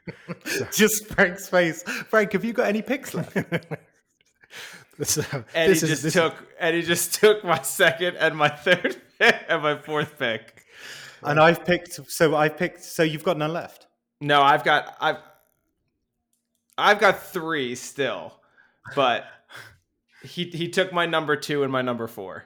Just 0.73 1.07
Frank's 1.07 1.49
face. 1.49 1.83
Frank, 1.83 2.33
have 2.33 2.45
you 2.45 2.53
got 2.53 2.67
any 2.67 2.83
picks 2.83 3.15
left? 3.15 3.37
Eddie 5.55 5.69
this 5.73 5.83
is- 5.83 6.03
just 6.03 6.15
took 6.15 6.35
Eddie 6.59 6.83
just 6.83 7.15
took 7.21 7.45
my 7.45 7.61
second 7.63 8.17
and 8.17 8.37
my 8.37 8.49
third 8.49 8.97
pick 9.19 9.37
and 9.49 9.63
my 9.63 9.77
fourth 9.77 10.19
pick. 10.19 10.65
and 11.23 11.39
I've 11.41 11.65
picked, 11.65 12.11
so 12.11 12.35
I've 12.37 12.57
picked, 12.57 12.83
so 12.83 13.03
you've 13.03 13.25
got 13.25 13.37
none 13.39 13.53
left. 13.53 13.87
No, 14.21 14.41
I've 14.43 14.65
got 14.65 14.97
I've 15.01 15.19
I've 16.79 16.99
got 16.99 17.23
three 17.23 17.75
still, 17.75 18.35
but 18.95 19.25
he 20.23 20.45
he 20.45 20.69
took 20.69 20.93
my 20.93 21.07
number 21.07 21.37
two 21.37 21.63
and 21.63 21.73
my 21.73 21.83
number 21.83 22.07
four. 22.07 22.45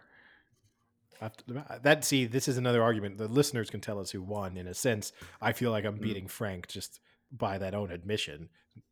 That 1.83 2.05
see 2.05 2.25
this 2.25 2.49
is 2.49 2.57
another 2.57 2.83
argument 2.83 3.19
the 3.19 3.29
listeners 3.29 3.69
can 3.71 3.81
tell 3.81 3.99
us 4.01 4.11
who 4.11 4.23
won 4.23 4.57
in 4.57 4.67
a 4.67 4.73
sense 4.73 5.13
i 5.43 5.53
feel 5.53 5.71
like 5.71 5.85
i'm 5.85 5.99
Mm. 5.99 6.03
beating 6.03 6.29
frank 6.29 6.67
just 6.67 6.99
by 7.31 7.59
that 7.59 7.75
own 7.75 7.91
admission 7.91 8.49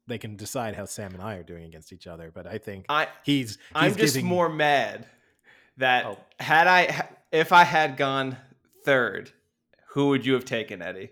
they 0.06 0.18
can 0.18 0.36
decide 0.36 0.74
how 0.74 0.84
sam 0.84 1.12
and 1.14 1.22
i 1.22 1.34
are 1.36 1.42
doing 1.42 1.64
against 1.64 1.92
each 1.92 2.06
other 2.06 2.30
but 2.34 2.46
i 2.46 2.58
think 2.58 2.86
I 2.88 3.08
he's, 3.24 3.50
he's 3.50 3.58
I'm 3.74 3.94
just 3.94 4.14
giving- 4.14 4.26
more 4.28 4.48
mad 4.48 5.06
that 5.76 6.06
Oh. 6.06 6.18
had 6.40 6.66
I 6.66 7.08
if 7.30 7.52
I 7.52 7.62
had 7.64 7.96
gone 7.96 8.36
third, 8.84 9.30
who 9.90 10.08
would 10.08 10.24
you 10.26 10.32
have 10.32 10.44
taken, 10.44 10.80
Eddie? 10.82 11.10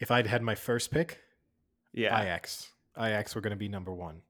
if 0.00 0.10
i'd 0.10 0.26
had 0.26 0.42
my 0.42 0.54
first 0.54 0.90
pick 0.90 1.20
Yeah. 1.92 2.20
Ajax. 2.20 2.70
Ajax 2.98 3.34
were 3.34 3.40
going 3.40 3.50
to 3.52 3.56
be 3.56 3.68
number 3.68 3.92
one. 3.92 4.22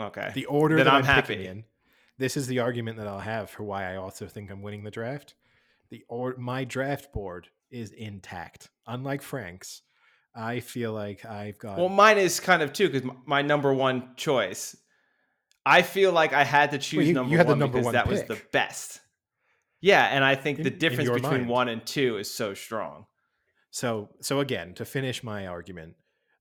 okay. 0.00 0.30
The 0.34 0.46
order 0.46 0.76
Then 0.76 0.86
that 0.86 0.94
I'm 0.94 0.98
I'm, 1.00 1.04
happy. 1.04 1.34
picking 1.36 1.50
in, 1.50 1.64
this 2.18 2.36
is 2.36 2.46
the 2.48 2.58
argument 2.60 2.96
that 2.98 3.06
I'll 3.06 3.18
have 3.20 3.48
for 3.50 3.62
why 3.64 3.92
I 3.92 3.96
also 3.96 4.26
think 4.26 4.50
I'm 4.50 4.62
winning 4.62 4.82
the 4.84 4.90
draft. 4.90 5.34
The 5.90 6.02
or 6.08 6.34
my 6.36 6.64
draft 6.64 7.12
board 7.12 7.48
is 7.70 7.90
intact, 7.92 8.70
unlike 8.86 9.22
Frank's. 9.22 9.82
I 10.36 10.60
feel 10.60 10.92
like 10.92 11.24
I've 11.24 11.58
got 11.58 11.78
Well, 11.78 11.88
mine 11.88 12.18
is 12.18 12.40
kind 12.40 12.62
of 12.62 12.72
too 12.72 12.88
because 12.90 13.08
my 13.24 13.42
number 13.42 13.72
one 13.72 14.10
choice. 14.16 14.76
I 15.64 15.82
feel 15.82 16.12
like 16.12 16.32
I 16.32 16.44
had 16.44 16.70
to 16.72 16.78
choose 16.78 17.08
you- 17.08 17.14
number 17.14 17.32
you 17.32 17.38
had 17.38 17.46
the 17.46 17.52
one 17.52 17.58
number 17.58 17.78
because 17.78 17.84
one 17.86 17.94
that 17.94 18.06
was 18.06 18.22
the 18.24 18.40
best. 18.52 19.00
Yeah, 19.80 20.04
and 20.06 20.24
I 20.24 20.34
think 20.36 20.58
In- 20.58 20.64
the 20.64 20.70
difference 20.70 21.10
between 21.10 21.40
mind. 21.40 21.48
one 21.48 21.68
and 21.68 21.84
two 21.86 22.18
is 22.18 22.32
so 22.32 22.54
strong. 22.54 23.06
So 23.70 24.10
so 24.20 24.40
again, 24.40 24.74
to 24.74 24.84
finish 24.84 25.22
my 25.22 25.46
argument, 25.46 25.96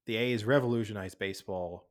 the 0.05 0.17
A's 0.17 0.45
revolutionized 0.45 1.17
baseball, 1.19 1.89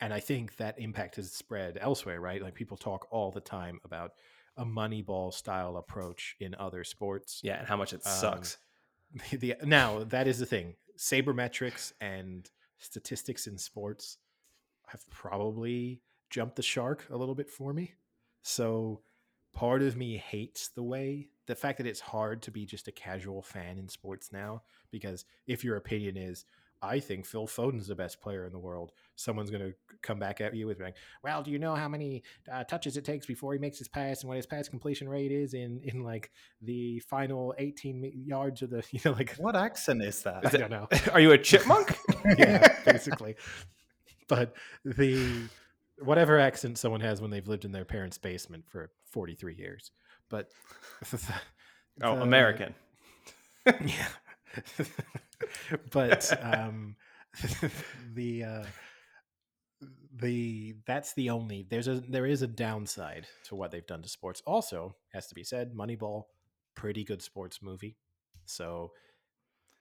and 0.00 0.12
I 0.12 0.20
think 0.20 0.56
that 0.56 0.78
impact 0.78 1.16
has 1.16 1.32
spread 1.32 1.78
elsewhere, 1.80 2.20
right? 2.20 2.42
Like 2.42 2.54
people 2.54 2.76
talk 2.76 3.06
all 3.10 3.30
the 3.30 3.40
time 3.40 3.80
about 3.84 4.12
a 4.56 4.64
Moneyball 4.64 5.32
style 5.32 5.76
approach 5.78 6.36
in 6.38 6.54
other 6.56 6.84
sports. 6.84 7.40
Yeah, 7.42 7.58
and 7.58 7.66
how 7.66 7.76
much 7.76 7.92
it 7.92 8.02
Um, 8.06 8.12
sucks. 8.12 8.58
the 9.32 9.56
now 9.62 10.04
that 10.04 10.26
is 10.28 10.38
the 10.38 10.46
thing. 10.46 10.74
Sabermetrics 10.98 11.92
and 12.00 12.48
statistics 12.78 13.46
in 13.46 13.58
sports 13.58 14.18
have 14.88 15.08
probably 15.10 16.02
jumped 16.30 16.56
the 16.56 16.62
shark 16.62 17.06
a 17.10 17.16
little 17.16 17.34
bit 17.34 17.50
for 17.50 17.72
me. 17.72 17.94
So 18.42 19.02
part 19.54 19.82
of 19.82 19.96
me 19.96 20.16
hates 20.16 20.68
the 20.68 20.82
way 20.82 21.28
the 21.46 21.54
fact 21.54 21.78
that 21.78 21.86
it's 21.86 22.00
hard 22.00 22.42
to 22.42 22.50
be 22.50 22.66
just 22.66 22.88
a 22.88 22.92
casual 22.92 23.42
fan 23.42 23.78
in 23.78 23.88
sports 23.88 24.30
now 24.32 24.62
because 24.90 25.24
if 25.46 25.62
your 25.62 25.76
opinion 25.76 26.16
is 26.16 26.44
I 26.84 27.00
think 27.00 27.26
Phil 27.26 27.46
Foden's 27.46 27.86
the 27.86 27.94
best 27.94 28.20
player 28.20 28.46
in 28.46 28.52
the 28.52 28.58
world. 28.58 28.92
Someone's 29.16 29.50
going 29.50 29.62
to 29.62 29.74
come 30.02 30.18
back 30.18 30.40
at 30.40 30.54
you 30.54 30.66
with 30.66 30.80
like, 30.80 30.96
"Well, 31.22 31.42
do 31.42 31.50
you 31.50 31.58
know 31.58 31.74
how 31.74 31.88
many 31.88 32.22
uh, 32.52 32.64
touches 32.64 32.96
it 32.96 33.04
takes 33.04 33.26
before 33.26 33.52
he 33.52 33.58
makes 33.58 33.78
his 33.78 33.88
pass 33.88 34.20
and 34.20 34.28
what 34.28 34.36
his 34.36 34.46
pass 34.46 34.68
completion 34.68 35.08
rate 35.08 35.32
is 35.32 35.54
in 35.54 35.80
in 35.84 36.02
like 36.02 36.30
the 36.62 37.00
final 37.00 37.54
18 37.58 38.12
yards 38.26 38.62
of 38.62 38.70
the 38.70 38.84
you 38.90 39.00
know 39.04 39.12
like 39.12 39.34
What 39.36 39.56
accent 39.56 40.02
is 40.02 40.22
that? 40.22 40.46
I 40.46 40.56
don't 40.56 40.70
know. 40.70 40.88
Are 41.12 41.20
you 41.20 41.32
a 41.32 41.38
chipmunk? 41.38 41.96
yeah, 42.38 42.80
basically. 42.84 43.36
But 44.28 44.54
the 44.84 45.48
whatever 45.98 46.38
accent 46.38 46.78
someone 46.78 47.00
has 47.00 47.20
when 47.20 47.30
they've 47.30 47.46
lived 47.46 47.64
in 47.64 47.72
their 47.72 47.84
parents' 47.84 48.18
basement 48.18 48.64
for 48.68 48.90
43 49.10 49.54
years. 49.54 49.90
But 50.28 50.50
oh, 52.02 52.16
the- 52.16 52.22
American. 52.22 52.74
yeah. 53.66 54.08
but 55.90 56.38
um 56.42 56.96
the 58.14 58.44
uh 58.44 58.64
the 60.16 60.76
that's 60.86 61.12
the 61.14 61.30
only 61.30 61.66
there's 61.68 61.88
a 61.88 62.02
there 62.08 62.26
is 62.26 62.42
a 62.42 62.46
downside 62.46 63.26
to 63.44 63.54
what 63.54 63.70
they've 63.70 63.86
done 63.86 64.02
to 64.02 64.08
sports. 64.08 64.42
Also, 64.46 64.94
has 65.12 65.26
to 65.26 65.34
be 65.34 65.42
said, 65.42 65.74
Moneyball, 65.74 66.24
pretty 66.74 67.04
good 67.04 67.22
sports 67.22 67.60
movie. 67.62 67.96
So 68.46 68.92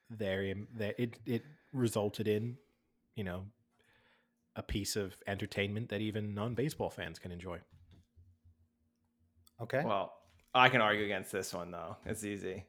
there 0.10 0.54
there 0.76 0.94
it 0.98 1.20
it 1.26 1.44
resulted 1.72 2.28
in, 2.28 2.58
you 3.16 3.24
know, 3.24 3.46
a 4.56 4.64
piece 4.64 4.96
of 4.96 5.16
entertainment 5.28 5.90
that 5.90 6.02
even 6.02 6.34
non-baseball 6.34 6.90
fans 6.90 7.20
can 7.20 7.32
enjoy. 7.32 7.60
Okay. 9.62 9.84
Well, 9.86 10.14
I 10.54 10.70
can 10.70 10.82
argue 10.82 11.06
against 11.06 11.32
this 11.32 11.54
one 11.54 11.72
though. 11.72 11.98
It's 12.06 12.24
easy. 12.24 12.66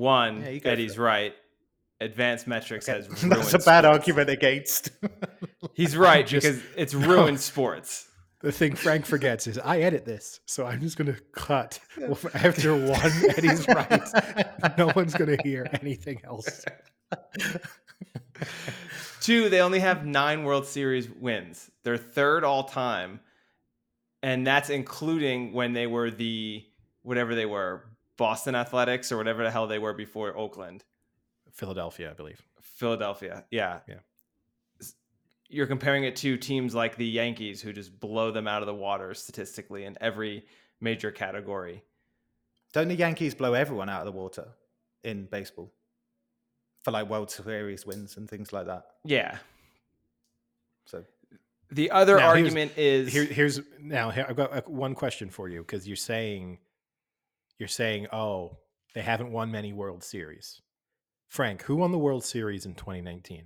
One, 0.00 0.40
Yeah, 0.42 0.60
Eddie's 0.64 0.96
right. 0.98 1.34
Advanced 2.00 2.46
metrics 2.46 2.88
Okay. 2.88 2.96
has 2.98 3.08
ruined 3.24 3.32
That's 3.42 3.52
a 3.52 3.58
bad 3.58 3.84
sports. 3.84 3.98
argument 3.98 4.30
against. 4.30 4.90
He's 5.74 5.96
right 5.96 6.26
Just- 6.26 6.46
because 6.46 6.62
it's 6.76 6.94
No. 6.94 7.06
ruined 7.06 7.40
sports. 7.52 8.06
The 8.40 8.50
thing 8.50 8.74
Frank 8.74 9.04
forgets 9.04 9.46
is 9.46 9.58
I 9.58 9.80
edit 9.80 10.06
this, 10.06 10.40
so 10.46 10.64
I'm 10.64 10.80
just 10.80 10.96
going 10.96 11.12
to 11.14 11.20
cut 11.32 11.78
after 12.32 12.74
one 12.74 13.12
Eddie's 13.36 13.68
right. 13.68 14.78
No 14.78 14.90
one's 14.96 15.12
going 15.12 15.36
to 15.36 15.42
hear 15.42 15.66
anything 15.82 16.22
else. 16.24 16.64
Two, 19.20 19.50
they 19.50 19.60
only 19.60 19.80
have 19.80 20.06
nine 20.06 20.44
World 20.44 20.64
Series 20.66 21.10
wins. 21.10 21.70
They're 21.84 21.98
third 21.98 22.42
all 22.42 22.64
time. 22.64 23.20
And 24.22 24.46
that's 24.46 24.70
including 24.70 25.52
when 25.52 25.74
they 25.74 25.86
were 25.86 26.10
the 26.10 26.64
whatever 27.02 27.34
they 27.34 27.44
were, 27.46 27.84
Boston 28.20 28.54
Athletics 28.54 29.10
or 29.10 29.16
whatever 29.16 29.42
the 29.42 29.50
hell 29.50 29.66
they 29.66 29.78
were 29.78 29.94
before 29.94 30.36
Oakland. 30.36 30.84
Philadelphia, 31.52 32.10
I 32.10 32.12
believe. 32.12 32.42
Philadelphia. 32.60 33.46
Yeah. 33.50 33.80
Yeah. 33.88 34.00
You're 35.48 35.66
comparing 35.66 36.04
it 36.04 36.16
to 36.16 36.36
teams 36.36 36.74
like 36.74 36.96
the 36.96 37.06
Yankees 37.06 37.62
who 37.62 37.72
just 37.72 37.98
blow 37.98 38.30
them 38.30 38.46
out 38.46 38.60
of 38.60 38.66
the 38.66 38.74
water 38.74 39.14
statistically 39.14 39.86
in 39.86 39.96
every 40.02 40.44
major 40.82 41.10
category. 41.10 41.82
Don't 42.74 42.88
the 42.88 42.94
Yankees 42.94 43.34
blow 43.34 43.54
everyone 43.54 43.88
out 43.88 44.00
of 44.00 44.12
the 44.12 44.12
water 44.12 44.48
in 45.02 45.24
baseball 45.24 45.72
for 46.82 46.90
like 46.90 47.08
World 47.08 47.30
Series 47.30 47.86
wins 47.86 48.18
and 48.18 48.28
things 48.28 48.52
like 48.52 48.66
that? 48.66 48.84
Yeah. 49.02 49.38
So 50.84 51.04
The 51.70 51.90
other 51.90 52.18
Now, 52.18 52.28
argument 52.28 52.72
is 52.76 53.10
Here, 53.10 53.24
here's 53.24 53.60
now. 53.80 54.10
Here, 54.10 54.26
I've 54.28 54.36
got 54.36 54.52
uh, 54.52 54.60
one 54.66 54.94
question 54.94 55.30
for 55.30 55.48
you 55.48 55.60
because 55.62 55.88
you're 55.88 55.96
saying, 55.96 56.58
you're 57.60 57.68
saying, 57.68 58.08
oh, 58.12 58.56
they 58.94 59.02
haven't 59.02 59.30
won 59.30 59.52
many 59.52 59.72
World 59.72 60.02
Series. 60.02 60.60
Frank, 61.28 61.62
who 61.62 61.76
won 61.76 61.92
the 61.92 61.98
World 61.98 62.24
Series 62.24 62.66
in 62.66 62.74
2019? 62.74 63.44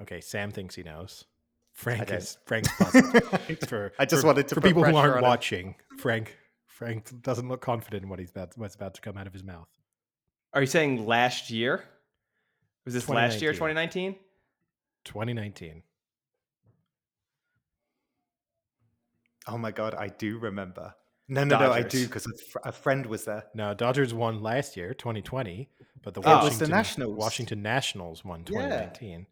Okay, 0.00 0.20
Sam 0.20 0.50
thinks 0.52 0.74
he 0.76 0.82
knows. 0.82 1.24
Frank 1.72 2.06
don't. 2.06 2.18
is 2.18 2.38
Frank's 2.46 2.68
positive. 2.78 3.58
for 3.68 3.92
I 3.98 4.04
just 4.04 4.22
for- 4.22 4.26
wanted 4.28 4.48
to 4.48 4.54
for 4.54 4.60
people 4.60 4.84
who 4.84 4.96
aren't 4.96 5.12
on 5.12 5.18
him. 5.18 5.22
watching. 5.24 5.74
Frank 5.98 6.36
Frank 6.66 7.22
doesn't 7.22 7.48
look 7.48 7.60
confident 7.60 8.04
in 8.04 8.08
what 8.08 8.18
he's 8.18 8.30
about 8.30 8.56
what's 8.56 8.74
about 8.74 8.94
to 8.94 9.00
come 9.00 9.16
out 9.18 9.26
of 9.26 9.32
his 9.32 9.42
mouth. 9.44 9.68
Are 10.52 10.60
you 10.60 10.66
saying 10.66 11.06
last 11.06 11.50
year? 11.50 11.84
Was 12.84 12.94
this 12.94 13.08
last 13.08 13.42
year, 13.42 13.52
2019. 13.52 14.14
2019? 15.04 15.82
Oh 19.48 19.58
my 19.58 19.70
god, 19.70 19.94
I 19.94 20.08
do 20.08 20.38
remember. 20.38 20.94
No, 21.30 21.44
no, 21.44 21.58
no, 21.58 21.72
I 21.72 21.82
do 21.82 22.06
because 22.06 22.26
a, 22.26 22.36
fr- 22.50 22.58
a 22.64 22.72
friend 22.72 23.04
was 23.04 23.24
there. 23.24 23.44
No, 23.54 23.74
Dodgers 23.74 24.14
won 24.14 24.42
last 24.42 24.76
year, 24.76 24.94
2020, 24.94 25.68
but 26.02 26.14
the 26.14 26.22
Oh, 26.22 26.30
it 26.30 26.34
was 26.36 26.42
Washington 26.44 26.70
the 26.70 26.76
Nationals. 26.76 27.16
Washington 27.18 27.62
Nationals 27.62 28.24
won 28.24 28.40
Yeah. 28.40 28.60
2019. 28.60 29.26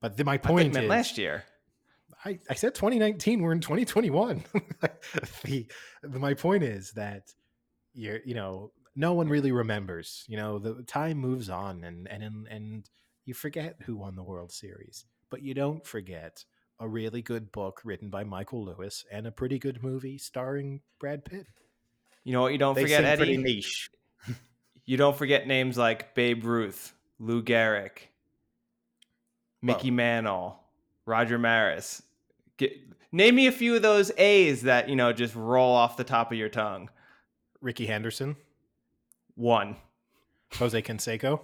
But 0.00 0.16
the, 0.16 0.24
my 0.24 0.38
point 0.38 0.76
is, 0.76 0.88
last 0.88 1.18
year. 1.18 1.44
I, 2.24 2.38
I 2.50 2.54
said 2.54 2.74
2019. 2.74 3.42
We're 3.42 3.52
in 3.52 3.60
2021. 3.60 4.44
the, 5.44 5.66
the 6.02 6.18
my 6.18 6.34
point 6.34 6.64
is 6.64 6.92
that 6.92 7.32
you're 7.94 8.20
you 8.24 8.34
know 8.34 8.72
no 8.96 9.14
one 9.14 9.28
really 9.28 9.52
remembers. 9.52 10.24
You 10.28 10.36
know 10.36 10.58
the 10.58 10.82
time 10.82 11.18
moves 11.18 11.48
on 11.48 11.84
and 11.84 12.08
and 12.08 12.46
and 12.48 12.90
you 13.24 13.34
forget 13.34 13.76
who 13.84 13.96
won 13.96 14.16
the 14.16 14.24
World 14.24 14.50
Series, 14.50 15.04
but 15.30 15.42
you 15.42 15.54
don't 15.54 15.86
forget 15.86 16.44
a 16.80 16.88
really 16.88 17.22
good 17.22 17.50
book 17.52 17.80
written 17.84 18.08
by 18.08 18.24
Michael 18.24 18.64
Lewis 18.64 19.04
and 19.10 19.26
a 19.26 19.32
pretty 19.32 19.58
good 19.58 19.82
movie 19.82 20.18
starring 20.18 20.80
Brad 21.00 21.24
Pitt. 21.24 21.46
You 22.24 22.32
know 22.32 22.42
what 22.42 22.52
you 22.52 22.58
don't 22.58 22.74
They 22.74 22.82
forget, 22.82 23.04
seem 23.04 23.16
pretty 23.16 23.34
Eddie? 23.34 23.42
niche. 23.42 23.90
You 24.84 24.96
don't 24.96 25.16
forget 25.16 25.46
names 25.46 25.76
like 25.76 26.14
Babe 26.14 26.42
Ruth, 26.44 26.94
Lou 27.18 27.42
Gehrig, 27.42 27.90
Mickey 29.60 29.90
Mantle, 29.90 30.58
Roger 31.04 31.38
Maris. 31.38 32.02
Get, 32.56 32.72
name 33.12 33.34
me 33.34 33.46
a 33.48 33.52
few 33.52 33.76
of 33.76 33.82
those 33.82 34.10
A's 34.16 34.62
that, 34.62 34.88
you 34.88 34.96
know, 34.96 35.12
just 35.12 35.34
roll 35.34 35.74
off 35.74 35.98
the 35.98 36.04
top 36.04 36.32
of 36.32 36.38
your 36.38 36.48
tongue. 36.48 36.88
Rickey 37.60 37.84
Henderson, 37.84 38.36
One. 39.34 39.76
Jose 40.54 40.80
Canseco, 40.80 41.40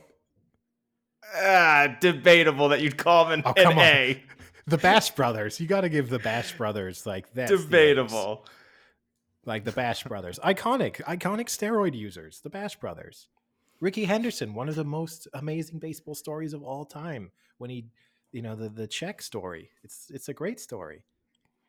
Ah, 1.37 1.99
debatable 2.01 2.71
that 2.71 2.81
you'd 2.81 2.97
call 2.97 3.27
him 3.27 3.41
an, 3.41 3.43
Oh, 3.45 3.53
an. 3.57 3.79
A. 3.79 4.23
the 4.67 4.79
Bash 4.79 5.11
Brothers. 5.11 5.61
You 5.61 5.67
got 5.67 5.83
to 5.83 5.89
give 5.89 6.09
the 6.09 6.19
Bash 6.19 6.57
Brothers 6.57 7.07
like 7.07 7.33
that. 7.35 7.49
debatable. 7.49 8.47
like 9.45 9.65
the 9.65 9.73
Bash 9.73 10.05
Brothers, 10.05 10.39
iconic, 10.45 11.03
iconic 11.05 11.47
steroid 11.47 11.95
users, 11.95 12.41
the 12.41 12.51
Bash 12.51 12.77
Brothers. 12.77 13.29
Rickey 13.81 14.05
Henderson, 14.05 14.55
one 14.55 14.69
of 14.69 14.75
the 14.77 14.85
most 14.85 15.29
amazing 15.35 15.79
baseball 15.79 16.15
stories 16.15 16.55
of 16.55 16.63
all 16.63 16.85
time. 16.85 17.31
When 17.59 17.71
he, 17.71 17.87
you 18.33 18.43
know, 18.43 18.57
the 18.57 18.69
the 18.69 18.87
check 18.87 19.21
story. 19.23 19.71
It's 19.83 20.11
it's 20.11 20.29
a 20.29 20.35
great 20.35 20.59
story. 20.61 21.05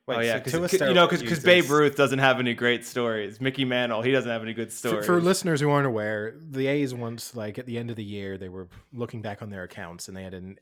oh 0.08 0.20
yeah, 0.20 0.42
so 0.46 0.62
because 0.62 0.72
two 0.80 0.88
you 0.88 0.94
know, 0.94 1.08
because 1.08 1.22
steroid 1.24 1.44
Babe 1.44 1.70
Ruth 1.70 1.96
doesn't 1.96 2.20
have 2.20 2.40
any 2.40 2.54
great 2.54 2.86
stories. 2.86 3.42
Mickey 3.42 3.66
Mantle, 3.66 4.02
he 4.02 4.12
doesn't 4.12 4.30
have 4.32 4.42
any 4.44 4.54
good 4.54 4.72
stories. 4.72 5.06
for 5.06 5.20
listeners 5.20 5.60
who 5.60 5.70
aren't 5.70 5.88
aware, 5.88 6.36
the 6.40 6.68
A's 6.68 6.94
once, 6.94 7.36
like 7.36 7.60
at 7.60 7.66
the 7.66 7.78
end 7.78 7.90
of 7.90 7.96
the 7.98 8.04
year, 8.04 8.38
they 8.38 8.50
were 8.50 8.68
looking 8.94 9.22
back 9.22 9.42
on 9.42 9.50
their 9.50 9.64
accounts 9.64 10.08
and 10.08 10.16
they 10.16 10.24
had 10.24 10.34
an 10.34 10.58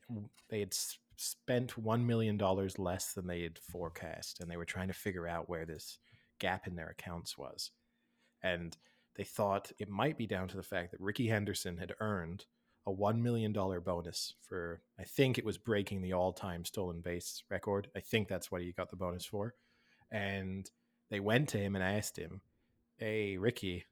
they 0.49 0.59
had 0.59 0.69
s- 0.73 0.97
spent 1.15 1.77
one 1.77 2.05
million 2.05 2.37
dollars 2.37 2.79
less 2.79 3.13
than 3.13 3.27
they 3.27 3.43
had 3.43 3.59
forecast, 3.59 4.39
and 4.39 4.49
they 4.49 4.57
were 4.57 4.65
trying 4.65 4.87
to 4.87 4.93
figure 4.93 5.27
out 5.27 5.49
where 5.49 5.65
this 5.65 5.99
gap 6.39 6.67
in 6.67 6.75
their 6.75 6.89
accounts 6.89 7.37
was, 7.37 7.71
and 8.41 8.77
they 9.15 9.23
thought 9.23 9.71
it 9.79 9.89
might 9.89 10.17
be 10.17 10.27
down 10.27 10.47
to 10.47 10.57
the 10.57 10.63
fact 10.63 10.91
that 10.91 11.01
Rickey 11.01 11.27
Henderson 11.27 11.77
had 11.77 11.93
earned 11.99 12.45
a 12.85 12.91
$1 12.91 13.21
million 13.21 13.53
bonus 13.53 14.33
for, 14.41 14.81
I 14.99 15.03
think 15.03 15.37
it 15.37 15.45
was 15.45 15.57
breaking 15.57 16.01
the 16.01 16.13
all 16.13 16.33
time 16.33 16.65
stolen 16.65 17.01
base 17.01 17.43
record. 17.49 17.89
I 17.95 17.99
think 17.99 18.27
that's 18.27 18.51
what 18.51 18.61
he 18.61 18.71
got 18.71 18.89
the 18.89 18.97
bonus 18.97 19.25
for. 19.25 19.53
And 20.11 20.69
they 21.09 21.19
went 21.19 21.49
to 21.49 21.57
him 21.57 21.75
and 21.75 21.83
asked 21.83 22.17
him, 22.17 22.41
Hey, 22.97 23.37
Ricky, 23.37 23.85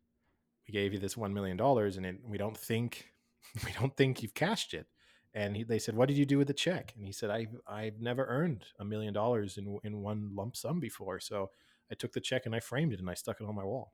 we 0.68 0.74
gave 0.74 0.94
you 0.94 1.00
this 1.00 1.16
$1 1.16 1.32
million 1.32 1.60
and 1.60 2.06
it, 2.06 2.18
we 2.24 2.38
don't 2.38 2.58
think, 2.58 3.08
we 3.66 3.72
don't 3.80 3.96
think 3.96 4.22
you've 4.22 4.34
cashed 4.34 4.74
it. 4.74 4.88
And 5.34 5.56
he, 5.56 5.64
they 5.64 5.80
said, 5.80 5.96
"What 5.96 6.08
did 6.10 6.18
you 6.18 6.26
do 6.26 6.38
with 6.38 6.48
the 6.48 6.54
check?" 6.54 6.94
And 6.96 7.06
he 7.06 7.12
said, 7.12 7.30
"I 7.30 7.48
I've 7.68 8.02
never 8.02 8.26
earned 8.26 8.66
a 8.80 8.86
million 8.86 9.14
dollars 9.14 9.58
in 9.58 9.80
in 9.84 10.02
one 10.02 10.32
lump 10.34 10.56
sum 10.56 10.80
before, 10.80 11.20
so 11.20 11.52
I 11.90 11.96
took 11.96 12.14
the 12.14 12.20
check 12.20 12.46
and 12.46 12.56
I 12.56 12.60
framed 12.60 12.94
it 12.94 13.00
and 13.00 13.10
I 13.10 13.14
stuck 13.14 13.40
it 13.40 13.48
on 13.48 13.56
my 13.56 13.64
wall." 13.64 13.94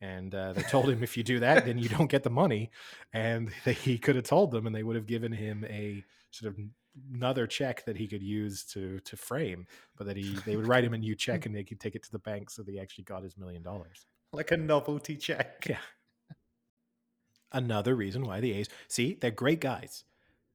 And 0.00 0.34
uh, 0.34 0.52
they 0.54 0.62
told 0.62 0.88
him, 0.88 1.02
"If 1.02 1.16
you 1.16 1.22
do 1.22 1.40
that, 1.40 1.66
then 1.66 1.78
you 1.78 1.88
don't 1.88 2.10
get 2.10 2.22
the 2.22 2.30
money." 2.30 2.70
And 3.12 3.50
they, 3.64 3.74
he 3.74 3.98
could 3.98 4.16
have 4.16 4.24
told 4.24 4.52
them, 4.52 4.66
and 4.66 4.74
they 4.74 4.82
would 4.82 4.96
have 4.96 5.06
given 5.06 5.32
him 5.32 5.64
a 5.68 6.02
sort 6.30 6.54
of 6.54 6.60
another 7.12 7.46
check 7.46 7.84
that 7.84 7.96
he 7.96 8.06
could 8.06 8.22
use 8.22 8.64
to 8.64 9.00
to 9.00 9.16
frame, 9.16 9.66
but 9.96 10.06
that 10.06 10.16
he 10.16 10.34
they 10.46 10.56
would 10.56 10.66
write 10.66 10.84
him 10.84 10.94
a 10.94 10.98
new 10.98 11.14
check 11.26 11.46
and 11.46 11.54
they 11.54 11.64
could 11.64 11.80
take 11.80 11.94
it 11.94 12.02
to 12.04 12.12
the 12.12 12.18
bank 12.18 12.50
so 12.50 12.62
they 12.62 12.78
actually 12.78 13.04
got 13.04 13.22
his 13.22 13.36
million 13.36 13.62
dollars. 13.62 14.06
Like 14.32 14.50
a 14.50 14.56
novelty 14.56 15.16
check. 15.16 15.66
Yeah. 15.68 15.78
Another 17.52 17.94
reason 17.94 18.24
why 18.26 18.40
the 18.40 18.52
A's 18.52 18.68
see 18.88 19.16
they're 19.20 19.30
great 19.30 19.60
guys 19.60 20.04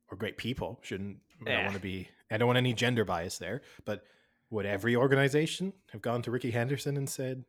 or 0.10 0.18
great 0.18 0.38
people. 0.38 0.80
Shouldn't 0.84 1.18
I 1.42 1.46
don't 1.46 1.64
want 1.64 1.76
to 1.76 1.82
be 1.82 2.08
I 2.30 2.38
don't 2.38 2.48
want 2.48 2.58
any 2.58 2.74
gender 2.74 3.06
bias 3.06 3.38
there, 3.38 3.62
but 3.86 4.04
would 4.50 4.66
every 4.66 4.96
organization 4.96 5.74
have 5.92 6.02
gone 6.02 6.22
to 6.24 6.32
Rickey 6.32 6.52
Henderson 6.52 6.98
and 6.98 7.10
said, 7.10 7.46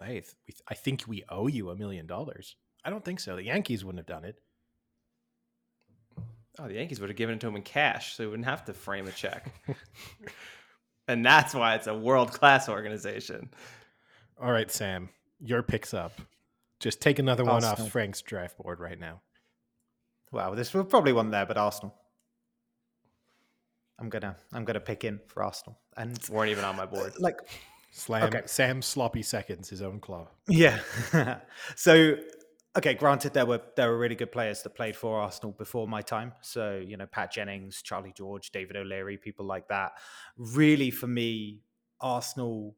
"Hey, 0.00 0.20
th- 0.20 0.34
we- 0.46 0.54
I 0.68 0.74
think 0.74 1.04
we 1.06 1.24
owe 1.28 1.46
you 1.46 1.70
a 1.70 1.76
million 1.76 2.06
dollars"? 2.06 2.56
I 2.84 2.90
don't 2.90 3.04
think 3.04 3.20
so. 3.20 3.36
The 3.36 3.44
Yankees 3.44 3.84
wouldn't 3.84 4.00
have 4.06 4.06
done 4.06 4.24
it. 4.26 4.38
Oh, 6.58 6.68
the 6.68 6.74
Yankees 6.74 7.00
would 7.00 7.08
have 7.08 7.16
given 7.16 7.34
it 7.36 7.40
to 7.40 7.48
him 7.48 7.56
in 7.56 7.62
cash, 7.62 8.14
so 8.14 8.22
he 8.22 8.28
wouldn't 8.28 8.46
have 8.46 8.64
to 8.66 8.72
frame 8.74 9.06
a 9.08 9.10
check. 9.10 9.52
and 11.08 11.24
that's 11.24 11.52
why 11.54 11.74
it's 11.74 11.86
a 11.88 11.94
world 11.94 12.30
class 12.32 12.68
organization. 12.68 13.50
All 14.40 14.52
right, 14.52 14.70
Sam, 14.70 15.08
your 15.40 15.62
picks 15.62 15.92
up. 15.94 16.12
Just 16.80 17.00
take 17.00 17.18
another 17.18 17.44
one 17.44 17.64
off 17.64 17.90
Frank's 17.90 18.20
draft 18.20 18.58
board 18.58 18.80
right 18.80 18.98
now. 18.98 19.20
Well, 20.32 20.54
this 20.54 20.74
will 20.74 20.84
probably 20.84 21.12
one 21.12 21.30
there, 21.30 21.46
but 21.46 21.56
Arsenal. 21.56 21.94
I'm 23.98 24.08
gonna 24.08 24.36
I'm 24.52 24.64
gonna 24.64 24.80
pick 24.80 25.04
in 25.04 25.20
for 25.28 25.44
Arsenal. 25.44 25.78
And 25.96 26.18
Weren't 26.28 26.50
even 26.50 26.64
on 26.64 26.76
my 26.76 26.86
board. 26.86 27.12
Uh, 27.12 27.20
like 27.20 27.38
Slam 27.92 28.24
Okay. 28.24 28.42
Sam 28.46 28.82
sloppy 28.82 29.22
seconds 29.22 29.68
his 29.68 29.80
own 29.80 30.00
club. 30.00 30.28
Yeah. 30.48 30.80
so, 31.76 32.16
okay, 32.76 32.94
granted, 32.94 33.34
there 33.34 33.46
were 33.46 33.60
there 33.76 33.88
were 33.88 33.96
really 33.96 34.16
good 34.16 34.32
players 34.32 34.64
that 34.64 34.70
played 34.70 34.96
for 34.96 35.20
Arsenal 35.20 35.52
before 35.52 35.86
my 35.86 36.02
time. 36.02 36.32
So, 36.40 36.82
you 36.84 36.96
know, 36.96 37.06
Pat 37.06 37.30
Jennings, 37.30 37.82
Charlie 37.82 38.12
George, 38.16 38.50
David 38.50 38.76
O'Leary, 38.76 39.16
people 39.16 39.46
like 39.46 39.68
that. 39.68 39.92
Really, 40.36 40.90
for 40.90 41.06
me, 41.06 41.60
Arsenal 42.00 42.74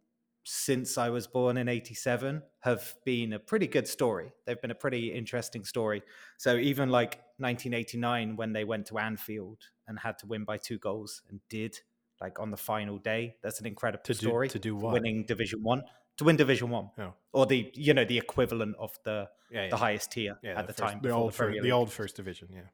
since 0.48 0.97
I 0.97 1.10
was 1.10 1.27
born 1.27 1.56
in 1.56 1.68
'87 1.68 2.40
have 2.60 2.94
been 3.05 3.32
a 3.32 3.39
pretty 3.39 3.66
good 3.66 3.89
story. 3.89 4.32
They've 4.44 4.60
been 4.60 4.70
a 4.70 4.77
pretty 4.77 5.12
interesting 5.12 5.64
story. 5.64 6.02
So 6.39 6.56
even 6.56 6.89
like 6.90 7.16
1989, 7.39 8.36
when 8.36 8.52
they 8.52 8.62
went 8.64 8.86
to 8.86 8.98
Anfield 8.98 9.59
and 9.89 9.98
had 9.98 10.18
to 10.18 10.27
win 10.27 10.44
by 10.44 10.56
two 10.59 10.78
goals 10.78 11.23
and 11.28 11.40
did, 11.48 11.81
like 12.20 12.39
on 12.39 12.52
the 12.52 12.56
final 12.56 12.98
day, 12.98 13.35
that's 13.43 13.59
an 13.59 13.66
incredible 13.66 14.05
To 14.05 14.12
do- 14.14 14.18
story. 14.28 14.48
to 14.51 14.59
do 14.60 14.77
what? 14.77 14.93
Winning 14.93 15.24
Division 15.27 15.62
One 15.64 15.82
to 16.18 16.24
win 16.24 16.36
Division 16.36 16.70
One 16.70 16.90
Oh. 16.97 17.12
or 17.32 17.47
the 17.47 17.70
you 17.74 17.93
know 17.93 18.05
the 18.05 18.16
equivalent 18.18 18.77
of 18.78 18.97
the 19.05 19.28
Yeah, 19.51 19.64
yeah. 19.64 19.70
the 19.70 19.77
highest 19.77 20.12
tier 20.12 20.39
yeah, 20.44 20.59
at 20.60 20.66
the, 20.68 20.73
first- 20.73 20.93
time 20.93 21.01
the 21.02 21.10
old 21.10 21.32
the, 21.32 21.36
fir- 21.36 21.44
Premier 21.47 21.62
the 21.62 21.73
old 21.73 21.90
first 21.93 22.14
division, 22.16 22.48
yeah. 22.52 22.68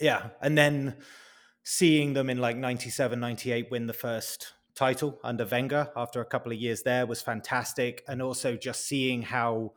yeah 0.00 0.28
and 0.40 0.56
then 0.56 0.96
seeing 1.64 2.12
them 2.14 2.30
in 2.30 2.38
like 2.38 2.56
97 2.56 3.18
98 3.20 3.70
win 3.72 3.86
the 3.88 3.92
first 3.92 4.52
title 4.76 5.18
under 5.24 5.46
Wenger 5.46 5.90
after 5.96 6.20
a 6.20 6.24
couple 6.24 6.52
of 6.52 6.58
years 6.58 6.82
there 6.82 7.06
was 7.06 7.22
fantastic. 7.22 8.04
And 8.06 8.22
also 8.22 8.56
just 8.56 8.86
seeing 8.86 9.22
how 9.22 9.72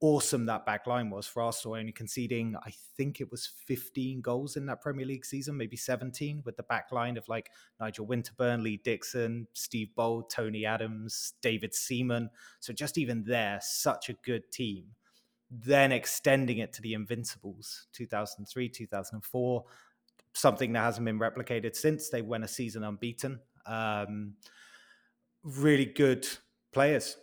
awesome 0.00 0.46
that 0.46 0.66
back 0.66 0.88
line 0.88 1.08
was 1.10 1.28
for 1.28 1.42
Arsenal 1.42 1.76
only 1.76 1.92
conceding 1.92 2.56
I 2.66 2.72
think 2.96 3.20
it 3.20 3.30
was 3.30 3.52
15 3.66 4.20
goals 4.20 4.56
in 4.56 4.66
that 4.66 4.82
Premier 4.82 5.06
League 5.06 5.24
season 5.24 5.56
maybe 5.56 5.76
17 5.76 6.42
with 6.44 6.56
the 6.56 6.64
back 6.64 6.90
line 6.90 7.16
of 7.16 7.28
like 7.28 7.50
Nigel 7.78 8.08
Winterburn 8.08 8.64
Lee 8.64 8.80
Dixon 8.82 9.46
Steve 9.52 9.94
Bould 9.94 10.28
Tony 10.28 10.66
Adams 10.66 11.34
David 11.40 11.72
Seaman. 11.72 12.28
So 12.58 12.72
just 12.72 12.98
even 12.98 13.22
there 13.22 13.60
such 13.62 14.08
a 14.08 14.14
good 14.24 14.50
team. 14.50 14.86
Then 15.52 15.92
extending 15.92 16.58
it 16.58 16.72
to 16.72 16.82
the 16.82 16.94
Invincibles 16.94 17.86
2003 17.92 18.68
2004 18.68 19.64
something 20.34 20.72
that 20.72 20.80
hasn't 20.80 21.04
been 21.04 21.18
replicated 21.18 21.76
since. 21.76 22.08
They 22.08 22.22
went 22.22 22.42
a 22.42 22.48
season 22.48 22.82
unbeaten 22.82 23.38
um, 23.66 24.34
really 25.42 25.86
good 25.86 26.26
players 26.72 27.16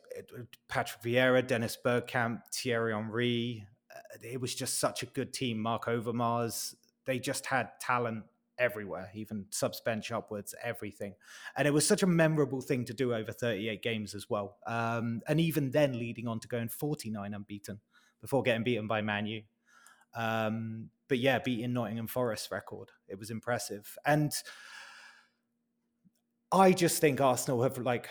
Patrick 0.68 1.02
Vieira 1.02 1.46
Dennis 1.46 1.78
Bergkamp 1.84 2.42
Thierry 2.54 2.94
Henry 2.94 3.66
uh, 3.94 4.18
it 4.22 4.42
was 4.42 4.54
just 4.54 4.80
such 4.80 5.04
a 5.04 5.06
good 5.06 5.34
team 5.34 5.60
Marc 5.60 5.86
Overmars 5.86 6.76
they 7.06 7.20
just 7.20 7.46
had 7.46 7.70
talent 7.80 8.24
everywhere 8.58 9.10
even 9.16 9.46
subs 9.52 9.80
bench 9.80 10.12
upwards 10.12 10.54
everything 10.62 11.14
and 11.56 11.66
it 11.66 11.72
was 11.72 11.88
such 11.88 12.04
a 12.04 12.08
memorable 12.08 12.60
thing 12.60 12.84
to 12.84 12.94
do 12.94 13.14
over 13.14 13.32
38 13.32 13.82
games 13.82 14.14
as 14.14 14.30
well 14.30 14.58
um, 14.68 15.22
and 15.28 15.40
even 15.40 15.72
then 15.72 15.98
leading 15.98 16.28
on 16.28 16.40
to 16.42 16.48
going 16.48 16.68
49 16.68 17.34
unbeaten 17.34 17.80
before 18.22 18.44
getting 18.44 18.64
beaten 18.64 18.88
by 18.88 19.02
Man 19.02 19.26
U. 19.26 19.42
Um, 20.16 20.90
but 21.08 21.20
yeah, 21.20 21.40
beating 21.40 21.74
Nottingham 21.74 22.08
Forest 22.08 22.52
record. 22.52 22.90
It 23.08 23.18
was 23.18 23.30
impressive. 23.30 23.98
And 24.06 24.32
I 26.52 26.72
just 26.72 27.00
think 27.00 27.22
Arsenal 27.22 27.62
have 27.64 27.78
like 27.78 28.10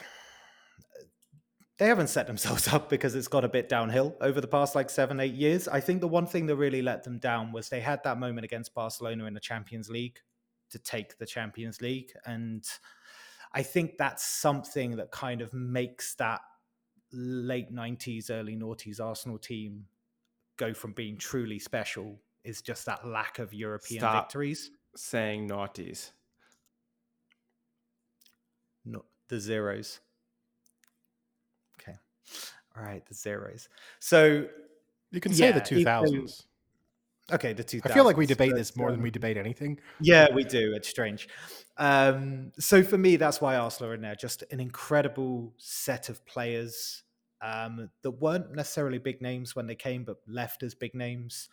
they 1.79 1.87
haven't 1.87 2.09
set 2.09 2.27
themselves 2.27 2.69
up 2.73 2.89
because 2.91 3.15
it's 3.15 3.29
got 3.29 3.45
a 3.45 3.49
bit 3.49 3.69
downhill 3.69 4.17
over 4.21 4.41
the 4.41 4.49
past 4.49 4.75
like 4.75 4.91
seven, 4.91 5.21
eight 5.21 5.35
years. 5.35 5.69
I 5.69 5.81
think 5.81 6.01
the 6.01 6.09
one 6.09 6.27
thing 6.27 6.47
that 6.47 6.57
really 6.57 6.83
let 6.83 7.05
them 7.05 7.19
down 7.19 7.53
was 7.53 7.69
they 7.69 7.81
had 7.81 8.03
that 8.05 8.19
moment 8.19 8.45
against 8.45 8.75
Barcelona 8.75 9.25
in 9.25 9.35
the 9.35 9.41
Champions 9.41 9.89
League 9.89 10.19
to 10.71 10.79
take 10.79 11.19
the 11.19 11.27
Champions 11.27 11.81
League. 11.81 12.11
And 12.27 12.65
I 13.53 13.63
think 13.63 13.97
that's 13.97 14.25
something 14.25 14.97
that 14.97 15.11
kind 15.11 15.41
of 15.41 15.55
makes 15.55 16.15
that 16.17 16.41
late 17.13 17.73
90s, 17.73 18.31
early 18.31 18.57
noughties 18.57 19.01
Arsenal 19.01 19.39
team 19.39 19.87
go 20.59 20.75
from 20.75 20.93
being 20.93 21.17
truly 21.17 21.59
special 21.59 22.21
is 22.45 22.61
just 22.61 22.85
that 22.87 23.07
lack 23.07 23.39
of 23.39 23.55
European 23.55 24.01
Stop. 24.01 24.25
victories. 24.25 24.71
Saying 24.97 25.49
naughties. 25.49 26.11
No, 28.85 29.05
the 29.29 29.41
zeros. 29.41 30.01
Okay. 31.81 31.97
All 32.77 32.83
right, 32.83 33.05
the 33.07 33.15
zeros. 33.15 33.69
So, 34.01 34.47
You 35.11 35.21
can 35.21 35.33
say 35.33 35.51
the 35.53 35.59
Yeah, 35.59 35.79
even- 35.79 35.85
2000s. 35.85 36.45
okay, 37.33 37.53
the 37.55 37.65
2000s. 37.65 37.91
I 37.91 37.95
feel 37.95 38.05
like 38.05 38.17
we 38.19 38.27
debate 38.27 38.55
this 38.55 38.77
more 38.77 38.91
than 38.91 39.01
um, 39.01 39.03
we 39.03 39.11
debate 39.11 39.37
anything. 39.39 39.81
Yeah, 40.01 40.27
we 40.35 40.45
do. 40.45 40.75
It's 40.75 40.89
strange. 40.89 41.29
Um, 41.79 42.53
so 42.59 42.83
for 42.83 42.99
me, 42.99 43.17
that's 43.17 43.41
why 43.41 43.57
Arsenal 43.57 43.93
are 43.93 43.95
in 43.95 44.03
there. 44.03 44.15
Just 44.17 44.45
an 44.51 44.61
incredible 44.61 45.55
set 45.57 46.09
of 46.11 46.25
players 46.27 47.05
um, 47.41 47.89
that 48.03 48.11
weren't 48.11 48.53
necessarily 48.55 48.99
big 48.99 49.23
names 49.23 49.55
when 49.57 49.67
they 49.67 49.77
came, 49.77 50.05
but 50.05 50.17
left 50.27 50.63
as 50.63 50.75
big 50.75 50.95
names. 50.95 51.49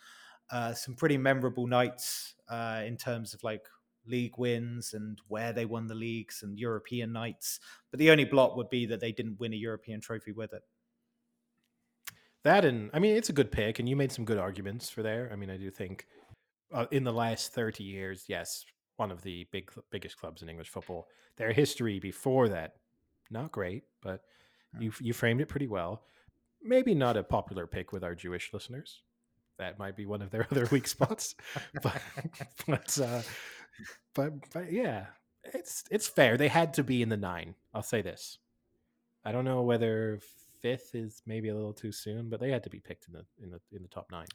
Uh, 0.52 0.74
some 0.74 0.96
pretty 0.96 1.18
memorable 1.18 1.66
nights 1.68 2.36
uh, 2.50 2.82
in 2.86 2.98
terms 2.98 3.34
of 3.34 3.44
like 3.44 3.68
league 4.08 4.38
wins 4.38 4.94
and 4.94 5.20
where 5.28 5.54
they 5.54 5.66
won 5.66 5.88
the 5.88 5.96
leagues 5.96 6.42
and 6.44 6.58
European 6.58 7.12
nights. 7.12 7.60
But 7.92 8.00
the 8.00 8.12
only 8.12 8.26
blot 8.26 8.58
would 8.58 8.70
be 8.70 8.86
that 8.88 9.00
they 9.00 9.12
didn't 9.12 9.40
win 9.40 9.54
a 9.54 9.58
European 9.58 10.02
trophy 10.02 10.32
with 10.32 10.54
it. 10.54 10.62
That 12.44 12.64
and 12.64 12.92
I 12.94 13.00
mean, 13.00 13.16
it's 13.16 13.30
a 13.30 13.34
good 13.34 13.52
pick, 13.52 13.80
and 13.80 13.90
you 13.90 13.96
made 13.96 14.12
some 14.12 14.24
good 14.24 14.38
arguments 14.38 14.90
for 14.90 15.02
there. 15.02 15.30
I 15.34 15.36
mean, 15.36 15.50
I 15.50 15.58
do 15.58 15.72
think 15.72 16.06
uh, 16.72 16.86
in 16.92 17.04
the 17.04 17.12
last 17.12 17.54
thirty 17.54 17.84
years, 17.84 18.26
yes, 18.28 18.64
one 18.98 19.12
of 19.12 19.24
the 19.24 19.48
big 19.52 19.72
biggest 19.92 20.18
clubs 20.18 20.44
in 20.44 20.50
English 20.50 20.70
football. 20.70 21.08
Their 21.38 21.52
history 21.52 22.00
before 22.00 22.50
that, 22.50 22.74
not 23.32 23.52
great, 23.52 23.84
but 24.04 24.22
you 24.80 24.92
you 25.00 25.12
framed 25.12 25.42
it 25.42 25.50
pretty 25.50 25.68
well. 25.68 26.04
Maybe 26.62 26.94
not 26.94 27.18
a 27.18 27.24
popular 27.24 27.66
pick 27.66 27.92
with 27.92 28.04
our 28.04 28.14
Jewish 28.14 28.54
listeners. 28.54 29.02
That 29.58 29.80
might 29.80 29.96
be 29.96 30.06
one 30.06 30.22
of 30.22 30.32
their 30.32 30.48
other 30.52 30.68
weak 30.72 30.88
spots, 30.88 31.34
but 31.82 32.02
but 32.68 33.00
uh, 33.00 33.22
but 34.14 34.34
but 34.54 34.72
yeah, 34.72 35.08
it's 35.54 35.84
it's 35.92 36.08
fair. 36.08 36.38
They 36.38 36.48
had 36.48 36.74
to 36.76 36.84
be 36.84 37.02
in 37.02 37.10
the 37.10 37.18
nine. 37.18 37.56
I'll 37.74 37.84
say 37.84 38.02
this. 38.02 38.40
I 39.24 39.32
don't 39.32 39.46
know 39.46 39.62
whether 39.62 40.20
fifth 40.62 40.96
is 40.96 41.22
maybe 41.26 41.50
a 41.50 41.56
little 41.56 41.74
too 41.74 41.92
soon, 41.92 42.30
but 42.30 42.40
they 42.40 42.52
had 42.52 42.64
to 42.64 42.70
be 42.70 42.80
picked 42.80 43.08
in 43.08 43.14
the 43.14 43.26
in 43.44 43.52
the 43.52 43.60
in 43.76 43.82
the 43.82 43.90
top 43.90 44.12
nine. 44.12 44.28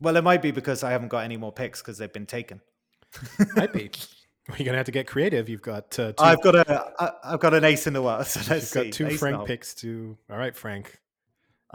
Well, 0.00 0.16
it 0.16 0.24
might 0.24 0.42
be 0.42 0.50
because 0.50 0.84
I 0.84 0.90
haven't 0.90 1.08
got 1.08 1.24
any 1.24 1.36
more 1.36 1.52
picks 1.52 1.80
because 1.80 1.98
they've 1.98 2.12
been 2.12 2.26
taken. 2.26 2.60
Might 3.54 3.72
be. 3.72 3.90
You're 4.58 4.66
gonna 4.66 4.76
have 4.76 4.86
to 4.86 4.92
get 4.92 5.06
creative. 5.08 5.48
You've 5.48 5.62
got 5.62 5.98
uh, 5.98 6.12
2 6.12 6.14
I've 6.18 6.42
got 6.42 6.54
a 6.54 7.16
I've 7.24 7.40
got 7.40 7.52
an 7.54 7.64
ace 7.64 7.86
in 7.86 7.94
the 7.94 8.02
world. 8.02 8.26
So 8.26 8.40
let's 8.40 8.50
you've 8.50 8.62
see. 8.62 8.84
got 8.84 8.92
two 8.92 9.06
Ace 9.08 9.18
Frank 9.18 9.46
picks 9.46 9.74
to. 9.76 10.16
All 10.30 10.36
right, 10.36 10.54
Frank. 10.54 11.00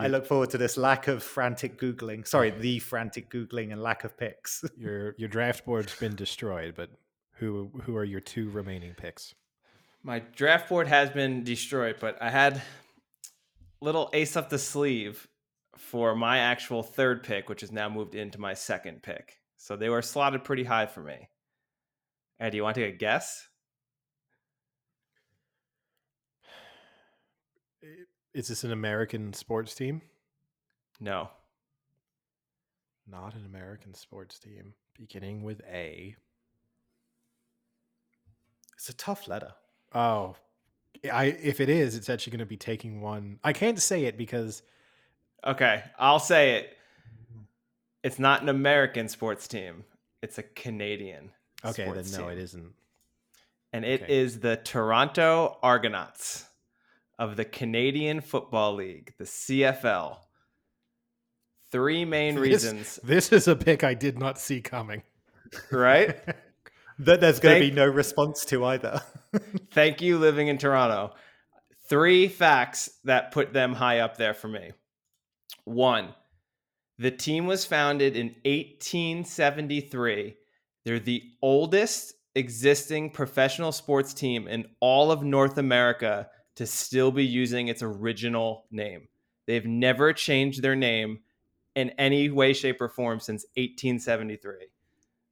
I 0.02 0.08
look 0.08 0.26
forward 0.26 0.50
to 0.52 0.58
this 0.58 0.78
lack 0.78 1.08
of 1.08 1.24
frantic 1.24 1.80
googling. 1.80 2.28
Sorry, 2.28 2.50
the 2.52 2.80
frantic 2.80 3.30
googling 3.30 3.72
and 3.72 3.82
lack 3.82 4.04
of 4.04 4.18
picks. 4.18 4.64
Your 4.78 5.16
your 5.18 5.30
draft 5.30 5.66
board's 5.66 5.96
been 5.96 6.16
destroyed, 6.16 6.74
but 6.76 6.90
who 7.34 7.72
who 7.84 7.96
are 7.96 8.04
your 8.04 8.20
two 8.20 8.50
remaining 8.50 8.94
picks? 8.94 9.34
My 10.04 10.20
draft 10.20 10.70
board 10.70 10.88
has 10.88 11.10
been 11.10 11.44
destroyed, 11.44 11.98
but 12.00 12.22
I 12.22 12.30
had 12.30 12.62
little 13.82 14.10
ace 14.14 14.36
up 14.36 14.50
the 14.50 14.58
sleeve 14.58 15.28
for 15.78 16.16
my 16.16 16.40
actual 16.40 16.84
third 16.84 17.24
pick, 17.24 17.50
which 17.50 17.62
has 17.62 17.72
now 17.72 17.90
moved 17.90 18.16
into 18.16 18.40
my 18.40 18.54
second 18.54 19.02
pick. 19.04 19.40
So 19.58 19.76
they 19.76 19.90
were 19.90 20.02
slotted 20.02 20.44
pretty 20.44 20.64
high 20.64 20.88
for 20.88 21.02
me. 21.02 21.30
And 22.40 22.52
do 22.52 22.58
you 22.58 22.64
want 22.64 22.76
to 22.76 22.82
take 22.82 22.96
a 22.96 22.98
guess? 22.98 23.48
Is 28.34 28.48
this 28.48 28.64
an 28.64 28.72
American 28.72 29.34
sports 29.34 29.76
team? 29.76 30.02
No. 31.00 31.30
Not 33.10 33.34
an 33.36 33.46
American 33.46 33.94
sports 33.94 34.40
team. 34.40 34.74
Beginning 34.98 35.44
with 35.44 35.62
A. 35.70 36.16
It's 38.76 38.90
a 38.90 38.94
tough 38.94 39.28
letter. 39.28 39.54
Oh, 39.94 40.36
I 41.12 41.26
if 41.26 41.60
it 41.60 41.70
is, 41.70 41.96
it's 41.96 42.10
actually 42.10 42.32
going 42.32 42.40
to 42.40 42.46
be 42.46 42.58
taking 42.58 43.02
one. 43.02 43.40
I 43.44 43.54
can't 43.54 43.80
say 43.82 44.06
it 44.06 44.18
because 44.18 44.64
Okay, 45.46 45.84
I'll 45.98 46.20
say 46.20 46.58
it. 46.58 46.78
It's 48.04 48.20
not 48.20 48.42
an 48.44 48.50
American 48.50 49.08
sports 49.10 49.48
team. 49.48 49.84
It's 50.22 50.38
a 50.38 50.44
Canadian. 50.44 51.32
okay, 51.66 51.86
then 51.86 52.06
no, 52.12 52.18
team. 52.20 52.30
it 52.30 52.38
isn't. 52.38 52.74
And 53.74 53.86
it 53.86 54.04
Okay. 54.04 54.20
is 54.20 54.40
the 54.40 54.58
Toronto 54.58 55.58
Argonauts 55.64 56.46
of 57.22 57.38
the 57.38 57.46
Canadian 57.46 58.20
Football 58.20 58.74
League, 58.76 59.14
the 59.20 59.26
CFL. 59.26 60.18
Three 61.72 62.04
main 62.04 62.34
This- 62.36 62.42
reasons, 62.42 63.00
This 63.04 63.32
is 63.32 63.48
a 63.48 63.56
pick 63.56 63.84
I 63.84 63.94
did 63.94 64.18
not 64.18 64.40
see 64.40 64.60
coming. 64.60 65.04
right? 65.72 66.18
That 67.00 67.20
there's 67.20 67.40
going 67.40 67.60
to 67.60 67.68
be 67.68 67.74
no 67.74 67.88
response 67.88 68.46
to 68.46 68.64
either. 68.66 69.02
Thank 69.72 70.02
you, 70.04 70.20
living 70.20 70.50
in 70.50 70.60
Toronto. 70.60 71.16
Three 71.90 72.28
facts 72.28 72.92
that 73.06 73.32
put 73.32 73.54
them 73.54 73.74
high 73.74 74.00
up 74.00 74.18
there 74.18 74.36
for 74.36 74.48
me. 74.48 74.72
One, 75.64 76.14
the 77.00 77.10
team 77.10 77.48
was 77.48 77.66
founded 77.66 78.16
in 78.16 78.28
1873. 78.46 80.36
They're 80.86 81.00
the 81.00 81.24
oldest 81.42 82.14
existing 82.36 83.10
professional 83.10 83.72
sports 83.72 84.14
team 84.14 84.48
in 84.48 84.68
all 84.80 85.12
of 85.12 85.24
North 85.24 85.58
America 85.58 86.28
to 86.56 86.66
still 86.66 87.12
be 87.12 87.26
using 87.26 87.68
its 87.68 87.82
original 87.82 88.66
name. 88.72 89.08
They've 89.48 89.66
never 89.66 90.14
changed 90.14 90.62
their 90.62 90.76
name 90.76 91.20
in 91.76 91.90
any 91.92 92.30
way, 92.30 92.54
shape, 92.54 92.82
or 92.82 92.90
form 92.90 93.20
since 93.20 93.46
1873. 93.56 94.68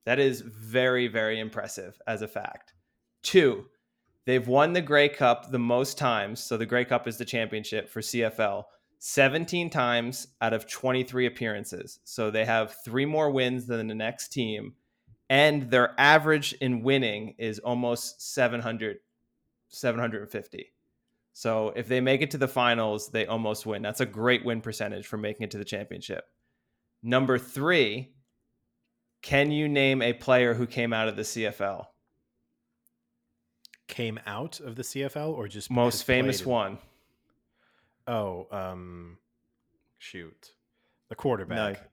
That 0.06 0.20
is 0.20 0.42
very, 0.42 1.08
very 1.08 1.40
impressive 1.40 2.02
as 2.08 2.22
a 2.22 2.28
fact. 2.28 2.74
Two, 3.22 3.66
they've 4.26 4.48
won 4.48 4.74
the 4.74 4.82
Grey 4.82 5.10
Cup 5.10 5.52
the 5.52 5.60
most 5.60 5.98
times. 5.98 6.42
So 6.42 6.58
the 6.58 6.66
Grey 6.66 6.86
Cup 6.86 7.08
is 7.08 7.18
the 7.18 7.26
championship 7.26 7.90
for 7.90 8.02
CFL, 8.02 8.64
17 9.00 9.70
times 9.70 10.28
out 10.42 10.54
of 10.54 10.68
23 10.70 11.26
appearances. 11.26 12.00
So 12.06 12.32
they 12.32 12.46
have 12.46 12.76
three 12.84 13.06
more 13.06 13.30
wins 13.30 13.68
than 13.68 13.88
the 13.88 13.96
next 13.96 14.30
team. 14.30 14.74
And 15.30 15.70
their 15.70 15.94
average 16.00 16.54
in 16.54 16.82
winning 16.82 17.36
is 17.38 17.60
almost 17.60 18.34
700, 18.34 18.98
750. 19.68 20.74
So 21.40 21.72
if 21.74 21.88
they 21.88 22.02
make 22.02 22.22
it 22.22 22.32
to 22.32 22.38
the 22.38 22.50
finals, 22.50 23.12
they 23.12 23.26
almost 23.26 23.66
win. 23.66 23.82
That's 23.82 24.02
a 24.02 24.06
great 24.06 24.44
win 24.44 24.60
percentage 24.60 25.08
for 25.08 25.16
making 25.16 25.46
it 25.46 25.52
to 25.52 25.58
the 25.58 25.64
championship. 25.64 26.26
Number 27.02 27.38
three, 27.38 28.10
can 29.22 29.50
you 29.50 29.70
name 29.70 30.02
a 30.02 30.12
player 30.12 30.54
who 30.54 30.68
came 30.68 30.92
out 30.92 31.08
of 31.08 31.16
the 31.16 31.22
CFL? 31.22 31.86
Came 33.88 34.20
out 34.26 34.60
of 34.60 34.76
the 34.76 34.84
CFL 34.84 35.30
or 35.30 35.48
just 35.48 35.72
Most 35.72 36.04
famous 36.04 36.46
one. 36.46 36.78
Oh, 38.06 38.48
um, 38.52 39.18
shoot, 39.98 40.52
the 41.08 41.16
quarterback. 41.16 41.90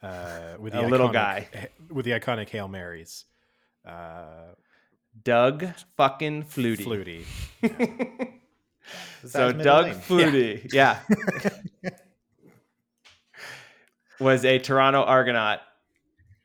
Uh, 0.00 0.54
with 0.60 0.74
the 0.74 0.82
little 0.82 1.08
guy. 1.08 1.48
with 1.90 2.04
the 2.04 2.12
iconic 2.12 2.50
Hail 2.50 2.68
Marys. 2.68 3.24
Uh, 3.84 4.54
Doug 5.24 5.66
fucking 5.96 6.44
Flutie. 6.44 6.84
Flutie. 6.84 7.24
That 7.62 8.28
so 9.24 9.52
Doug 9.52 9.86
name? 9.86 9.96
Flutie, 9.96 10.72
yeah, 10.72 11.00
was 14.20 14.44
a 14.44 14.58
Toronto 14.58 15.02
Argonaut. 15.02 15.60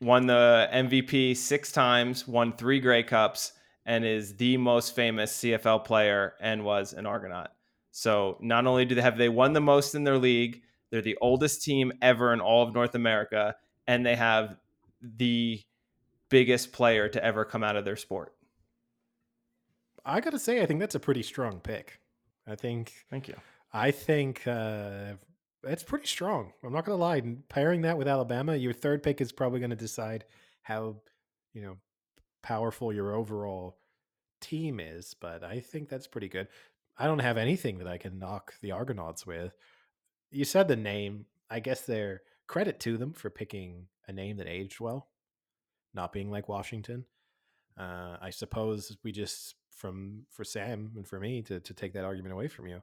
Won 0.02 0.26
the 0.26 0.68
MVP 0.74 1.38
six 1.38 1.72
times, 1.72 2.28
won 2.28 2.54
three 2.54 2.80
Grey 2.80 3.04
Cups, 3.04 3.54
and 3.86 4.04
is 4.04 4.36
the 4.36 4.58
most 4.58 4.96
famous 4.96 5.38
CFL 5.38 5.86
player 5.86 6.34
and 6.42 6.64
was 6.64 6.94
an 6.94 7.06
Argonaut. 7.06 7.50
So 7.92 8.38
not 8.40 8.66
only 8.66 8.86
do 8.86 8.96
they 8.96 9.02
have 9.02 9.18
they 9.18 9.30
won 9.30 9.54
the 9.54 9.62
most 9.62 9.96
in 9.96 10.04
their 10.04 10.18
league, 10.18 10.62
they're 10.90 11.02
the 11.02 11.18
oldest 11.22 11.64
team 11.64 11.92
ever 12.02 12.34
in 12.34 12.42
all 12.42 12.64
of 12.64 12.74
North 12.74 12.96
America, 12.96 13.56
and 13.88 14.06
they 14.06 14.16
have 14.16 14.58
the 15.02 15.62
biggest 16.30 16.72
player 16.72 17.10
to 17.10 17.24
ever 17.24 17.46
come 17.46 17.64
out 17.64 17.76
of 17.76 17.86
their 17.86 17.96
sport. 17.96 18.34
I 20.06 20.20
gotta 20.20 20.40
say, 20.40 20.62
I 20.62 20.66
think 20.66 20.80
that's 20.80 20.96
a 20.96 21.00
pretty 21.00 21.24
strong 21.24 21.60
pick. 21.60 22.01
I 22.52 22.56
think 22.56 22.94
Thank 23.10 23.28
you. 23.28 23.36
I 23.74 23.92
think 23.92 24.46
uh, 24.46 25.14
it's 25.64 25.84
pretty 25.84 26.08
strong. 26.08 26.52
I'm 26.64 26.74
not 26.74 26.86
going 26.86 26.98
to 26.98 27.02
lie. 27.02 27.18
And 27.18 27.48
Pairing 27.48 27.84
that 27.84 27.98
with 27.98 28.08
Alabama, 28.08 28.56
your 28.56 28.74
third 28.74 29.02
pick 29.02 29.22
is 29.22 29.32
probably 29.32 29.60
going 29.60 29.70
to 29.70 29.76
decide 29.76 30.26
how 30.62 30.98
you 31.54 31.62
know 31.62 31.78
powerful 32.44 32.92
your 32.92 33.14
overall 33.14 33.78
team 34.42 34.80
is. 34.80 35.16
But 35.20 35.44
I 35.44 35.62
think 35.62 35.88
that's 35.88 36.08
pretty 36.08 36.28
good. 36.28 36.50
I 36.98 37.06
don't 37.06 37.20
have 37.20 37.38
anything 37.38 37.78
that 37.78 37.88
I 37.88 37.98
can 37.98 38.20
knock 38.20 38.54
the 38.62 38.72
Argonauts 38.72 39.26
with. 39.26 39.54
You 40.30 40.44
said 40.44 40.68
the 40.68 40.76
name. 40.76 41.26
I 41.50 41.60
guess 41.62 41.82
they're 41.82 42.22
credit 42.48 42.80
to 42.82 42.98
them 42.98 43.14
for 43.14 43.30
picking 43.30 43.88
a 44.08 44.14
name 44.14 44.38
that 44.38 44.48
aged 44.48 44.80
well, 44.80 45.08
not 45.94 46.12
being 46.12 46.30
like 46.30 46.50
Washington. 46.50 47.06
Uh, 47.80 48.18
I 48.22 48.30
suppose 48.30 48.98
we 49.04 49.14
just 49.14 49.56
from 49.82 50.26
for 50.30 50.44
Sam 50.44 50.92
and 50.96 51.08
for 51.08 51.20
me 51.20 51.42
to 51.44 51.60
to 51.60 51.74
take 51.74 51.94
that 51.94 52.06
argument 52.06 52.34
away 52.34 52.48
from 52.48 52.68
you 52.68 52.82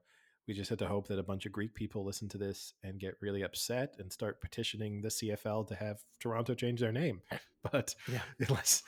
we 0.48 0.54
just 0.54 0.70
had 0.70 0.78
to 0.78 0.86
hope 0.88 1.06
that 1.08 1.18
a 1.18 1.22
bunch 1.22 1.44
of 1.44 1.52
Greek 1.52 1.74
people 1.74 2.04
listen 2.04 2.26
to 2.30 2.38
this 2.38 2.72
and 2.82 2.98
get 2.98 3.14
really 3.20 3.42
upset 3.42 3.96
and 3.98 4.10
start 4.10 4.40
petitioning 4.40 5.02
the 5.02 5.08
CFL 5.08 5.68
to 5.68 5.74
have 5.74 6.00
Toronto 6.20 6.54
change 6.54 6.80
their 6.80 6.92
name. 6.92 7.20
But 7.70 7.94
Yeah. 8.10 8.20
unless 8.48 8.82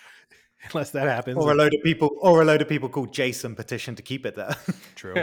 unless 0.73 0.91
that 0.93 1.07
happens, 1.07 1.37
Or 1.37 1.53
a 1.53 1.55
load 1.55 1.75
of 1.75 1.83
people, 1.83 2.17
or 2.23 2.41
a 2.41 2.45
load 2.45 2.63
of 2.63 2.69
people 2.69 2.89
called 2.89 3.13
Jason 3.13 3.55
petition 3.55 3.95
to 3.97 4.03
keep 4.03 4.25
it 4.25 4.37
there. 4.37 4.57
true. 4.95 5.17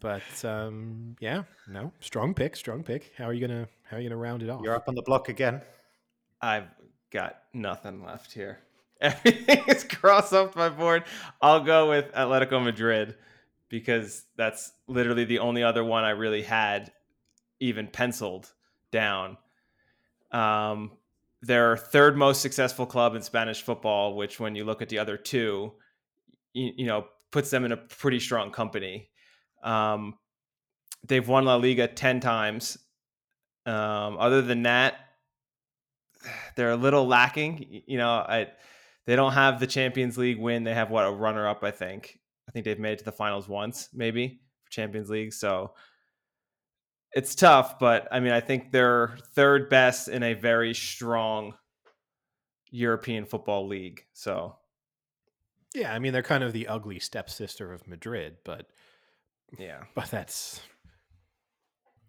But 0.00 0.44
um, 0.44 1.16
yeah, 1.18 1.44
no, 1.66 1.90
strong 2.00 2.34
pick, 2.34 2.54
strong 2.54 2.84
pick. 2.84 3.12
How 3.16 3.24
are 3.24 3.32
you 3.32 3.46
gonna 3.46 3.66
how 3.82 3.96
are 3.96 4.00
you 4.00 4.08
gonna 4.08 4.20
round 4.20 4.42
it 4.42 4.50
off? 4.50 4.60
You're 4.62 4.76
up 4.76 4.88
on 4.88 4.94
the 4.94 5.02
block 5.02 5.28
again. 5.28 5.62
I've 6.40 6.68
got 7.10 7.38
nothing 7.52 8.04
left 8.04 8.32
here. 8.32 8.60
Everything 9.00 9.62
is 9.68 9.84
crossed 9.84 10.32
off 10.32 10.56
my 10.56 10.68
board. 10.68 11.04
I'll 11.42 11.60
go 11.60 11.90
with 11.90 12.10
Atletico 12.12 12.62
Madrid 12.62 13.16
because 13.68 14.24
that's 14.36 14.72
literally 14.86 15.24
the 15.24 15.40
only 15.40 15.62
other 15.62 15.84
one 15.84 16.04
I 16.04 16.10
really 16.10 16.42
had 16.42 16.92
even 17.60 17.88
penciled 17.88 18.52
down. 18.90 19.36
Um, 20.30 20.92
their 21.42 21.76
third 21.76 22.16
most 22.16 22.40
successful 22.40 22.86
club 22.86 23.14
in 23.14 23.22
Spanish 23.22 23.62
football, 23.62 24.16
which 24.16 24.40
when 24.40 24.54
you 24.54 24.64
look 24.64 24.82
at 24.82 24.88
the 24.88 24.98
other 24.98 25.16
two, 25.16 25.72
you, 26.54 26.72
you 26.76 26.86
know, 26.86 27.06
puts 27.30 27.50
them 27.50 27.64
in 27.64 27.72
a 27.72 27.76
pretty 27.76 28.20
strong 28.20 28.50
company. 28.50 29.10
Um, 29.62 30.14
they've 31.06 31.26
won 31.26 31.44
La 31.44 31.56
Liga 31.56 31.86
10 31.86 32.20
times. 32.20 32.78
Um, 33.66 34.16
other 34.18 34.42
than 34.42 34.62
that, 34.62 34.94
they're 36.56 36.70
a 36.70 36.76
little 36.76 37.06
lacking. 37.06 37.82
You 37.86 37.98
know, 37.98 38.10
I 38.10 38.48
they 39.06 39.16
don't 39.16 39.32
have 39.32 39.60
the 39.60 39.66
Champions 39.66 40.18
League 40.18 40.38
win. 40.38 40.64
They 40.64 40.74
have 40.74 40.90
what 40.90 41.06
a 41.06 41.10
runner 41.10 41.48
up, 41.48 41.62
I 41.64 41.70
think. 41.70 42.18
I 42.48 42.52
think 42.52 42.64
they've 42.64 42.78
made 42.78 42.92
it 42.92 42.98
to 42.98 43.04
the 43.04 43.12
finals 43.12 43.48
once, 43.48 43.88
maybe 43.92 44.40
for 44.64 44.70
Champions 44.70 45.10
League. 45.10 45.32
So 45.32 45.72
it's 47.12 47.34
tough, 47.34 47.78
but 47.78 48.08
I 48.12 48.20
mean, 48.20 48.32
I 48.32 48.40
think 48.40 48.72
they're 48.72 49.16
third 49.34 49.70
best 49.70 50.08
in 50.08 50.22
a 50.22 50.34
very 50.34 50.74
strong 50.74 51.54
European 52.70 53.24
football 53.24 53.66
league. 53.66 54.04
So 54.12 54.56
yeah, 55.74 55.92
I 55.92 55.98
mean 55.98 56.12
they're 56.12 56.22
kind 56.22 56.44
of 56.44 56.52
the 56.52 56.68
ugly 56.68 56.98
stepsister 56.98 57.72
of 57.72 57.86
Madrid, 57.86 58.36
but 58.44 58.66
yeah, 59.58 59.84
but 59.94 60.10
that's 60.10 60.60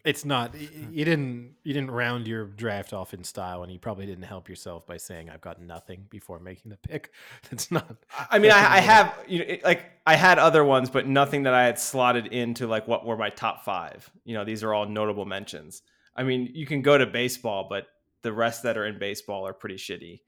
It's 0.07 0.23
not. 0.23 0.55
You 0.57 1.03
didn't. 1.03 1.55
You 1.63 1.73
didn't 1.73 1.91
round 1.91 2.27
your 2.27 2.45
draft 2.45 2.93
off 2.93 3.13
in 3.13 3.25
style, 3.25 3.63
and 3.63 3.71
you 3.73 3.77
probably 3.77 4.05
didn't 4.05 4.23
help 4.23 4.47
yourself 4.47 4.87
by 4.87 4.95
saying 4.95 5.29
I've 5.29 5.41
got 5.41 5.61
nothing 5.61 6.05
before 6.09 6.39
making 6.39 6.71
the 6.71 6.77
pick. 6.77 7.11
It's 7.51 7.69
not. 7.71 7.97
I 8.31 8.39
mean, 8.39 8.51
I, 8.51 8.77
I 8.77 8.79
have 8.79 9.13
you 9.27 9.39
know, 9.39 9.45
it, 9.45 9.65
like 9.65 9.83
I 10.05 10.15
had 10.15 10.39
other 10.39 10.63
ones, 10.63 10.89
but 10.89 11.07
nothing 11.07 11.43
that 11.43 11.53
I 11.53 11.65
had 11.65 11.77
slotted 11.77 12.27
into 12.27 12.67
like 12.67 12.87
what 12.87 13.05
were 13.05 13.17
my 13.17 13.29
top 13.29 13.65
five. 13.65 14.09
You 14.23 14.35
know, 14.35 14.45
these 14.45 14.63
are 14.63 14.73
all 14.73 14.85
notable 14.85 15.25
mentions. 15.25 15.81
I 16.15 16.23
mean, 16.23 16.51
you 16.53 16.65
can 16.65 16.81
go 16.81 16.97
to 16.97 17.05
baseball, 17.05 17.67
but 17.69 17.87
the 18.21 18.31
rest 18.31 18.63
that 18.63 18.77
are 18.77 18.85
in 18.85 18.99
baseball 18.99 19.45
are 19.45 19.53
pretty 19.53 19.75
shitty. 19.75 20.21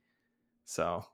So 0.66 1.06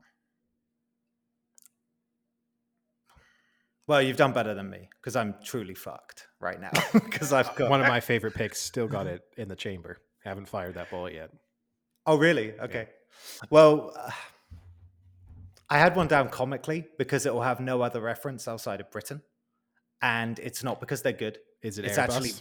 Well, 3.88 4.02
you've 4.02 4.16
done 4.16 4.32
better 4.32 4.54
than 4.54 4.68
me 4.68 4.88
because 5.00 5.14
I'm 5.14 5.34
truly 5.44 5.74
fucked 5.74 6.26
right 6.40 6.60
now 6.60 6.70
because 6.92 7.32
I've 7.32 7.54
got 7.54 7.70
one 7.70 7.80
of 7.80 7.86
my 7.86 8.00
favorite 8.00 8.34
picks. 8.34 8.60
Still 8.60 8.88
got 8.88 9.06
it 9.06 9.22
in 9.36 9.48
the 9.48 9.56
chamber. 9.56 9.98
Haven't 10.24 10.48
fired 10.48 10.74
that 10.74 10.90
bullet 10.90 11.14
yet. 11.14 11.30
Oh, 12.04 12.16
really? 12.16 12.52
Okay. 12.60 12.88
Well, 13.50 13.92
uh, 13.96 14.10
I 15.70 15.78
had 15.78 15.96
one 15.96 16.08
down 16.08 16.28
comically 16.28 16.86
because 16.98 17.26
it 17.26 17.34
will 17.34 17.42
have 17.42 17.60
no 17.60 17.82
other 17.82 18.00
reference 18.00 18.46
outside 18.46 18.80
of 18.80 18.90
Britain, 18.90 19.22
and 20.02 20.38
it's 20.38 20.62
not 20.62 20.80
because 20.80 21.02
they're 21.02 21.12
good. 21.12 21.38
Is 21.62 21.78
it 21.78 21.84
It's 21.84 21.96
Airbus? 21.98 22.02
actually 22.02 22.32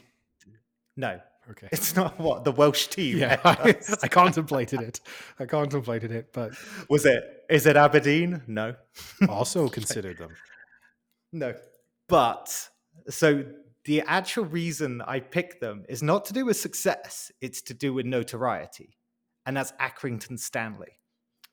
no. 0.98 1.20
okay. 1.52 1.68
It's 1.72 1.96
not 1.96 2.20
what 2.20 2.44
the 2.44 2.52
Welsh 2.52 2.88
team. 2.88 3.18
Yeah, 3.18 3.40
I, 3.44 3.76
I 4.04 4.08
contemplated 4.08 4.82
it. 4.82 5.02
I 5.40 5.46
contemplated 5.46 6.12
it, 6.12 6.32
but 6.34 6.54
Was 6.90 7.06
it? 7.06 7.46
Is 7.50 7.66
it 7.66 7.76
Aberdeen? 7.76 8.42
No. 8.48 8.76
also 9.30 9.68
considered 9.70 10.18
them. 10.18 10.32
No. 11.36 11.54
But 12.08 12.70
so 13.10 13.44
the 13.84 14.02
actual 14.02 14.46
reason 14.46 15.02
I 15.02 15.20
picked 15.20 15.60
them 15.60 15.84
is 15.90 16.02
not 16.02 16.26
to 16.26 16.34
do 16.34 16.46
with 16.46 16.58
success, 16.58 17.32
it's 17.42 17.62
to 17.64 17.74
do 17.74 17.94
with 17.94 18.06
notoriety. 18.06 18.98
And 19.46 19.58
that's 19.58 19.74
Accrington 19.74 20.40
Stanley. 20.40 21.00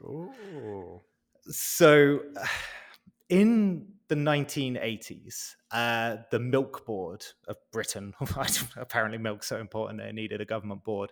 Oh, 0.06 1.02
So 1.48 2.20
in 3.28 3.88
the 4.08 4.14
1980s, 4.14 5.54
uh, 5.72 6.18
the 6.30 6.38
Milk 6.38 6.86
Board 6.86 7.24
of 7.48 7.56
Britain, 7.72 8.14
apparently 8.76 9.18
milk's 9.18 9.48
so 9.48 9.58
important 9.58 10.00
they 10.00 10.12
needed 10.12 10.40
a 10.40 10.44
government 10.44 10.84
board, 10.84 11.10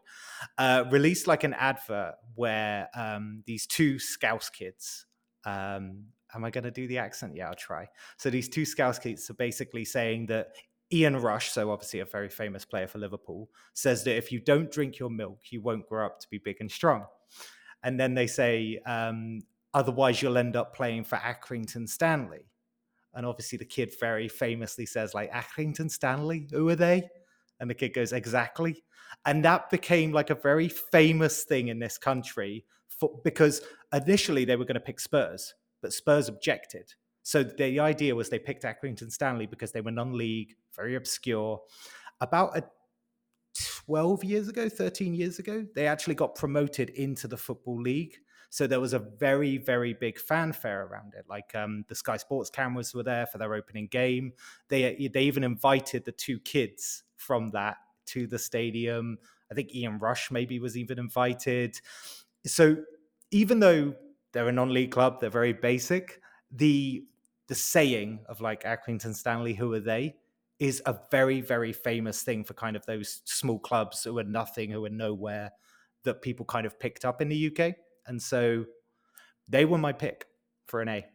uh, 0.59 0.85
released 0.91 1.27
like 1.27 1.43
an 1.43 1.55
advert 1.55 2.15
where 2.37 2.89
um, 2.95 3.43
these 3.47 3.67
two 3.67 3.99
Scouse 3.99 4.49
kids, 4.49 5.07
um, 5.45 6.05
am 6.35 6.45
I 6.45 6.51
going 6.51 6.65
to 6.65 6.71
do 6.71 6.87
the 6.87 6.99
accent? 6.99 7.35
Yeah, 7.35 7.49
I'll 7.49 7.55
try. 7.55 7.89
So 8.17 8.31
these 8.31 8.49
two 8.49 8.65
Scouse 8.65 8.99
kids 8.99 9.29
are 9.31 9.35
basically 9.35 9.85
saying 9.85 10.27
that 10.27 10.49
Ian 10.93 11.17
Rush, 11.17 11.53
so 11.53 11.71
obviously 11.71 12.01
a 12.01 12.05
very 12.05 12.29
famous 12.29 12.65
player 12.65 12.89
for 12.89 12.99
Liverpool, 12.99 13.49
says 13.75 14.03
that 14.05 14.17
if 14.17 14.33
you 14.33 14.41
don't 14.41 14.71
drink 14.71 14.99
your 14.99 15.11
milk, 15.11 15.39
you 15.51 15.61
won't 15.61 15.89
grow 15.89 16.07
up 16.07 16.21
to 16.21 16.29
be 16.29 16.39
big 16.39 16.57
and 16.61 16.71
strong. 16.71 17.05
And 17.83 17.99
then 17.99 18.15
they 18.15 18.27
say, 18.27 18.81
um, 18.87 19.41
otherwise 19.73 20.21
you'll 20.21 20.39
end 20.39 20.57
up 20.57 20.75
playing 20.75 21.05
for 21.05 21.17
Accrington 21.17 21.89
Stanley. 21.89 22.47
And 23.15 23.25
obviously 23.25 23.59
the 23.59 23.65
kid 23.65 23.93
very 23.99 24.29
famously 24.29 24.87
says, 24.87 25.15
like, 25.15 25.33
Accrington 25.33 25.91
Stanley, 25.91 26.49
who 26.51 26.69
are 26.69 26.77
they? 26.77 27.09
And 27.59 27.69
the 27.69 27.75
kid 27.75 27.95
goes, 27.95 28.13
exactly. 28.13 28.83
And 29.27 29.45
that 29.45 29.71
became 29.71 30.13
like 30.13 30.31
a 30.31 30.35
very 30.35 30.69
famous 30.69 31.45
thing 31.45 31.69
in 31.69 31.79
this 31.79 31.99
country 31.99 32.65
for, 32.89 33.21
because 33.25 33.63
initially 33.93 34.45
they 34.45 34.57
were 34.57 34.65
going 34.65 34.75
to 34.75 34.81
pick 34.81 35.01
Spurs, 35.01 35.55
but 35.81 35.93
Spurs 35.93 36.29
objected. 36.29 36.95
So 37.23 37.43
the 37.43 37.81
idea 37.81 38.15
was 38.15 38.29
they 38.29 38.39
picked 38.39 38.65
Accrington 38.65 39.13
Stanley 39.13 39.47
because 39.47 39.73
they 39.73 39.81
were 39.81 39.91
non-league, 39.91 40.57
very 40.75 40.97
obscure. 40.97 41.61
About 42.21 42.57
a 42.57 42.65
12 43.87 44.25
years 44.25 44.49
ago, 44.49 44.69
13 44.69 45.15
years 45.15 45.39
ago, 45.39 45.67
they 45.75 45.87
actually 45.87 46.15
got 46.15 46.35
promoted 46.35 46.91
into 46.91 47.29
the 47.29 47.37
Football 47.37 47.81
League. 47.81 48.17
So 48.49 48.67
there 48.67 48.81
was 48.81 48.95
a 48.95 48.99
very, 48.99 49.59
very 49.59 49.95
big 49.95 50.19
fanfare 50.19 50.87
around 50.87 51.15
it. 51.17 51.25
Like 51.29 51.55
um, 51.55 51.85
the 51.89 51.95
Sky 51.95 52.17
Sports 52.17 52.51
cameras 52.51 52.95
were 52.95 53.05
there 53.05 53.27
for 53.27 53.39
their 53.39 53.55
opening 53.55 53.87
game. 53.87 54.33
They 54.69 55.09
they 55.13 55.23
even 55.23 55.45
invited 55.45 56.05
the 56.05 56.13
two 56.13 56.41
kids 56.41 57.05
from 57.17 57.51
that 57.51 57.77
to 58.07 58.27
the 58.27 58.39
stadium. 58.39 59.19
I 59.51 59.55
think 59.55 59.75
Ian 59.75 59.99
Rush 59.99 60.31
maybe 60.33 60.59
was 60.59 60.77
even 60.77 60.99
invited. 60.99 61.77
So 62.45 62.79
even 63.31 63.61
though 63.61 63.95
they're 64.33 64.49
a 64.49 64.53
non-league 64.53 64.91
club, 64.93 65.21
they're 65.21 65.31
very 65.31 65.53
basic. 65.53 66.21
The 66.53 67.05
the 67.49 67.55
saying 67.55 68.21
of 68.29 68.41
like 68.41 68.63
Accrington 68.65 69.15
Stanley, 69.15 69.55
who 69.55 69.73
are 69.73 69.81
they? 69.81 70.15
is 70.61 70.83
a 70.85 70.95
very, 71.11 71.41
very 71.41 71.73
famous 71.73 72.23
thing 72.23 72.45
for 72.45 72.53
kind 72.53 72.77
of 72.77 72.85
those 72.85 73.23
small 73.25 73.59
clubs 73.59 74.05
who 74.05 74.19
are 74.19 74.25
nothing, 74.25 74.71
who 74.71 74.85
are 74.85 74.91
nowhere, 74.91 75.51
that 76.05 76.21
people 76.21 76.45
kind 76.45 76.67
of 76.67 76.79
picked 76.79 77.07
up 77.07 77.23
in 77.23 77.31
the 77.31 77.47
UK. 77.51 77.75
And 78.07 78.21
so 78.21 78.67
they 79.49 79.65
were 79.65 79.79
my 79.79 79.93
pick 79.95 80.27
for 80.67 80.83
an 80.83 80.89
A. 80.89 81.07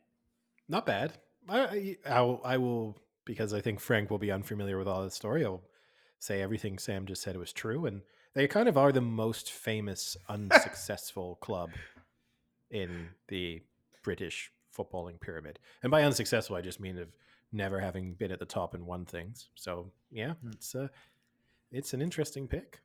not 0.68 0.88
bad. 0.88 1.14
I, 1.48 1.96
I, 2.08 2.12
I'll- 2.44 2.98
because 3.24 3.54
I 3.54 3.62
think 3.62 3.80
Frank 3.80 4.10
will 4.10 4.18
be 4.18 4.32
unfamiliar 4.32 4.80
with 4.80 4.88
all 4.88 5.04
this 5.04 5.14
story. 5.14 5.46
I'll 5.46 5.62
say 6.18 6.42
everything 6.42 6.80
Sam 6.80 7.06
just 7.06 7.22
said 7.22 7.38
was 7.38 7.54
true, 7.54 7.86
and 7.86 8.02
they 8.34 8.48
kind 8.48 8.68
of 8.68 8.78
are 8.80 8.92
the 8.92 9.00
most 9.02 9.52
famous 9.52 10.18
unsuccessful 10.28 11.36
club 11.36 11.70
in 12.76 13.08
the 13.30 13.62
British 14.04 14.52
footballing 14.78 15.20
pyramid. 15.20 15.60
And 15.82 15.90
by 15.90 16.04
unsuccessful, 16.04 16.56
I 16.56 16.62
just 16.62 16.80
mean 16.80 16.98
of 16.98 17.08
never 17.52 17.80
having 17.80 18.14
been 18.14 18.32
at 18.32 18.40
the 18.40 18.46
top 18.46 18.74
and 18.74 18.86
won 18.86 19.06
things. 19.06 19.50
So 19.56 19.92
yeah, 20.12 20.34
hmm. 20.34 20.50
it's 20.52 20.76
a 20.76 20.90
it's 21.72 21.94
an 21.94 22.02
interesting 22.02 22.48
pick. 22.48 22.82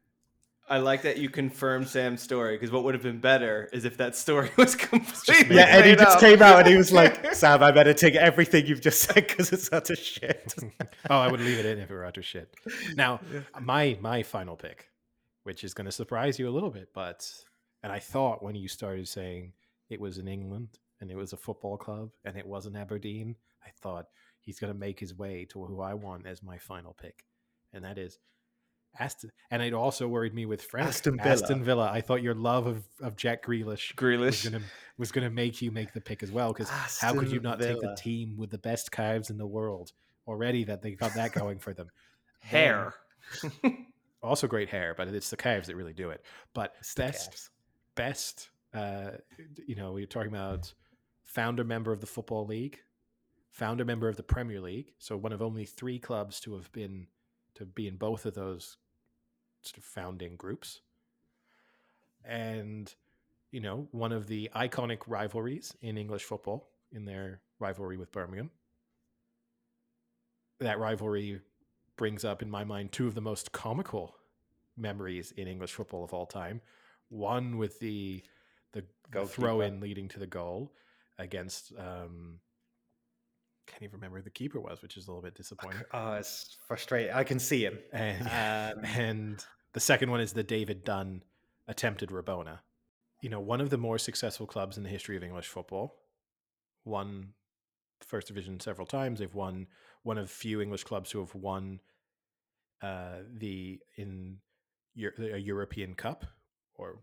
I 0.69 0.79
like 0.79 1.03
that 1.03 1.19
you 1.19 1.29
confirmed 1.29 1.89
Sam's 1.89 2.23
story 2.23 2.55
because 2.55 2.71
what 2.71 2.85
would 2.85 2.95
have 2.95 3.03
been 3.03 3.19
better 3.19 3.69
is 3.73 3.85
if 3.85 3.97
that 3.97 4.15
story 4.15 4.51
was 4.57 4.77
completely 4.77 5.57
Yeah, 5.57 5.77
and 5.77 5.85
he 5.85 5.97
just 5.97 6.17
up. 6.17 6.21
came 6.21 6.41
out 6.41 6.61
and 6.61 6.69
he 6.69 6.77
was 6.77 6.93
like, 6.93 7.35
Sam, 7.35 7.61
I 7.61 7.73
better 7.73 7.93
take 7.93 8.15
everything 8.15 8.67
you've 8.67 8.81
just 8.81 9.01
said 9.01 9.27
because 9.27 9.53
it's 9.53 9.73
utter 9.73 9.97
shit. 9.97 10.55
oh, 11.11 11.19
I 11.19 11.29
would 11.29 11.41
leave 11.41 11.59
it 11.59 11.67
in 11.67 11.81
if 11.81 11.91
it 11.91 11.93
were 11.93 12.05
utter 12.05 12.23
shit. 12.23 12.55
Now, 12.95 13.21
my 13.61 13.99
my 14.01 14.23
final 14.23 14.55
pick, 14.55 14.89
which 15.43 15.65
is 15.65 15.75
going 15.75 15.87
to 15.87 15.93
surprise 15.93 16.39
you 16.39 16.49
a 16.49 16.53
little 16.53 16.71
bit, 16.71 16.91
but 16.95 17.29
and 17.83 17.93
I 17.93 17.99
thought 17.99 18.43
when 18.43 18.55
you 18.55 18.69
started 18.69 19.09
saying 19.09 19.53
it 19.91 20.01
was 20.01 20.19
in 20.19 20.29
England 20.29 20.79
and 21.01 21.11
it 21.11 21.17
was 21.17 21.33
a 21.33 21.37
football 21.37 21.77
club 21.77 22.11
and 22.25 22.37
it 22.37 22.47
wasn't 22.47 22.77
Aberdeen, 22.77 23.37
I 23.65 23.71
thought 23.83 24.07
he's 24.41 24.59
going 24.59 24.73
to 24.73 24.79
make 24.79 24.99
his 24.99 25.15
way 25.15 25.47
to 25.51 25.65
who 25.65 25.81
I 25.81 25.95
want 25.95 26.27
as 26.27 26.43
my 26.43 26.59
final 26.59 26.97
pick, 27.01 27.25
and 27.73 27.85
that 27.85 27.99
is 27.99 28.19
Aston. 28.99 29.31
And 29.51 29.63
it 29.63 29.73
also 29.73 30.09
worried 30.09 30.35
me 30.35 30.47
with 30.47 30.63
Frank 30.63 30.89
Aston 30.89 31.17
Villa. 31.17 31.31
Aston 31.31 31.65
Villa. 31.65 31.91
I 31.93 32.01
thought 32.01 32.23
your 32.23 32.35
love 32.35 32.67
of, 32.67 32.85
of 33.01 33.17
Jack 33.17 33.45
Grealish 33.45 33.67
was 33.67 33.93
Grealish. 33.97 34.63
was 34.99 35.13
gonna 35.13 35.31
make 35.31 35.63
you 35.63 35.71
make 35.71 35.93
the 35.93 36.01
pick 36.01 36.23
as 36.23 36.33
well. 36.33 36.53
Because 36.53 36.71
how 36.99 37.13
could 37.13 37.31
you 37.31 37.41
not 37.41 37.61
take 37.61 37.81
the 37.81 37.97
team 37.99 38.37
with 38.37 38.51
the 38.51 38.59
best 38.59 38.91
calves 38.91 39.31
in 39.31 39.39
the 39.39 39.47
world 39.47 39.93
already 40.27 40.65
that 40.65 40.83
they 40.83 40.93
got 40.93 41.15
that 41.15 41.33
going 41.33 41.59
for 41.59 41.73
them? 41.73 41.89
Hair. 42.41 42.95
Also 44.23 44.47
great 44.47 44.69
hair, 44.69 44.95
but 44.95 45.09
it's 45.09 45.31
the 45.31 45.37
calves 45.37 45.67
that 45.67 45.77
really 45.77 45.95
do 45.95 46.11
it. 46.11 46.23
But 46.53 46.75
the 46.95 47.03
best 47.03 47.51
best 47.95 48.51
uh 48.75 49.13
you 49.67 49.75
know, 49.75 49.93
we're 49.93 50.07
talking 50.07 50.33
about 50.33 50.73
founder 51.23 51.65
member 51.65 51.93
of 51.93 52.01
the 52.01 52.07
football 52.07 52.47
league, 52.47 52.79
founder 53.51 53.85
member 53.85 54.09
of 54.09 54.17
the 54.17 54.23
Premier 54.23 54.61
League, 54.61 54.93
so 54.99 55.17
one 55.17 55.33
of 55.33 55.43
only 55.43 55.65
3 55.65 55.99
clubs 55.99 56.41
to 56.41 56.55
have 56.55 56.71
been 56.73 57.07
to 57.55 57.65
be 57.65 57.87
in 57.87 57.97
both 57.97 58.27
of 58.27 58.35
those 58.35 58.77
sort 59.63 59.79
of 59.79 59.85
founding 59.85 60.37
groups. 60.37 60.81
And 62.25 62.93
you 63.51 63.61
know, 63.61 63.89
one 63.91 64.13
of 64.13 64.29
the 64.29 64.51
iconic 64.55 64.99
rivalries 65.07 65.75
in 65.81 65.99
English 65.99 66.25
football 66.25 66.69
in 66.93 67.05
their 67.05 67.41
rivalry 67.59 67.97
with 67.97 68.13
Birmingham. 68.13 68.51
That 70.61 70.79
rivalry 70.79 71.41
brings 71.97 72.25
up, 72.25 72.43
in 72.43 72.51
my 72.51 72.65
mind, 72.65 72.93
two 72.93 73.07
of 73.07 73.15
the 73.15 73.21
most 73.21 73.53
comical 73.53 74.15
memories 74.77 75.33
in 75.37 75.49
English 75.49 75.73
football 75.73 76.05
of 76.05 76.15
all 76.15 76.27
time. 76.27 76.61
One 77.09 77.59
with 77.59 77.81
the 77.81 78.23
the, 78.73 78.85
throw 79.27 79.61
in 79.61 79.81
leading 79.81 80.09
to 80.09 80.19
the 80.19 80.27
goal 80.27 80.73
against 81.19 81.73
um 81.79 82.39
can't 83.67 83.83
even 83.83 83.95
remember 83.97 84.17
who 84.19 84.25
the 84.25 84.31
keeper 84.31 84.59
was, 84.61 84.83
which 84.83 84.97
is 84.97 85.07
a 85.07 85.11
little 85.11 85.23
bit 85.23 85.37
disappointing. 85.37 85.83
Oh, 85.93 86.15
it's 86.15 86.57
frustrating. 86.67 87.13
I 87.15 87.23
can 87.23 87.39
see 87.39 87.65
him. 87.65 87.79
And, 87.93 88.27
Um, 88.79 88.85
and 88.85 89.45
the 89.75 89.81
second 89.81 90.11
one 90.11 90.21
is 90.21 90.33
the 90.33 90.43
David 90.43 90.85
Dunn 90.85 91.23
attempted 91.69 92.11
Rabona. 92.11 92.59
You 93.23 93.31
know, 93.31 93.39
one 93.39 93.61
of 93.61 93.71
the 93.71 93.79
more 93.79 93.99
successful 93.99 94.47
clubs 94.47 94.77
in 94.77 94.83
the 94.83 94.89
history 94.89 95.17
of 95.17 95.23
English 95.23 95.47
football. 95.47 95.95
Won 96.85 97.35
first 98.01 98.27
division 98.27 98.59
several 98.59 98.87
times. 98.87 99.21
They've 99.21 99.35
won 99.35 99.67
one 100.03 100.19
of 100.19 100.31
few 100.31 100.61
English 100.61 100.85
clubs 100.85 101.11
who 101.11 101.21
have 101.21 101.35
won 101.35 101.81
uh, 102.83 103.19
the 103.33 103.79
in 103.97 104.39
Eu- 104.95 105.13
a 105.35 105.39
European 105.39 105.95
Cup, 105.95 106.25
or 106.75 107.01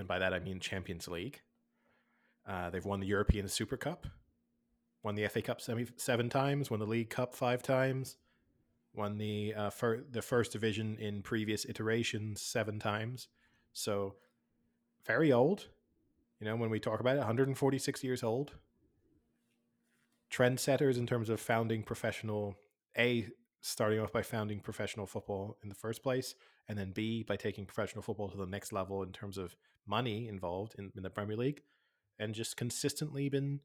and 0.00 0.08
by 0.08 0.18
that 0.18 0.34
I 0.34 0.40
mean 0.40 0.58
Champions 0.58 1.06
League. 1.06 1.42
Uh, 2.48 2.70
they've 2.70 2.84
won 2.84 3.00
the 3.00 3.06
European 3.06 3.46
Super 3.46 3.76
Cup, 3.76 4.06
won 5.04 5.14
the 5.14 5.28
FA 5.28 5.42
Cup 5.42 5.60
semi 5.60 5.86
seven 5.96 6.28
times, 6.28 6.70
won 6.70 6.80
the 6.80 6.86
League 6.86 7.10
Cup 7.10 7.34
five 7.34 7.62
times, 7.62 8.16
won 8.94 9.18
the 9.18 9.54
uh, 9.54 9.70
fir- 9.70 10.04
the 10.10 10.22
first 10.22 10.52
division 10.52 10.96
in 10.98 11.22
previous 11.22 11.64
iterations 11.66 12.40
seven 12.40 12.80
times. 12.80 13.28
So 13.72 14.16
very 15.06 15.32
old. 15.32 15.68
You 16.40 16.46
know, 16.46 16.56
when 16.56 16.70
we 16.70 16.80
talk 16.80 17.00
about 17.00 17.16
it, 17.16 17.18
146 17.18 18.02
years 18.02 18.22
old. 18.22 18.54
Trendsetters 20.32 20.96
in 20.96 21.06
terms 21.06 21.28
of 21.28 21.40
founding 21.40 21.82
professional, 21.82 22.56
A, 22.96 23.28
starting 23.60 24.00
off 24.00 24.12
by 24.12 24.22
founding 24.22 24.60
professional 24.60 25.06
football 25.06 25.58
in 25.62 25.68
the 25.68 25.74
first 25.74 26.02
place, 26.02 26.34
and 26.68 26.78
then 26.78 26.92
B, 26.92 27.22
by 27.22 27.36
taking 27.36 27.66
professional 27.66 28.02
football 28.02 28.28
to 28.30 28.36
the 28.36 28.46
next 28.46 28.72
level 28.72 29.02
in 29.02 29.12
terms 29.12 29.36
of 29.38 29.56
money 29.86 30.28
involved 30.28 30.74
in, 30.78 30.92
in 30.96 31.02
the 31.02 31.10
Premier 31.10 31.36
League, 31.36 31.62
and 32.18 32.34
just 32.34 32.56
consistently 32.56 33.28
been 33.28 33.60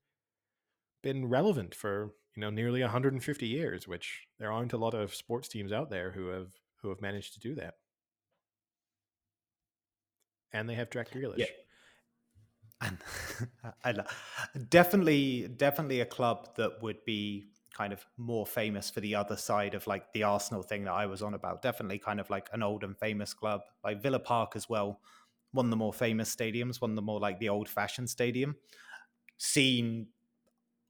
been 1.04 1.28
relevant 1.30 1.76
for 1.76 2.16
you 2.36 2.42
know 2.42 2.50
nearly 2.50 2.82
150 2.82 3.46
years, 3.46 3.88
which 3.88 4.28
there 4.40 4.52
aren't 4.52 4.74
a 4.74 4.78
lot 4.78 4.94
of 4.94 5.14
sports 5.14 5.48
teams 5.48 5.72
out 5.72 5.90
there 5.90 6.12
who 6.12 6.28
have 6.28 6.50
who 6.82 6.90
have 6.90 7.02
managed 7.02 7.34
to 7.34 7.40
do 7.40 7.56
that. 7.56 7.76
And 10.52 10.70
they 10.70 10.76
have 10.76 10.90
Jack 10.90 11.12
Grealish. 11.12 11.40
Yeah. 11.40 11.46
And 12.82 12.98
I, 13.84 13.92
lo- 13.92 14.04
definitely, 14.70 15.48
definitely 15.48 16.02
a 16.02 16.06
club 16.06 16.56
that 16.58 16.82
would 16.82 17.04
be 17.06 17.48
kind 17.76 17.94
of 17.94 18.06
more 18.18 18.46
famous 18.46 18.90
for 18.90 19.02
the 19.02 19.16
other 19.16 19.36
side 19.36 19.76
of 19.76 19.86
like 19.86 20.12
the 20.14 20.24
Arsenal 20.24 20.64
thing 20.64 20.86
that 20.86 20.94
I 20.94 21.06
was 21.06 21.22
on 21.22 21.34
about. 21.34 21.62
Definitely 21.62 22.00
kind 22.00 22.20
of 22.20 22.30
like 22.30 22.50
an 22.54 22.64
old 22.64 22.84
and 22.84 22.98
famous 22.98 23.34
club, 23.34 23.62
like 23.84 24.02
Villa 24.02 24.20
Park 24.20 24.54
as 24.56 24.70
well. 24.70 25.00
One 25.52 25.66
of 25.66 25.70
the 25.70 25.78
more 25.78 25.94
famous 25.94 26.34
stadiums, 26.34 26.82
one 26.82 26.92
of 26.92 26.96
the 26.96 27.02
more 27.02 27.20
like 27.20 27.40
the 27.40 27.50
old 27.50 27.70
fashioned 27.70 28.10
stadium. 28.10 28.56
Seen 29.38 30.08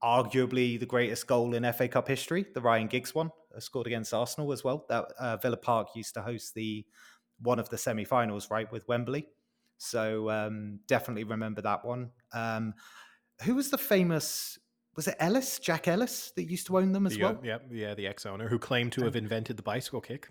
arguably 0.04 0.80
the 0.80 0.86
greatest 0.86 1.26
goal 1.28 1.54
in 1.56 1.72
FA 1.74 1.88
Cup 1.88 2.08
history, 2.08 2.46
the 2.54 2.62
Ryan 2.62 2.88
Giggs 2.88 3.16
one, 3.16 3.32
uh, 3.56 3.60
scored 3.60 3.88
against 3.88 4.14
Arsenal 4.14 4.52
as 4.52 4.64
well. 4.64 4.86
That 4.88 5.06
uh, 5.20 5.38
Villa 5.38 5.58
Park 5.58 5.90
used 5.96 6.14
to 6.14 6.22
host 6.22 6.54
the 6.54 6.86
one 7.40 7.60
of 7.60 7.70
the 7.70 7.78
semi-finals, 7.78 8.50
right, 8.50 8.72
with 8.72 8.88
Wembley. 8.88 9.28
So 9.78 10.30
um, 10.30 10.80
definitely 10.88 11.26
remember 11.26 11.62
that 11.62 11.84
one. 11.84 12.12
Um, 12.34 12.76
who 13.44 13.56
was 13.56 13.70
the 13.72 13.78
famous? 13.78 14.58
Was 14.96 15.08
it 15.08 15.16
Ellis, 15.20 15.60
Jack 15.60 15.88
Ellis, 15.88 16.32
that 16.36 16.44
used 16.50 16.68
to 16.68 16.78
own 16.78 16.94
them 16.94 17.06
as 17.06 17.16
the, 17.16 17.24
well? 17.24 17.40
yeah, 17.44 17.58
yeah, 17.70 17.94
the 17.96 18.08
ex-owner 18.08 18.48
who 18.48 18.58
claimed 18.58 18.94
to 18.94 19.04
have 19.04 19.16
invented 19.16 19.58
the 19.58 19.64
bicycle 19.64 20.00
kick. 20.00 20.30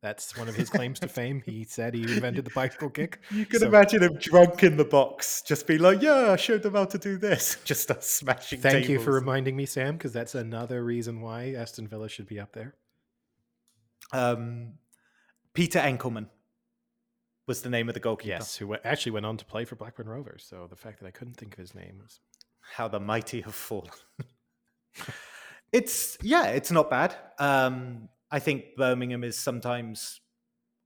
That's 0.00 0.36
one 0.38 0.48
of 0.48 0.54
his 0.54 0.70
claims 0.76 1.00
to 1.00 1.08
fame. 1.08 1.42
He 1.44 1.64
said 1.64 1.94
he 1.94 2.02
invented 2.02 2.44
the 2.44 2.52
bicycle 2.52 2.90
kick. 2.90 3.18
You 3.32 3.44
can 3.44 3.58
So- 3.60 3.66
imagine 3.66 4.04
him 4.04 4.14
drunk 4.18 4.62
in 4.62 4.76
the 4.76 4.84
box, 4.84 5.42
just 5.42 5.66
be 5.66 5.78
like, 5.78 6.00
"Yeah, 6.00 6.30
I 6.30 6.36
showed 6.36 6.62
them 6.62 6.74
how 6.74 6.84
to 6.84 6.98
do 6.98 7.18
this." 7.18 7.56
Just 7.64 7.82
start 7.82 8.04
smashing. 8.04 8.60
Thank 8.60 8.88
you 8.88 9.00
for 9.00 9.10
reminding 9.10 9.56
me, 9.56 9.66
Sam, 9.66 9.96
because 9.96 10.12
that's 10.12 10.36
another 10.36 10.84
reason 10.84 11.20
why 11.20 11.54
Aston 11.54 11.88
Villa 11.88 12.08
should 12.08 12.28
be 12.28 12.38
up 12.38 12.52
there. 12.52 12.76
Um, 14.12 14.74
Peter 15.54 15.80
Enckelman 15.80 16.28
was 17.48 17.62
the 17.62 17.70
name 17.70 17.88
of 17.88 17.94
the 17.94 18.00
goalkeeper. 18.00 18.28
Yes, 18.28 18.56
who 18.56 18.74
actually 18.84 19.12
went 19.12 19.26
on 19.26 19.36
to 19.38 19.44
play 19.44 19.64
for 19.64 19.74
Blackburn 19.74 20.08
Rovers. 20.08 20.46
So 20.48 20.68
the 20.70 20.76
fact 20.76 21.00
that 21.00 21.06
I 21.06 21.10
couldn't 21.10 21.34
think 21.36 21.54
of 21.54 21.58
his 21.58 21.74
name 21.74 21.98
was 22.00 22.20
how 22.74 22.88
the 22.88 23.00
mighty 23.00 23.40
have 23.42 23.54
fallen. 23.54 23.90
it's 25.72 26.18
yeah, 26.22 26.46
it's 26.46 26.70
not 26.70 26.90
bad. 26.90 27.14
Um, 27.38 28.08
I 28.30 28.38
think 28.38 28.76
Birmingham 28.76 29.24
is 29.24 29.36
sometimes 29.36 30.20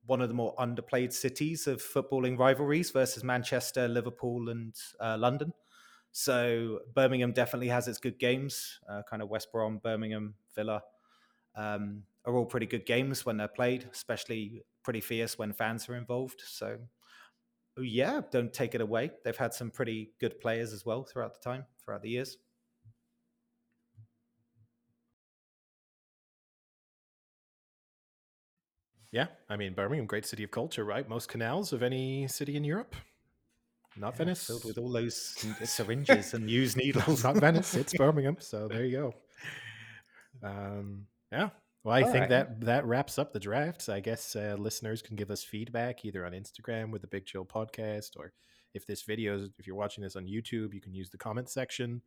one 0.06 0.20
of 0.20 0.28
the 0.28 0.34
more 0.34 0.54
underplayed 0.56 1.12
cities 1.12 1.66
of 1.66 1.82
footballing 1.82 2.38
rivalries 2.38 2.90
versus 2.90 3.22
Manchester, 3.22 3.88
Liverpool, 3.88 4.48
and 4.48 4.74
uh, 5.00 5.16
London. 5.18 5.52
So 6.10 6.80
Birmingham 6.94 7.32
definitely 7.32 7.68
has 7.68 7.88
its 7.88 7.98
good 7.98 8.18
games. 8.18 8.80
Uh, 8.88 9.02
kind 9.09 9.22
of 9.22 9.28
West 9.28 9.50
Brom, 9.52 9.80
Birmingham, 9.82 10.34
Villa 10.54 10.82
um, 11.56 12.02
are 12.24 12.34
all 12.36 12.46
pretty 12.46 12.66
good 12.66 12.84
games 12.84 13.24
when 13.24 13.36
they're 13.36 13.48
played, 13.48 13.88
especially 13.92 14.62
pretty 14.82 15.00
fierce 15.00 15.38
when 15.38 15.52
fans 15.52 15.88
are 15.88 15.96
involved. 15.96 16.42
So 16.44 16.78
yeah, 17.78 18.20
don't 18.31 18.53
take 18.53 18.74
it 18.74 18.81
away. 18.81 19.11
They've 19.24 19.36
had 19.36 19.55
some 19.55 19.70
pretty 19.70 20.12
good 20.20 20.40
players 20.40 20.73
as 20.73 20.85
well 20.85 21.05
throughout 21.05 21.35
the 21.35 21.40
time, 21.40 21.65
throughout 21.85 22.03
the 22.03 22.11
years. 22.11 22.36
Yeah, 29.11 29.27
I 29.49 29.57
mean 29.57 29.74
Birmingham, 29.74 30.07
great 30.07 30.24
city 30.24 30.43
of 30.43 30.51
culture, 30.51 30.85
right? 30.85 31.07
Most 31.09 31.28
canals 31.28 31.73
of 31.73 31.82
any 31.82 32.27
city 32.28 32.57
in 32.57 32.65
Europe. 32.65 32.97
Not 33.97 34.16
Yeah, 34.19 34.24
Venice. 34.24 34.47
filled 34.47 34.65
with 34.65 34.78
all 34.78 34.90
those 34.90 35.16
syringes 35.65 36.32
and 36.35 36.49
used 36.51 36.77
needles. 36.77 37.24
Not 37.24 37.36
Venice. 37.36 37.74
It's 37.74 37.94
Birmingham. 37.99 38.36
So 38.40 38.69
there 38.69 38.85
you 38.86 38.97
go. 38.99 39.15
Um, 40.43 41.07
yeah. 41.31 41.51
Well, 41.84 41.96
I 41.96 42.02
All 42.02 42.12
think 42.12 42.22
right. 42.22 42.30
that 42.30 42.60
that 42.62 42.86
wraps 42.86 43.18
up 43.18 43.32
the 43.32 43.40
drafts. 43.40 43.88
I 43.88 44.00
guess 44.00 44.36
uh, 44.36 44.54
listeners 44.59 45.02
can 45.02 45.16
give 45.16 45.30
us 45.30 45.42
feedback 45.42 46.04
either 46.04 46.24
on 46.24 46.32
Instagram 46.32 46.90
with 46.90 47.02
the 47.02 47.09
Big 47.09 47.26
Chill 47.26 47.44
Podcast, 47.44 48.16
or 48.16 48.32
if 48.72 48.86
this 48.86 49.02
video, 49.02 49.36
is, 49.36 49.50
if 49.59 49.66
you're 49.66 49.76
watching 49.76 50.04
this 50.04 50.16
on 50.16 50.24
YouTube, 50.24 50.74
you 50.74 50.80
can 50.80 50.94
use 50.94 51.10
the 51.10 51.18
comment 51.18 51.50
section. 51.50 52.02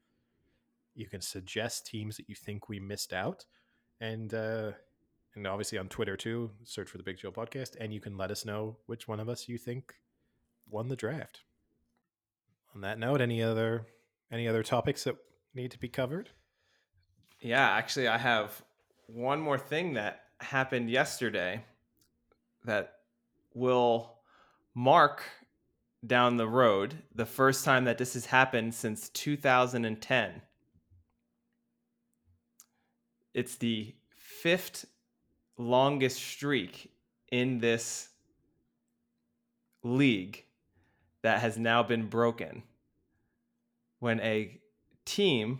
You 0.96 1.08
can 1.08 1.20
suggest 1.20 1.86
teams 1.86 2.16
that 2.16 2.30
you 2.30 2.36
think 2.36 2.70
we 2.70 2.80
missed 2.80 3.12
out, 3.12 3.46
and 4.00 4.34
uh, 4.34 4.72
and 5.36 5.46
obviously 5.46 5.78
on 5.78 5.90
Twitter 5.90 6.16
too. 6.16 6.52
Search 6.64 6.90
for 6.90 6.98
the 6.98 7.04
Big 7.04 7.18
Chill 7.18 7.34
Podcast, 7.34 7.76
and 7.78 7.94
you 7.94 8.00
can 8.00 8.18
let 8.18 8.32
us 8.32 8.46
know 8.46 8.78
which 8.86 9.10
one 9.10 9.20
of 9.20 9.28
us 9.28 9.50
you 9.50 9.58
think 9.58 9.96
won 10.70 10.88
the 10.88 10.96
draft. 10.96 11.42
On 12.74 12.82
that 12.82 12.98
note, 12.98 13.20
any 13.20 13.44
other 13.44 13.88
any 14.32 14.48
other 14.48 14.64
topics 14.64 15.04
that 15.04 15.16
need 15.54 15.72
to 15.72 15.80
be 15.80 15.90
covered? 15.90 16.30
Yeah, 17.42 17.70
actually, 17.72 18.08
I 18.08 18.18
have 18.18 18.64
one 19.08 19.40
more 19.40 19.58
thing 19.58 19.94
that 19.94 20.22
happened 20.40 20.90
yesterday 20.90 21.64
that 22.66 23.00
will 23.54 24.16
mark 24.74 25.24
down 26.06 26.38
the 26.38 26.48
road 26.48 26.96
the 27.14 27.26
first 27.26 27.66
time 27.66 27.86
that 27.86 27.98
this 27.98 28.14
has 28.14 28.26
happened 28.26 28.74
since 28.74 29.10
2010. 29.10 30.42
It's 33.34 33.56
the 33.56 33.96
fifth 34.18 34.86
longest 35.58 36.18
streak 36.18 36.92
in 37.32 37.60
this 37.60 38.10
league 39.84 40.44
that 41.22 41.40
has 41.40 41.58
now 41.58 41.84
been 41.84 42.08
broken 42.08 42.64
when 44.00 44.20
a 44.20 44.60
team 45.06 45.60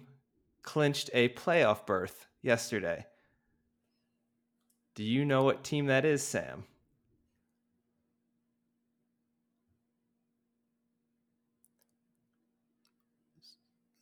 clinched 0.62 1.10
a 1.14 1.30
playoff 1.30 1.86
berth 1.86 2.28
yesterday. 2.42 3.06
Do 4.96 5.04
you 5.04 5.26
know 5.26 5.44
what 5.44 5.64
team 5.64 5.88
that 5.88 6.06
is, 6.06 6.24
Sam? 6.24 6.64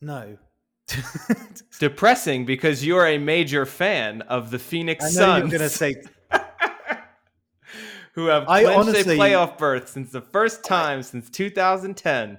no. 0.00 0.36
Depressing 1.80 2.44
because 2.44 2.84
you're 2.84 3.06
a 3.06 3.18
major 3.18 3.64
fan 3.66 4.22
of 4.22 4.50
the 4.50 4.58
Phoenix 4.58 5.04
I 5.04 5.08
know 5.08 5.12
Suns. 5.12 5.40
you're 5.50 5.58
going 5.58 5.70
to 5.70 5.74
say 5.76 5.94
who 8.12 8.26
have 8.26 8.48
I 8.48 8.62
clinched 8.64 8.78
honestly- 8.88 9.16
a 9.16 9.18
playoff 9.18 9.58
berth 9.58 9.88
since 9.88 10.12
the 10.12 10.20
first 10.20 10.62
time 10.64 11.02
since 11.02 11.30
2010. 11.30 12.38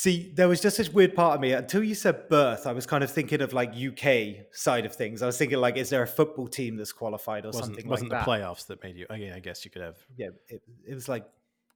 See, 0.00 0.30
there 0.32 0.46
was 0.46 0.60
just 0.60 0.78
this 0.78 0.88
weird 0.88 1.16
part 1.16 1.34
of 1.34 1.40
me 1.40 1.54
until 1.54 1.82
you 1.82 1.96
said 1.96 2.28
birth. 2.28 2.68
I 2.68 2.72
was 2.72 2.86
kind 2.86 3.02
of 3.02 3.10
thinking 3.10 3.40
of 3.40 3.52
like 3.52 3.70
UK 3.74 4.46
side 4.52 4.86
of 4.86 4.94
things. 4.94 5.22
I 5.22 5.26
was 5.26 5.36
thinking 5.36 5.58
like, 5.58 5.76
is 5.76 5.90
there 5.90 6.04
a 6.04 6.06
football 6.06 6.46
team 6.46 6.76
that's 6.76 6.92
qualified 6.92 7.44
or 7.44 7.48
wasn't 7.48 7.64
something 7.64 7.88
wasn't 7.88 8.12
like 8.12 8.24
the 8.24 8.30
that? 8.30 8.40
playoffs 8.40 8.68
that 8.68 8.80
made 8.84 8.96
you? 8.96 9.06
Again, 9.10 9.32
I 9.32 9.40
guess 9.40 9.64
you 9.64 9.72
could 9.72 9.82
have. 9.82 9.96
Yeah, 10.16 10.28
it, 10.46 10.62
it 10.86 10.94
was 10.94 11.08
like 11.08 11.26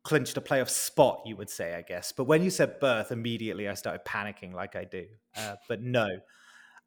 clinched 0.04 0.36
a 0.36 0.40
playoff 0.40 0.68
spot, 0.68 1.22
you 1.26 1.34
would 1.34 1.50
say, 1.50 1.74
I 1.74 1.82
guess. 1.82 2.12
But 2.12 2.26
when 2.26 2.44
you 2.44 2.50
said 2.50 2.78
birth, 2.78 3.10
immediately 3.10 3.68
I 3.68 3.74
started 3.74 4.04
panicking, 4.04 4.54
like 4.54 4.76
I 4.76 4.84
do. 4.84 5.06
Uh, 5.36 5.56
but 5.68 5.82
no, 5.82 6.06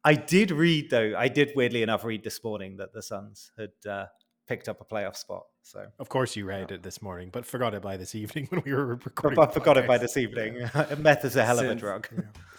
I 0.02 0.14
did 0.14 0.50
read 0.50 0.88
though. 0.88 1.12
I 1.18 1.28
did 1.28 1.52
weirdly 1.54 1.82
enough 1.82 2.02
read 2.02 2.24
this 2.24 2.42
morning 2.42 2.78
that 2.78 2.94
the 2.94 3.02
Suns 3.02 3.52
had 3.58 3.72
uh, 3.86 4.06
picked 4.48 4.70
up 4.70 4.80
a 4.80 4.86
playoff 4.86 5.16
spot. 5.16 5.44
So 5.66 5.84
Of 5.98 6.08
course, 6.08 6.36
you 6.36 6.44
read 6.44 6.70
it 6.70 6.84
this 6.84 7.02
morning, 7.02 7.28
but 7.32 7.44
forgot 7.44 7.74
it 7.74 7.82
by 7.82 7.96
this 7.96 8.14
evening 8.14 8.46
when 8.50 8.62
we 8.64 8.72
were 8.72 8.94
recording. 8.94 9.40
I 9.40 9.46
forgot 9.48 9.76
it 9.76 9.84
by 9.88 9.98
this 9.98 10.16
evening. 10.16 10.70
Meth 10.98 11.24
is 11.24 11.34
a 11.34 11.44
hell 11.44 11.58
of 11.58 11.64
a 11.64 11.70
Since- 11.70 11.80
drug. 11.80 12.08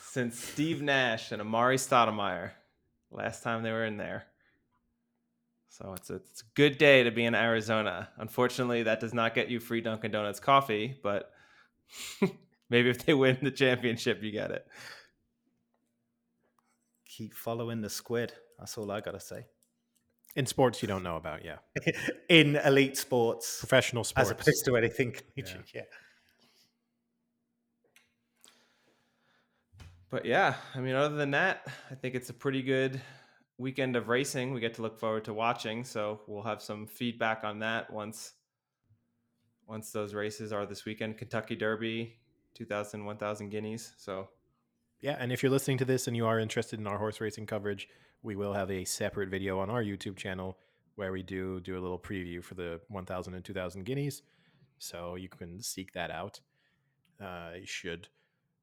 Since 0.01 0.43
Steve 0.43 0.81
Nash 0.81 1.31
and 1.31 1.41
Amar'e 1.41 1.75
Stoudemire, 1.75 2.51
last 3.09 3.43
time 3.43 3.63
they 3.63 3.71
were 3.71 3.85
in 3.85 3.95
there. 3.95 4.25
So 5.69 5.93
it's 5.95 6.09
a, 6.09 6.15
it's 6.15 6.41
a 6.41 6.45
good 6.55 6.77
day 6.77 7.03
to 7.03 7.11
be 7.11 7.23
in 7.23 7.33
Arizona. 7.33 8.09
Unfortunately, 8.17 8.83
that 8.83 8.99
does 8.99 9.13
not 9.13 9.33
get 9.33 9.47
you 9.47 9.61
free 9.61 9.79
Dunkin' 9.79 10.11
Donuts 10.11 10.41
coffee, 10.41 10.99
but 11.01 11.31
maybe 12.69 12.89
if 12.89 13.05
they 13.05 13.13
win 13.13 13.37
the 13.41 13.51
championship, 13.51 14.21
you 14.21 14.31
get 14.31 14.51
it. 14.51 14.67
Keep 17.05 17.33
following 17.33 17.79
the 17.79 17.89
squid. 17.89 18.33
That's 18.59 18.77
all 18.77 18.91
I 18.91 18.99
gotta 18.99 19.21
say. 19.21 19.45
In 20.35 20.45
sports, 20.45 20.81
you 20.81 20.87
don't 20.87 21.03
know 21.03 21.15
about, 21.15 21.43
yeah. 21.43 21.57
In 22.29 22.57
elite 22.57 22.95
sports, 22.97 23.59
Professional 23.59 24.03
sports. 24.03 24.29
as 24.29 24.31
opposed 24.31 24.65
to 24.65 24.75
anything 24.77 25.11
collegiate. 25.13 25.65
Yeah. 25.73 25.81
But 30.09 30.25
yeah, 30.25 30.55
I 30.73 30.79
mean, 30.79 30.95
other 30.95 31.15
than 31.15 31.31
that, 31.31 31.67
I 31.91 31.95
think 31.95 32.15
it's 32.15 32.29
a 32.29 32.33
pretty 32.33 32.61
good 32.61 33.01
weekend 33.57 33.95
of 33.95 34.07
racing 34.07 34.53
we 34.53 34.59
get 34.59 34.75
to 34.75 34.81
look 34.81 34.99
forward 34.99 35.25
to 35.25 35.33
watching. 35.33 35.83
So 35.83 36.21
we'll 36.27 36.43
have 36.43 36.61
some 36.61 36.85
feedback 36.87 37.43
on 37.43 37.59
that 37.59 37.91
once 37.91 38.33
once 39.67 39.91
those 39.91 40.13
races 40.13 40.53
are 40.53 40.65
this 40.65 40.85
weekend. 40.85 41.17
Kentucky 41.17 41.55
Derby, 41.55 42.15
2,000, 42.53 43.03
1,000 43.03 43.49
guineas. 43.49 43.91
So 43.97 44.29
Yeah, 45.01 45.17
and 45.19 45.31
if 45.33 45.43
you're 45.43 45.51
listening 45.51 45.77
to 45.79 45.85
this 45.85 46.07
and 46.07 46.15
you 46.15 46.25
are 46.25 46.39
interested 46.39 46.79
in 46.79 46.87
our 46.87 46.97
horse 46.97 47.19
racing 47.19 47.47
coverage, 47.47 47.89
we 48.23 48.35
will 48.35 48.53
have 48.53 48.71
a 48.71 48.85
separate 48.85 49.29
video 49.29 49.59
on 49.59 49.69
our 49.69 49.83
YouTube 49.83 50.15
channel 50.15 50.57
where 50.95 51.11
we 51.11 51.23
do 51.23 51.59
do 51.59 51.77
a 51.77 51.81
little 51.81 51.99
preview 51.99 52.43
for 52.43 52.55
the 52.55 52.79
1,000 52.89 53.33
and 53.33 53.43
2,000 53.43 53.83
guineas. 53.83 54.23
So 54.79 55.15
you 55.15 55.29
can 55.29 55.61
seek 55.61 55.93
that 55.93 56.11
out. 56.11 56.39
Uh, 57.21 57.51
you 57.59 57.65
should 57.65 58.07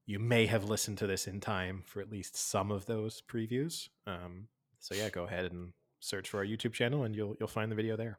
you 0.06 0.18
may 0.18 0.46
have 0.46 0.64
listened 0.64 0.98
to 0.98 1.06
this 1.06 1.26
in 1.26 1.40
time 1.40 1.82
for 1.86 2.00
at 2.00 2.10
least 2.10 2.36
some 2.36 2.70
of 2.70 2.86
those 2.86 3.22
previews. 3.22 3.88
Um, 4.06 4.48
so 4.78 4.94
yeah, 4.94 5.08
go 5.08 5.24
ahead 5.24 5.50
and 5.50 5.72
search 6.00 6.28
for 6.28 6.38
our 6.38 6.44
YouTube 6.44 6.74
channel, 6.74 7.04
and 7.04 7.16
you'll 7.16 7.36
you'll 7.40 7.48
find 7.48 7.70
the 7.70 7.76
video 7.76 7.96
there. 7.96 8.18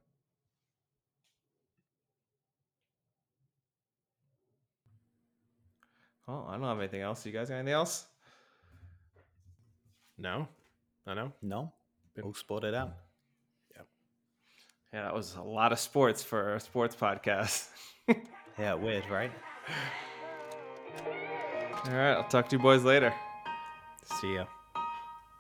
oh, 6.27 6.45
I 6.47 6.53
don't 6.53 6.63
have 6.63 6.79
anything 6.79 7.01
else. 7.01 7.25
You 7.25 7.31
guys 7.31 7.49
got 7.49 7.55
anything 7.55 7.73
else? 7.73 8.05
No, 10.17 10.47
I 11.07 11.13
know. 11.13 11.33
No, 11.41 11.71
all 12.23 12.33
spotted 12.33 12.73
out. 12.73 12.93
Yeah. 13.75 13.81
Yeah, 14.93 15.03
that 15.03 15.13
was 15.13 15.35
a 15.35 15.41
lot 15.43 15.71
of 15.71 15.79
sports 15.79 16.23
for 16.23 16.55
a 16.55 16.59
sports 16.59 16.95
podcast. 16.95 17.67
Yeah, 18.57 18.73
weird, 18.75 19.03
right? 19.09 19.31
All 21.85 21.91
right, 21.91 22.13
I'll 22.13 22.27
talk 22.29 22.47
to 22.49 22.55
you 22.55 22.61
boys 22.61 22.83
later. 22.83 23.13
See 24.21 24.35
ya. 24.35 24.45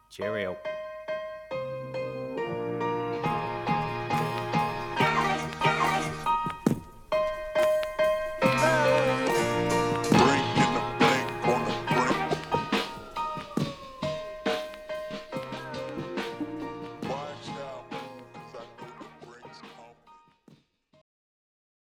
Cheerio. 0.09 0.57